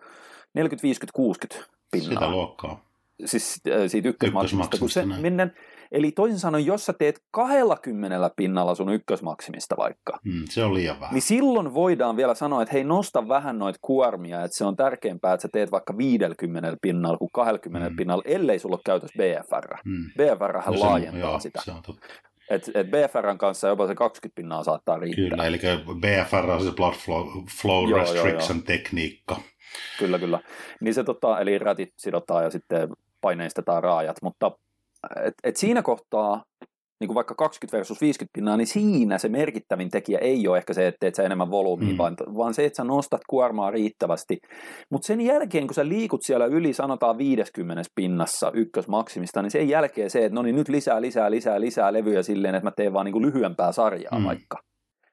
40, 0.55 0.83
50, 0.83 1.17
60 1.17 1.71
pinnaa 1.93 2.11
Sitä 2.15 2.31
luokkaa. 2.31 2.85
siis 3.25 3.61
äh, 3.69 3.81
siitä 3.87 4.09
ykkösmaksimista, 4.09 4.79
kun 4.79 4.91
se 4.91 5.07
mennään, 5.07 5.53
eli 5.93 6.13
toisin 6.13 6.39
sanoen, 6.39 6.67
jos 6.67 6.87
sä 6.87 6.93
teet 6.93 7.21
20 7.31 8.31
pinnalla 8.37 8.75
sun 8.75 8.93
ykkösmaksimista 8.93 9.77
vaikka, 9.77 10.19
Mm, 10.25 10.43
se 10.49 10.65
on 10.65 10.75
liian 10.75 11.01
vähän. 11.01 11.15
niin 11.15 11.23
silloin 11.23 11.75
voidaan 11.75 12.17
vielä 12.17 12.35
sanoa, 12.35 12.63
että 12.63 12.73
hei, 12.73 12.85
nosta 12.85 13.29
vähän 13.29 13.59
noita 13.59 13.79
kuormia, 13.83 14.45
että 14.45 14.57
se 14.57 14.65
on 14.65 14.77
tärkeämpää, 14.77 15.33
että 15.35 15.43
sä 15.43 15.49
teet 15.53 15.71
vaikka 15.71 15.97
50 15.99 16.77
pinnalla 16.83 17.19
kuin 17.19 17.31
20 17.33 17.91
Mm. 17.91 17.97
pinnalla, 17.97 18.23
ellei 18.27 18.59
sulla 18.59 18.75
ole 18.77 18.83
käytössä 18.85 19.17
BFR. 19.19 19.77
Mm. 19.85 20.05
BFR 20.19 20.53
No 20.67 20.81
laajentaa 20.81 21.21
joo, 21.21 21.41
sitä. 21.41 21.61
Se 21.65 21.71
on 21.73 21.83
totta. 21.83 22.07
Et, 22.51 22.71
et 22.75 22.87
BFRn 22.91 23.39
kanssa 23.39 23.69
jopa 23.69 23.87
se 23.87 23.95
20 23.95 24.37
pinnaa 24.37 24.65
saattaa 24.65 24.99
riittää. 24.99 25.29
Kyllä, 25.31 25.45
eli 25.47 25.59
BFR 26.01 26.51
on 26.51 26.65
se 26.65 26.71
blood 26.73 26.95
flow, 26.95 27.27
flow 27.61 27.89
Joo, 27.89 27.99
joo, 27.99 27.99
restriction 28.15 28.63
tekniikka. 28.63 29.37
Kyllä, 29.99 30.19
kyllä. 30.19 30.41
Niin 30.81 30.95
se 30.95 31.05
tota, 31.05 31.41
eli 31.41 31.59
rätit 31.59 31.93
sidotaan 31.97 32.45
ja 32.45 32.51
sitten 32.51 32.89
paineistetaan 33.21 33.83
raajat, 33.83 34.17
mutta 34.23 34.51
et, 35.25 35.35
et 35.45 35.57
siinä 35.57 35.83
kohtaa, 35.83 36.43
niin 37.01 37.09
kuin 37.09 37.15
vaikka 37.15 37.35
20 37.35 37.77
versus 37.77 38.01
50 38.01 38.31
pinnaa, 38.35 38.57
niin 38.57 38.67
siinä 38.67 39.19
se 39.19 39.29
merkittävin 39.29 39.91
tekijä 39.91 40.19
ei 40.19 40.49
ole 40.49 40.59
ehkä 40.59 40.75
se, 40.75 40.87
että 40.87 40.97
teet 41.01 41.15
sä 41.15 41.23
enemmän 41.23 41.51
volyymia, 41.51 41.93
Mm. 41.93 41.99
vaan, 41.99 42.17
vaan 42.37 42.55
se, 42.55 42.65
että 42.65 42.77
sä 42.77 42.85
nostat 42.85 43.21
kuormaa 43.31 43.71
riittävästi. 43.71 44.39
Mutta 44.91 45.07
sen 45.07 45.21
jälkeen, 45.21 45.67
kun 45.67 45.75
sä 45.75 45.89
liikut 45.89 46.21
siellä 46.23 46.47
yli, 46.47 46.73
sanotaan 46.73 47.19
50 47.19 47.83
pinnassa 47.95 48.51
ykkösmaksimista, 48.55 49.43
niin 49.43 49.51
sen 49.51 49.69
jälkeen 49.69 50.11
se, 50.11 50.25
että 50.25 50.35
no 50.35 50.43
niin 50.43 50.57
nyt 50.57 50.69
lisää, 50.69 51.01
lisää, 51.01 51.31
lisää, 51.31 51.61
lisää 51.61 51.93
levyjä 51.93 52.23
silleen, 52.23 52.55
että 52.55 52.67
mä 52.67 52.73
teen 52.77 52.93
vaan 52.93 53.05
niin 53.05 53.13
kuin 53.13 53.27
lyhyempää 53.27 53.73
sarjaa 53.73 54.19
mm. 54.19 54.25
vaikka. 54.25 54.59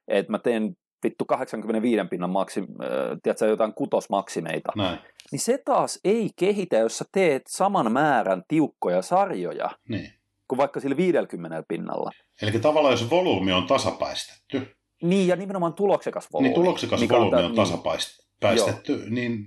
Että 0.07 0.31
mä 0.31 0.39
teen 0.39 0.73
vittu 1.03 1.25
85 1.25 2.07
pinnan 2.09 2.29
maksim, 2.29 2.63
äh, 2.63 2.89
tiedätkö, 3.23 3.45
jotain 3.45 3.73
kutosmaksimeita 3.73 4.71
Näin, 4.75 4.99
niin 5.31 5.39
se 5.39 5.57
taas 5.65 5.99
ei 6.03 6.29
kehitä, 6.35 6.77
jos 6.77 6.97
sä 6.97 7.05
teet 7.11 7.41
saman 7.47 7.91
määrän 7.91 8.43
tiukkoja 8.47 9.01
sarjoja 9.01 9.69
niin. 9.89 10.11
kuin 10.47 10.57
vaikka 10.57 10.79
sillä 10.79 10.97
50 10.97 11.63
pinnalla. 11.67 12.11
Eli 12.41 12.51
tavallaan 12.51 12.93
jos 12.93 13.09
volyymi 13.09 13.51
on 13.51 13.67
tasapäistetty, 13.67 14.75
Niin, 15.03 15.27
ja 15.27 15.35
nimenomaan 15.35 15.73
tuloksekas 15.73 16.27
volyymi. 16.33 16.49
niin 16.49 16.55
tuloksekas 16.63 17.09
volyymi 17.09 17.31
tää- 17.31 17.45
on 17.45 17.55
tasapäistetty, 17.55 19.03
niin 19.09 19.45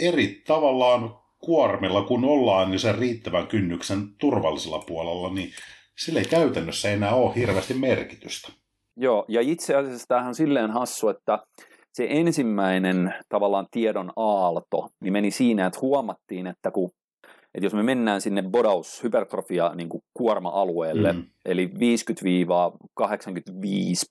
eri 0.00 0.42
tavallaan 0.46 1.16
kuormilla, 1.38 2.02
kun 2.02 2.24
ollaan 2.24 2.70
niin 2.70 2.78
sen 2.80 2.98
riittävän 2.98 3.46
kynnyksen 3.46 4.08
turvallisella 4.18 4.78
puolella, 4.78 5.34
niin 5.34 5.52
sillä 5.98 6.18
ei 6.20 6.24
käytännössä 6.26 6.90
enää 6.90 7.14
ole 7.14 7.34
hirveästi 7.34 7.74
merkitystä. 7.74 8.52
Joo, 8.96 9.24
ja 9.28 9.40
itse 9.40 9.74
asiassa 9.76 10.08
tämähän 10.08 10.28
on 10.28 10.34
silleen 10.34 10.70
hassu, 10.70 11.08
että 11.08 11.38
se 11.92 12.06
ensimmäinen 12.10 13.14
tavallaan 13.28 13.66
tiedon 13.70 14.12
aalto 14.16 14.88
niin 15.00 15.12
meni 15.12 15.30
siinä, 15.30 15.66
että 15.66 15.78
huomattiin, 15.82 16.46
että 16.46 16.70
kun 16.70 16.90
että 17.54 17.66
jos 17.66 17.74
me 17.74 17.82
mennään 17.82 18.20
sinne 18.20 18.42
bodaus 18.42 19.02
hypertrofia 19.02 19.72
niin 19.74 19.88
kuin 19.88 20.02
kuorma-alueelle, 20.14 21.12
Mm. 21.12 21.24
Eli 21.44 21.70
50-85 21.74 21.74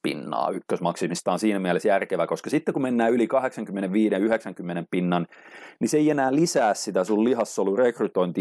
pinnaa 0.04 0.50
ykkösmaksimista 0.50 1.32
on 1.32 1.40
siinä 1.40 1.60
mielessä 1.60 1.90
järkevä, 1.90 2.28
koska 2.28 2.50
sitten 2.50 2.74
kun 2.74 2.82
mennään 2.82 3.12
yli 3.12 3.28
85-90 4.82 4.86
pinnan, 4.92 5.28
niin 5.80 5.90
se 5.90 5.98
ei 5.98 6.10
enää 6.10 6.36
lisää 6.36 6.74
sitä 6.74 7.04
sun 7.04 7.24
lihassolun 7.24 7.80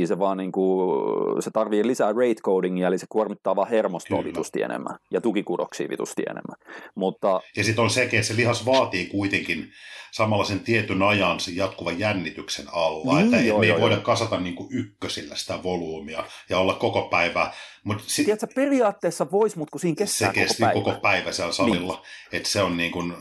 se 0.06 0.18
vaan 0.18 0.36
niin 0.36 0.52
kuin, 0.52 1.42
se 1.42 1.50
tarvii 1.50 1.86
lisää 1.86 2.12
rate 2.12 2.42
codingia, 2.44 2.88
eli 2.88 2.98
se 2.98 3.06
kuormittaa 3.08 3.56
vaan 3.56 3.68
hermostoa 3.68 4.24
vitusti 4.24 4.62
enemmän 4.62 4.96
ja 5.10 5.20
tukikudoksia 5.20 5.88
vitusti 5.88 6.22
enemmän. 6.22 6.56
Mutta 6.94 7.40
Ja 7.56 7.64
sitten 7.64 7.84
on 7.84 7.90
sekin, 7.90 8.18
että 8.18 8.28
se 8.28 8.36
lihas 8.36 8.66
vaatii 8.66 9.06
kuitenkin 9.06 9.70
samalla 10.10 10.44
sen 10.44 10.60
tietyn 10.60 11.02
ajan 11.02 11.40
sen 11.40 11.56
jatkuvan 11.56 11.98
jännityksen 11.98 12.66
alla, 12.72 13.14
Niin, 13.14 13.24
että 13.24 13.40
joo, 13.40 13.58
me 13.58 13.66
ei 13.66 13.70
joo, 13.70 13.80
voida 13.80 13.94
joo. 13.94 14.04
kasata 14.04 14.40
niin 14.40 14.54
kuin 14.54 14.68
ykkösillä 14.72 15.36
sitä 15.36 15.62
volyymia 15.62 16.24
ja 16.48 16.58
olla 16.58 16.74
koko 16.74 17.02
päivä, 17.02 17.52
mutta 17.84 18.04
si- 18.06 18.24
tiedätkö, 18.24 18.46
periaatteessa 18.54 19.30
voisi, 19.30 19.58
mutta 19.58 19.70
kun 19.72 19.80
siinä 19.80 19.96
kestää 19.96 20.28
se 20.28 20.34
kesti 20.34 20.62
koko 20.62 20.64
päivä. 20.72 20.84
koko 20.84 21.00
päivä 21.00 21.32
siellä 21.32 21.52
salilla, 21.52 21.94
niin. 21.94 22.36
että 22.38 22.48
se 22.48 22.62
on 22.62 22.76
niin 22.76 22.92
kuin, 22.92 23.14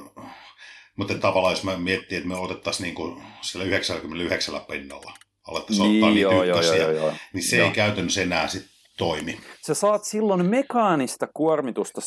mutta 0.96 1.14
tavallaan 1.16 1.52
jos 1.54 1.64
mä 1.64 1.78
miettii, 1.78 2.18
että 2.18 2.30
me 2.30 2.36
otettaisiin 2.36 2.84
niin 2.84 2.96
kuin 2.96 3.22
sillä 3.42 3.66
99 3.66 4.62
pinnalla, 4.72 5.14
alettaisiin 5.48 5.88
Niin, 5.90 6.04
ottaa 6.04 6.10
niitä 6.14 6.22
joo, 6.22 6.44
joo, 6.44 6.58
ykkösiä, 6.60 6.78
joo, 6.84 6.92
joo. 6.92 7.14
niin 7.34 7.44
se 7.44 7.58
Joo. 7.58 7.68
ei 7.68 7.74
käytännössä 7.74 8.22
enää 8.22 8.48
sit 8.48 8.66
toimi. 8.98 9.40
Sä 9.68 9.74
saat 9.74 10.04
silloin 10.04 10.46
mekaanista 10.46 11.28
kuormitusta 11.34 12.02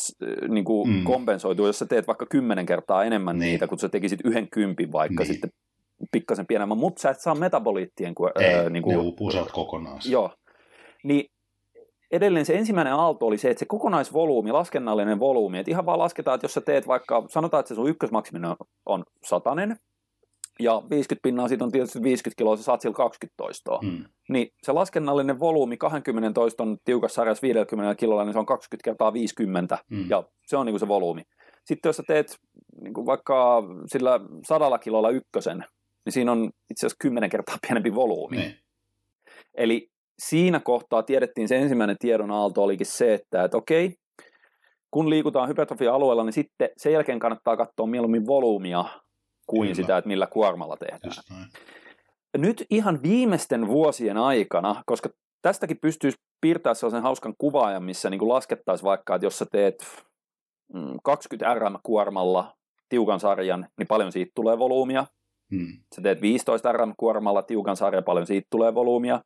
niin 0.49 0.65
kuin 0.65 0.89
Mm. 0.89 1.03
kompensoitua, 1.03 1.67
jos 1.67 1.79
sä 1.79 1.85
teet 1.85 2.07
vaikka 2.07 2.25
kymmenen 2.25 2.65
kertaa 2.65 3.03
enemmän 3.03 3.35
Niin. 3.35 3.39
niin. 3.39 3.51
niitä, 3.51 3.67
kun 3.67 3.79
sä 3.79 3.89
tekisit 3.89 4.19
yhden 4.23 4.47
kympin 4.49 4.91
vaikka 4.91 5.23
Niin. 5.23 5.27
niin. 5.29 5.33
sitten 5.33 5.49
pikkasen 6.11 6.47
pienemmän, 6.47 6.77
mutta 6.77 7.01
sä 7.01 7.09
et 7.09 7.21
saa 7.21 7.35
metaboliittien 7.35 8.15
ku- 8.15 8.25
Ei, 8.39 8.53
ää, 8.53 8.61
niin 8.63 8.73
niin 8.73 8.83
kuin, 8.83 8.95
ne 8.97 9.01
uupuu 9.01 9.31
kokonaan. 9.51 9.99
Joo. 10.05 10.33
Niin 11.03 11.25
edelleen 12.13 12.45
se 12.45 12.55
ensimmäinen 12.55 12.93
aalto 12.93 13.27
oli 13.27 13.37
se, 13.37 13.49
että 13.49 13.59
se 13.59 13.65
kokonaisvolyymi, 13.65 14.51
laskennallinen 14.51 15.19
volyymi, 15.19 15.59
että 15.59 15.71
ihan 15.71 15.85
vaan 15.85 15.99
lasketaan, 15.99 16.35
että 16.35 16.45
jos 16.45 16.53
sä 16.53 16.61
teet 16.61 16.87
vaikka, 16.87 17.25
sanotaan, 17.29 17.59
että 17.59 17.67
se 17.67 17.75
sun 17.75 17.89
ykkösmaksiminen 17.89 18.49
on, 18.49 18.55
on 18.85 19.03
satanen, 19.23 19.77
ja 20.59 20.83
50 20.89 21.23
pinnaa 21.23 21.47
siitä 21.47 21.63
on 21.63 21.71
tietysti 21.71 22.03
50 22.03 22.37
kiloa, 22.37 22.57
sä 22.57 22.63
saat 22.63 22.81
sillä 22.81 22.95
20 22.95 23.33
toistoa. 23.37 23.79
Mm. 23.81 24.05
Niin 24.29 24.47
se 24.63 24.71
laskennallinen 24.71 25.39
volyymi 25.39 25.77
20 25.77 26.33
toiston 26.33 26.77
tiukassa 26.85 27.15
sarjassa 27.15 27.41
50 27.41 27.95
kilolla, 27.95 28.23
niin 28.23 28.33
se 28.33 28.39
on 28.39 28.45
20 28.45 28.83
kertaa 28.83 29.13
50, 29.13 29.77
Mm. 29.89 30.09
ja 30.09 30.23
se 30.47 30.57
on 30.57 30.65
niin 30.65 30.73
kuin 30.73 30.79
se 30.79 30.87
volyymi. 30.87 31.21
Sitten 31.65 31.89
jos 31.89 31.97
sä 31.97 32.03
teet 32.07 32.37
niin 32.81 32.93
kuin 32.93 33.05
vaikka 33.05 33.63
sillä 33.85 34.19
sadalla 34.47 34.79
kilolla 34.79 35.09
ykkösen, 35.09 35.65
niin 36.05 36.13
siinä 36.13 36.31
on 36.31 36.51
itse 36.69 36.85
asiassa 36.85 36.97
10 36.99 37.29
kertaa 37.29 37.57
pienempi 37.67 37.95
volyymi. 37.95 38.37
Niin. 38.37 38.55
Eli 39.53 39.89
siinä 40.29 40.59
kohtaa 40.59 41.03
tiedettiin 41.03 41.47
se 41.47 41.57
ensimmäinen 41.57 41.97
tiedon 41.99 42.31
aalto 42.31 42.63
olikin 42.63 42.87
se, 42.87 43.13
että, 43.13 43.43
että 43.43 43.57
okei, 43.57 43.95
kun 44.91 45.09
liikutaan 45.09 45.49
hypertrofia-alueella, 45.49 46.23
niin 46.23 46.33
sitten 46.33 46.69
sen 46.77 46.93
jälkeen 46.93 47.19
kannattaa 47.19 47.57
katsoa 47.57 47.87
mieluummin 47.87 48.25
volyymia 48.25 48.85
kuin 49.47 49.61
Kyllä. 49.61 49.75
Sitä, 49.75 49.97
että 49.97 50.07
millä 50.07 50.27
kuormalla 50.27 50.77
tehdään. 50.77 51.47
Nyt 52.37 52.65
ihan 52.69 53.03
viimeisten 53.03 53.67
vuosien 53.67 54.17
aikana, 54.17 54.83
koska 54.85 55.09
tästäkin 55.41 55.77
pystyisi 55.81 56.17
piirtämään 56.41 56.75
sellaisen 56.75 57.01
hauskan 57.01 57.33
kuvaajan, 57.37 57.83
missä 57.83 58.09
niin 58.09 58.29
laskettaisiin 58.29 58.85
vaikka, 58.85 59.15
että 59.15 59.25
jos 59.25 59.37
sä 59.37 59.45
teet 59.51 60.03
mm, 60.73 60.97
20 61.03 61.53
RM-kuormalla 61.53 62.53
tiukan 62.89 63.19
sarjan, 63.19 63.67
niin 63.77 63.87
paljon 63.87 64.11
siitä 64.11 64.31
tulee 64.35 64.59
volyymia. 64.59 65.05
Hmm. 65.55 65.67
Sä 65.95 66.01
teet 66.01 66.21
15 66.21 66.71
RM-kuormalla 66.71 67.41
tiukan 67.41 67.77
sarjan, 67.77 68.03
paljon 68.03 68.27
siitä 68.27 68.47
tulee 68.49 68.75
volyymia. 68.75 69.21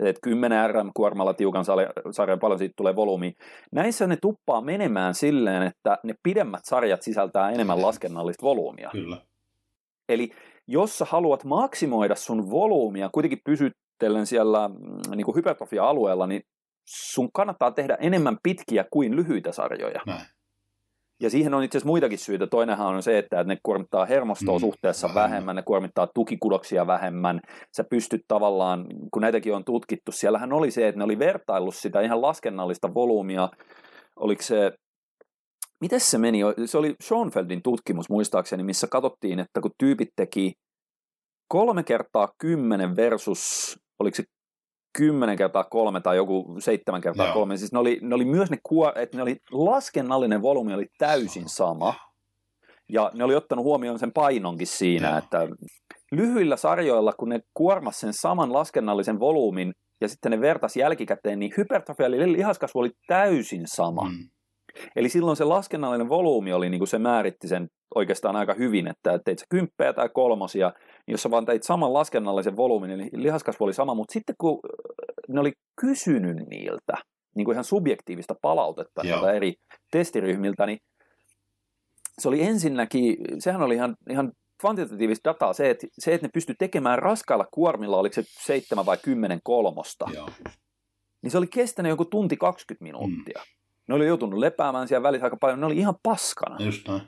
Teet 0.00 0.18
10 0.22 0.70
RM-kuormalla 0.70 1.34
tiukan 1.34 1.64
sarjan, 2.10 2.38
paljon 2.40 2.58
siitä 2.58 2.74
tulee 2.76 2.96
volyymia. 2.96 3.32
Näissä 3.72 4.06
ne 4.06 4.16
tuppaa 4.22 4.60
menemään 4.60 5.14
silleen, 5.14 5.62
että 5.62 5.98
ne 6.04 6.14
pidemmät 6.22 6.60
sarjat 6.64 7.02
sisältää 7.02 7.50
enemmän 7.50 7.82
laskennallista 7.82 8.46
volyymia. 8.46 8.90
Kyllä. 8.92 9.16
Eli 10.08 10.30
jos 10.68 10.98
sä 10.98 11.04
haluat 11.04 11.44
maksimoida 11.44 12.14
sun 12.14 12.50
volyymia, 12.50 13.10
kuitenkin 13.12 13.40
pysyttelen 13.44 14.26
siellä 14.26 14.68
mm, 14.68 15.16
niin 15.16 15.24
kuin 15.24 15.36
hypertrofia-alueella, 15.36 16.26
niin 16.26 16.42
sun 16.88 17.28
kannattaa 17.32 17.70
tehdä 17.70 17.96
enemmän 18.00 18.38
pitkiä 18.42 18.84
kuin 18.90 19.16
lyhyitä 19.16 19.52
sarjoja. 19.52 20.00
Näin. 20.06 20.26
Ja 21.20 21.30
siihen 21.30 21.54
on 21.54 21.64
itse 21.64 21.78
asiassa 21.78 21.88
muitakin 21.88 22.18
syitä. 22.18 22.46
Toinenhan 22.46 22.94
on 22.94 23.02
se, 23.02 23.18
että 23.18 23.44
ne 23.44 23.58
kuormittaa 23.62 24.04
hermostoa 24.06 24.58
mm, 24.58 24.60
suhteessa 24.60 25.10
vähemmän. 25.14 25.56
ne 25.56 25.62
kuormittaa 25.62 26.08
tukikudoksia 26.14 26.86
vähemmän. 26.86 27.40
Sä 27.76 27.84
pystyt 27.84 28.20
tavallaan, 28.28 28.86
kun 29.12 29.22
näitäkin 29.22 29.54
on 29.54 29.64
tutkittu, 29.64 30.12
siellähän 30.12 30.52
oli 30.52 30.70
se, 30.70 30.88
että 30.88 30.98
ne 30.98 31.04
oli 31.04 31.18
vertaillut 31.18 31.74
sitä 31.74 32.00
ihan 32.00 32.22
laskennallista 32.22 32.94
volyymia. 32.94 33.48
Oliko 34.16 34.42
se, 34.42 34.72
miten 35.80 36.00
se 36.00 36.18
meni? 36.18 36.40
Se 36.64 36.78
oli 36.78 36.94
Schoenfeldin 37.02 37.62
tutkimus 37.62 38.10
muistaakseni, 38.10 38.62
missä 38.62 38.86
katsottiin, 38.86 39.38
että 39.38 39.60
kun 39.60 39.70
tyypit 39.78 40.08
teki 40.16 40.52
kolme 41.48 41.82
kertaa 41.82 42.32
kymmenen 42.38 42.96
versus, 42.96 43.76
oliko 43.98 44.14
se 44.14 44.24
10 44.98 45.36
kertaa 45.36 45.64
kolme 45.64 46.00
tai 46.00 46.16
joku 46.16 46.56
seitsemän 46.58 47.00
kertaa 47.00 47.26
Joo. 47.26 47.34
kolme. 47.34 47.56
Siis 47.56 47.72
ne 47.72 47.78
oli, 47.78 47.98
ne 48.02 48.14
oli 48.14 48.24
myös 48.24 48.50
ne, 48.50 48.58
että 48.94 49.16
ne 49.16 49.22
oli 49.22 49.36
laskennallinen 49.50 50.42
volyymi 50.42 50.74
oli 50.74 50.86
täysin 50.98 51.48
sama. 51.48 51.94
Ja 52.88 53.10
ne 53.14 53.24
oli 53.24 53.34
ottanut 53.34 53.64
huomioon 53.64 53.98
sen 53.98 54.12
painonkin 54.12 54.66
siinä, 54.66 55.08
Joo. 55.08 55.18
että 55.18 55.48
lyhyillä 56.12 56.56
sarjoilla, 56.56 57.12
kun 57.12 57.28
ne 57.28 57.40
kuormas 57.54 58.00
sen 58.00 58.12
saman 58.12 58.52
laskennallisen 58.52 59.20
volyymin 59.20 59.72
ja 60.00 60.08
sitten 60.08 60.30
ne 60.30 60.40
vertas 60.40 60.76
jälkikäteen, 60.76 61.38
niin 61.38 61.52
hypertrofiallinen 61.56 62.32
lihaskasvu 62.32 62.80
oli 62.80 62.90
täysin 63.06 63.62
sama. 63.66 64.04
Mm. 64.04 64.28
Eli 64.96 65.08
silloin 65.08 65.36
se 65.36 65.44
laskennallinen 65.44 66.08
volyymi 66.08 66.52
oli, 66.52 66.70
niin 66.70 66.80
kuin 66.80 66.88
se 66.88 66.98
määritti 66.98 67.48
sen 67.48 67.68
oikeastaan 67.94 68.36
aika 68.36 68.54
hyvin, 68.54 68.86
että 68.86 69.18
teit 69.24 69.38
sä 69.38 69.46
kymppejä 69.48 69.92
tai 69.92 70.08
kolmosia, 70.08 70.72
jos 71.10 71.22
sä 71.22 71.30
vaan 71.30 71.44
teit 71.44 71.62
saman 71.62 71.92
laskennallisen 71.92 72.56
volyymin, 72.56 72.98
niin 72.98 73.22
lihaskasvu 73.22 73.64
oli 73.64 73.74
sama, 73.74 73.94
mutta 73.94 74.12
sitten 74.12 74.34
kun 74.38 74.60
ne 75.28 75.40
oli 75.40 75.52
kysynyt 75.80 76.36
niiltä, 76.36 76.94
niin 77.34 77.44
kuin 77.44 77.54
ihan 77.54 77.64
subjektiivista 77.64 78.34
palautetta 78.42 79.02
näiltä 79.02 79.32
eri 79.32 79.54
testiryhmiltä, 79.90 80.66
niin 80.66 80.78
se 82.18 82.28
oli 82.28 82.42
ensinnäkin, 82.42 83.16
sehän 83.38 83.62
oli 83.62 83.74
ihan, 83.74 83.96
ihan 84.10 84.32
kvantitatiivista 84.60 85.30
dataa, 85.30 85.52
se 85.52 85.70
että, 85.70 85.86
se, 85.98 86.14
että 86.14 86.26
ne 86.26 86.30
pystyi 86.34 86.54
tekemään 86.58 86.98
raskailla 86.98 87.46
kuormilla, 87.50 87.96
oliko 87.96 88.14
se 88.14 88.22
7 88.26 88.86
vai 88.86 88.96
10 89.02 89.40
kolmosta, 89.42 90.06
Joo. 90.14 90.28
niin 91.22 91.30
se 91.30 91.38
oli 91.38 91.46
kestänyt 91.46 91.90
joku 91.90 92.04
tunti 92.04 92.36
20 92.36 92.82
minuuttia. 92.82 93.40
Mm. 93.40 93.60
Ne 93.88 93.94
oli 93.94 94.06
joutunut 94.06 94.38
lepäämään 94.38 94.88
siellä 94.88 95.02
välissä 95.02 95.26
aika 95.26 95.36
paljon, 95.36 95.60
ne 95.60 95.66
oli 95.66 95.76
ihan 95.76 95.94
paskana. 96.02 96.56
Just 96.58 96.88
näin. 96.88 97.02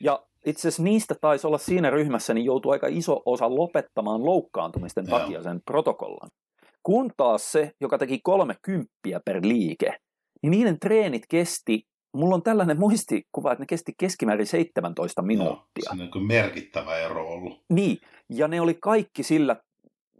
Ja 0.00 0.26
itse 0.46 0.60
asiassa 0.60 0.82
niistä 0.82 1.14
taisi 1.20 1.46
olla 1.46 1.58
siinä 1.58 1.90
ryhmässä, 1.90 2.34
niin 2.34 2.44
joutui 2.44 2.72
aika 2.72 2.86
iso 2.90 3.22
osa 3.26 3.54
lopettamaan 3.54 4.24
loukkaantumisten 4.24 5.04
Joo. 5.08 5.18
takia 5.18 5.42
sen 5.42 5.60
protokollan. 5.64 6.30
Kun 6.82 7.10
taas 7.16 7.52
se, 7.52 7.72
joka 7.80 7.98
teki 7.98 8.20
kolme 8.22 8.54
kymppiä 8.62 9.20
per 9.24 9.40
liike, 9.42 9.96
niin 10.42 10.50
niiden 10.50 10.78
treenit 10.80 11.22
kesti, 11.28 11.82
mulla 12.16 12.34
on 12.34 12.42
tällainen 12.42 12.78
muistikuva, 12.84 13.52
että 13.52 13.62
ne 13.62 13.66
kesti 13.66 13.92
keskimäärin 13.98 14.46
17 14.46 15.22
minuuttia. 15.22 15.92
Joo, 15.96 15.96
se 15.96 16.18
on 16.18 16.26
merkittävä 16.26 16.98
ero 16.98 17.28
ollut. 17.28 17.62
Niin, 17.72 17.98
ja 18.28 18.48
ne 18.48 18.60
oli 18.60 18.74
kaikki 18.74 19.22
sillä 19.22 19.56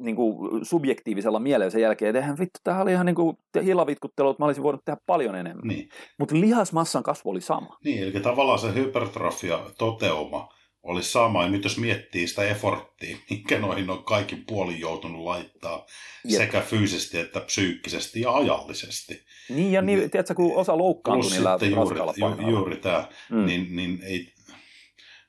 niin 0.00 0.16
kuin 0.16 0.64
subjektiivisella 0.64 1.38
mielellä 1.38 1.70
sen 1.70 1.82
jälkeen, 1.82 2.08
että 2.08 2.18
eihän 2.18 2.38
vittu, 2.38 2.60
tämä 2.64 2.82
oli 2.82 2.92
ihan 2.92 3.06
niin 3.06 3.16
kuin 3.16 3.36
hilavitkuttelu, 3.64 4.30
että 4.30 4.42
mä 4.42 4.46
olisin 4.46 4.62
voinut 4.62 4.84
tehdä 4.84 5.00
paljon 5.06 5.34
enemmän. 5.34 5.68
Niin. 5.68 5.88
Mutta 6.18 6.40
lihasmassan 6.40 7.02
kasvu 7.02 7.30
oli 7.30 7.40
sama. 7.40 7.78
Niin, 7.84 8.02
eli 8.02 8.20
tavallaan 8.20 8.58
se 8.58 8.74
hypertrofia 8.74 9.60
toteuma 9.78 10.48
oli 10.82 11.02
sama, 11.02 11.42
ja 11.42 11.50
nyt 11.50 11.64
jos 11.64 11.78
miettii 11.78 12.28
sitä 12.28 12.42
efforttia, 12.42 13.16
minkä 13.30 13.58
noihin 13.58 13.90
on 13.90 14.04
kaikki 14.04 14.36
puolin 14.36 14.80
joutunut 14.80 15.24
laittaa, 15.24 15.86
Jep. 16.24 16.40
sekä 16.40 16.60
fyysisesti 16.60 17.18
että 17.18 17.40
psyykkisesti 17.40 18.20
ja 18.20 18.34
ajallisesti. 18.34 19.24
Niin, 19.48 19.72
ja 19.72 19.82
niin, 19.82 19.98
niin 19.98 20.10
tiedätkö, 20.10 20.34
kun 20.34 20.56
osa 20.56 20.78
loukkaantui 20.78 21.30
niillä 21.30 21.58
juuri, 21.70 21.98
ju, 21.98 22.50
juuri 22.50 22.76
tämä, 22.76 23.08
mm. 23.30 23.46
niin, 23.46 23.76
niin 23.76 23.98
ei, 24.02 24.32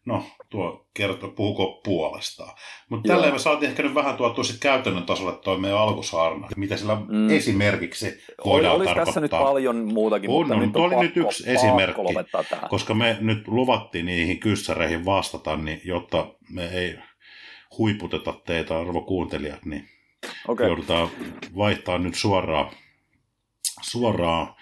no, 0.06 0.23
tuo 0.49 0.88
kertoo, 0.94 1.30
puhuko 1.30 1.82
puolestaan. 1.84 2.56
Mutta 2.90 3.07
tälleen 3.07 3.34
me 3.34 3.40
saatiin 3.40 3.69
ehkä 3.69 3.84
nyt 3.84 3.95
vähän 3.95 4.18
tuotua 4.18 4.44
sit 4.44 4.60
käytännön 4.60 5.03
tasolle 5.03 5.38
toi 5.38 5.57
meidän 5.57 5.80
alkusaarna, 5.80 6.48
mitä 6.56 6.78
sillä 6.78 6.98
mm. 7.07 7.30
esimerkiksi 7.30 8.23
voidaan 8.45 8.76
Olisi 8.76 8.86
tarkoittaa. 8.86 9.06
tässä 9.06 9.22
nyt 9.22 9.32
paljon 9.32 9.76
muutakin, 9.76 10.30
on, 10.30 10.36
mutta 10.36 10.53
on, 10.56 10.61
nyt 10.61 10.76
on 10.76 10.82
oli 10.82 10.90
pakko, 10.90 11.03
nyt 11.03 11.18
yksi 11.18 11.44
esimerkki, 11.49 12.02
koska 12.69 12.94
me 12.94 13.18
nyt 13.19 13.48
luvattiin 13.48 14.06
niihin 14.06 14.40
kyssäreihin 14.40 15.06
vastata, 15.06 15.57
niin 15.57 15.82
jotta 15.86 16.28
me 16.49 16.65
ei 16.65 16.98
huiputeta 17.78 18.34
teitä 18.45 18.80
arvokuuntelijat, 18.80 19.65
niin 19.65 19.90
okay. 20.48 20.68
joudutaan 20.68 21.10
vaihtaa 21.57 21.98
nyt 21.98 22.15
suoraan, 22.15 22.72
suoraan 23.82 24.56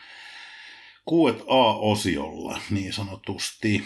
Q&A-osiolla 1.10 2.60
niin 2.70 2.94
sanotusti. 2.94 3.84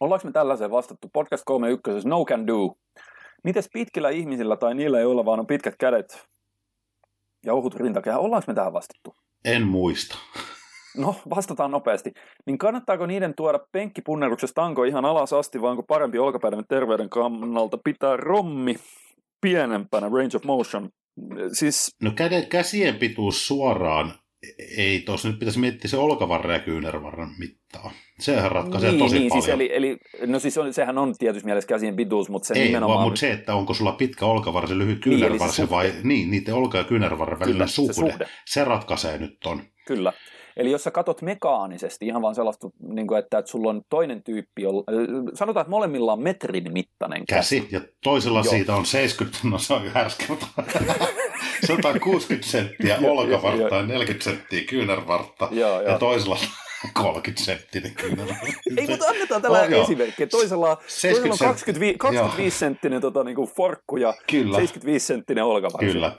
Ollaanko 0.00 0.26
me 0.26 0.32
tällaiseen 0.32 0.70
vastattu? 0.70 1.10
Podcast 1.12 1.42
31, 1.46 2.08
no 2.08 2.24
can 2.24 2.46
do. 2.46 2.76
Mites 3.44 3.68
pitkillä 3.72 4.10
ihmisillä 4.10 4.56
tai 4.56 4.74
niillä, 4.74 5.00
joilla 5.00 5.24
vaan 5.24 5.40
on 5.40 5.46
pitkät 5.46 5.74
kädet 5.78 6.26
ja 7.46 7.54
ohut 7.54 7.74
rintakehä, 7.74 8.18
ollaanko 8.18 8.44
me 8.46 8.54
tähän 8.54 8.72
vastattu? 8.72 9.14
En 9.44 9.62
muista. 9.62 10.18
No, 10.96 11.14
vastataan 11.30 11.70
nopeasti. 11.70 12.12
Niin 12.46 12.58
kannattaako 12.58 13.06
niiden 13.06 13.34
tuoda 13.34 13.58
penkkipunneruksesta 13.72 14.62
tanko 14.62 14.84
ihan 14.84 15.04
alas 15.04 15.32
asti, 15.32 15.60
vai 15.60 15.70
onko 15.70 15.82
parempi 15.82 16.18
olkapäivän 16.18 16.64
terveyden 16.68 17.08
kannalta 17.08 17.78
pitää 17.84 18.16
rommi 18.16 18.76
pienempänä, 19.40 20.08
range 20.08 20.36
of 20.36 20.44
motion? 20.44 20.88
Siis... 21.52 21.96
No 22.02 22.10
käden, 22.16 22.46
käsien 22.46 22.96
pituus 22.96 23.46
suoraan 23.46 24.14
ei 24.76 25.00
tuossa 25.00 25.28
nyt 25.28 25.38
pitäisi 25.38 25.58
miettiä 25.58 25.90
se 25.90 25.96
olkavarren 25.96 26.54
ja 26.54 26.60
kyynärvarren 26.60 27.28
mittaa. 27.38 27.92
Sehän 28.20 28.52
ratkaisee 28.52 28.90
niin, 28.90 28.98
tosi 28.98 29.18
niin, 29.18 29.28
paljon. 29.28 29.44
Siis 29.44 29.54
eli, 29.54 29.70
eli, 29.72 29.96
no 30.26 30.38
siis 30.38 30.58
on, 30.58 30.74
sehän 30.74 30.98
on 30.98 31.14
tietysti 31.18 31.46
mielessä 31.46 31.68
käsien 31.68 31.96
pituus, 31.96 32.28
mutta 32.28 32.46
se 32.46 32.54
ei, 32.54 32.66
nimenomaan... 32.66 32.96
Vaan, 32.96 33.06
mutta 33.06 33.20
se, 33.20 33.32
että 33.32 33.54
onko 33.54 33.74
sulla 33.74 33.92
pitkä 33.92 34.26
olkavarsi, 34.26 34.78
lyhyt 34.78 35.02
kyynärvarsi 35.02 35.62
niin, 35.62 35.70
vai 35.70 35.92
niin, 36.02 36.30
niiden 36.30 36.54
olka- 36.54 36.78
ja 36.78 36.84
kyynärvarren 36.84 37.40
välillä 37.40 37.66
suhde, 37.66 37.92
se, 37.92 38.00
suhde, 38.00 38.26
se 38.46 38.64
ratkaisee 38.64 39.18
nyt 39.18 39.36
ton. 39.42 39.62
Kyllä. 39.86 40.12
Eli 40.56 40.70
jos 40.70 40.84
sä 40.84 40.90
katot 40.90 41.22
mekaanisesti, 41.22 42.06
ihan 42.06 42.22
vaan 42.22 42.34
sellaista, 42.34 42.70
niin 42.88 43.06
kuin, 43.06 43.18
että, 43.18 43.38
että 43.38 43.50
sulla 43.50 43.70
on 43.70 43.82
toinen 43.88 44.22
tyyppi, 44.22 44.62
jolla, 44.62 44.84
sanotaan, 45.34 45.62
että 45.62 45.70
molemmilla 45.70 46.12
on 46.12 46.22
metrin 46.22 46.72
mittainen 46.72 47.26
käsi. 47.26 47.60
käsi 47.60 47.74
ja 47.74 47.80
toisella 48.02 48.38
Joo. 48.38 48.50
siitä 48.50 48.76
on 48.76 48.86
70, 48.86 49.48
no 49.48 49.58
se 49.58 49.74
on 49.74 49.88
härskeltä. 49.88 50.46
160 51.66 52.46
senttiä 52.46 52.98
olkavartta 53.02 53.76
ja 53.76 53.82
40 53.82 54.24
senttiä 54.24 54.64
kyynärvartta. 54.64 55.48
Joo, 55.50 55.80
ja 55.80 55.98
toisella 55.98 56.38
30 56.92 57.44
senttinen 57.44 57.94
kyynärvartta. 57.94 58.46
Ei, 58.76 58.86
mutta 58.86 59.06
annetaan 59.06 59.42
tällä 59.42 59.60
oh, 59.60 59.82
esimerkki. 59.82 60.26
Toisella, 60.26 60.76
toisella 61.02 61.32
on 61.32 61.38
25, 61.38 61.98
25 61.98 62.58
senttinen 62.58 63.00
tota, 63.00 63.24
niin 63.24 63.36
kuin 63.36 63.50
forkku 63.50 63.96
ja 63.96 64.14
Kyllä. 64.30 64.56
75 64.56 65.06
senttinen 65.06 65.44
olkavarsi. 65.44 65.92
Kyllä. 65.92 66.16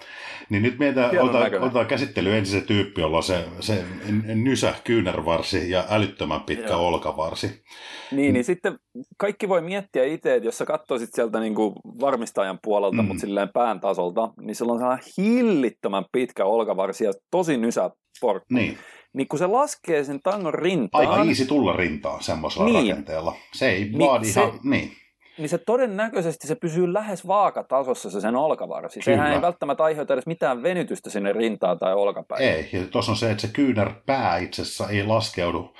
Niin 0.49 0.63
nyt 0.63 0.79
meitä 0.79 1.07
otetaan, 1.21 1.63
otetaan 1.63 1.85
käsittely 1.85 2.37
ensin 2.37 2.59
se 2.59 2.65
tyyppi, 2.65 3.01
jolla 3.01 3.17
on 3.17 3.23
se, 3.23 3.45
se 3.59 3.83
nysä 4.25 4.73
kyynärvarsi 4.83 5.69
ja 5.69 5.85
älyttömän 5.89 6.41
pitkä 6.41 6.69
Joo. 6.69 6.87
olkavarsi. 6.87 7.63
Niin, 8.11 8.33
niin 8.33 8.43
sitten 8.43 8.75
kaikki 9.17 9.49
voi 9.49 9.61
miettiä 9.61 10.03
itse, 10.05 10.35
että 10.35 10.47
jos 10.47 10.57
sä 10.57 10.65
katsoisit 10.65 11.09
sieltä 11.13 11.39
niin 11.39 11.55
kuin 11.55 11.73
varmistajan 11.99 12.59
puolelta, 12.63 13.01
mm. 13.01 13.07
mutta 13.07 13.21
silleen 13.21 13.49
pään 13.53 13.79
tasolta, 13.79 14.29
niin 14.41 14.55
sillä 14.55 14.73
on 14.73 14.79
sellainen 14.79 15.05
hillittömän 15.17 16.05
pitkä 16.11 16.45
olkavarsi 16.45 17.03
ja 17.03 17.13
tosi 17.31 17.57
nysä 17.57 17.89
porkku. 18.21 18.53
Niin. 18.53 18.77
Niin 19.15 19.27
kun 19.27 19.39
se 19.39 19.47
laskee 19.47 20.03
sen 20.03 20.21
tangon 20.21 20.53
rintaan... 20.53 21.07
Aika 21.07 21.23
iisi 21.23 21.45
tulla 21.45 21.73
rintaan 21.73 22.23
semmoisella 22.23 22.65
niin. 22.65 22.89
rakenteella. 22.89 23.35
Se 23.53 23.69
ei 23.69 23.83
niin 23.83 23.99
vaadi 23.99 24.25
se, 24.25 24.41
ihan... 24.41 24.59
Niin. 24.63 24.91
Niin 25.37 25.49
se 25.49 25.57
todennäköisesti 25.57 26.47
se 26.47 26.55
pysyy 26.55 26.93
lähes 26.93 27.27
vaakatasossa 27.27 28.09
se 28.09 28.21
sen 28.21 28.35
olkavarsi. 28.35 28.99
Kyllä. 28.99 29.17
Sehän 29.17 29.33
ei 29.33 29.41
välttämättä 29.41 29.83
aiheuta 29.83 30.13
edes 30.13 30.27
mitään 30.27 30.63
venytystä 30.63 31.09
sinne 31.09 31.33
rintaan 31.33 31.79
tai 31.79 31.93
olkapäin. 31.93 32.43
Ei, 32.43 32.69
ja 32.73 32.87
tuossa 32.87 33.11
on 33.11 33.17
se, 33.17 33.31
että 33.31 33.41
se 33.41 33.47
kyynärpää 33.47 34.37
itse 34.37 34.61
asiassa 34.61 34.89
ei 34.89 35.03
laskeudu 35.03 35.73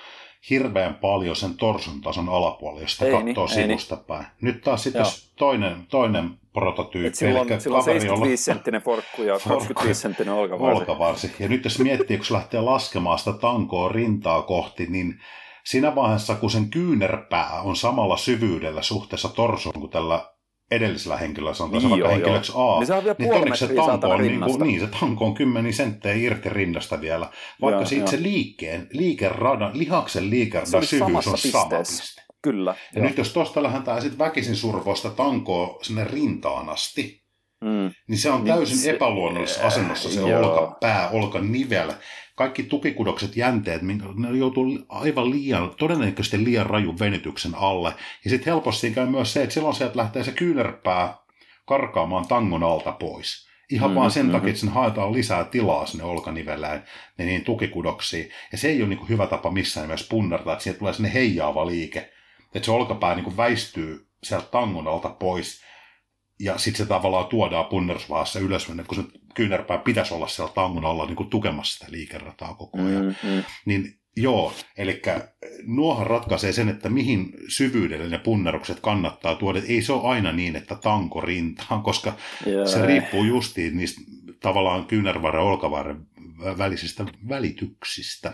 hirveän 0.50 0.96
paljon 0.96 1.36
sen 1.36 1.58
torson 1.58 2.02
tason 2.02 2.30
alapuolella, 2.30 2.82
jos 2.82 2.98
sitä 2.98 3.12
katsoo 3.12 3.46
niin, 3.46 3.50
sivusta 3.50 3.96
niin. 3.96 4.06
päin. 4.06 4.26
Nyt 4.42 4.62
taas 4.62 4.84
sitten 4.84 5.00
jos 5.00 5.34
toinen, 5.36 5.86
toinen 5.90 6.30
prototyyppi. 6.56 7.08
Et 7.08 7.16
silloin, 7.16 7.52
eli 7.52 7.62
silloin 7.62 7.84
75 7.84 8.44
senttinen 8.44 8.82
forkku 8.82 9.24
ja 9.24 9.40
25 9.48 10.02
senttinen 10.02 10.34
olkavarsi. 10.34 10.80
olkavarsi. 10.80 11.32
Ja 11.40 11.48
nyt 11.48 11.64
jos 11.64 11.80
miettii, 11.80 12.18
kun 12.18 12.26
se 12.26 12.34
lähtee 12.34 12.62
laskemaan 12.62 13.20
sitä 13.20 13.34
tankoa 13.34 13.90
rintaa 13.90 14.42
kohti, 14.42 14.86
niin 14.90 15.20
siinä 15.66 15.96
vaiheessa, 15.96 16.36
kun 16.36 16.52
sen 16.52 16.70
kyynärpää 16.70 17.62
on 17.62 17.76
samalla 17.76 18.18
syvyydellä 18.18 18.82
suhteessa 18.82 19.30
torsoon 19.30 19.80
kuin 19.80 19.92
tällä 19.92 20.36
edellisellä 20.72 21.18
henkilöllä, 21.18 21.54
sanotaan 21.54 21.84
Niin 21.84 21.90
se 21.90 21.90
vaikka 21.90 22.08
joo, 22.08 22.14
henkilöksi 22.14 22.52
joo. 22.52 22.76
A, 22.76 22.80
Niin 22.80 22.88
se 22.88 22.94
on 22.94 23.04
vielä 23.04 23.16
niin 23.20 23.58
se 23.58 23.68
tanko 23.68 24.10
on, 24.10 24.22
niin, 24.22 24.40
kuin, 24.40 24.62
niin, 24.62 24.80
se 24.80 24.88
tanko 24.88 25.26
on 25.26 25.34
kymmeniä 25.34 25.72
senttejä 25.72 26.16
irti 26.16 26.50
rinnasta 26.50 27.02
vielä, 27.02 27.30
vaikka 27.62 27.82
Joo, 27.82 27.86
se 27.86 27.96
itse 27.96 28.16
joo. 28.16 28.24
liikkeen, 28.24 28.88
liikeradan, 28.92 29.78
lihaksen 29.78 30.24
Se 30.24 30.30
liikeradan 30.30 30.86
syvyys 30.86 31.28
on 31.28 31.38
sama 31.38 31.80
piste. 31.80 32.22
Kyllä. 32.52 32.76
Ja 32.96 33.02
nyt 33.02 33.18
jos 33.18 33.34
tuosta 33.34 33.64
lähdetään 33.64 34.02
sitten 34.02 34.20
väkisin 34.20 34.56
survoista 34.56 35.10
tankoa 35.10 35.80
sinne 35.82 36.04
rintaan 36.04 36.70
asti, 36.70 37.26
Mm. 37.62 37.92
niin 38.08 38.18
se 38.18 38.32
on 38.32 38.44
Niin 38.44 38.54
täysin 38.56 38.78
se- 38.78 38.90
epäluonnollisessa 38.90 39.68
asennossa 39.68 40.10
se 40.10 40.20
Joo. 40.22 40.40
olkapää, 40.40 41.10
olkanivel. 41.10 41.92
Kaikki 42.36 42.64
tukikudokset, 42.64 43.38
jänteet, 43.38 43.82
ne 43.82 43.98
joutuu 44.38 44.66
aivan 44.90 45.30
liian, 45.32 45.72
todennäköisesti 45.78 46.44
liian 46.44 46.66
rajun 46.66 47.00
venytyksen 47.00 47.56
alle. 47.56 47.94
Ja 48.24 48.30
sitten 48.30 48.54
helposti 48.54 48.92
käy 48.92 49.06
myös 49.06 49.34
se, 49.34 49.42
että 49.44 49.54
silloin 49.54 49.76
sieltä 49.76 49.98
lähtee 49.98 50.24
se 50.24 50.32
kyynärpää 50.32 51.18
karkaamaan 51.66 52.28
tangon 52.28 52.64
alta 52.64 52.92
pois. 52.92 53.48
Ihan 53.72 53.90
Mm, 53.92 53.96
vaan 53.96 54.12
sen 54.12 54.26
mm. 54.26 54.32
takia, 54.32 54.50
että 54.50 54.60
sen 54.60 54.70
haetaan 54.70 55.14
lisää 55.14 55.44
tilaa 55.44 55.86
sinne 55.86 56.04
olkaniveleen 56.04 56.84
niin, 57.18 57.28
niin 57.28 57.44
tukikudoksiin. 57.44 58.30
Ja 58.52 58.58
se 58.58 58.68
ei 58.68 58.82
ole 58.82 58.90
niin 58.90 58.98
kuin 59.00 59.10
hyvä 59.10 59.28
tapa 59.28 59.52
missään 59.52 59.88
nimessä 59.88 60.08
punnertaa, 60.10 60.54
että 60.54 60.64
siitä 60.64 60.80
tulee 60.80 60.94
sinne 60.94 61.14
heijaava 61.14 61.66
liike. 61.68 62.12
Että 62.56 62.66
se 62.66 62.72
olkapää 62.72 63.16
niin 63.16 63.24
kuin 63.24 63.38
väistyy 63.38 64.08
sieltä 64.24 64.48
tangon 64.52 64.88
alta 64.88 65.10
pois 65.10 65.62
ja 66.40 66.58
sitten 66.58 66.86
se 66.86 66.90
tavallaan 66.90 67.26
tuodaan 67.26 67.66
punnersvaiheessa 67.66 68.40
ylös, 68.40 68.68
kun 68.88 68.98
se 68.98 69.20
kyynärpää 69.36 69.78
pitäisi 69.78 70.14
olla 70.14 70.28
siellä 70.28 70.54
tangon 70.54 70.86
alla 70.86 71.06
niin 71.06 71.16
kuin 71.16 71.30
tukemassa 71.30 71.78
sitä 71.78 71.92
liikerataa 71.92 72.54
koko 72.54 72.78
ajan. 72.78 73.06
Mm, 73.06 73.30
mm. 73.30 73.44
Niin 73.66 74.00
joo, 74.18 74.54
eli 74.78 75.02
nuohan 75.66 76.08
ratkaisee 76.08 76.52
sen, 76.52 76.70
että 76.70 76.90
mihin 76.90 77.34
syvyydelle 77.48 78.10
ne 78.10 78.18
punnerukset 78.18 78.80
kannattaa 78.80 79.36
tuoda. 79.36 79.62
Ei 79.68 79.82
se 79.82 79.94
ole 79.94 80.10
aina 80.10 80.32
niin, 80.32 80.56
että 80.56 80.76
tanko 80.76 81.22
rintaan, 81.22 81.84
koska 81.84 82.14
Joo. 82.46 82.68
se 82.68 82.86
riippuu 82.86 83.24
justiin 83.24 83.78
niistä 83.78 84.02
tavallaan 84.40 84.86
kyynärvarren 84.86 85.42
ja 85.42 85.46
olkavarren 85.46 86.08
välisistä 86.58 87.06
välityksistä. 87.30 88.34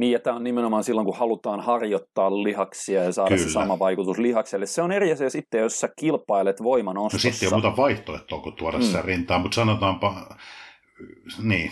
Niin, 0.00 0.12
ja 0.12 0.18
tämä 0.20 0.36
on 0.36 0.44
nimenomaan 0.44 0.84
silloin, 0.84 1.04
kun 1.04 1.16
halutaan 1.16 1.60
harjoittaa 1.60 2.42
lihaksia 2.42 3.04
ja 3.04 3.12
saada 3.12 3.28
Kyllä. 3.28 3.42
se 3.42 3.50
sama 3.50 3.78
vaikutus 3.78 4.18
lihakselle. 4.18 4.66
Se 4.66 4.82
on 4.82 4.92
eri 4.92 5.12
asia 5.12 5.30
sitten, 5.30 5.60
jos 5.60 5.80
sä 5.80 5.88
kilpailet 5.98 6.60
No 6.60 6.64
voimanostossa. 6.64 7.30
sitten 7.30 7.46
ei 7.48 7.54
ole 7.54 7.62
muuta 7.62 7.76
vaihtoehtoa 7.82 8.38
kuin 8.40 8.56
tuoda 8.56 8.78
Mm. 8.78 8.84
sitä 8.84 9.02
rintaan, 9.02 9.40
mutta 9.40 9.54
sanotaanpa, 9.54 10.36
niin, 11.42 11.70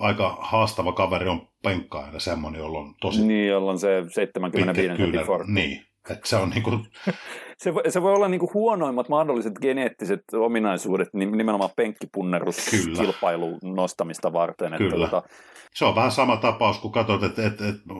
aika 0.00 0.36
haastava 0.40 0.92
kaveri 0.92 1.28
on 1.28 1.48
penkkaaja 1.62 2.20
semmoinen, 2.20 2.58
jolla 2.58 2.78
on 2.78 2.94
tosi 3.00 3.26
Niin, 3.26 3.48
jolla 3.48 3.70
on 3.70 3.78
se 3.78 4.04
75 4.08 4.90
pitkä 4.90 5.24
sentin. 5.26 5.54
Niin, 5.54 5.86
että 6.10 6.28
se 6.28 6.36
on 6.36 6.50
niin 6.50 6.62
kuin, 6.62 6.86
Se, 7.58 7.74
voi, 7.74 7.82
se 7.88 8.02
voi 8.02 8.14
olla 8.14 8.28
niinku 8.28 8.50
huonoimmat 8.54 9.08
mahdolliset 9.08 9.54
geneettiset 9.60 10.24
ominaisuudet 10.32 11.08
niin 11.12 11.32
nimenomaan 11.32 11.70
Kyllä. 11.70 11.86
penkkipунneruskilpailun 11.86 13.58
nostamista 13.62 14.32
varten. 14.32 14.74
Että 14.74 14.88
Kyllä. 14.88 15.08
tota, 15.08 15.28
se 15.74 15.84
on 15.84 15.94
vähän 15.94 16.12
sama 16.12 16.36
tapaus, 16.36 16.78
kun 16.78 16.92
katsot, 16.92 17.22
että, 17.22 17.46
että, 17.46 17.68
että 17.68 17.94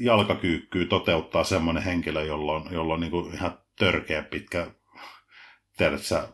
jalkakyykkyy 0.00 0.86
toteuttaa 0.86 1.44
semmoinen 1.44 1.82
henkilö, 1.82 2.24
jolla 2.24 2.52
on, 2.52 2.68
jolla 2.70 2.94
on 2.94 3.00
niin 3.00 3.10
kuin 3.10 3.34
ihan 3.34 3.58
törkeä 3.78 4.22
pitkä, 4.22 4.66
tiedät 5.76 6.02
sä, 6.02 6.28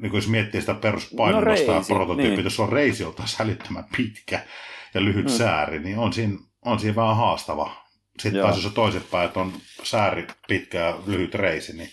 niin 0.00 0.10
kuin 0.10 0.18
jos 0.18 0.28
miettii 0.28 0.60
sitä 0.60 0.74
peruspainonnosta 0.74 1.64
ja 1.64 1.72
reisi, 1.72 1.94
prototyyppi, 1.94 2.36
niin. 2.36 2.44
jos 2.44 2.60
on 2.60 2.68
reisi, 2.68 3.02
jolta 3.02 3.22
on 3.22 3.28
sälyttömän 3.28 3.84
pitkä 3.96 4.40
ja 4.94 5.04
lyhyt 5.04 5.24
mm. 5.24 5.30
sääri, 5.30 5.78
niin 5.78 5.98
on 5.98 6.12
siinä, 6.12 6.38
on 6.64 6.78
siinä 6.78 6.96
vähän 6.96 7.16
haastava. 7.16 7.85
Sitten 8.20 8.42
taas 8.42 8.56
jos 8.56 8.66
on 8.66 8.72
toisinpäin, 8.72 9.26
että 9.26 9.40
on 9.40 9.52
sääri 9.82 10.26
pitkä 10.48 10.78
ja 10.78 10.98
lyhyt 11.06 11.34
reisi, 11.34 11.76
niin 11.76 11.88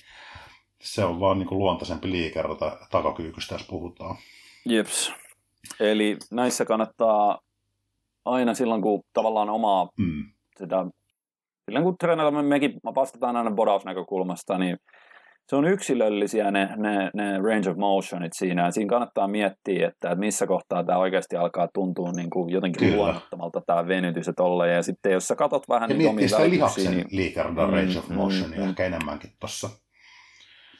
se 0.81 1.05
on 1.05 1.19
vaan 1.19 1.39
niin 1.39 1.47
kuin 1.47 1.59
luontaisempi 1.59 2.11
liikerata 2.11 2.77
takakyykystä, 2.91 3.55
jos 3.55 3.67
puhutaan. 3.67 4.15
jeps. 4.65 5.13
Eli 5.79 6.17
näissä 6.31 6.65
kannattaa 6.65 7.39
aina 8.25 8.53
silloin, 8.53 8.81
kun 8.81 9.03
tavallaan 9.13 9.49
omaa 9.49 9.89
Mm. 9.97 10.23
sitä, 10.57 10.85
silloin 11.65 11.83
kun 11.85 11.97
treenailla 11.97 12.31
me 12.31 12.41
mekin 12.41 12.73
vastataan 12.95 13.35
aina 13.35 13.51
bodausnäkökulmasta, 13.51 14.57
niin 14.57 14.77
se 15.47 15.55
on 15.55 15.65
yksilöllisiä 15.65 16.51
ne, 16.51 16.69
ne, 16.77 17.11
ne 17.13 17.37
range 17.37 17.69
of 17.69 17.77
motionit 17.77 18.33
siinä, 18.33 18.65
ja 18.65 18.71
siinä 18.71 18.89
kannattaa 18.89 19.27
miettiä, 19.27 19.87
että, 19.87 20.09
että 20.09 20.15
missä 20.15 20.47
kohtaa 20.47 20.83
tämä 20.83 20.97
oikeasti 20.97 21.35
alkaa 21.35 21.67
tuntua 21.73 22.11
niin 22.11 22.29
kuin 22.29 22.49
jotenkin 22.49 22.95
luonnottomalta 22.95 23.61
tämä 23.67 23.87
venytys 23.87 24.27
ja 24.27 24.33
tolleen, 24.33 24.75
ja 24.75 24.83
sitten 24.83 25.11
jos 25.11 25.27
sä 25.27 25.35
katot 25.35 25.69
vähän 25.69 25.89
Ja 25.89 25.95
miettii 25.95 26.09
omia 26.09 26.27
sitä 26.27 26.49
lihaksen 26.49 26.91
niin 26.91 27.07
liikeradan 27.11 27.69
Mm, 27.69 27.75
range 27.75 27.99
of 27.99 28.09
mm, 28.09 28.15
motionia 28.15 28.59
mm. 28.59 28.69
ehkä 28.69 28.85
enemmänkin 28.85 29.31
tuossa. 29.39 29.69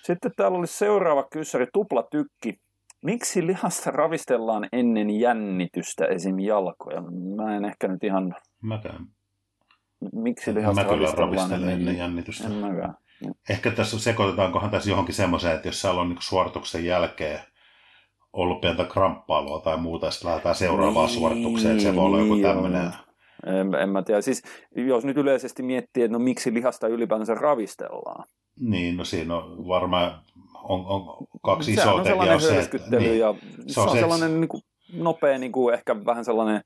Sitten 0.04 0.32
täällä 0.36 0.58
oli 0.58 0.68
seuraava 0.68 1.28
kyssäri, 1.32 1.68
tuplatykki. 1.74 2.54
Miksi 3.02 3.48
lihasta 3.48 3.92
ravistellaan 3.92 4.68
ennen 4.72 5.10
jännitystä 5.10 6.06
esim. 6.06 6.40
jalkoja? 6.40 7.02
Mä 7.36 7.58
en 7.58 7.66
ehkä 7.66 7.88
nyt 7.88 8.04
ihan, 8.04 8.36
Mäkään. 8.62 9.06
miksi 10.14 10.56
lihasta 10.56 10.84
Mä 10.84 10.90
ravistellaan 11.14 11.70
ennen 11.70 11.98
jännitystä. 11.98 12.48
En 12.48 12.54
mäkään. 12.54 12.94
Ehkä 13.50 13.72
tässä 13.72 14.00
sekoitetaankohan 14.00 14.70
tässä 14.70 14.90
johonkin 14.90 15.16
semmoiseen, 15.16 15.56
että 15.56 15.68
jos 15.68 15.82
siellä 15.82 16.02
on 16.02 16.10
niin 16.10 16.18
suorituksen 16.22 16.86
jälkeen 16.86 17.40
ollut 18.34 18.62
pientä 18.62 18.86
kramppailua 18.86 19.60
tai 19.60 19.78
muuta, 19.78 20.12
sitten 20.12 20.30
lähdetään 20.30 20.56
seuraavaan 20.56 21.08
Niin, 21.08 21.20
suoritukseen, 21.20 21.72
että 21.72 21.84
se 21.84 21.96
voi 21.96 22.06
olla 22.06 22.20
joku 22.20 22.34
niin 22.34 22.44
tämmöinen. 22.44 22.92
En, 23.46 23.76
en 23.76 23.90
mä 23.90 24.04
tiedä. 24.04 24.22
Siis, 24.22 24.44
jos 24.76 25.06
nyt 25.06 25.18
yleisesti 25.18 25.64
miettii, 25.64 26.04
että 26.04 26.18
no 26.18 26.20
miksi 26.20 26.54
lihasta 26.54 26.88
ylipäänsä 26.88 27.36
ravistellaan. 27.36 28.26
Niin, 28.60 28.98
no 28.98 29.06
siinä 29.06 29.36
on 29.36 29.68
varmaan 29.68 30.22
on, 30.64 30.86
on 30.86 31.28
kaksi 31.44 31.76
Sehän 31.76 31.90
isoa 31.90 32.04
tekijää. 32.04 32.40
Se, 32.40 32.98
niin, 33.00 33.20
ja 33.20 33.36
se 33.68 33.80
on, 33.80 33.90
se, 33.90 34.00
sellainen 34.00 34.42
niin 34.42 34.50
kuin, 34.50 34.64
nopea, 34.94 35.38
niin 35.38 35.52
kuin, 35.52 35.74
ehkä 35.74 36.06
vähän 36.06 36.26
sellainen 36.26 36.62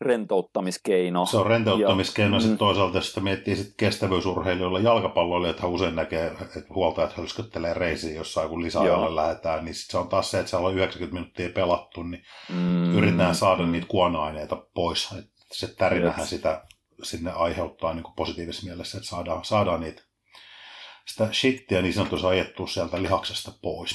rentouttamiskeino. 0.00 1.26
se 1.26 1.36
on 1.36 1.46
rentouttamiskeino, 1.46 2.30
ja 2.32 2.36
Ja- 2.36 2.40
sitten 2.40 2.54
mm. 2.54 2.58
toisaalta 2.58 2.98
jos 2.98 3.08
sitä 3.08 3.20
miettii 3.20 3.56
sit 3.56 3.74
kestävyysurheilijoilla, 3.76 4.78
jalkapalloilijat 4.80 5.60
usein 5.64 5.96
näkee, 5.96 6.26
että 6.26 6.74
huoltajat 6.74 7.16
hölskyttelee 7.16 7.74
reisiin 7.74 8.14
jossain, 8.16 8.48
kun 8.48 8.62
lisäajalle 8.62 9.16
lähdetään, 9.16 9.64
niin 9.64 9.74
sit 9.74 9.90
se 9.90 9.98
on 9.98 10.08
taas 10.08 10.30
se, 10.30 10.38
että 10.38 10.50
siellä 10.50 10.68
on 10.68 10.74
90 10.74 11.14
minuuttia 11.14 11.48
pelattu, 11.54 12.02
niin 12.02 12.22
Mm, 12.48 12.94
yritetään 12.98 13.34
saada 13.34 13.66
niitä 13.66 13.86
kuona-aineita 13.86 14.56
pois. 14.74 15.12
Et 15.18 15.30
se 15.52 15.74
tärinähän 15.74 16.18
Jeps. 16.20 16.30
sitä 16.30 16.64
sinne 17.02 17.32
aiheuttaa 17.32 17.94
niin 17.94 18.02
kuin 18.02 18.14
positiivisessa 18.16 18.66
mielessä, 18.66 18.98
että 18.98 19.10
saadaan, 19.10 19.44
saadaan 19.44 19.80
niitä 19.80 20.02
sitä 21.06 21.28
shittiä 21.32 21.82
niin 21.82 21.94
sanotusti 21.94 22.26
ajettua 22.26 22.66
sieltä 22.66 23.02
lihaksesta 23.02 23.52
pois. 23.62 23.94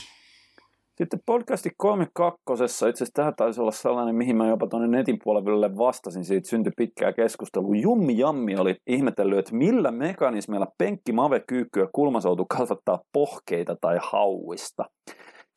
Sitten 1.04 1.20
podcasti 1.26 1.70
32. 1.78 2.64
Itse 2.64 2.76
asiassa 2.76 3.14
tämä 3.14 3.32
taisi 3.32 3.62
olla 3.62 3.72
sellainen, 3.72 4.16
mihin 4.16 4.38
mä 4.38 4.48
jopa 4.48 4.68
tuonne 4.68 4.98
netin 4.98 5.18
puolelle 5.24 5.78
vastasin. 5.78 6.26
Siitä 6.26 6.50
syntyi 6.50 6.72
pitkää 6.78 7.14
keskustelua. 7.14 7.76
Jummi 7.76 8.18
Jammi 8.18 8.58
oli 8.58 8.76
ihmetellyt, 8.88 9.40
että 9.40 9.56
millä 9.56 9.92
mekanismeilla 9.92 10.68
penkki, 10.78 11.12
mave, 11.12 11.44
kyykky 11.48 11.80
ja 11.80 11.88
kulmasoutu 11.94 12.46
kasvattaa 12.46 13.00
pohkeita 13.14 13.76
tai 13.82 13.98
hauista. 14.02 14.86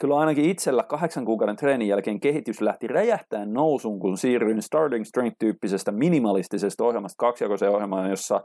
Kyllä 0.00 0.18
ainakin 0.18 0.44
itsellä 0.44 0.82
kahdeksan 0.82 1.24
kuukauden 1.24 1.56
treenin 1.56 1.88
jälkeen 1.88 2.20
kehitys 2.20 2.60
lähti 2.60 2.86
räjähtäen 2.86 3.52
nousuun, 3.52 4.00
kun 4.00 4.18
siirryin 4.18 4.62
Starting 4.62 5.04
Strength-tyyppisestä 5.04 5.92
minimalistisesta 5.92 6.84
ohjelmasta 6.84 7.26
kaksijakoiseen 7.26 7.72
ohjelmaan, 7.72 8.10
jossa 8.10 8.40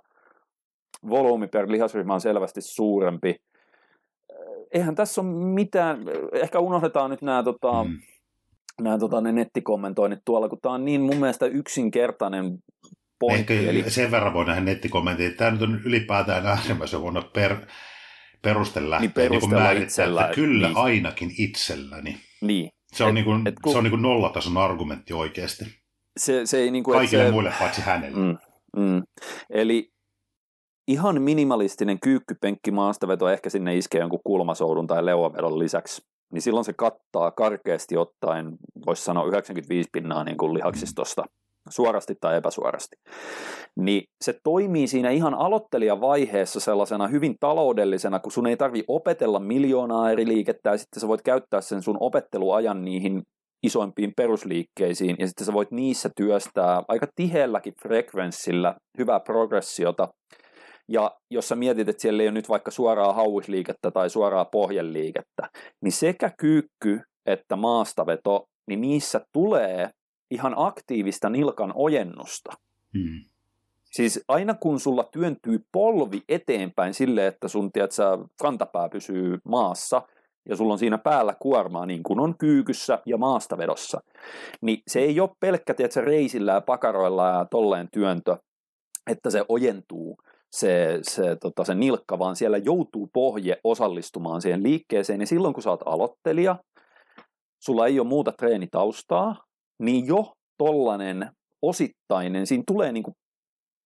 volyymi 1.10 1.48
per 1.48 1.72
lihasryhmä 1.72 2.14
on 2.14 2.22
selvästi 2.22 2.62
suurempi. 2.62 3.36
Eihän 4.74 4.96
tässä 4.96 5.22
ole 5.22 5.30
mitään, 5.54 5.98
ehkä 6.34 6.60
unohdetaan 6.60 7.10
nyt 7.12 7.22
nämä, 7.22 7.44
tota, 7.44 7.84
mm. 7.84 7.98
Nämä 8.82 8.98
tota, 9.00 9.22
ne 9.22 9.32
nettikommentoinnit 9.32 10.20
tuolla, 10.26 10.50
kun 10.50 10.60
tämä 10.62 10.76
on 10.76 10.86
niin 10.86 11.02
mun 11.02 11.16
mielestä 11.18 11.46
yksinkertainen 11.46 12.58
pointti. 13.20 13.54
Ehkä 13.54 13.70
Eli, 13.70 13.90
sen 13.90 14.12
verran 14.12 14.34
voi 14.34 14.46
nähdä 14.46 14.62
nettikommentin, 14.62 15.26
että 15.28 15.38
tämä 15.38 15.52
nyt 15.52 15.62
on 15.62 15.82
ylipäätään 15.86 16.46
äärimmäisen 16.46 17.00
huono 17.00 17.22
per, 17.22 17.56
peruste 18.42 18.90
lähteä 18.90 19.00
Niin 19.00 19.14
niin 19.18 19.30
perustella 19.30 19.64
määrittää, 19.64 19.84
itsellä, 19.86 20.22
että 20.22 20.36
kyllä 20.36 20.68
niin. 20.68 20.78
ainakin 20.78 21.32
itselläni. 21.38 22.18
niin, 22.42 22.70
Se 22.94 23.04
on, 23.04 23.10
Et- 23.10 23.14
niin 23.14 23.26
kuin, 23.26 23.48
et 23.48 23.56
kun- 23.62 23.72
se 23.72 23.78
on 23.78 23.84
niin 23.84 23.92
kuin 23.92 24.02
nollatason 24.02 24.58
argumentti 24.58 25.14
oikeasti. 25.14 25.66
se, 26.18 26.42
se 26.46 26.58
ei 26.58 26.72
niin 26.72 26.84
kuin, 26.84 26.98
Kaikille 26.98 27.26
se, 27.26 27.32
muille 27.32 27.54
paitsi 27.60 27.82
hänelle. 27.82 28.18
Mm, 28.18 28.38
mm. 28.82 29.04
Eli 29.50 29.92
ihan 30.88 31.22
minimalistinen 31.22 32.00
kyykkypenkki 32.00 32.72
maastaveto 32.72 33.30
ehkä 33.30 33.50
sinne 33.50 33.76
iskee 33.76 34.02
jonkun 34.02 34.20
kulmasoudun 34.24 34.88
tai 34.88 35.06
leuavedon 35.06 35.60
lisäksi, 35.60 36.02
niin 36.34 36.42
silloin 36.42 36.66
se 36.66 36.74
kattaa 36.74 37.32
karkeasti 37.32 37.98
ottaen, 37.98 38.58
voisi 38.86 39.04
sanoa 39.04 39.26
95 39.26 39.90
pinnaa 39.94 40.24
niin 40.24 40.38
kuin 40.38 40.54
lihaksistosta, 40.54 41.24
suorasti 41.70 42.16
tai 42.22 42.38
epäsuorasti. 42.38 42.96
Niin 43.76 44.04
se 44.22 44.40
toimii 44.44 44.88
siinä 44.88 45.10
ihan 45.10 45.34
aloittelijavaiheessa 45.34 46.60
sellaisena 46.60 47.08
hyvin 47.08 47.36
taloudellisena, 47.40 48.20
kun 48.20 48.32
sun 48.32 48.48
ei 48.48 48.58
tarvi 48.58 48.84
opetella 48.88 49.40
miljoonaa 49.40 50.12
eri 50.12 50.28
liikettä, 50.28 50.70
ja 50.70 50.78
sitten 50.78 51.00
sä 51.00 51.08
voit 51.08 51.22
käyttää 51.22 51.62
sen 51.62 51.82
sun 51.82 51.98
opetteluajan 52.00 52.86
niihin 52.86 53.24
isoimpiin 53.64 54.14
perusliikkeisiin, 54.18 55.16
ja 55.20 55.28
sitten 55.28 55.46
sä 55.46 55.54
voit 55.54 55.72
niissä 55.72 56.10
työstää 56.16 56.84
aika 56.88 57.08
tiheälläkin 57.16 57.74
frekvenssillä 57.82 58.76
hyvää 58.98 59.20
progressiota, 59.20 60.08
Ja 60.88 61.12
jos 61.30 61.48
sä 61.48 61.56
mietit, 61.56 61.90
että 61.90 62.02
siellä 62.02 62.24
ei 62.24 62.28
ole 62.28 62.34
nyt 62.34 62.50
vaikka 62.50 62.72
suoraa 62.72 63.14
hauisliikettä 63.14 63.92
tai 63.92 64.10
suoraa 64.10 64.46
pohjeliikettä, 64.46 65.50
niin 65.82 65.92
sekä 65.92 66.32
kyykky 66.38 67.02
että 67.26 67.56
maastaveto, 67.56 68.46
niin 68.68 68.82
niissä 68.82 69.22
tulee 69.34 69.90
ihan 70.32 70.54
aktiivista 70.58 71.30
nilkan 71.30 71.72
ojennusta. 71.76 72.54
Hmm. 72.98 73.26
Siis 73.92 74.24
aina 74.28 74.54
kun 74.54 74.80
sulla 74.80 75.04
työntyy 75.04 75.60
polvi 75.72 76.22
eteenpäin 76.30 76.94
sille, 76.94 77.28
että 77.28 77.48
sun 77.48 77.72
tiedätkö, 77.72 78.04
kantapää 78.42 78.90
pysyy 78.90 79.38
maassa 79.46 80.02
ja 80.50 80.56
sulla 80.56 80.74
on 80.74 80.80
siinä 80.80 80.98
päällä 80.98 81.36
kuormaa 81.40 81.86
niin 81.86 82.04
kuin 82.04 82.20
on 82.20 82.38
kyykyssä 82.38 83.00
ja 83.06 83.18
maastavedossa, 83.18 84.02
niin 84.62 84.82
se 84.88 85.00
ei 85.00 85.20
ole 85.20 85.30
pelkkä 85.40 85.74
tiedätkö, 85.74 86.02
reisillä 86.02 86.52
ja 86.52 86.62
pakaroilla 86.62 87.28
ja 87.28 87.46
tolleen 87.52 87.88
työntö, 87.94 88.38
että 89.12 89.30
se 89.30 89.46
ojentuu 89.50 90.18
se, 90.52 91.00
se, 91.02 91.36
tota, 91.36 91.64
se 91.64 91.76
nilkka, 91.76 92.20
vaan 92.20 92.36
siellä 92.36 92.58
joutuu 92.58 93.10
pohje 93.14 93.58
osallistumaan 93.64 94.42
siihen 94.42 94.64
liikkeeseen. 94.64 95.20
Ja 95.20 95.28
silloin 95.28 95.54
kun 95.54 95.64
sä 95.64 95.70
oot 95.70 95.84
aloittelija, 95.86 96.56
sulla 97.64 97.88
ei 97.88 98.00
ole 98.00 98.08
muuta 98.08 98.32
treenitaustaa, 98.32 99.36
niin 99.82 100.08
jo 100.08 100.32
tollanen 100.58 101.32
osittainen, 101.62 102.48
siinä 102.48 102.64
tulee 102.68 102.92
niin 102.92 103.04
kuin 103.04 103.16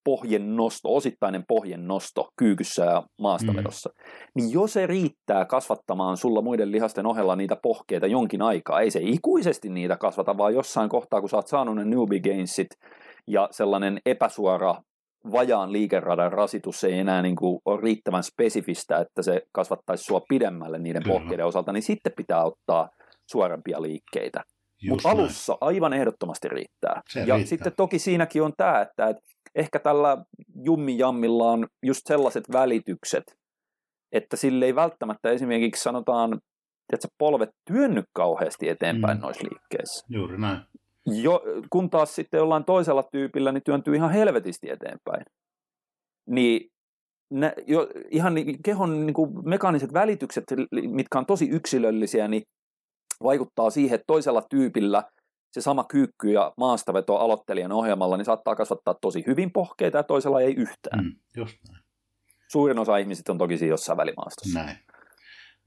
pohjen 0.04 0.56
nosto, 0.56 0.96
osittainen 0.96 1.44
pohjen 1.48 1.88
nosto 1.88 2.30
kyykyssä 2.40 2.86
ja 2.86 3.04
maastavedossa, 3.22 3.90
mm. 3.90 4.04
niin 4.36 4.54
jo 4.54 4.68
se 4.68 4.88
riittää 4.88 5.46
kasvattamaan 5.46 6.18
sulla 6.18 6.42
muiden 6.42 6.72
lihasten 6.72 7.06
ohella 7.06 7.36
niitä 7.36 7.56
pohkeita 7.64 8.08
jonkin 8.08 8.42
aikaa. 8.42 8.82
Ei 8.82 8.92
se 8.92 9.00
ikuisesti 9.04 9.70
niitä 9.70 9.98
kasvata, 9.98 10.38
vaan 10.38 10.54
jossain 10.54 10.90
kohtaa, 10.90 11.20
kun 11.20 11.30
sä 11.30 11.36
oot 11.36 11.48
saanut 11.48 11.76
ne 11.76 11.86
newbie 11.86 12.20
gainsit 12.20 12.68
ja 13.28 13.48
sellainen 13.52 14.00
epäsuora 14.06 14.76
vajaan 15.31 15.72
liikeradan 15.72 16.31
rasitus 16.31 16.84
ei 16.84 16.99
enää 16.99 17.22
niin 17.22 17.35
kuin 17.35 17.60
ole 17.65 17.81
riittävän 17.81 18.23
spesifistä, 18.23 18.98
että 18.98 19.22
se 19.22 19.41
kasvattaisi 19.53 20.03
sua 20.03 20.22
pidemmälle 20.30 20.80
niiden 20.80 21.03
Kyllä. 21.03 21.19
pohkeiden 21.19 21.45
osalta, 21.45 21.73
niin 21.73 21.84
sitten 21.84 22.11
pitää 22.18 22.43
ottaa 22.43 22.89
suorempia 23.31 23.81
liikkeitä. 23.81 24.43
Mutta 24.89 25.10
alussa 25.10 25.57
aivan 25.61 25.93
ehdottomasti 25.93 26.49
riittää. 26.49 27.02
Se 27.10 27.19
ja 27.19 27.35
riittää. 27.35 27.49
sitten 27.49 27.73
toki 27.77 27.99
siinäkin 27.99 28.41
on 28.41 28.53
tämä, 28.57 28.81
että, 28.81 29.07
että 29.07 29.22
ehkä 29.56 29.80
tällä 29.80 30.18
jummijammilla 30.64 31.52
on 31.52 31.68
just 31.85 32.02
sellaiset 32.06 32.43
välitykset, 32.52 33.23
että 34.11 34.38
sille 34.38 34.65
ei 34.65 34.76
välttämättä 34.76 35.30
esimerkiksi 35.30 35.84
sanotaan, 35.84 36.39
että 36.93 37.07
polvet 37.18 37.49
työnnyt 37.68 38.06
kauheasti 38.14 38.69
eteenpäin 38.69 39.18
mm. 39.18 39.22
noissa 39.22 39.48
liikkeissä. 39.52 40.06
Juuri 40.10 40.38
näin. 40.38 40.61
Jo, 41.06 41.44
kun 41.69 41.90
taas 41.90 42.15
sitten 42.15 42.38
jollain 42.38 42.65
toisella 42.65 43.03
tyypillä 43.11 43.52
niin 43.52 43.64
työntyy 43.64 43.95
ihan 43.95 44.11
helvetisti 44.11 44.69
eteenpäin. 44.69 45.26
Niin 46.30 46.72
ne, 47.32 47.53
jo, 47.68 47.88
ihan 48.10 48.36
niin, 48.36 48.64
kehon 48.64 49.06
niin 49.06 49.14
kuin 49.14 49.49
mekaaniset 49.49 49.94
välitykset, 49.94 50.44
mitkä 50.72 51.19
on 51.19 51.26
tosi 51.26 51.49
yksilöllisiä, 51.49 52.28
niin 52.28 52.44
vaikuttaa 53.23 53.69
siihen, 53.69 53.95
että 53.95 54.06
toisella 54.07 54.44
tyypillä 54.49 55.03
se 55.52 55.61
sama 55.61 55.84
kyykky 55.84 56.32
ja 56.32 56.53
maastaveto 56.57 57.18
aloittelijan 57.18 57.72
ohjelmalla 57.72 58.18
niin 58.18 58.26
saattaa 58.26 58.56
kasvattaa 58.56 58.95
tosi 59.02 59.23
hyvin 59.28 59.52
pohkeita 59.52 59.98
ja 59.98 60.03
toisella 60.03 60.41
ei 60.41 60.53
yhtään. 60.53 61.03
Mm, 61.03 61.15
just 61.38 61.57
näin. 61.69 61.84
Suurin 62.52 62.80
osa 62.80 62.98
ihmisistä 62.98 63.32
on 63.32 63.38
toki 63.38 63.57
siinä 63.57 63.73
jossain 63.73 63.98
välimaastossa. 63.98 64.60
Näin. 64.60 64.78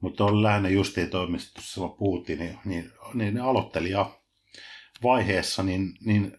Mutta 0.00 0.24
on 0.24 0.42
lähinnä 0.42 0.68
justiin 0.68 1.10
toimistossa, 1.10 1.88
puhuttiin, 1.88 2.38
niin, 2.38 2.58
niin, 2.64 2.92
niin 3.14 3.40
aloittelija 3.40 4.10
vaiheessa, 5.02 5.62
niin, 5.62 5.92
niin 6.04 6.36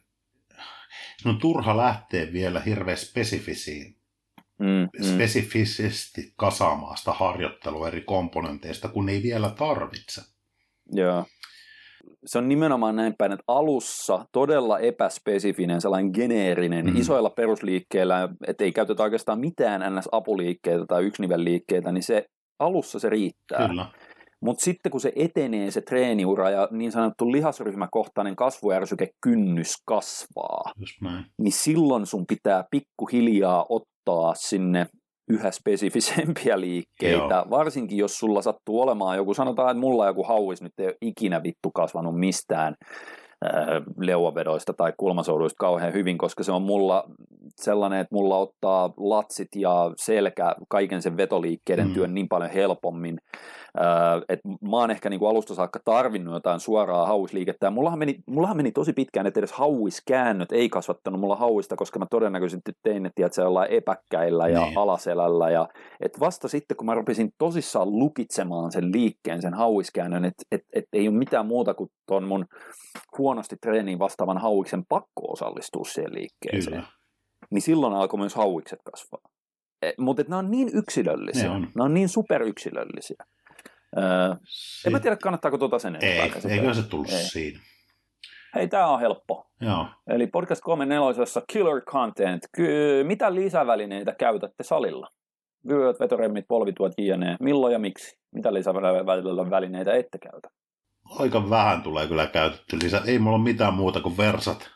on 1.25 1.37
turha 1.37 1.77
lähteä 1.77 2.33
vielä 2.33 2.59
hirveän 2.59 2.97
spesifisiin, 2.97 3.95
Mm, 4.59 4.67
mm. 4.67 5.13
spesifisesti 5.15 6.33
kasaamaan 6.35 6.97
sitä 6.97 7.11
harjoittelua 7.13 7.87
eri 7.87 8.01
komponenteista, 8.01 8.87
kun 8.87 9.09
ei 9.09 9.23
vielä 9.23 9.49
tarvitse. 9.49 10.21
Joo. 10.91 11.25
Se 12.25 12.37
on 12.37 12.49
nimenomaan 12.49 12.95
näin 12.95 13.15
päin, 13.17 13.31
että 13.31 13.43
alussa 13.47 14.25
todella 14.31 14.79
epäspesifinen, 14.79 15.81
sellainen 15.81 16.11
geneerinen, 16.13 16.85
Mm. 16.85 16.91
mm. 16.91 16.97
isoilla 16.97 17.29
perusliikkeillä, 17.29 18.29
että 18.47 18.63
ei 18.63 18.71
käytetä 18.71 19.03
oikeastaan 19.03 19.39
mitään 19.39 19.95
ns-apuliikkeitä 19.95 20.85
tai 20.85 21.03
yksinivelliikkeitä, 21.03 21.91
niin 21.91 22.03
se 22.03 22.25
alussa 22.59 22.99
se 22.99 23.09
riittää. 23.09 23.67
Kyllä. 23.67 23.85
Mutta 24.45 24.63
sitten 24.63 24.91
kun 24.91 25.01
se 25.01 25.11
etenee 25.15 25.71
se 25.71 25.81
treeniura 25.81 26.49
ja 26.49 26.67
niin 26.71 26.91
sanottu 26.91 27.31
lihasryhmäkohtainen 27.31 28.35
kasvuärsykekynnys 28.35 29.73
kasvaa, 29.85 30.71
niin 31.41 31.51
silloin 31.51 32.05
sun 32.05 32.25
pitää 32.27 32.63
pikkuhiljaa 32.71 33.65
ottaa 33.69 34.33
sinne 34.35 34.85
yhä 35.29 35.51
spesifisempiä 35.51 36.59
liikkeitä, 36.59 37.35
Joo. 37.35 37.49
varsinkin 37.49 37.97
jos 37.97 38.17
sulla 38.17 38.41
sattuu 38.41 38.81
olemaan 38.81 39.17
joku, 39.17 39.33
sanotaan, 39.33 39.71
että 39.71 39.79
mulla 39.79 40.07
joku 40.07 40.23
hauis 40.23 40.61
nyt 40.61 40.73
ei 40.77 40.85
ole 40.85 40.95
ikinä 41.01 41.43
vittu 41.43 41.71
kasvanut 41.71 42.19
mistään 42.19 42.75
leuavedoista 43.99 44.73
tai 44.73 44.93
kulmasouduista 44.97 45.55
kauhean 45.59 45.93
hyvin, 45.93 46.17
koska 46.17 46.43
se 46.43 46.51
on 46.51 46.61
mulla 46.61 47.03
sellainen, 47.55 47.99
että 47.99 48.15
mulla 48.15 48.37
ottaa 48.37 48.93
latsit 48.97 49.47
ja 49.55 49.91
selkä 49.97 50.55
kaiken 50.69 51.01
sen 51.01 51.17
vetoliikkeiden 51.17 51.87
Mm. 51.87 51.93
työn 51.93 52.13
niin 52.13 52.27
paljon 52.29 52.49
helpommin, 52.51 53.17
äh, 53.81 54.21
että 54.29 54.47
mä 54.69 54.77
oon 54.77 54.91
ehkä 54.91 55.09
niin 55.09 55.19
kuin 55.19 55.29
alusta 55.29 55.55
saakka 55.55 55.79
tarvinnut 55.85 56.33
jotain 56.33 56.59
suoraa 56.59 57.05
hauisliikettä, 57.07 57.67
ja 57.67 57.71
mullahan 57.71 57.99
meni, 57.99 58.15
mullahan 58.27 58.57
meni 58.57 58.71
tosi 58.71 58.93
pitkään, 58.93 59.27
että 59.27 59.39
edes 59.39 59.51
hauiskäännöt 59.51 60.51
ei 60.51 60.69
kasvattanut 60.69 61.19
mulla 61.19 61.35
hauista, 61.35 61.75
koska 61.75 61.99
mä 61.99 62.05
todennäköisesti 62.11 62.71
tein 62.83 63.03
ne, 63.03 63.09
tiedätkö, 63.15 63.41
jollain 63.41 63.71
epäkkäillä 63.71 64.47
ja 64.47 64.59
Niin. 64.65 64.77
alaselällä, 64.77 65.49
ja 65.49 65.67
et 65.99 66.19
vasta 66.19 66.47
sitten, 66.47 66.77
kun 66.77 66.85
mä 66.85 66.93
rupesin 66.95 67.29
tosissaan 67.37 67.99
lukitsemaan 67.99 68.71
sen 68.71 68.91
liikkeen, 68.91 69.41
sen 69.41 69.53
hauiskäännön, 69.53 70.25
että 70.25 70.43
et, 70.51 70.61
et 70.73 70.85
ei 70.93 71.07
ole 71.07 71.17
mitään 71.17 71.45
muuta 71.45 71.73
kuin 71.73 71.89
ton 72.07 72.23
mun 72.23 72.45
huonosti 73.25 73.55
treeniin 73.61 73.99
vastaavan 73.99 74.37
hauiksen 74.37 74.85
pakko 74.89 75.31
osallistua 75.31 75.83
siihen 75.85 76.13
liikkeeseen, 76.15 76.75
Kyllä. 76.75 76.87
niin 77.49 77.61
silloin 77.61 77.93
alkoi 77.93 78.19
myös 78.19 78.35
hauikset 78.35 78.79
kasvaa. 78.91 79.21
E, 79.81 79.91
mutta 79.97 80.23
nämä 80.27 80.39
on 80.39 80.51
niin 80.51 80.69
yksilöllisiä, 80.73 81.43
Ne 81.43 81.49
on. 81.49 81.61
nämä 81.61 81.85
on 81.85 81.93
niin 81.93 82.09
superyksilöllisiä. 82.09 83.17
Öö, 83.97 84.35
en 84.85 84.91
mä 84.91 84.99
tiedä, 84.99 85.15
kannattaako 85.15 85.57
tuota 85.57 85.79
sen 85.79 85.97
Ei, 86.01 86.19
eikö 86.19 86.73
se 86.73 86.83
tullut 86.89 87.09
Ei. 87.09 87.23
siinä. 87.23 87.59
Hei, 88.55 88.67
tämä 88.67 88.87
on 88.87 88.99
helppo. 88.99 89.47
Joo. 89.61 89.85
Eli 90.07 90.27
podcast 90.27 90.61
34 90.61 91.43
Killer 91.53 91.81
Content. 91.81 92.41
Ky- 92.55 93.03
mitä 93.03 93.35
lisävälineitä 93.35 94.15
käytätte 94.19 94.63
salilla? 94.63 95.07
Vyöt, 95.67 95.99
vetoremmit, 95.99 96.45
polvituot, 96.47 96.91
jne. 96.97 97.37
Milloin 97.39 97.73
ja 97.73 97.79
miksi? 97.79 98.17
Mitä 98.35 98.53
lisävälineitä 98.53 99.93
ette 99.93 100.17
käytä? 100.17 100.49
Aika 101.09 101.49
vähän 101.49 101.81
tulee 101.81 102.07
kyllä 102.07 102.27
käytetty 102.27 102.79
lisää. 102.83 103.01
Ei 103.05 103.19
mulla 103.19 103.35
ole 103.35 103.43
mitään 103.43 103.73
muuta 103.73 104.01
kuin 104.01 104.17
versat, 104.17 104.71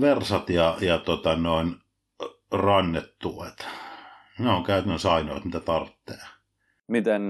versat 0.00 0.50
ja, 0.50 0.76
ja 0.80 0.98
tota 0.98 1.36
noin 1.36 1.76
rannettuet. 2.52 3.66
Ne 4.38 4.50
on 4.50 4.64
käytännössä 4.64 5.12
ainoat, 5.12 5.44
mitä 5.44 5.60
tarvitsee. 5.60 6.18
Miten 6.88 7.22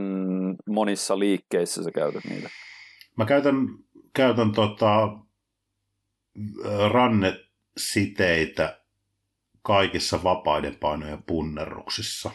monissa 0.67 1.19
liikkeissä 1.19 1.85
sä 1.85 1.91
käytät 1.91 2.25
niitä? 2.25 2.51
Mä 3.17 3.25
käytän, 3.25 3.57
käytän 4.15 4.53
tota, 4.53 5.09
rannesiteitä 6.93 8.81
kaikissa 9.63 10.23
vapaiden 10.23 10.77
painojen 10.77 11.23
punnerruksissa. 11.23 12.31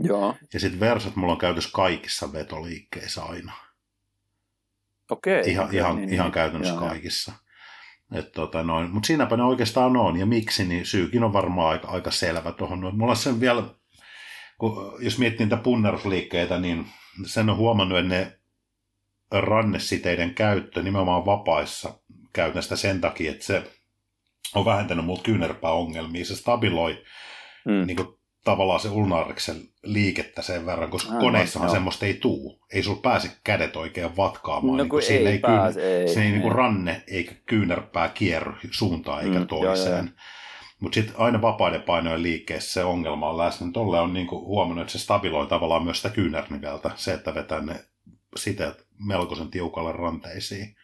Joo, 0.00 0.36
Ja 0.54 0.60
sitten 0.60 0.80
versat 0.80 1.16
mulla 1.16 1.32
on 1.32 1.38
käytössä 1.38 1.70
kaikissa 1.72 2.32
vetoliikkeissä 2.32 3.22
aina. 3.24 3.52
Okei. 5.12 5.42
Ihan, 5.46 5.66
Okei, 5.66 5.78
ihan, 5.78 5.96
niin, 5.96 6.12
ihan 6.12 6.26
niin. 6.26 6.32
käytännössä 6.32 6.74
Joo, 6.74 6.88
kaikissa. 6.88 7.32
Et 8.14 8.32
tota 8.32 8.62
noin. 8.62 8.90
Mutta 8.90 9.06
siinäpä 9.06 9.36
ne 9.36 9.42
oikeastaan 9.42 9.96
on. 9.96 10.16
Ja 10.16 10.26
miksi, 10.26 10.64
niin 10.64 10.86
syykin 10.86 11.24
on 11.24 11.32
varmaan 11.32 11.68
aika, 11.68 11.88
aika 11.88 12.10
selvä 12.10 12.52
tuohon. 12.52 12.96
Mulla 12.96 13.14
sen 13.14 13.40
vielä, 13.40 13.62
kun, 14.58 14.92
jos 15.00 15.18
miettii 15.18 15.46
niitä 15.46 15.56
punnerusliikkeitä, 15.56 16.58
niin 16.58 16.86
sen 17.26 17.50
on 17.50 17.56
huomannut, 17.56 17.98
että 17.98 18.14
ne 18.14 18.38
rannesiteiden 19.30 20.34
käyttö 20.34 20.82
nimenomaan 20.82 21.26
vapaissa 21.26 21.94
käytän 22.32 22.62
sitä 22.62 22.76
sen 22.76 23.00
takia, 23.00 23.30
että 23.30 23.44
se 23.44 23.70
on 24.54 24.64
vähentänyt 24.64 25.04
multa 25.04 25.22
kyynärpääongelmia. 25.22 26.24
Se 26.24 26.36
stabiloi 26.36 27.02
Mm. 27.64 27.86
niin 27.86 27.96
kuin, 27.96 28.08
tavallaan 28.44 28.80
se 28.80 28.88
ulnariksen 28.88 29.56
liikettä 29.82 30.42
sen 30.42 30.66
verran, 30.66 30.90
koska 30.90 31.08
Aivan, 31.08 31.22
koneissahan 31.24 31.66
joo. 31.68 31.74
semmoista 31.74 32.06
ei 32.06 32.14
tuu. 32.14 32.62
Ei 32.72 32.82
sulla 32.82 33.00
pääse 33.02 33.30
kädet 33.44 33.76
oikein 33.76 34.16
vatkaamaan. 34.16 34.76
No 34.76 34.82
niin 34.82 34.88
kun 34.90 35.00
kuin 35.00 35.12
ei 35.12 35.24
kyyn- 35.24 35.40
pääse, 35.40 36.00
ei. 36.02 36.08
se 36.14 36.22
ei, 36.22 36.30
niin 36.30 36.42
kuin 36.42 36.52
ei. 36.52 36.56
ranne 36.56 37.02
eikä 37.06 37.32
kyynärpää 37.46 38.08
kierry 38.08 38.52
suuntaan 38.70 39.24
eikä 39.24 39.38
Mm, 39.38 39.46
toiseen. 39.46 40.10
Mutta 40.80 40.94
sitten 40.94 41.14
aina 41.18 41.42
vapaiden 41.42 41.82
painojen 41.82 42.22
liikkeessä 42.22 42.72
se 42.72 42.84
ongelma 42.84 43.30
on 43.30 43.38
läsnä. 43.38 43.70
Tolle 43.72 44.00
on 44.00 44.12
niin 44.12 44.26
kuin 44.26 44.44
huomannut, 44.44 44.82
että 44.82 44.92
se 44.92 44.98
stabiloi 44.98 45.46
tavallaan 45.46 45.84
myös 45.84 45.96
sitä 45.96 46.10
kyynärniveltä. 46.14 46.90
Se, 46.94 47.12
että 47.14 47.34
vetää 47.34 47.60
ne 47.60 47.84
siteet 48.36 48.86
melkoisen 48.98 49.48
tiukalle 49.50 49.92
ranteisiin. 49.92 50.76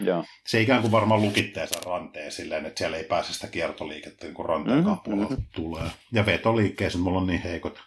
Joo. 0.00 0.24
Se 0.46 0.60
ikään 0.60 0.80
kuin 0.80 0.92
varmaan 0.92 1.22
lukitteensa 1.22 1.80
ranteen 1.90 2.32
silleen, 2.32 2.66
että 2.66 2.78
siellä 2.78 2.96
ei 2.96 3.04
pääse 3.04 3.32
sitä 3.32 3.46
kiertoliikettä, 3.46 4.26
niin 4.26 4.34
kun 4.34 4.46
ranteen 4.46 4.78
mm-hmm. 4.78 4.94
kapuolella 4.94 5.28
mm-hmm. 5.28 5.46
tulee. 5.52 5.90
Ja 6.12 6.26
vetoliikkeessä 6.26 6.98
mulla 6.98 7.18
on 7.18 7.26
niin 7.26 7.42
heikot, 7.42 7.80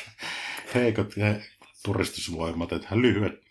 heikot 0.74 1.14
turistusvoimat, 1.84 2.72
että 2.72 2.88
lyhyet 2.92 3.50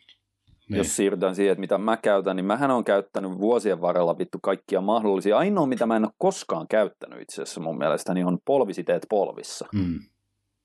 niin. 0.70 0.78
Jos 0.78 0.96
siirrytään 0.96 1.36
siihen, 1.36 1.52
että 1.52 1.60
mitä 1.60 1.78
mä 1.78 1.98
käytän, 1.98 2.36
niin 2.36 2.46
mähän 2.46 2.72
on 2.72 2.84
käyttänyt 2.84 3.40
vuosien 3.40 3.82
varrella 3.82 4.18
vittu 4.18 4.38
kaikkia 4.42 4.82
mahdollisia. 4.82 5.38
Ainoa, 5.38 5.66
mitä 5.66 5.86
mä 5.86 5.96
en 5.96 6.06
ole 6.06 6.12
koskaan 6.18 6.68
käyttänyt 6.68 7.22
itse 7.22 7.42
asiassa 7.42 7.62
mun 7.62 7.78
mielestä, 7.78 8.14
niin 8.14 8.26
on 8.28 8.38
polvisiteet 8.46 9.06
polvissa. 9.10 9.68
Mm. 9.74 10.00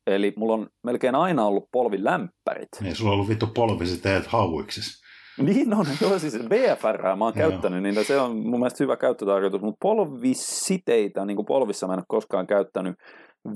Eli 0.06 0.32
mulla 0.36 0.54
on 0.54 0.68
melkein 0.82 1.14
aina 1.14 1.46
ollut 1.46 1.68
polvilämpärit. 1.72 2.68
Niin, 2.80 2.96
sulla 2.96 3.10
on 3.10 3.14
ollut 3.14 3.28
vittu 3.28 3.46
polvisiteet 3.46 4.26
hauiksissa. 4.26 5.03
Niin 5.38 5.74
on, 5.74 5.86
joo 6.00 6.18
siis 6.18 6.38
BFR 6.48 7.16
mä 7.16 7.24
oon 7.24 7.32
käyttänyt, 7.32 7.82
niin 7.82 8.04
se 8.04 8.20
on 8.20 8.36
mun 8.36 8.60
mielestä 8.60 8.84
hyvä 8.84 8.96
käyttötarkoitus, 8.96 9.62
mutta 9.62 9.78
polvisiteitä, 9.82 11.24
niin 11.24 11.36
kuin 11.36 11.46
polvissa 11.46 11.86
mä 11.86 11.92
en 11.92 11.98
ole 11.98 12.04
koskaan 12.08 12.46
käyttänyt. 12.46 12.94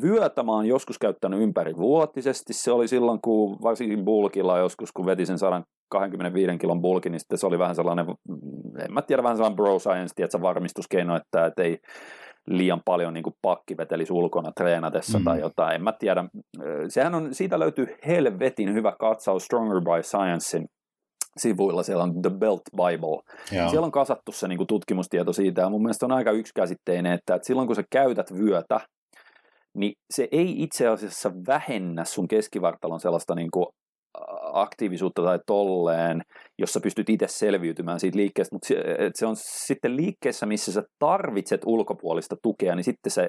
Vyötä 0.02 0.42
mä 0.42 0.52
oon 0.52 0.66
joskus 0.66 0.98
käyttänyt 0.98 1.40
ympärivuotisesti, 1.40 2.52
se 2.52 2.72
oli 2.72 2.88
silloin, 2.88 3.18
kun 3.24 3.56
varsinkin 3.62 4.04
bulkilla 4.04 4.58
joskus, 4.58 4.92
kun 4.92 5.06
veti 5.06 5.26
sen 5.26 5.38
125 5.38 6.58
kilon 6.58 6.82
bulkin, 6.82 7.12
niin 7.12 7.20
sitten 7.20 7.38
se 7.38 7.46
oli 7.46 7.58
vähän 7.58 7.74
sellainen, 7.74 8.06
en 8.78 8.92
mä 8.92 9.02
tiedä, 9.02 9.22
vähän 9.22 9.36
sellainen 9.36 9.56
bro 9.56 9.78
science, 9.78 10.14
tiedätkö, 10.14 10.40
varmistuskeino, 10.40 11.16
että, 11.16 11.46
että 11.46 11.62
ei 11.62 11.78
liian 12.46 12.80
paljon 12.84 13.14
niin 13.14 13.24
pakki 13.42 13.76
vetelisi 13.76 14.12
ulkona 14.12 14.52
treenatessa 14.52 15.18
mm. 15.18 15.24
tai 15.24 15.40
jotain, 15.40 15.74
en 15.74 15.82
mä 15.82 15.92
tiedä. 15.92 16.24
Sehän 16.88 17.14
on, 17.14 17.34
siitä 17.34 17.58
löytyy 17.58 17.86
helvetin 18.06 18.74
hyvä 18.74 18.92
katsaus 19.00 19.44
Stronger 19.44 19.80
by 19.80 20.02
Sciencein 20.02 20.66
sivuilla, 21.38 21.82
siellä 21.82 22.02
on 22.02 22.22
The 22.22 22.30
Belt 22.30 22.62
Bible. 22.76 23.34
Joo. 23.52 23.68
Siellä 23.68 23.84
on 23.84 23.92
kasattu 23.92 24.32
se 24.32 24.48
niin 24.48 24.56
kuin 24.56 24.66
tutkimustieto 24.66 25.32
siitä, 25.32 25.60
ja 25.60 25.70
mun 25.70 25.82
mielestä 25.82 26.06
on 26.06 26.12
aika 26.12 26.30
yksikäsitteinen, 26.30 27.12
että, 27.12 27.34
että 27.34 27.46
silloin 27.46 27.66
kun 27.66 27.76
sä 27.76 27.82
käytät 27.90 28.34
vyötä, 28.34 28.80
niin 29.74 29.92
se 30.10 30.28
ei 30.32 30.62
itse 30.62 30.88
asiassa 30.88 31.32
vähennä 31.46 32.04
sun 32.04 32.28
keskivartalon 32.28 33.00
sellaista 33.00 33.34
niin 33.34 33.50
kuin 33.50 33.66
aktiivisuutta 34.52 35.22
tai 35.22 35.38
tolleen, 35.46 36.22
jossa 36.58 36.80
pystyt 36.80 37.10
itse 37.10 37.26
selviytymään 37.28 38.00
siitä 38.00 38.16
liikkeestä, 38.18 38.54
mutta 38.54 38.68
se, 38.68 38.76
se 39.14 39.26
on 39.26 39.36
sitten 39.36 39.96
liikkeessä, 39.96 40.46
missä 40.46 40.72
sä 40.72 40.82
tarvitset 40.98 41.60
ulkopuolista 41.66 42.36
tukea, 42.42 42.74
niin 42.74 42.84
sitten 42.84 43.12
se 43.12 43.28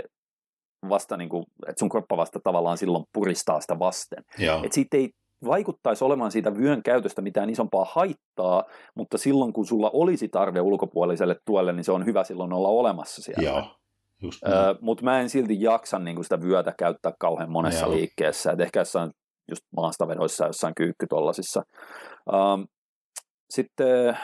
vasta, 0.89 1.17
niin 1.17 1.29
kuin, 1.29 1.43
että 1.67 1.79
sun 1.79 1.89
kroppa 1.89 2.17
vasta 2.17 2.39
tavallaan 2.43 2.77
silloin 2.77 3.03
puristaa 3.13 3.61
sitä 3.61 3.79
vasten. 3.79 4.23
Että 4.63 4.75
siitä 4.75 4.97
ei 4.97 5.09
vaikuttaisi 5.45 6.03
olemaan 6.03 6.31
siitä 6.31 6.57
vyön 6.57 6.83
käytöstä 6.83 7.21
mitään 7.21 7.49
isompaa 7.49 7.85
haittaa, 7.89 8.63
mutta 8.95 9.17
silloin 9.17 9.53
kun 9.53 9.65
sulla 9.65 9.89
olisi 9.93 10.29
tarve 10.29 10.61
ulkopuoliselle 10.61 11.35
tuelle, 11.45 11.73
niin 11.73 11.83
se 11.83 11.91
on 11.91 12.05
hyvä 12.05 12.23
silloin 12.23 12.53
olla 12.53 12.69
olemassa 12.69 13.21
siellä. 13.21 13.49
Joo. 13.49 13.75
Just 14.21 14.43
öö, 14.47 14.75
mutta 14.81 15.03
mä 15.03 15.19
en 15.19 15.29
silti 15.29 15.61
jaksa 15.61 15.99
niin 15.99 16.23
sitä 16.23 16.41
vyötä 16.41 16.73
käyttää 16.79 17.13
kauhean 17.19 17.51
monessa 17.51 17.85
Joo. 17.85 17.95
liikkeessä. 17.95 18.51
Et 18.51 18.59
ehkä 18.59 18.79
jossain 18.79 19.11
just 19.49 19.61
maastavedoissa, 19.75 20.45
jossain 20.45 20.75
kyykkytollasissa. 20.75 21.63
Ähm, 22.33 22.61
sitten, 23.49 24.17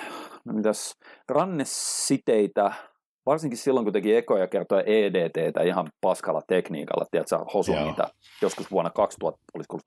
no 0.46 0.54
mitäs, 0.54 0.96
rannesiteitä, 1.30 2.72
varsinkin 3.26 3.57
silloin, 3.57 3.85
kun 3.85 3.93
teki 3.93 4.15
ekoja 4.15 4.47
kertoja 4.47 4.84
EDTtä 4.85 5.64
ihan 5.64 5.88
paskalla 6.02 6.41
tekniikalla, 6.47 7.06
tiedätkö, 7.11 7.38
hosu 7.53 7.73
Joo. 7.73 7.85
niitä 7.85 8.07
joskus 8.41 8.72
vuonna 8.72 8.89
2000, 8.89 9.39
olisiko 9.53 9.80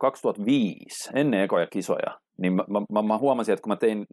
2005, 0.00 1.10
ennen 1.14 1.40
ekoja 1.40 1.66
kisoja, 1.66 2.18
niin 2.38 2.52
mä, 2.52 2.64
mä, 2.92 3.02
mä 3.02 3.18
huomasin, 3.18 3.52
että 3.52 3.62
kun 3.62 3.72
mä 3.72 3.76
tein 3.76 4.06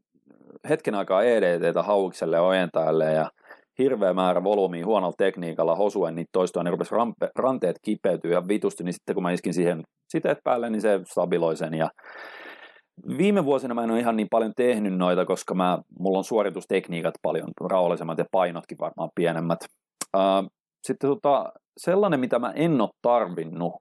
hetken 0.69 0.95
aikaa 0.95 1.23
EDTtä 1.23 1.83
haukikselle 1.83 2.39
ojentajalle 2.39 3.13
ja 3.13 3.31
hirveä 3.79 4.13
määrä 4.13 4.43
volyymia 4.43 4.85
huonolla 4.85 5.15
tekniikalla 5.17 5.75
hosuen 5.75 6.15
niitä 6.15 6.29
toistoa, 6.31 6.63
niin 6.63 6.71
rupesi 6.71 6.95
rampe, 6.95 7.29
ranteet 7.35 7.75
kipeytyä 7.81 8.31
ja 8.31 8.47
vitusti, 8.47 8.83
niin 8.83 8.93
sitten 8.93 9.13
kun 9.13 9.23
mä 9.23 9.31
iskin 9.31 9.53
siihen 9.53 9.83
siteet 10.09 10.37
päälle, 10.43 10.69
niin 10.69 10.81
se 10.81 10.99
stabiloi 11.11 11.57
sen 11.57 11.73
ja 11.73 11.89
Viime 13.17 13.45
vuosina 13.45 13.73
mä 13.73 13.83
en 13.83 13.91
ole 13.91 13.99
ihan 13.99 14.15
niin 14.15 14.27
paljon 14.31 14.53
tehnyt 14.55 14.97
noita, 14.97 15.25
koska 15.25 15.53
mä, 15.53 15.79
mulla 15.99 16.17
on 16.17 16.23
suoritustekniikat 16.23 17.13
paljon 17.21 17.47
rauhallisemmat 17.69 18.17
ja 18.17 18.25
painotkin 18.31 18.77
varmaan 18.77 19.09
pienemmät. 19.15 19.59
Sitten 20.83 21.09
tota, 21.09 21.53
sellainen, 21.77 22.19
mitä 22.19 22.39
mä 22.39 22.51
en 22.55 22.81
ole 22.81 22.89
tarvinnut, 23.01 23.73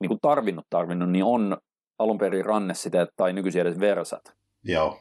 niin 0.00 0.08
kuin 0.08 0.18
tarvinnut 0.22 0.66
tarvinnut, 0.70 1.10
niin 1.10 1.24
on 1.24 1.56
alun 1.98 2.18
perin 2.18 2.44
rannesiteet 2.44 3.08
tai 3.16 3.32
nykyisin 3.32 3.60
edes 3.60 3.80
versat. 3.80 4.22
Joo. 4.64 4.98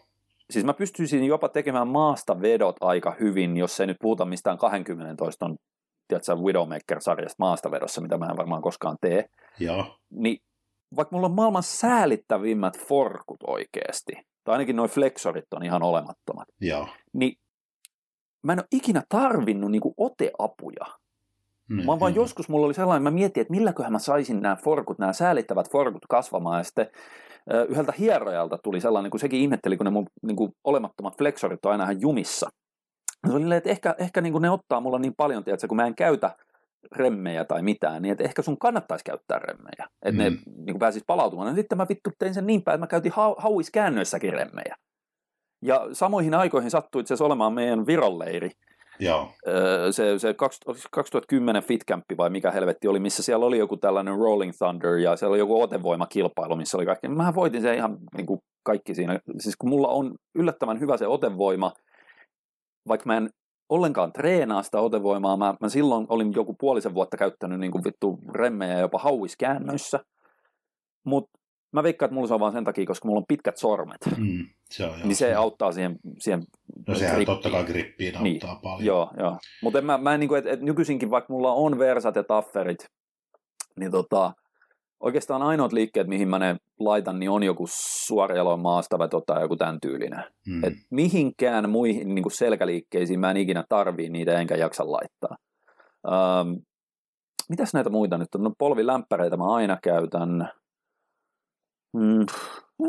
Siis 0.49 0.65
mä 0.65 0.74
pystyisin 0.74 1.24
jopa 1.24 1.49
tekemään 1.49 1.88
maasta 1.88 2.41
vedot 2.41 2.76
aika 2.82 3.15
hyvin, 3.20 3.57
jos 3.57 3.80
ei 3.80 3.88
nyt 3.88 3.98
puhuta 4.02 4.26
mistään 4.26 4.57
20 4.57 5.15
toiston 5.15 5.56
tiedätkö, 6.07 6.36
Widowmaker-sarjasta 6.36 7.36
maastavedossa, 7.40 8.02
mitä 8.02 8.18
mä 8.18 8.26
en 8.26 8.38
varmaan 8.38 8.61
koskaan 8.61 8.98
tee. 9.02 9.26
Joo. 9.60 9.99
Niin 10.10 10.38
vaikka 10.95 11.15
mulla 11.15 11.28
on 11.28 11.36
maailman 11.36 11.64
säälittävimmät 11.64 12.80
forkut 12.80 13.40
oikeasti, 13.48 14.14
tai 14.44 14.53
ainakin 14.53 14.76
noin 14.76 14.90
flexorit 14.90 15.53
on 15.56 15.64
ihan 15.64 15.84
olemattomat, 15.84 16.48
Joo. 16.61 16.88
niin 17.14 17.34
mä 18.44 18.53
en 18.53 18.60
ole 18.60 18.68
ikinä 18.72 19.03
tarvinnut 19.10 19.72
niinku 19.72 19.94
oteapuja. 19.98 20.86
Mm, 21.70 21.86
mä 21.86 21.99
vaan 21.99 22.15
joskus, 22.15 22.49
mulla 22.49 22.65
oli 22.65 22.74
sellainen, 22.74 23.03
mä 23.03 23.11
mietin, 23.11 23.41
että 23.41 23.52
milläköhän 23.52 23.91
mä 23.91 23.99
saisin 23.99 24.41
nämä 24.41 24.56
forkut, 24.56 24.99
nämä 24.99 25.14
säälittävät 25.14 25.72
forkut 25.72 26.06
kasvamaan, 26.10 26.60
ja 26.60 26.64
sitten 26.64 26.88
yhdeltä 27.70 27.94
hierojalta 27.99 28.57
tuli 28.64 28.82
sellainen, 28.82 29.11
kun 29.11 29.20
sekin 29.20 29.41
ihmetteli, 29.41 29.78
kun 29.78 29.86
ne 29.86 29.91
mun 29.91 30.07
niin 30.22 30.36
kuin, 30.36 30.52
olemattomat 30.64 31.18
flexorit 31.18 31.65
on 31.65 31.72
aina 31.72 31.84
ihan 31.84 32.02
jumissa. 32.02 32.49
Se 33.28 33.34
oli, 33.34 33.56
että 33.56 33.70
ehkä, 33.70 33.95
ehkä 33.98 34.22
niin 34.22 34.34
kuin 34.34 34.41
ne 34.41 34.49
ottaa 34.49 34.82
mulla 34.82 34.99
niin 34.99 35.14
paljon, 35.18 35.44
tiedätkö, 35.44 35.68
kun 35.68 35.76
mä 35.76 35.88
en 35.88 35.95
käytä 35.95 36.36
remmejä 36.91 37.45
tai 37.45 37.61
mitään, 37.61 38.01
niin 38.01 38.11
että 38.11 38.23
ehkä 38.23 38.41
sun 38.41 38.60
kannattaisi 38.60 39.03
käyttää 39.05 39.39
remmejä, 39.39 39.88
että 40.05 40.11
mm. 40.11 40.18
ne 40.18 40.30
niin 40.45 40.65
kuin 40.65 40.80
pääsisi 40.80 41.05
palautumaan. 41.07 41.47
Ja 41.47 41.55
sitten 41.55 41.77
mä 41.77 41.85
vittu 41.89 42.10
tein 42.19 42.34
sen 42.34 42.47
niin 42.47 42.64
päin, 42.64 42.76
että 42.76 42.84
mä 42.84 42.88
käytin 42.88 43.11
hau- 43.11 43.41
hauiskäännöissäkin 43.41 44.34
remmejä. 44.34 44.76
Ja 45.61 45.88
samoihin 45.93 46.34
aikoihin 46.34 46.72
sattui 46.72 47.01
itse 47.01 47.14
asiassa 47.14 47.26
olemaan 47.26 47.53
meidän 47.53 47.85
virolleiri, 47.85 48.49
Joo. 48.99 49.31
Se, 49.91 50.19
se 50.19 50.35
2010 50.91 51.64
Fitcampi 51.64 52.18
vai 52.18 52.30
mikä 52.30 52.51
helvetti 52.51 52.88
oli, 52.88 52.99
missä 52.99 53.23
siellä 53.23 53.45
oli 53.45 53.57
joku 53.57 53.77
tällainen 53.77 54.18
Rolling 54.18 54.51
Thunder 54.57 54.97
ja 54.97 55.15
siellä 55.15 55.31
oli 55.31 55.39
joku 55.39 55.61
otevoimakilpailu, 55.61 56.55
missä 56.55 56.77
oli 56.77 56.85
kaikki. 56.85 57.07
Mähän 57.07 57.35
voitin 57.35 57.61
se 57.61 57.76
ihan 57.76 57.97
niin 58.18 58.26
kuin 58.26 58.39
kaikki 58.64 58.95
siinä. 58.95 59.19
Siis 59.39 59.55
kun 59.57 59.69
mulla 59.69 59.88
on 59.88 60.15
yllättävän 60.35 60.80
hyvä 60.80 60.97
se 60.97 61.07
otevoima, 61.07 61.72
vaikka 62.88 63.05
mä 63.05 63.18
en 63.18 63.30
ollenkaan 63.73 64.13
treenaa 64.13 64.63
sitä 64.63 64.79
otevoimaa, 64.79 65.37
mä, 65.37 65.55
mä 65.61 65.69
silloin 65.69 66.05
olin 66.09 66.33
joku 66.35 66.53
puolisen 66.53 66.93
vuotta 66.93 67.17
käyttänyt 67.17 67.59
niin 67.59 67.71
kuin 67.71 67.83
vittu 67.83 68.19
remmejä 68.33 68.79
jopa 68.79 68.97
hauiskäännöissä, 68.97 69.99
mutta 71.05 71.39
mä 71.71 71.83
veikkaan, 71.83 72.07
että 72.07 72.13
mulla 72.13 72.27
se 72.27 72.33
on 72.33 72.39
vaan 72.39 72.53
sen 72.53 72.63
takia, 72.63 72.85
koska 72.85 73.07
mulla 73.07 73.19
on 73.19 73.25
pitkät 73.27 73.57
sormet. 73.57 73.99
Mm, 74.17 74.47
se 74.69 74.85
on, 74.85 74.99
niin 75.03 75.15
se 75.15 75.33
auttaa 75.33 75.71
siihen, 75.71 75.95
siihen 76.19 76.43
No 76.87 76.95
sehän 76.95 77.15
grippiin. 77.15 77.35
totta 77.35 77.49
kai 77.49 77.63
grippiin 77.63 78.13
niin. 78.23 78.35
auttaa 78.35 78.53
niin. 78.53 78.61
paljon. 78.61 78.85
Joo, 78.85 79.09
joo. 79.19 79.37
Mutta 79.61 79.81
mä, 79.81 79.97
mä 79.97 80.17
niin 80.17 80.27
kuin, 80.27 80.39
et, 80.39 80.47
et 80.47 80.61
nykyisinkin, 80.61 81.09
vaikka 81.09 81.33
mulla 81.33 81.51
on 81.51 81.79
versat 81.79 82.15
ja 82.15 82.23
tafferit, 82.23 82.85
niin 83.79 83.91
tota, 83.91 84.33
oikeastaan 85.03 85.41
ainoat 85.41 85.73
liikkeet, 85.73 86.07
mihin 86.07 86.27
mä 86.27 86.39
ne 86.39 86.55
laitan, 86.80 87.19
niin 87.19 87.30
on 87.30 87.43
joku 87.43 87.65
suorialoin 88.07 88.59
maastaveto 88.59 89.21
tai 89.21 89.41
joku 89.41 89.55
tämän 89.55 89.80
tyylinen. 89.81 90.23
Mm. 90.47 90.63
Et 90.63 90.73
mihinkään 90.91 91.69
muihin 91.69 92.15
niin 92.15 92.23
kuin 92.23 92.34
selkäliikkeisiin 92.34 93.19
mä 93.19 93.31
en 93.31 93.38
ikinä 93.38 93.63
tarvii 93.69 94.09
niitä 94.09 94.39
enkä 94.39 94.55
jaksa 94.55 94.91
laittaa. 94.91 95.35
Ähm, 96.07 96.53
mitäs 97.49 97.73
näitä 97.73 97.89
muita 97.89 98.17
nyt 98.17 98.35
on? 98.35 98.43
No 98.43 98.51
polvilämpäreitä 98.57 99.38
mä 99.38 99.53
aina 99.55 99.77
käytän. 99.84 100.49
Mm, 101.97 102.25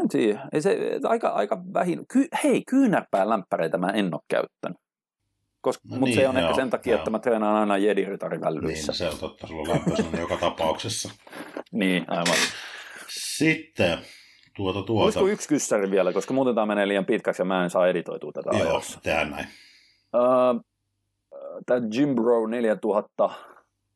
en 0.01 0.09
tiedä. 0.09 0.49
Ei 0.53 0.63
se, 0.63 1.01
aika, 1.05 1.29
aika 1.29 1.63
vähin. 1.75 2.05
Ky, 2.13 2.29
hei, 2.45 2.63
kyynärpään 2.71 3.29
lämpäreitä 3.29 3.79
mä 3.79 3.91
en 3.91 4.15
ole 4.15 4.21
käyttänyt. 4.29 4.84
Koska, 5.65 5.83
no 5.89 5.91
mutta 5.91 6.05
niin, 6.05 6.15
se 6.15 6.29
on 6.29 6.37
joo, 6.37 6.45
ehkä 6.45 6.55
sen 6.57 6.71
takia, 6.71 6.91
joo. 6.93 6.99
että 6.99 7.11
mä 7.11 7.19
treenaan 7.19 7.57
aina 7.57 7.79
jediritari 7.79 8.41
vällyissä. 8.41 8.93
Niin, 8.93 8.99
se 8.99 9.09
on 9.09 9.19
totta, 9.19 9.47
sulla 9.47 9.63
on 9.63 9.69
lämpöisä 9.69 10.03
joka 10.19 10.37
tapauksessa. 10.37 11.11
niin, 11.73 12.05
aivan. 12.09 12.37
Sitten 13.09 13.99
tuota 14.57 14.83
tuota. 14.83 15.05
Olisiko 15.05 15.27
yksi 15.27 15.49
kyssäri 15.49 15.91
vielä, 15.91 16.13
koska 16.13 16.35
muuten 16.35 16.55
tämä 16.55 16.67
menee 16.67 16.89
liian 16.89 17.05
pitkäksi 17.05 17.43
ja 17.43 17.47
mä 17.47 17.65
en 17.65 17.71
saa 17.71 17.87
editoitua 17.89 18.33
tätä 18.33 18.51
Joo, 18.59 18.69
ajoissa. 18.69 19.01
tehdään 19.03 19.31
näin. 19.31 19.47
Uh, 20.17 20.65
tämä 21.67 21.81
Jimbro 21.95 22.47
4000. 22.47 23.31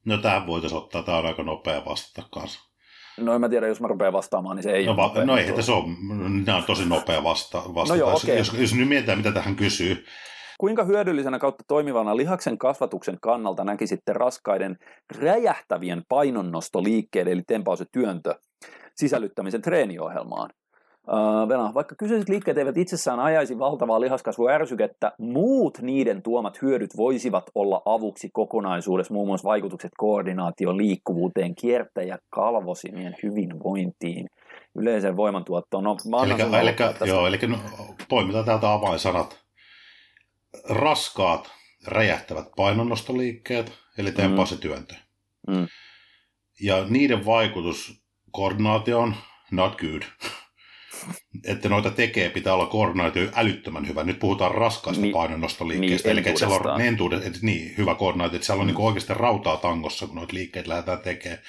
No 0.04 0.18
tähän 0.18 0.46
voitaisiin 0.46 0.78
ottaa, 0.82 1.02
tämä 1.02 1.18
on 1.18 1.26
aika 1.26 1.42
nopea 1.42 1.84
vastata 1.84 2.28
kanssa. 2.30 2.60
No 3.20 3.34
en 3.34 3.40
mä 3.40 3.48
tiedä, 3.48 3.66
jos 3.66 3.80
mä 3.80 3.88
rupean 3.88 4.12
vastaamaan, 4.12 4.56
niin 4.56 4.62
se 4.62 4.72
ei 4.72 4.86
no, 4.86 4.92
ole 4.92 4.96
va- 4.96 5.24
No 5.24 5.36
ei 5.36 5.62
se 5.62 5.72
ole, 5.72 5.84
nämä 6.44 6.58
on 6.58 6.64
tosi 6.64 6.84
nopea 6.84 7.24
vasta- 7.24 7.62
vastata. 7.74 7.88
No 7.88 7.94
joo, 7.94 8.14
okay. 8.16 8.38
jos, 8.38 8.52
jos 8.58 8.74
nyt 8.74 8.88
mietitään, 8.88 9.18
mitä 9.18 9.32
tähän 9.32 9.56
kysyy. 9.56 10.04
Kuinka 10.58 10.84
hyödyllisenä 10.84 11.38
kautta 11.38 11.64
toimivana 11.68 12.16
lihaksen 12.16 12.58
kasvatuksen 12.58 13.18
kannalta 13.20 13.64
näkisitte 13.64 14.12
raskaiden 14.12 14.76
räjähtävien 15.20 16.02
painonnostoliikkeiden, 16.08 17.32
eli 17.32 17.42
tempaus 17.46 17.80
ja 17.80 17.86
työntö, 17.92 18.34
sisällyttämisen 18.94 19.62
treeniohjelmaan? 19.62 20.50
Venä, 21.48 21.74
vaikka 21.74 21.94
kyseiset 21.98 22.28
liikkeet 22.28 22.58
eivät 22.58 22.76
itsessään 22.76 23.20
ajaisi 23.20 23.58
valtavaa 23.58 24.00
lihaskasvuärsykettä, 24.00 25.12
muut 25.18 25.78
niiden 25.82 26.22
tuomat 26.22 26.62
hyödyt 26.62 26.96
voisivat 26.96 27.44
olla 27.54 27.82
avuksi 27.84 28.28
kokonaisuudessa, 28.32 29.14
muun 29.14 29.26
muassa 29.26 29.48
vaikutukset 29.48 29.90
koordinaatioon, 29.96 30.76
liikkuvuuteen, 30.76 31.54
kiertäjä, 31.54 32.18
kalvosimien 32.30 33.16
hyvinvointiin, 33.22 34.26
yleiseen 34.78 35.16
voimantuottoon. 35.16 35.84
No, 35.84 35.96
mä 36.10 36.24
eli, 36.24 36.60
eli, 36.60 37.08
joo, 37.08 37.26
eli 37.26 37.38
no, 37.46 37.56
poimitaan 38.08 38.44
täältä 38.44 38.72
avainsanat. 38.72 39.47
Raskaat, 40.68 41.50
räjähtävät 41.86 42.46
painonnostoliikkeet, 42.56 43.72
eli 43.98 44.12
tempaasityöntö. 44.12 44.94
Mm. 45.46 45.56
Mm. 45.56 45.68
Ja 46.60 46.84
niiden 46.88 47.24
vaikutus 47.24 48.02
koordinaatioon, 48.30 49.16
not 49.50 49.78
good 49.80 50.02
että 51.44 51.68
noita 51.68 51.90
tekee, 51.90 52.30
pitää 52.30 52.54
olla 52.54 52.66
koordinaatio 52.66 53.28
älyttömän 53.34 53.88
hyvä. 53.88 54.04
Nyt 54.04 54.18
puhutaan 54.18 54.54
raskaista 54.54 55.02
niin, 55.02 55.12
painonnostoliikkeistä, 55.12 56.08
niin, 56.08 56.18
eli 56.18 56.28
että 56.28 56.38
siellä 56.38 56.72
on 56.72 56.80
entuudet, 56.80 57.26
että 57.26 57.38
niin, 57.42 57.74
hyvä 57.78 57.94
koordinaatio, 57.94 58.36
että 58.36 58.46
siellä 58.46 58.60
on 58.60 58.66
mm. 58.66 58.74
niin 58.74 58.84
oikeasti 58.84 59.14
rautaa 59.14 59.56
tangossa, 59.56 60.06
kun 60.06 60.16
noita 60.16 60.34
liikkeitä 60.34 60.68
lähdetään 60.68 60.98
tekemään, 60.98 61.42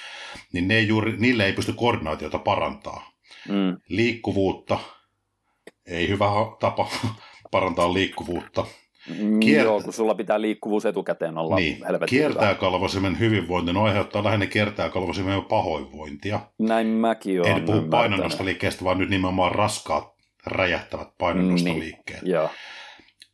niin 0.53 0.67
ne 0.67 0.77
ei 0.77 0.88
juuri, 0.88 1.17
niille 1.17 1.45
ei 1.45 1.53
pysty 1.53 1.73
koordinaatiota 1.73 2.39
parantaa. 2.39 3.11
Mm. 3.47 3.77
Liikkuvuutta, 3.89 4.80
ei 5.85 6.07
hyvä 6.07 6.30
tapa 6.59 6.89
parantaa 7.51 7.93
liikkuvuutta. 7.93 8.65
Mm, 9.19 9.39
Kiert... 9.39 9.65
Joo, 9.65 9.81
kun 9.81 9.93
sulla 9.93 10.15
pitää 10.15 10.41
liikkuvuus 10.41 10.85
etukäteen 10.85 11.38
olla 11.38 11.55
niin. 11.55 11.77
Kiertää 12.09 12.55
kalvosimen 12.55 13.19
hyvinvointi, 13.19 13.73
no 13.73 13.84
aiheuttaa 13.84 14.23
lähinnä 14.23 14.45
kiertää 14.45 14.89
kalvosimen 14.89 15.41
pahoinvointia. 15.41 16.39
Näin 16.59 16.88
mäkin 16.88 17.41
olen 17.41 17.57
En 17.57 17.63
puhu 17.63 17.81
painonnostoliikkeestä, 17.81 18.85
vaan 18.85 18.97
nyt 18.97 19.09
nimenomaan 19.09 19.51
raskaat, 19.51 20.13
räjähtävät 20.45 21.07
painonnostoliikkeet. 21.17 22.21
Niin. 22.21 22.31
Joo. 22.31 22.49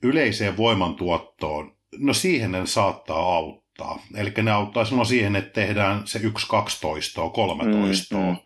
Yleiseen 0.03 0.57
voimantuottoon, 0.57 1.75
no 1.97 2.13
siihen 2.13 2.51
ne 2.51 2.65
saattaa 2.65 3.35
auttaa. 3.35 3.99
Eli 4.15 4.31
ne 4.41 4.51
auttaa 4.51 4.85
silloin 4.85 5.05
siihen, 5.05 5.35
että 5.35 5.61
tehdään 5.61 6.01
se 6.05 6.19
1 6.23 6.47
12 6.47 7.29
13 7.29 8.15
mm, 8.15 8.21
mm. 8.21 8.37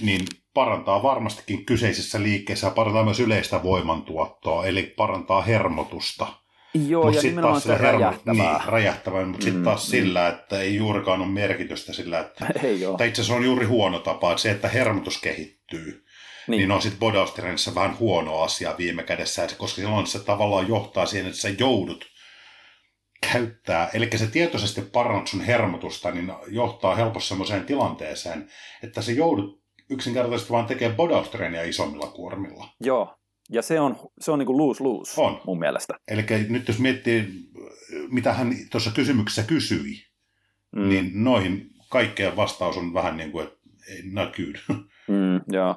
Niin 0.00 0.26
parantaa 0.54 1.02
varmastikin 1.02 1.66
kyseisessä 1.66 2.22
liikkeessä 2.22 2.66
ja 2.66 2.70
parantaa 2.70 3.04
myös 3.04 3.20
yleistä 3.20 3.62
voimantuottoa, 3.62 4.66
eli 4.66 4.82
parantaa 4.82 5.42
hermotusta. 5.42 6.26
Joo, 6.74 7.04
mut 7.04 7.14
ja 7.14 7.22
nimenomaan 7.22 7.60
se 7.60 7.78
hermo, 7.78 7.98
räjähtävää. 7.98 8.34
Niin, 8.34 8.66
räjähtävää, 8.66 9.24
mutta 9.24 9.38
mm, 9.38 9.44
sitten 9.44 9.64
taas 9.64 9.86
mm. 9.86 9.90
sillä, 9.90 10.28
että 10.28 10.60
ei 10.60 10.74
juurikaan 10.74 11.20
ole 11.20 11.28
merkitystä 11.28 11.92
sillä, 11.92 12.20
että, 12.20 12.46
ei 12.62 12.86
ole. 12.86 13.06
itse 13.06 13.22
asiassa 13.22 13.34
on 13.34 13.44
juuri 13.44 13.66
huono 13.66 13.98
tapa, 13.98 14.30
että 14.30 14.42
se, 14.42 14.50
että 14.50 14.68
hermotus 14.68 15.20
kehittyy, 15.20 16.04
niin, 16.46 16.58
niin 16.58 16.70
on 16.70 16.82
sitten 16.82 17.00
bodaustrenissä 17.00 17.74
vähän 17.74 17.98
huono 17.98 18.40
asia 18.40 18.74
viime 18.78 19.02
kädessä, 19.02 19.48
koska 19.58 19.76
silloin 19.76 20.06
se 20.06 20.24
tavallaan 20.24 20.68
johtaa 20.68 21.06
siihen, 21.06 21.26
että 21.26 21.40
sä 21.40 21.48
joudut 21.48 22.10
käyttää, 23.32 23.90
eli 23.94 24.10
se 24.16 24.26
tietoisesti 24.26 24.82
parannut 24.82 25.28
sun 25.28 25.40
hermotusta, 25.40 26.10
niin 26.10 26.32
johtaa 26.48 26.94
helposti 26.94 27.28
semmoiseen 27.28 27.64
tilanteeseen, 27.64 28.50
että 28.82 29.02
se 29.02 29.12
joudut 29.12 29.59
yksinkertaisesti 29.90 30.52
vaan 30.52 30.66
tekee 30.66 30.92
bodaustreenia 30.92 31.62
isommilla 31.62 32.06
kuormilla. 32.06 32.68
Joo, 32.80 33.14
ja 33.50 33.62
se 33.62 33.80
on, 33.80 33.96
se 34.20 34.30
on 34.32 34.38
niin 34.38 34.46
kuin 34.46 34.58
lose-lose 34.58 35.20
on. 35.20 35.40
mun 35.46 35.58
mielestä. 35.58 35.94
Eli 36.08 36.24
nyt 36.48 36.68
jos 36.68 36.78
miettii, 36.78 37.28
mitä 38.10 38.32
hän 38.32 38.54
tuossa 38.70 38.90
kysymyksessä 38.90 39.42
kysyi, 39.42 39.94
mm. 40.76 40.88
niin 40.88 41.10
noihin 41.14 41.70
kaikkeen 41.88 42.36
vastaus 42.36 42.76
on 42.76 42.94
vähän 42.94 43.16
niin 43.16 43.32
kuin, 43.32 43.46
että 43.46 43.58
not 44.12 44.36
good. 44.36 44.78
Mm, 45.08 45.40
joo. 45.48 45.76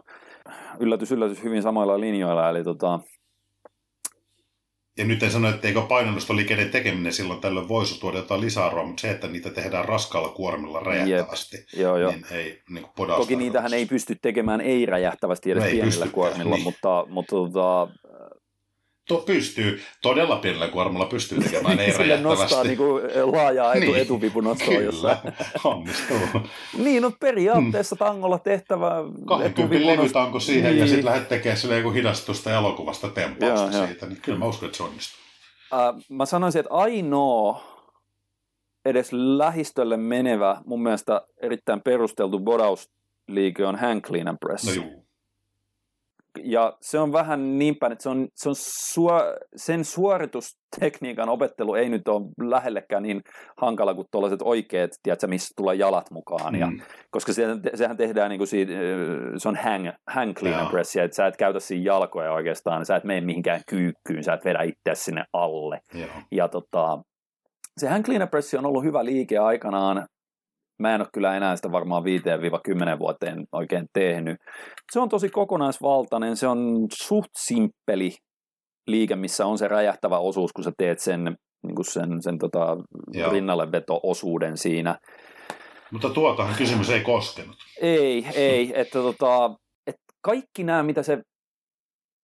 Yllätys, 0.80 1.12
yllätys 1.12 1.44
hyvin 1.44 1.62
samoilla 1.62 2.00
linjoilla, 2.00 2.50
eli 2.50 2.64
tota, 2.64 3.00
ja 4.98 5.06
nyt 5.06 5.24
en 5.24 5.32
sano, 5.32 5.50
että 5.50 5.68
eikö 5.68 5.82
painonnostoliikkeiden 5.82 6.70
tekeminen 6.70 7.14
silloin 7.14 7.42
tällöin 7.42 7.68
voisi 7.68 8.00
tuoda 8.00 8.18
jotain 8.18 8.42
lisäarvoa, 8.42 8.86
mutta 8.86 9.02
se, 9.02 9.12
että 9.12 9.28
niitä 9.28 9.50
tehdään 9.50 9.86
raskaalla 9.86 10.30
kuormilla 10.30 10.80
räjähtävästi, 10.80 11.58
Jep. 11.58 11.82
Joo, 11.82 11.98
joo. 11.98 12.12
niin 12.12 12.26
ei 12.32 12.62
niin 12.70 12.86
Toki 13.08 13.36
niitähän 13.36 13.74
ei 13.74 13.86
pysty 13.86 14.18
tekemään 14.22 14.62
ei-räjähtävästi 14.62 15.52
edes 15.52 15.64
no 15.64 15.70
ei 15.70 15.76
pienillä 15.76 16.08
kuormilla, 16.08 16.56
niin. 16.56 16.64
mutta, 16.64 17.06
mutta 17.10 17.36
tota, 17.36 17.88
to, 19.08 19.18
pystyy, 19.18 19.82
todella 20.02 20.36
pienellä 20.36 20.68
kuormalla 20.68 21.06
pystyy 21.06 21.40
tekemään 21.44 21.80
ei 21.80 21.94
Sille 21.98 22.22
nostaa 22.22 22.64
niin 22.64 22.78
kuin 22.78 23.04
laajaa 23.24 23.74
etu, 23.74 23.92
niin, 23.92 24.02
etuvipunostoa 24.02 24.74
jossain. 24.74 25.18
onnistuu. 25.64 26.18
niin, 26.78 27.02
no 27.02 27.12
periaatteessa 27.20 27.96
tangolla 27.96 28.40
tehtävä 28.40 28.92
20 29.28 29.88
levytanko 29.88 30.40
siihen 30.40 30.72
niin. 30.72 30.80
ja 30.80 30.88
sitten 30.88 31.06
lähdet 31.06 31.30
tekemään 31.30 31.58
sille 31.58 31.78
joku 31.78 31.92
hidastusta 31.92 32.54
elokuvasta 32.54 33.10
tempausta 33.10 33.86
siitä, 33.88 34.06
niin 34.06 34.22
kyllä 34.22 34.40
mä 34.40 34.46
uskon, 34.46 34.66
että 34.66 34.78
se 34.78 34.84
onnistuu. 34.84 35.24
Uh, 35.74 36.04
mä 36.10 36.26
sanoisin, 36.26 36.60
että 36.60 36.74
ainoa 36.74 37.64
edes 38.86 39.10
lähistölle 39.14 39.98
menevä, 39.98 40.62
mun 40.66 40.84
mielestä 40.84 41.22
erittäin 41.42 41.82
perusteltu 41.82 42.40
bodausliike 42.40 43.66
on 43.66 43.76
hand 43.76 44.02
clean 44.02 44.28
and 44.28 44.38
press. 44.42 44.66
No 44.66 44.72
juu 44.74 45.03
ja 46.44 46.78
se 46.82 47.00
on 47.00 47.14
vähän 47.14 47.60
niin 47.60 47.76
päin, 47.76 47.92
että 47.92 48.04
se 48.04 48.10
on, 48.10 48.28
se 48.36 48.50
on 48.50 48.56
suo, 48.58 49.22
sen 49.56 49.86
suoritustekniikan 49.86 51.30
opettelu 51.30 51.76
ei 51.76 51.90
nyt 51.90 52.08
ole 52.08 52.50
lähellekään 52.50 53.04
niin 53.04 53.22
hankala 53.58 53.94
kuin 53.94 54.08
tuollaiset 54.12 54.42
oikeat, 54.44 54.92
tiedätkö, 55.04 55.28
missä 55.28 55.54
tulee 55.58 55.76
jalat 55.76 56.12
mukaan. 56.12 56.54
Mm. 56.54 56.60
Ja, 56.60 56.72
koska 57.12 57.34
se, 57.34 57.48
sehän 57.76 57.98
tehdään 57.98 58.30
niin 58.30 58.40
kuin 58.40 58.48
siitä, 58.48 58.74
se 59.38 59.50
on 59.50 59.56
hang, 59.56 59.90
hang 60.08 60.34
clean 60.34 60.60
and 60.60 60.70
press, 60.70 60.96
että 60.96 61.16
sä 61.16 61.28
et 61.28 61.38
käytä 61.38 61.60
siinä 61.60 61.86
jalkoja 61.86 62.34
oikeastaan, 62.34 62.86
sä 62.86 62.96
et 62.96 63.04
mene 63.04 63.22
mihinkään 63.22 63.62
kyykkyyn, 63.68 64.24
sä 64.24 64.34
et 64.34 64.46
vedä 64.46 64.64
itse 64.64 64.96
sinne 64.96 65.24
alle. 65.34 65.80
Joo. 65.94 66.08
Ja 66.32 66.48
tota, 66.48 67.00
se 67.78 67.90
hang 67.90 68.06
clean 68.06 68.22
and 68.22 68.32
press 68.32 68.54
on 68.54 68.66
ollut 68.66 68.84
hyvä 68.84 69.06
liike 69.06 69.38
aikanaan, 69.38 70.08
Mä 70.80 70.96
en 70.96 71.02
ole 71.02 71.10
kyllä 71.14 71.38
enää 71.38 71.56
sitä 71.56 71.72
varmaan 71.72 72.04
5-10 72.96 73.00
vuoteen 73.00 73.46
oikein 73.52 73.86
tehnyt. 73.94 74.38
Se 74.92 75.00
on 75.00 75.10
tosi 75.10 75.30
kokonaisvaltainen, 75.30 76.38
se 76.38 76.48
on 76.48 76.88
suht 76.94 77.30
simppeli 77.38 78.12
liike, 78.88 79.16
missä 79.16 79.46
on 79.46 79.58
se 79.58 79.68
räjähtävä 79.68 80.18
osuus, 80.18 80.54
kun 80.54 80.64
sä 80.64 80.72
teet 80.78 81.00
sen, 81.00 81.24
niin 81.64 81.76
kuin 81.76 81.86
sen, 81.86 82.22
sen 82.22 82.38
tota, 82.38 82.78
rinnalle 83.32 83.72
veto-osuuden 83.72 84.58
siinä. 84.58 85.00
Mutta 85.92 86.10
tuotahan 86.10 86.56
kysymys 86.58 86.90
ei 86.90 87.02
koskenut. 87.02 87.56
Ei, 87.82 88.26
ei. 88.36 88.74
Että 88.76 89.00
tota, 89.00 89.56
että 89.88 90.04
kaikki 90.22 90.64
nämä, 90.64 90.84
mitä 90.84 91.04
se 91.04 91.18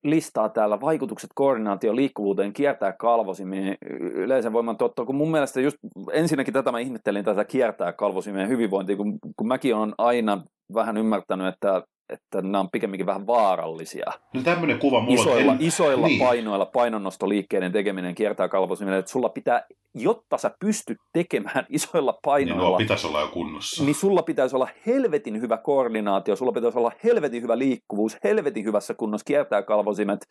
listaa 0.04 0.50
täällä 0.50 0.82
vaikutukset 0.82 1.30
koordinaatio 1.36 1.96
liikkuvuuteen 1.96 2.54
kiertää 2.54 2.94
kalvosimien 2.94 3.78
yleisen 4.00 4.54
voiman 4.54 4.78
totta, 4.78 5.06
kun 5.06 5.16
mun 5.16 5.32
mielestä 5.32 5.62
just 5.62 5.78
ensinnäkin 6.12 6.54
tätä 6.54 6.72
mä 6.72 6.80
ihmettelin 6.80 7.26
tätä 7.26 7.46
kiertää 7.46 7.94
kalvosimien 7.94 8.50
hyvinvointia, 8.50 8.96
kun, 8.98 9.20
kun 9.38 9.48
mäkin 9.48 9.76
on 9.76 9.94
aina 9.98 10.42
vähän 10.74 10.98
ymmärtänyt, 10.98 11.48
että 11.48 11.84
että 12.10 12.42
nämä 12.42 12.60
on 12.60 12.70
pikemminkin 12.72 13.06
vähän 13.06 13.28
vaarallisia. 13.28 14.06
No 14.34 14.42
tämmöinen 14.42 14.80
kuva 14.80 15.00
mulla 15.02 15.22
Isoilla, 15.22 15.52
en... 15.52 15.58
isoilla 15.60 16.08
niin. 16.08 16.20
painoilla 16.20 16.66
painonnostoliikkeiden 16.66 17.72
tekeminen 17.72 18.16
kiertää 18.16 18.48
kalvosimille, 18.48 18.98
että 18.98 19.12
sulla 19.12 19.30
pitää, 19.30 19.66
jotta 19.96 20.38
sä 20.38 20.52
pystyt 20.60 20.98
tekemään 21.14 21.66
isoilla 21.70 22.20
painoilla, 22.26 22.64
niin, 22.64 22.72
no, 22.72 22.78
pitäisi 22.78 23.08
olla 23.08 23.22
jo 23.22 23.28
kunnossa. 23.28 23.84
Niin 23.84 23.96
sulla 23.96 24.24
pitäisi 24.24 24.56
olla 24.56 24.68
helvetin 24.86 25.42
hyvä 25.42 25.58
koordinaatio, 25.58 26.36
sulla 26.36 26.52
pitäisi 26.52 26.78
olla 26.78 26.92
helvetin 27.04 27.42
hyvä 27.42 27.58
liikkuvuus, 27.58 28.18
helvetin 28.24 28.66
hyvässä 28.66 28.94
kunnossa 28.94 29.26
kiertää 29.26 29.62
kalvosimet, 29.62 30.26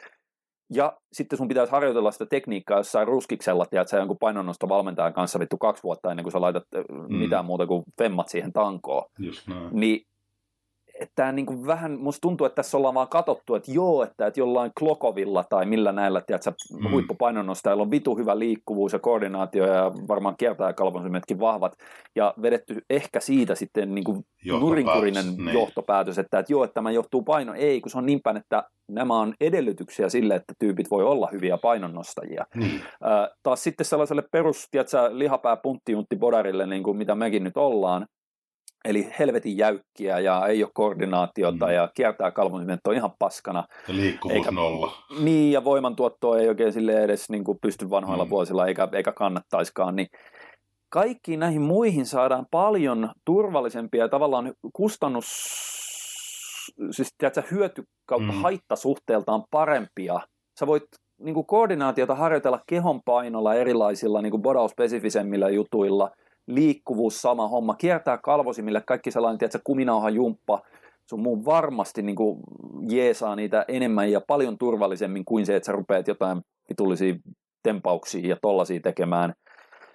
ja 0.72 0.98
sitten 1.12 1.36
sun 1.36 1.48
pitäisi 1.48 1.72
harjoitella 1.72 2.10
sitä 2.10 2.26
tekniikkaa 2.26 2.78
jossain 2.78 3.08
ruskiksella, 3.08 3.64
että 3.64 3.90
sä 3.90 3.96
jonkun 3.96 4.18
painonnostovalmentajan 4.20 5.12
kanssa 5.12 5.38
vittu 5.38 5.58
kaksi 5.58 5.82
vuotta 5.82 6.10
ennen 6.10 6.24
kuin 6.24 6.32
sä 6.32 6.40
laitat 6.40 6.64
mm. 7.08 7.14
mitään 7.16 7.44
muuta 7.44 7.66
kuin 7.66 7.82
femmat 7.98 8.28
siihen 8.28 8.52
tankoon. 8.52 9.04
Just 9.18 9.48
näin. 9.48 9.68
Niin 9.72 10.06
että 11.00 11.32
niin 11.32 11.46
kuin 11.46 11.66
vähän, 11.66 12.00
musta 12.00 12.20
tuntuu, 12.20 12.46
että 12.46 12.56
tässä 12.56 12.76
ollaan 12.76 12.94
vaan 12.94 13.08
katsottu, 13.08 13.54
että 13.54 13.72
joo, 13.72 14.02
että, 14.02 14.26
että 14.26 14.40
jollain 14.40 14.70
Klokovilla 14.78 15.44
tai 15.50 15.66
millä 15.66 15.92
näillä, 15.92 16.20
tiedätkö, 16.20 16.52
mm. 16.72 16.90
huippupainonnostajilla 16.90 17.82
on 17.82 17.90
vitu 17.90 18.16
hyvä 18.16 18.38
liikkuvuus 18.38 18.92
ja 18.92 18.98
koordinaatio 18.98 19.66
ja 19.66 19.92
varmaan 20.08 20.34
kiertää 20.38 20.74
ja 21.30 21.38
vahvat 21.40 21.72
ja 22.16 22.34
vedetty 22.42 22.82
ehkä 22.90 23.20
siitä 23.20 23.54
sitten 23.54 23.94
niin 23.94 24.04
kuin 24.04 24.24
nurinkurinen 24.60 25.24
niin. 25.36 25.52
johtopäätös, 25.52 26.18
että, 26.18 26.38
että 26.38 26.52
joo, 26.52 26.64
että 26.64 26.74
tämä 26.74 26.90
johtuu 26.90 27.22
paino. 27.22 27.54
Ei, 27.54 27.80
kun 27.80 27.90
se 27.90 27.98
on 27.98 28.06
niin 28.06 28.20
päin, 28.22 28.36
että 28.36 28.64
nämä 28.90 29.20
on 29.20 29.34
edellytyksiä 29.40 30.08
sille, 30.08 30.34
että 30.34 30.54
tyypit 30.58 30.90
voi 30.90 31.04
olla 31.04 31.28
hyviä 31.32 31.58
painonnostajia. 31.58 32.44
Mm. 32.54 32.62
Äh, 32.62 33.28
taas 33.42 33.64
sitten 33.64 33.86
sellaiselle 33.86 34.22
perus, 34.32 34.68
tiedätkö, 34.70 35.10
lihapää 35.12 35.56
punttijuntti 35.56 36.16
bodarille, 36.16 36.66
niin 36.66 36.82
kuin 36.82 36.96
mitä 36.96 37.14
mekin 37.14 37.44
nyt 37.44 37.56
ollaan, 37.56 38.06
Eli 38.84 39.10
helvetin 39.18 39.56
jäykkiä 39.56 40.18
ja 40.18 40.46
ei 40.46 40.64
ole 40.64 40.70
koordinaatiota 40.74 41.66
mm. 41.66 41.72
ja 41.72 41.88
kiertää 41.94 42.30
kalvonimet 42.30 42.80
on 42.88 42.94
ihan 42.94 43.10
paskana. 43.18 43.64
Ja 43.88 43.96
liikkuvuus 43.96 44.36
eikä, 44.36 44.50
nolla. 44.50 44.92
Niin, 45.20 45.52
ja 45.52 45.64
voimantuottoa 45.64 46.38
ei 46.38 46.48
oikein 46.48 46.72
sille 46.72 47.04
edes 47.04 47.30
niin 47.30 47.44
kuin 47.44 47.58
pysty 47.62 47.90
vanhoilla 47.90 48.24
mm. 48.24 48.30
vuosilla 48.30 48.66
eikä, 48.66 48.88
eikä 48.92 49.12
kannattaiskaan. 49.12 49.96
Niin 49.96 50.08
kaikkiin 50.92 51.40
näihin 51.40 51.62
muihin 51.62 52.06
saadaan 52.06 52.46
paljon 52.50 53.10
turvallisempia 53.24 54.04
ja 54.04 54.08
tavallaan 54.08 54.52
kustannus 54.72 55.26
siis 56.90 57.08
tiedätkö, 57.18 57.42
hyöty 57.50 57.82
kautta 58.06 58.32
Mm. 58.32 58.42
haittasuhteeltaan 58.42 59.44
parempia. 59.50 60.20
Sä 60.58 60.66
voit 60.66 60.82
niin 61.20 61.34
kuin 61.34 61.46
koordinaatiota 61.46 62.14
harjoitella 62.14 62.60
kehon 62.66 63.00
painolla 63.04 63.54
erilaisilla 63.54 64.22
niin 64.22 64.30
kuin 64.30 64.42
bodauspesifisemmillä 64.42 65.48
jutuilla, 65.48 66.10
liikkuvuus 66.48 67.22
sama 67.22 67.48
homma, 67.48 67.74
kiertää 67.74 68.18
kalvosimille 68.18 68.82
kaikki 68.86 69.10
sellainen, 69.10 69.38
tiedätkö, 69.38 69.60
kuminauha 69.64 70.10
jumppa, 70.10 70.62
sun 71.10 71.22
muu 71.22 71.44
varmasti 71.44 72.02
niin 72.02 72.16
kuin 72.16 72.40
jeesaa 72.88 73.36
niitä 73.36 73.64
enemmän 73.68 74.10
ja 74.10 74.20
paljon 74.26 74.58
turvallisemmin 74.58 75.24
kuin 75.24 75.46
se, 75.46 75.56
että 75.56 75.66
sä 75.66 75.72
rupeat 75.72 76.08
jotain 76.08 76.40
vitullisia 76.68 77.14
tempauksia 77.62 78.28
ja 78.28 78.36
tollasia 78.42 78.80
tekemään. 78.80 79.34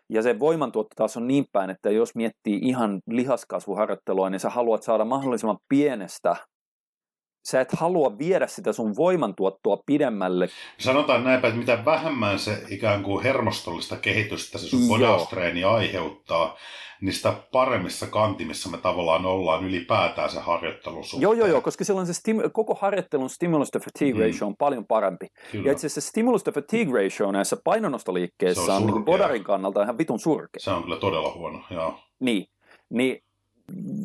Ja 0.09 0.21
se 0.21 0.39
voimantuotto 0.39 0.93
taas 0.95 1.17
on 1.17 1.27
niin 1.27 1.45
päin, 1.51 1.69
että 1.69 1.91
jos 1.91 2.15
miettii 2.15 2.59
ihan 2.61 2.99
lihaskasvuharjoittelua, 3.07 4.29
niin 4.29 4.39
sä 4.39 4.49
haluat 4.49 4.83
saada 4.83 5.05
mahdollisimman 5.05 5.57
pienestä 5.69 6.35
sä 7.45 7.61
et 7.61 7.71
halua 7.71 8.17
viedä 8.17 8.47
sitä 8.47 8.73
sun 8.73 8.95
voimantuottoa 8.95 9.77
pidemmälle. 9.85 10.49
Sanotaan 10.77 11.23
näinpä, 11.23 11.47
että 11.47 11.59
mitä 11.59 11.85
vähemmän 11.85 12.39
se 12.39 12.63
ikään 12.69 13.03
kuin 13.03 13.23
hermostollista 13.23 13.95
kehitystä 13.95 14.57
se 14.57 14.67
sun 14.67 14.87
bodaustreeni 14.87 15.63
aiheuttaa, 15.63 16.57
niin 17.01 17.13
sitä 17.13 17.33
paremmissa 17.51 18.07
kantimissa 18.07 18.69
me 18.69 18.77
tavallaan 18.77 19.25
ollaan 19.25 19.65
ylipäätään 19.65 20.29
se 20.29 20.39
harjoittelun 20.39 21.03
suhteen. 21.03 21.21
Joo, 21.21 21.33
joo, 21.33 21.47
joo, 21.47 21.61
koska 21.61 21.83
silloin 21.83 22.07
se 22.07 22.13
stimu- 22.13 22.49
koko 22.53 22.77
harjoittelun 22.81 23.29
stimulus 23.29 23.71
to 23.71 23.79
fatigue 23.79 24.25
Mm. 24.25 24.31
ratio 24.31 24.47
on 24.47 24.55
paljon 24.57 24.85
parempi. 24.87 25.27
Kyllä. 25.51 25.65
Ja 25.65 25.71
itse 25.71 25.87
asiassa 25.87 26.09
stimulus 26.09 26.43
to 26.43 26.51
fatigue 26.51 27.03
ratio 27.03 27.31
näissä 27.31 27.55
Se 27.55 27.61
painonnostoliikkeissä 27.65 28.61
on 28.61 28.69
on, 28.69 28.83
on 28.83 28.87
niin 28.93 29.05
bodarin 29.05 29.43
kannalta 29.43 29.83
ihan 29.83 29.97
vitun 29.97 30.19
surkea. 30.19 30.59
Se 30.59 30.71
on 30.71 30.83
kyllä 30.83 30.97
todella 30.97 31.33
huono, 31.33 31.61
joo. 31.69 31.99
Niin, 32.19 32.45
niin 32.89 33.23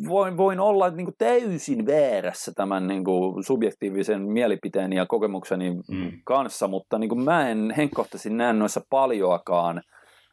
voin, 0.08 0.36
voin 0.36 0.60
olla 0.60 0.90
niin 0.90 1.04
kuin 1.06 1.14
täysin 1.18 1.86
väärässä 1.86 2.52
tämän 2.56 2.86
niin 2.86 3.04
kuin 3.04 3.44
subjektiivisen 3.44 4.22
mielipiteeni 4.22 4.96
ja 4.96 5.06
kokemukseni 5.06 5.70
Mm. 5.88 6.12
kanssa, 6.24 6.68
mutta 6.68 6.98
niin 6.98 7.08
kuin 7.08 7.20
mä 7.24 7.48
en 7.50 7.74
henkkohtaisesti 7.76 8.30
näe 8.30 8.52
noissa 8.52 8.80
paljoakaan 8.90 9.82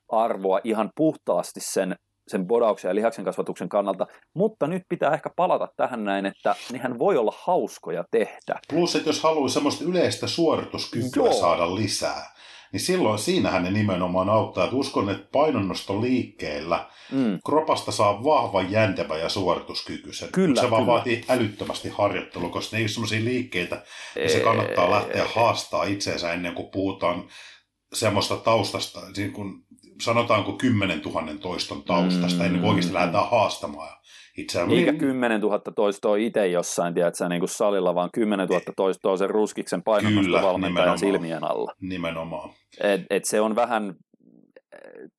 arvoa 0.09 0.59
ihan 0.63 0.89
puhtaasti 0.95 1.59
sen, 1.59 1.95
sen 2.27 2.47
bodauksen 2.47 2.89
ja 2.89 2.95
lihaksen 2.95 3.25
kasvatuksen 3.25 3.69
kannalta, 3.69 4.07
mutta 4.33 4.67
nyt 4.67 4.83
pitää 4.89 5.13
ehkä 5.13 5.29
palata 5.35 5.67
tähän 5.77 6.03
näin, 6.03 6.25
että 6.25 6.55
nehän 6.71 6.99
voi 6.99 7.17
olla 7.17 7.33
hauskoja 7.37 8.03
tehdä. 8.11 8.59
Plus, 8.69 8.95
että 8.95 9.09
jos 9.09 9.23
haluaa 9.23 9.47
semmoista 9.49 9.83
yleistä 9.85 10.27
suorituskykyä 10.27 11.09
Joo. 11.15 11.33
saada 11.33 11.75
lisää, 11.75 12.34
niin 12.75 12.81
silloin 12.85 13.19
siinähän 13.19 13.63
ne 13.63 13.71
nimenomaan 13.71 14.29
auttaa. 14.29 14.63
Että 14.63 14.75
uskon, 14.75 15.09
että 15.09 15.27
painonnosto 15.31 16.01
liikkeellä 16.01 16.85
Mm. 17.11 17.39
kropasta 17.45 17.91
saa 17.91 18.23
vahvan 18.23 18.71
jäntevä 18.71 19.17
ja 19.17 19.29
suorituskykyisen. 19.29 20.29
Kyllä, 20.31 20.61
se 20.61 20.69
vaan 20.71 20.81
kyllä. 20.83 20.93
vaatii 20.93 21.25
älyttömästi 21.29 21.89
harjoittelua, 21.89 22.49
koska 22.49 22.75
ne 22.75 22.79
ei 22.79 22.83
ole 22.83 22.89
semmoisia 22.89 23.23
liikkeitä, 23.23 23.83
ja 24.15 24.29
se 24.29 24.39
kannattaa 24.39 24.91
lähteä 24.91 25.25
haastaa 25.35 25.83
itseensä 25.83 26.33
ennen 26.33 26.53
kuin 26.53 26.67
puhutaan 26.71 27.23
semmoista 27.93 28.37
taustasta, 28.37 28.99
niin 29.17 29.31
kuin 29.33 29.53
sanotaanko 30.01 30.51
10 30.53 31.01
000 31.05 31.23
toiston 31.41 31.83
taustasta, 31.83 32.39
Mm. 32.39 32.45
ennen 32.45 32.61
kuin 32.61 32.69
oikeasti 32.69 32.93
lähdetään 32.93 33.29
haastamaan 33.29 33.97
itseään. 34.37 34.71
Eikä 34.71 34.91
Niin- 34.91 34.99
10 34.99 35.41
000 35.41 35.59
toistoa 35.75 36.15
itse 36.15 36.47
jossain, 36.47 36.93
tiedätkö, 36.93 37.29
niin 37.29 37.39
kuin 37.41 37.49
salilla, 37.49 37.95
vaan 37.95 38.09
10 38.13 38.47
000 38.47 38.61
toistoa 38.77 39.17
sen 39.17 39.29
ruskiksen 39.29 39.83
Kyllä, 39.83 39.83
painonnostovalmentajan 40.01 40.71
nimenomaan. 40.71 40.99
silmien 40.99 41.43
alla. 41.43 41.71
Nimenomaan. 41.81 42.49
Et, 42.83 43.01
et 43.09 43.25
se 43.25 43.41
on 43.41 43.55
vähän, 43.55 43.93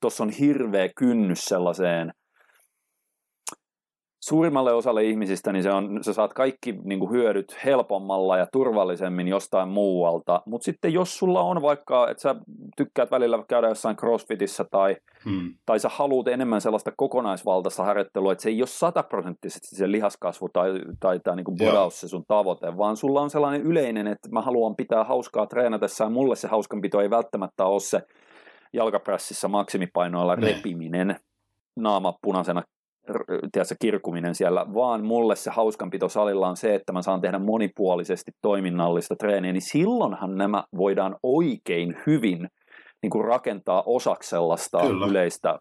tuossa 0.00 0.24
on 0.24 0.30
hirveä 0.30 0.88
kynnys 0.96 1.38
sellaiseen, 1.44 2.12
suurimmalle 4.28 4.72
osalle 4.72 5.04
ihmisistä 5.04 5.52
niin 5.52 5.62
se 5.62 5.70
on, 5.70 5.98
sä 6.04 6.12
saat 6.12 6.32
kaikki 6.32 6.78
niin 6.84 7.00
kuin 7.00 7.10
hyödyt 7.10 7.56
helpommalla 7.64 8.36
ja 8.36 8.46
turvallisemmin 8.52 9.28
jostain 9.28 9.68
muualta, 9.68 10.42
mutta 10.46 10.64
sitten 10.64 10.92
jos 10.92 11.18
sulla 11.18 11.40
on 11.40 11.62
vaikka, 11.62 12.10
että 12.10 12.20
sä 12.20 12.34
tykkäät 12.76 13.10
välillä 13.10 13.44
käydä 13.48 13.68
jossain 13.68 13.96
crossfitissä 13.96 14.64
tai, 14.70 14.96
Hmm. 15.24 15.54
tai 15.66 15.80
sä 15.80 15.88
haluat 15.92 16.28
enemmän 16.28 16.60
sellaista 16.60 16.92
kokonaisvaltaista 16.96 17.82
harjoittelua, 17.82 18.32
että 18.32 18.42
se 18.42 18.48
ei 18.48 18.60
ole 18.60 18.66
sataprosenttisesti 18.66 19.76
se 19.76 19.90
lihaskasvu 19.90 20.48
tai, 20.52 20.72
tai 21.00 21.20
tämä 21.24 21.36
niin 21.36 21.58
bodaus 21.58 22.00
se 22.00 22.08
sun 22.08 22.24
tavoite, 22.28 22.76
vaan 22.76 22.96
sulla 22.96 23.20
on 23.20 23.30
sellainen 23.30 23.62
yleinen, 23.62 24.06
että 24.06 24.28
mä 24.32 24.42
haluan 24.42 24.76
pitää 24.76 25.04
hauskaa 25.04 25.46
treenatessa 25.46 26.04
ja 26.04 26.10
mulle 26.10 26.36
se 26.36 26.48
hauskanpito 26.48 27.00
ei 27.00 27.10
välttämättä 27.10 27.64
ole 27.64 27.80
se 27.80 28.02
jalkaprässissä 28.72 29.48
maksimipainoilla 29.48 30.36
Ne. 30.36 30.46
repiminen, 30.46 31.16
naama 31.76 32.14
punaisena 32.22 32.62
tiedätkö, 33.52 33.74
kirkuminen 33.80 34.34
siellä, 34.34 34.66
vaan 34.74 35.04
mulle 35.04 35.36
se 35.36 35.50
hauskanpito 35.50 36.08
salilla 36.08 36.48
on 36.48 36.56
se, 36.56 36.74
että 36.74 36.92
mä 36.92 37.02
saan 37.02 37.20
tehdä 37.20 37.38
monipuolisesti 37.38 38.30
toiminnallista 38.42 39.16
treeniä, 39.16 39.52
niin 39.52 39.70
silloinhan 39.70 40.36
nämä 40.36 40.64
voidaan 40.76 41.16
oikein 41.22 41.96
hyvin 42.06 42.48
niin 43.02 43.10
kuin 43.10 43.24
rakentaa 43.24 43.82
osaksi 43.86 44.30
sellaista 44.30 44.80
Kyllä. 44.80 45.06
yleistä 45.06 45.58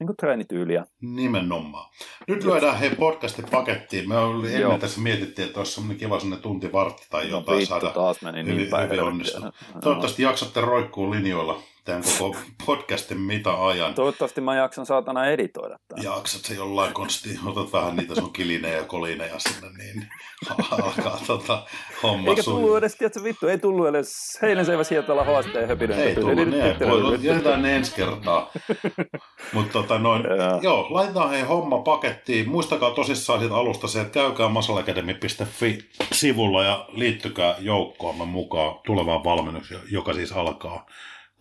niin 0.00 0.06
kuin 0.06 0.16
treenityyliä. 0.16 0.84
Nimenomaan. 1.00 1.90
Nyt 2.28 2.44
lyödään 2.44 2.78
hei 2.78 2.90
podcastin 2.90 3.44
pakettiin. 3.50 4.08
Me 4.08 4.16
oli 4.18 4.46
ennen 4.46 4.60
Joo. 4.60 4.78
tässä 4.78 5.00
mietittiin, 5.00 5.48
että 5.48 5.60
olisi 5.60 5.72
semmoinen 5.72 5.98
kiva 5.98 6.18
semmoinen 6.18 6.42
tunti 6.42 6.72
vartti 6.72 7.06
tai 7.10 7.22
No 7.24 7.36
jotain 7.38 7.58
vittu, 7.58 7.68
saada. 7.68 7.90
taas 7.90 8.22
meni 8.22 8.42
hyvin- 8.44 8.56
niin 8.56 8.82
hyvin 8.84 9.02
onnistunut. 9.02 9.54
Toivottavasti 9.82 10.22
jaksatte 10.22 10.60
roikkuu 10.60 11.10
linjoilla 11.10 11.60
tämän 11.84 12.02
koko 12.18 12.38
podcastin 12.66 13.20
mitä 13.20 13.66
ajan. 13.66 13.94
Toivottavasti 13.94 14.40
mä 14.40 14.56
jaksan 14.56 14.86
saatana 14.86 15.26
editoida 15.26 15.78
tämän. 15.88 16.04
Jaksat 16.04 16.44
se 16.44 16.54
jollain 16.54 16.94
konsti, 16.94 17.38
otat 17.46 17.72
vähän 17.72 17.96
niitä 17.96 18.14
sun 18.14 18.32
kilinejä 18.32 18.76
ja 18.76 18.84
kolineja 18.84 19.38
sinne, 19.38 19.68
niin 19.78 20.08
alkaa 20.70 21.20
tota 21.26 21.66
homma 22.02 22.30
Eikä 22.30 22.42
tullut 22.42 22.76
edes, 22.76 22.96
tiedätkö, 22.96 23.22
vittu, 23.22 23.48
ei 23.48 23.58
tullut 23.58 23.88
edes 23.88 24.38
Heinäsevä 24.42 24.82
Hietala 24.90 25.24
haasteen 25.24 25.68
höpinön. 25.68 25.98
Ei 25.98 26.14
tullut, 26.14 26.48
ne 26.48 26.76
voi, 26.88 27.18
jätetään 27.20 27.62
ne 27.62 27.76
ensi 27.76 27.94
kertaa. 27.94 28.50
Mutta 29.52 29.72
tota 29.72 29.98
noin, 29.98 30.22
Joo. 30.62 30.86
laitetaan 30.90 31.30
hei 31.30 31.42
homma 31.42 31.78
pakettiin. 31.78 32.48
Muistakaa 32.48 32.90
tosissaan 32.90 33.40
siitä 33.40 33.54
alusta 33.54 33.88
se, 33.88 34.00
että 34.00 34.12
käykää 34.12 34.48
masalacademy.fi-sivulla 34.48 36.64
ja 36.64 36.86
liittykää 36.88 37.54
joukkoomme 37.58 38.24
mukaan 38.24 38.80
tulevaan 38.86 39.24
valmennukseen, 39.24 39.80
joka 39.90 40.12
siis 40.12 40.32
alkaa 40.32 40.86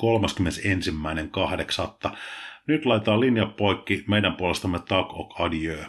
31.8. 0.01 0.07
Nyt 2.67 2.85
laitetaan 2.85 3.19
linja 3.19 3.45
poikki. 3.45 4.03
Meidän 4.07 4.35
puolestamme 4.35 4.79
tak 4.79 5.13
ok 5.13 5.39
adieu. 5.39 5.83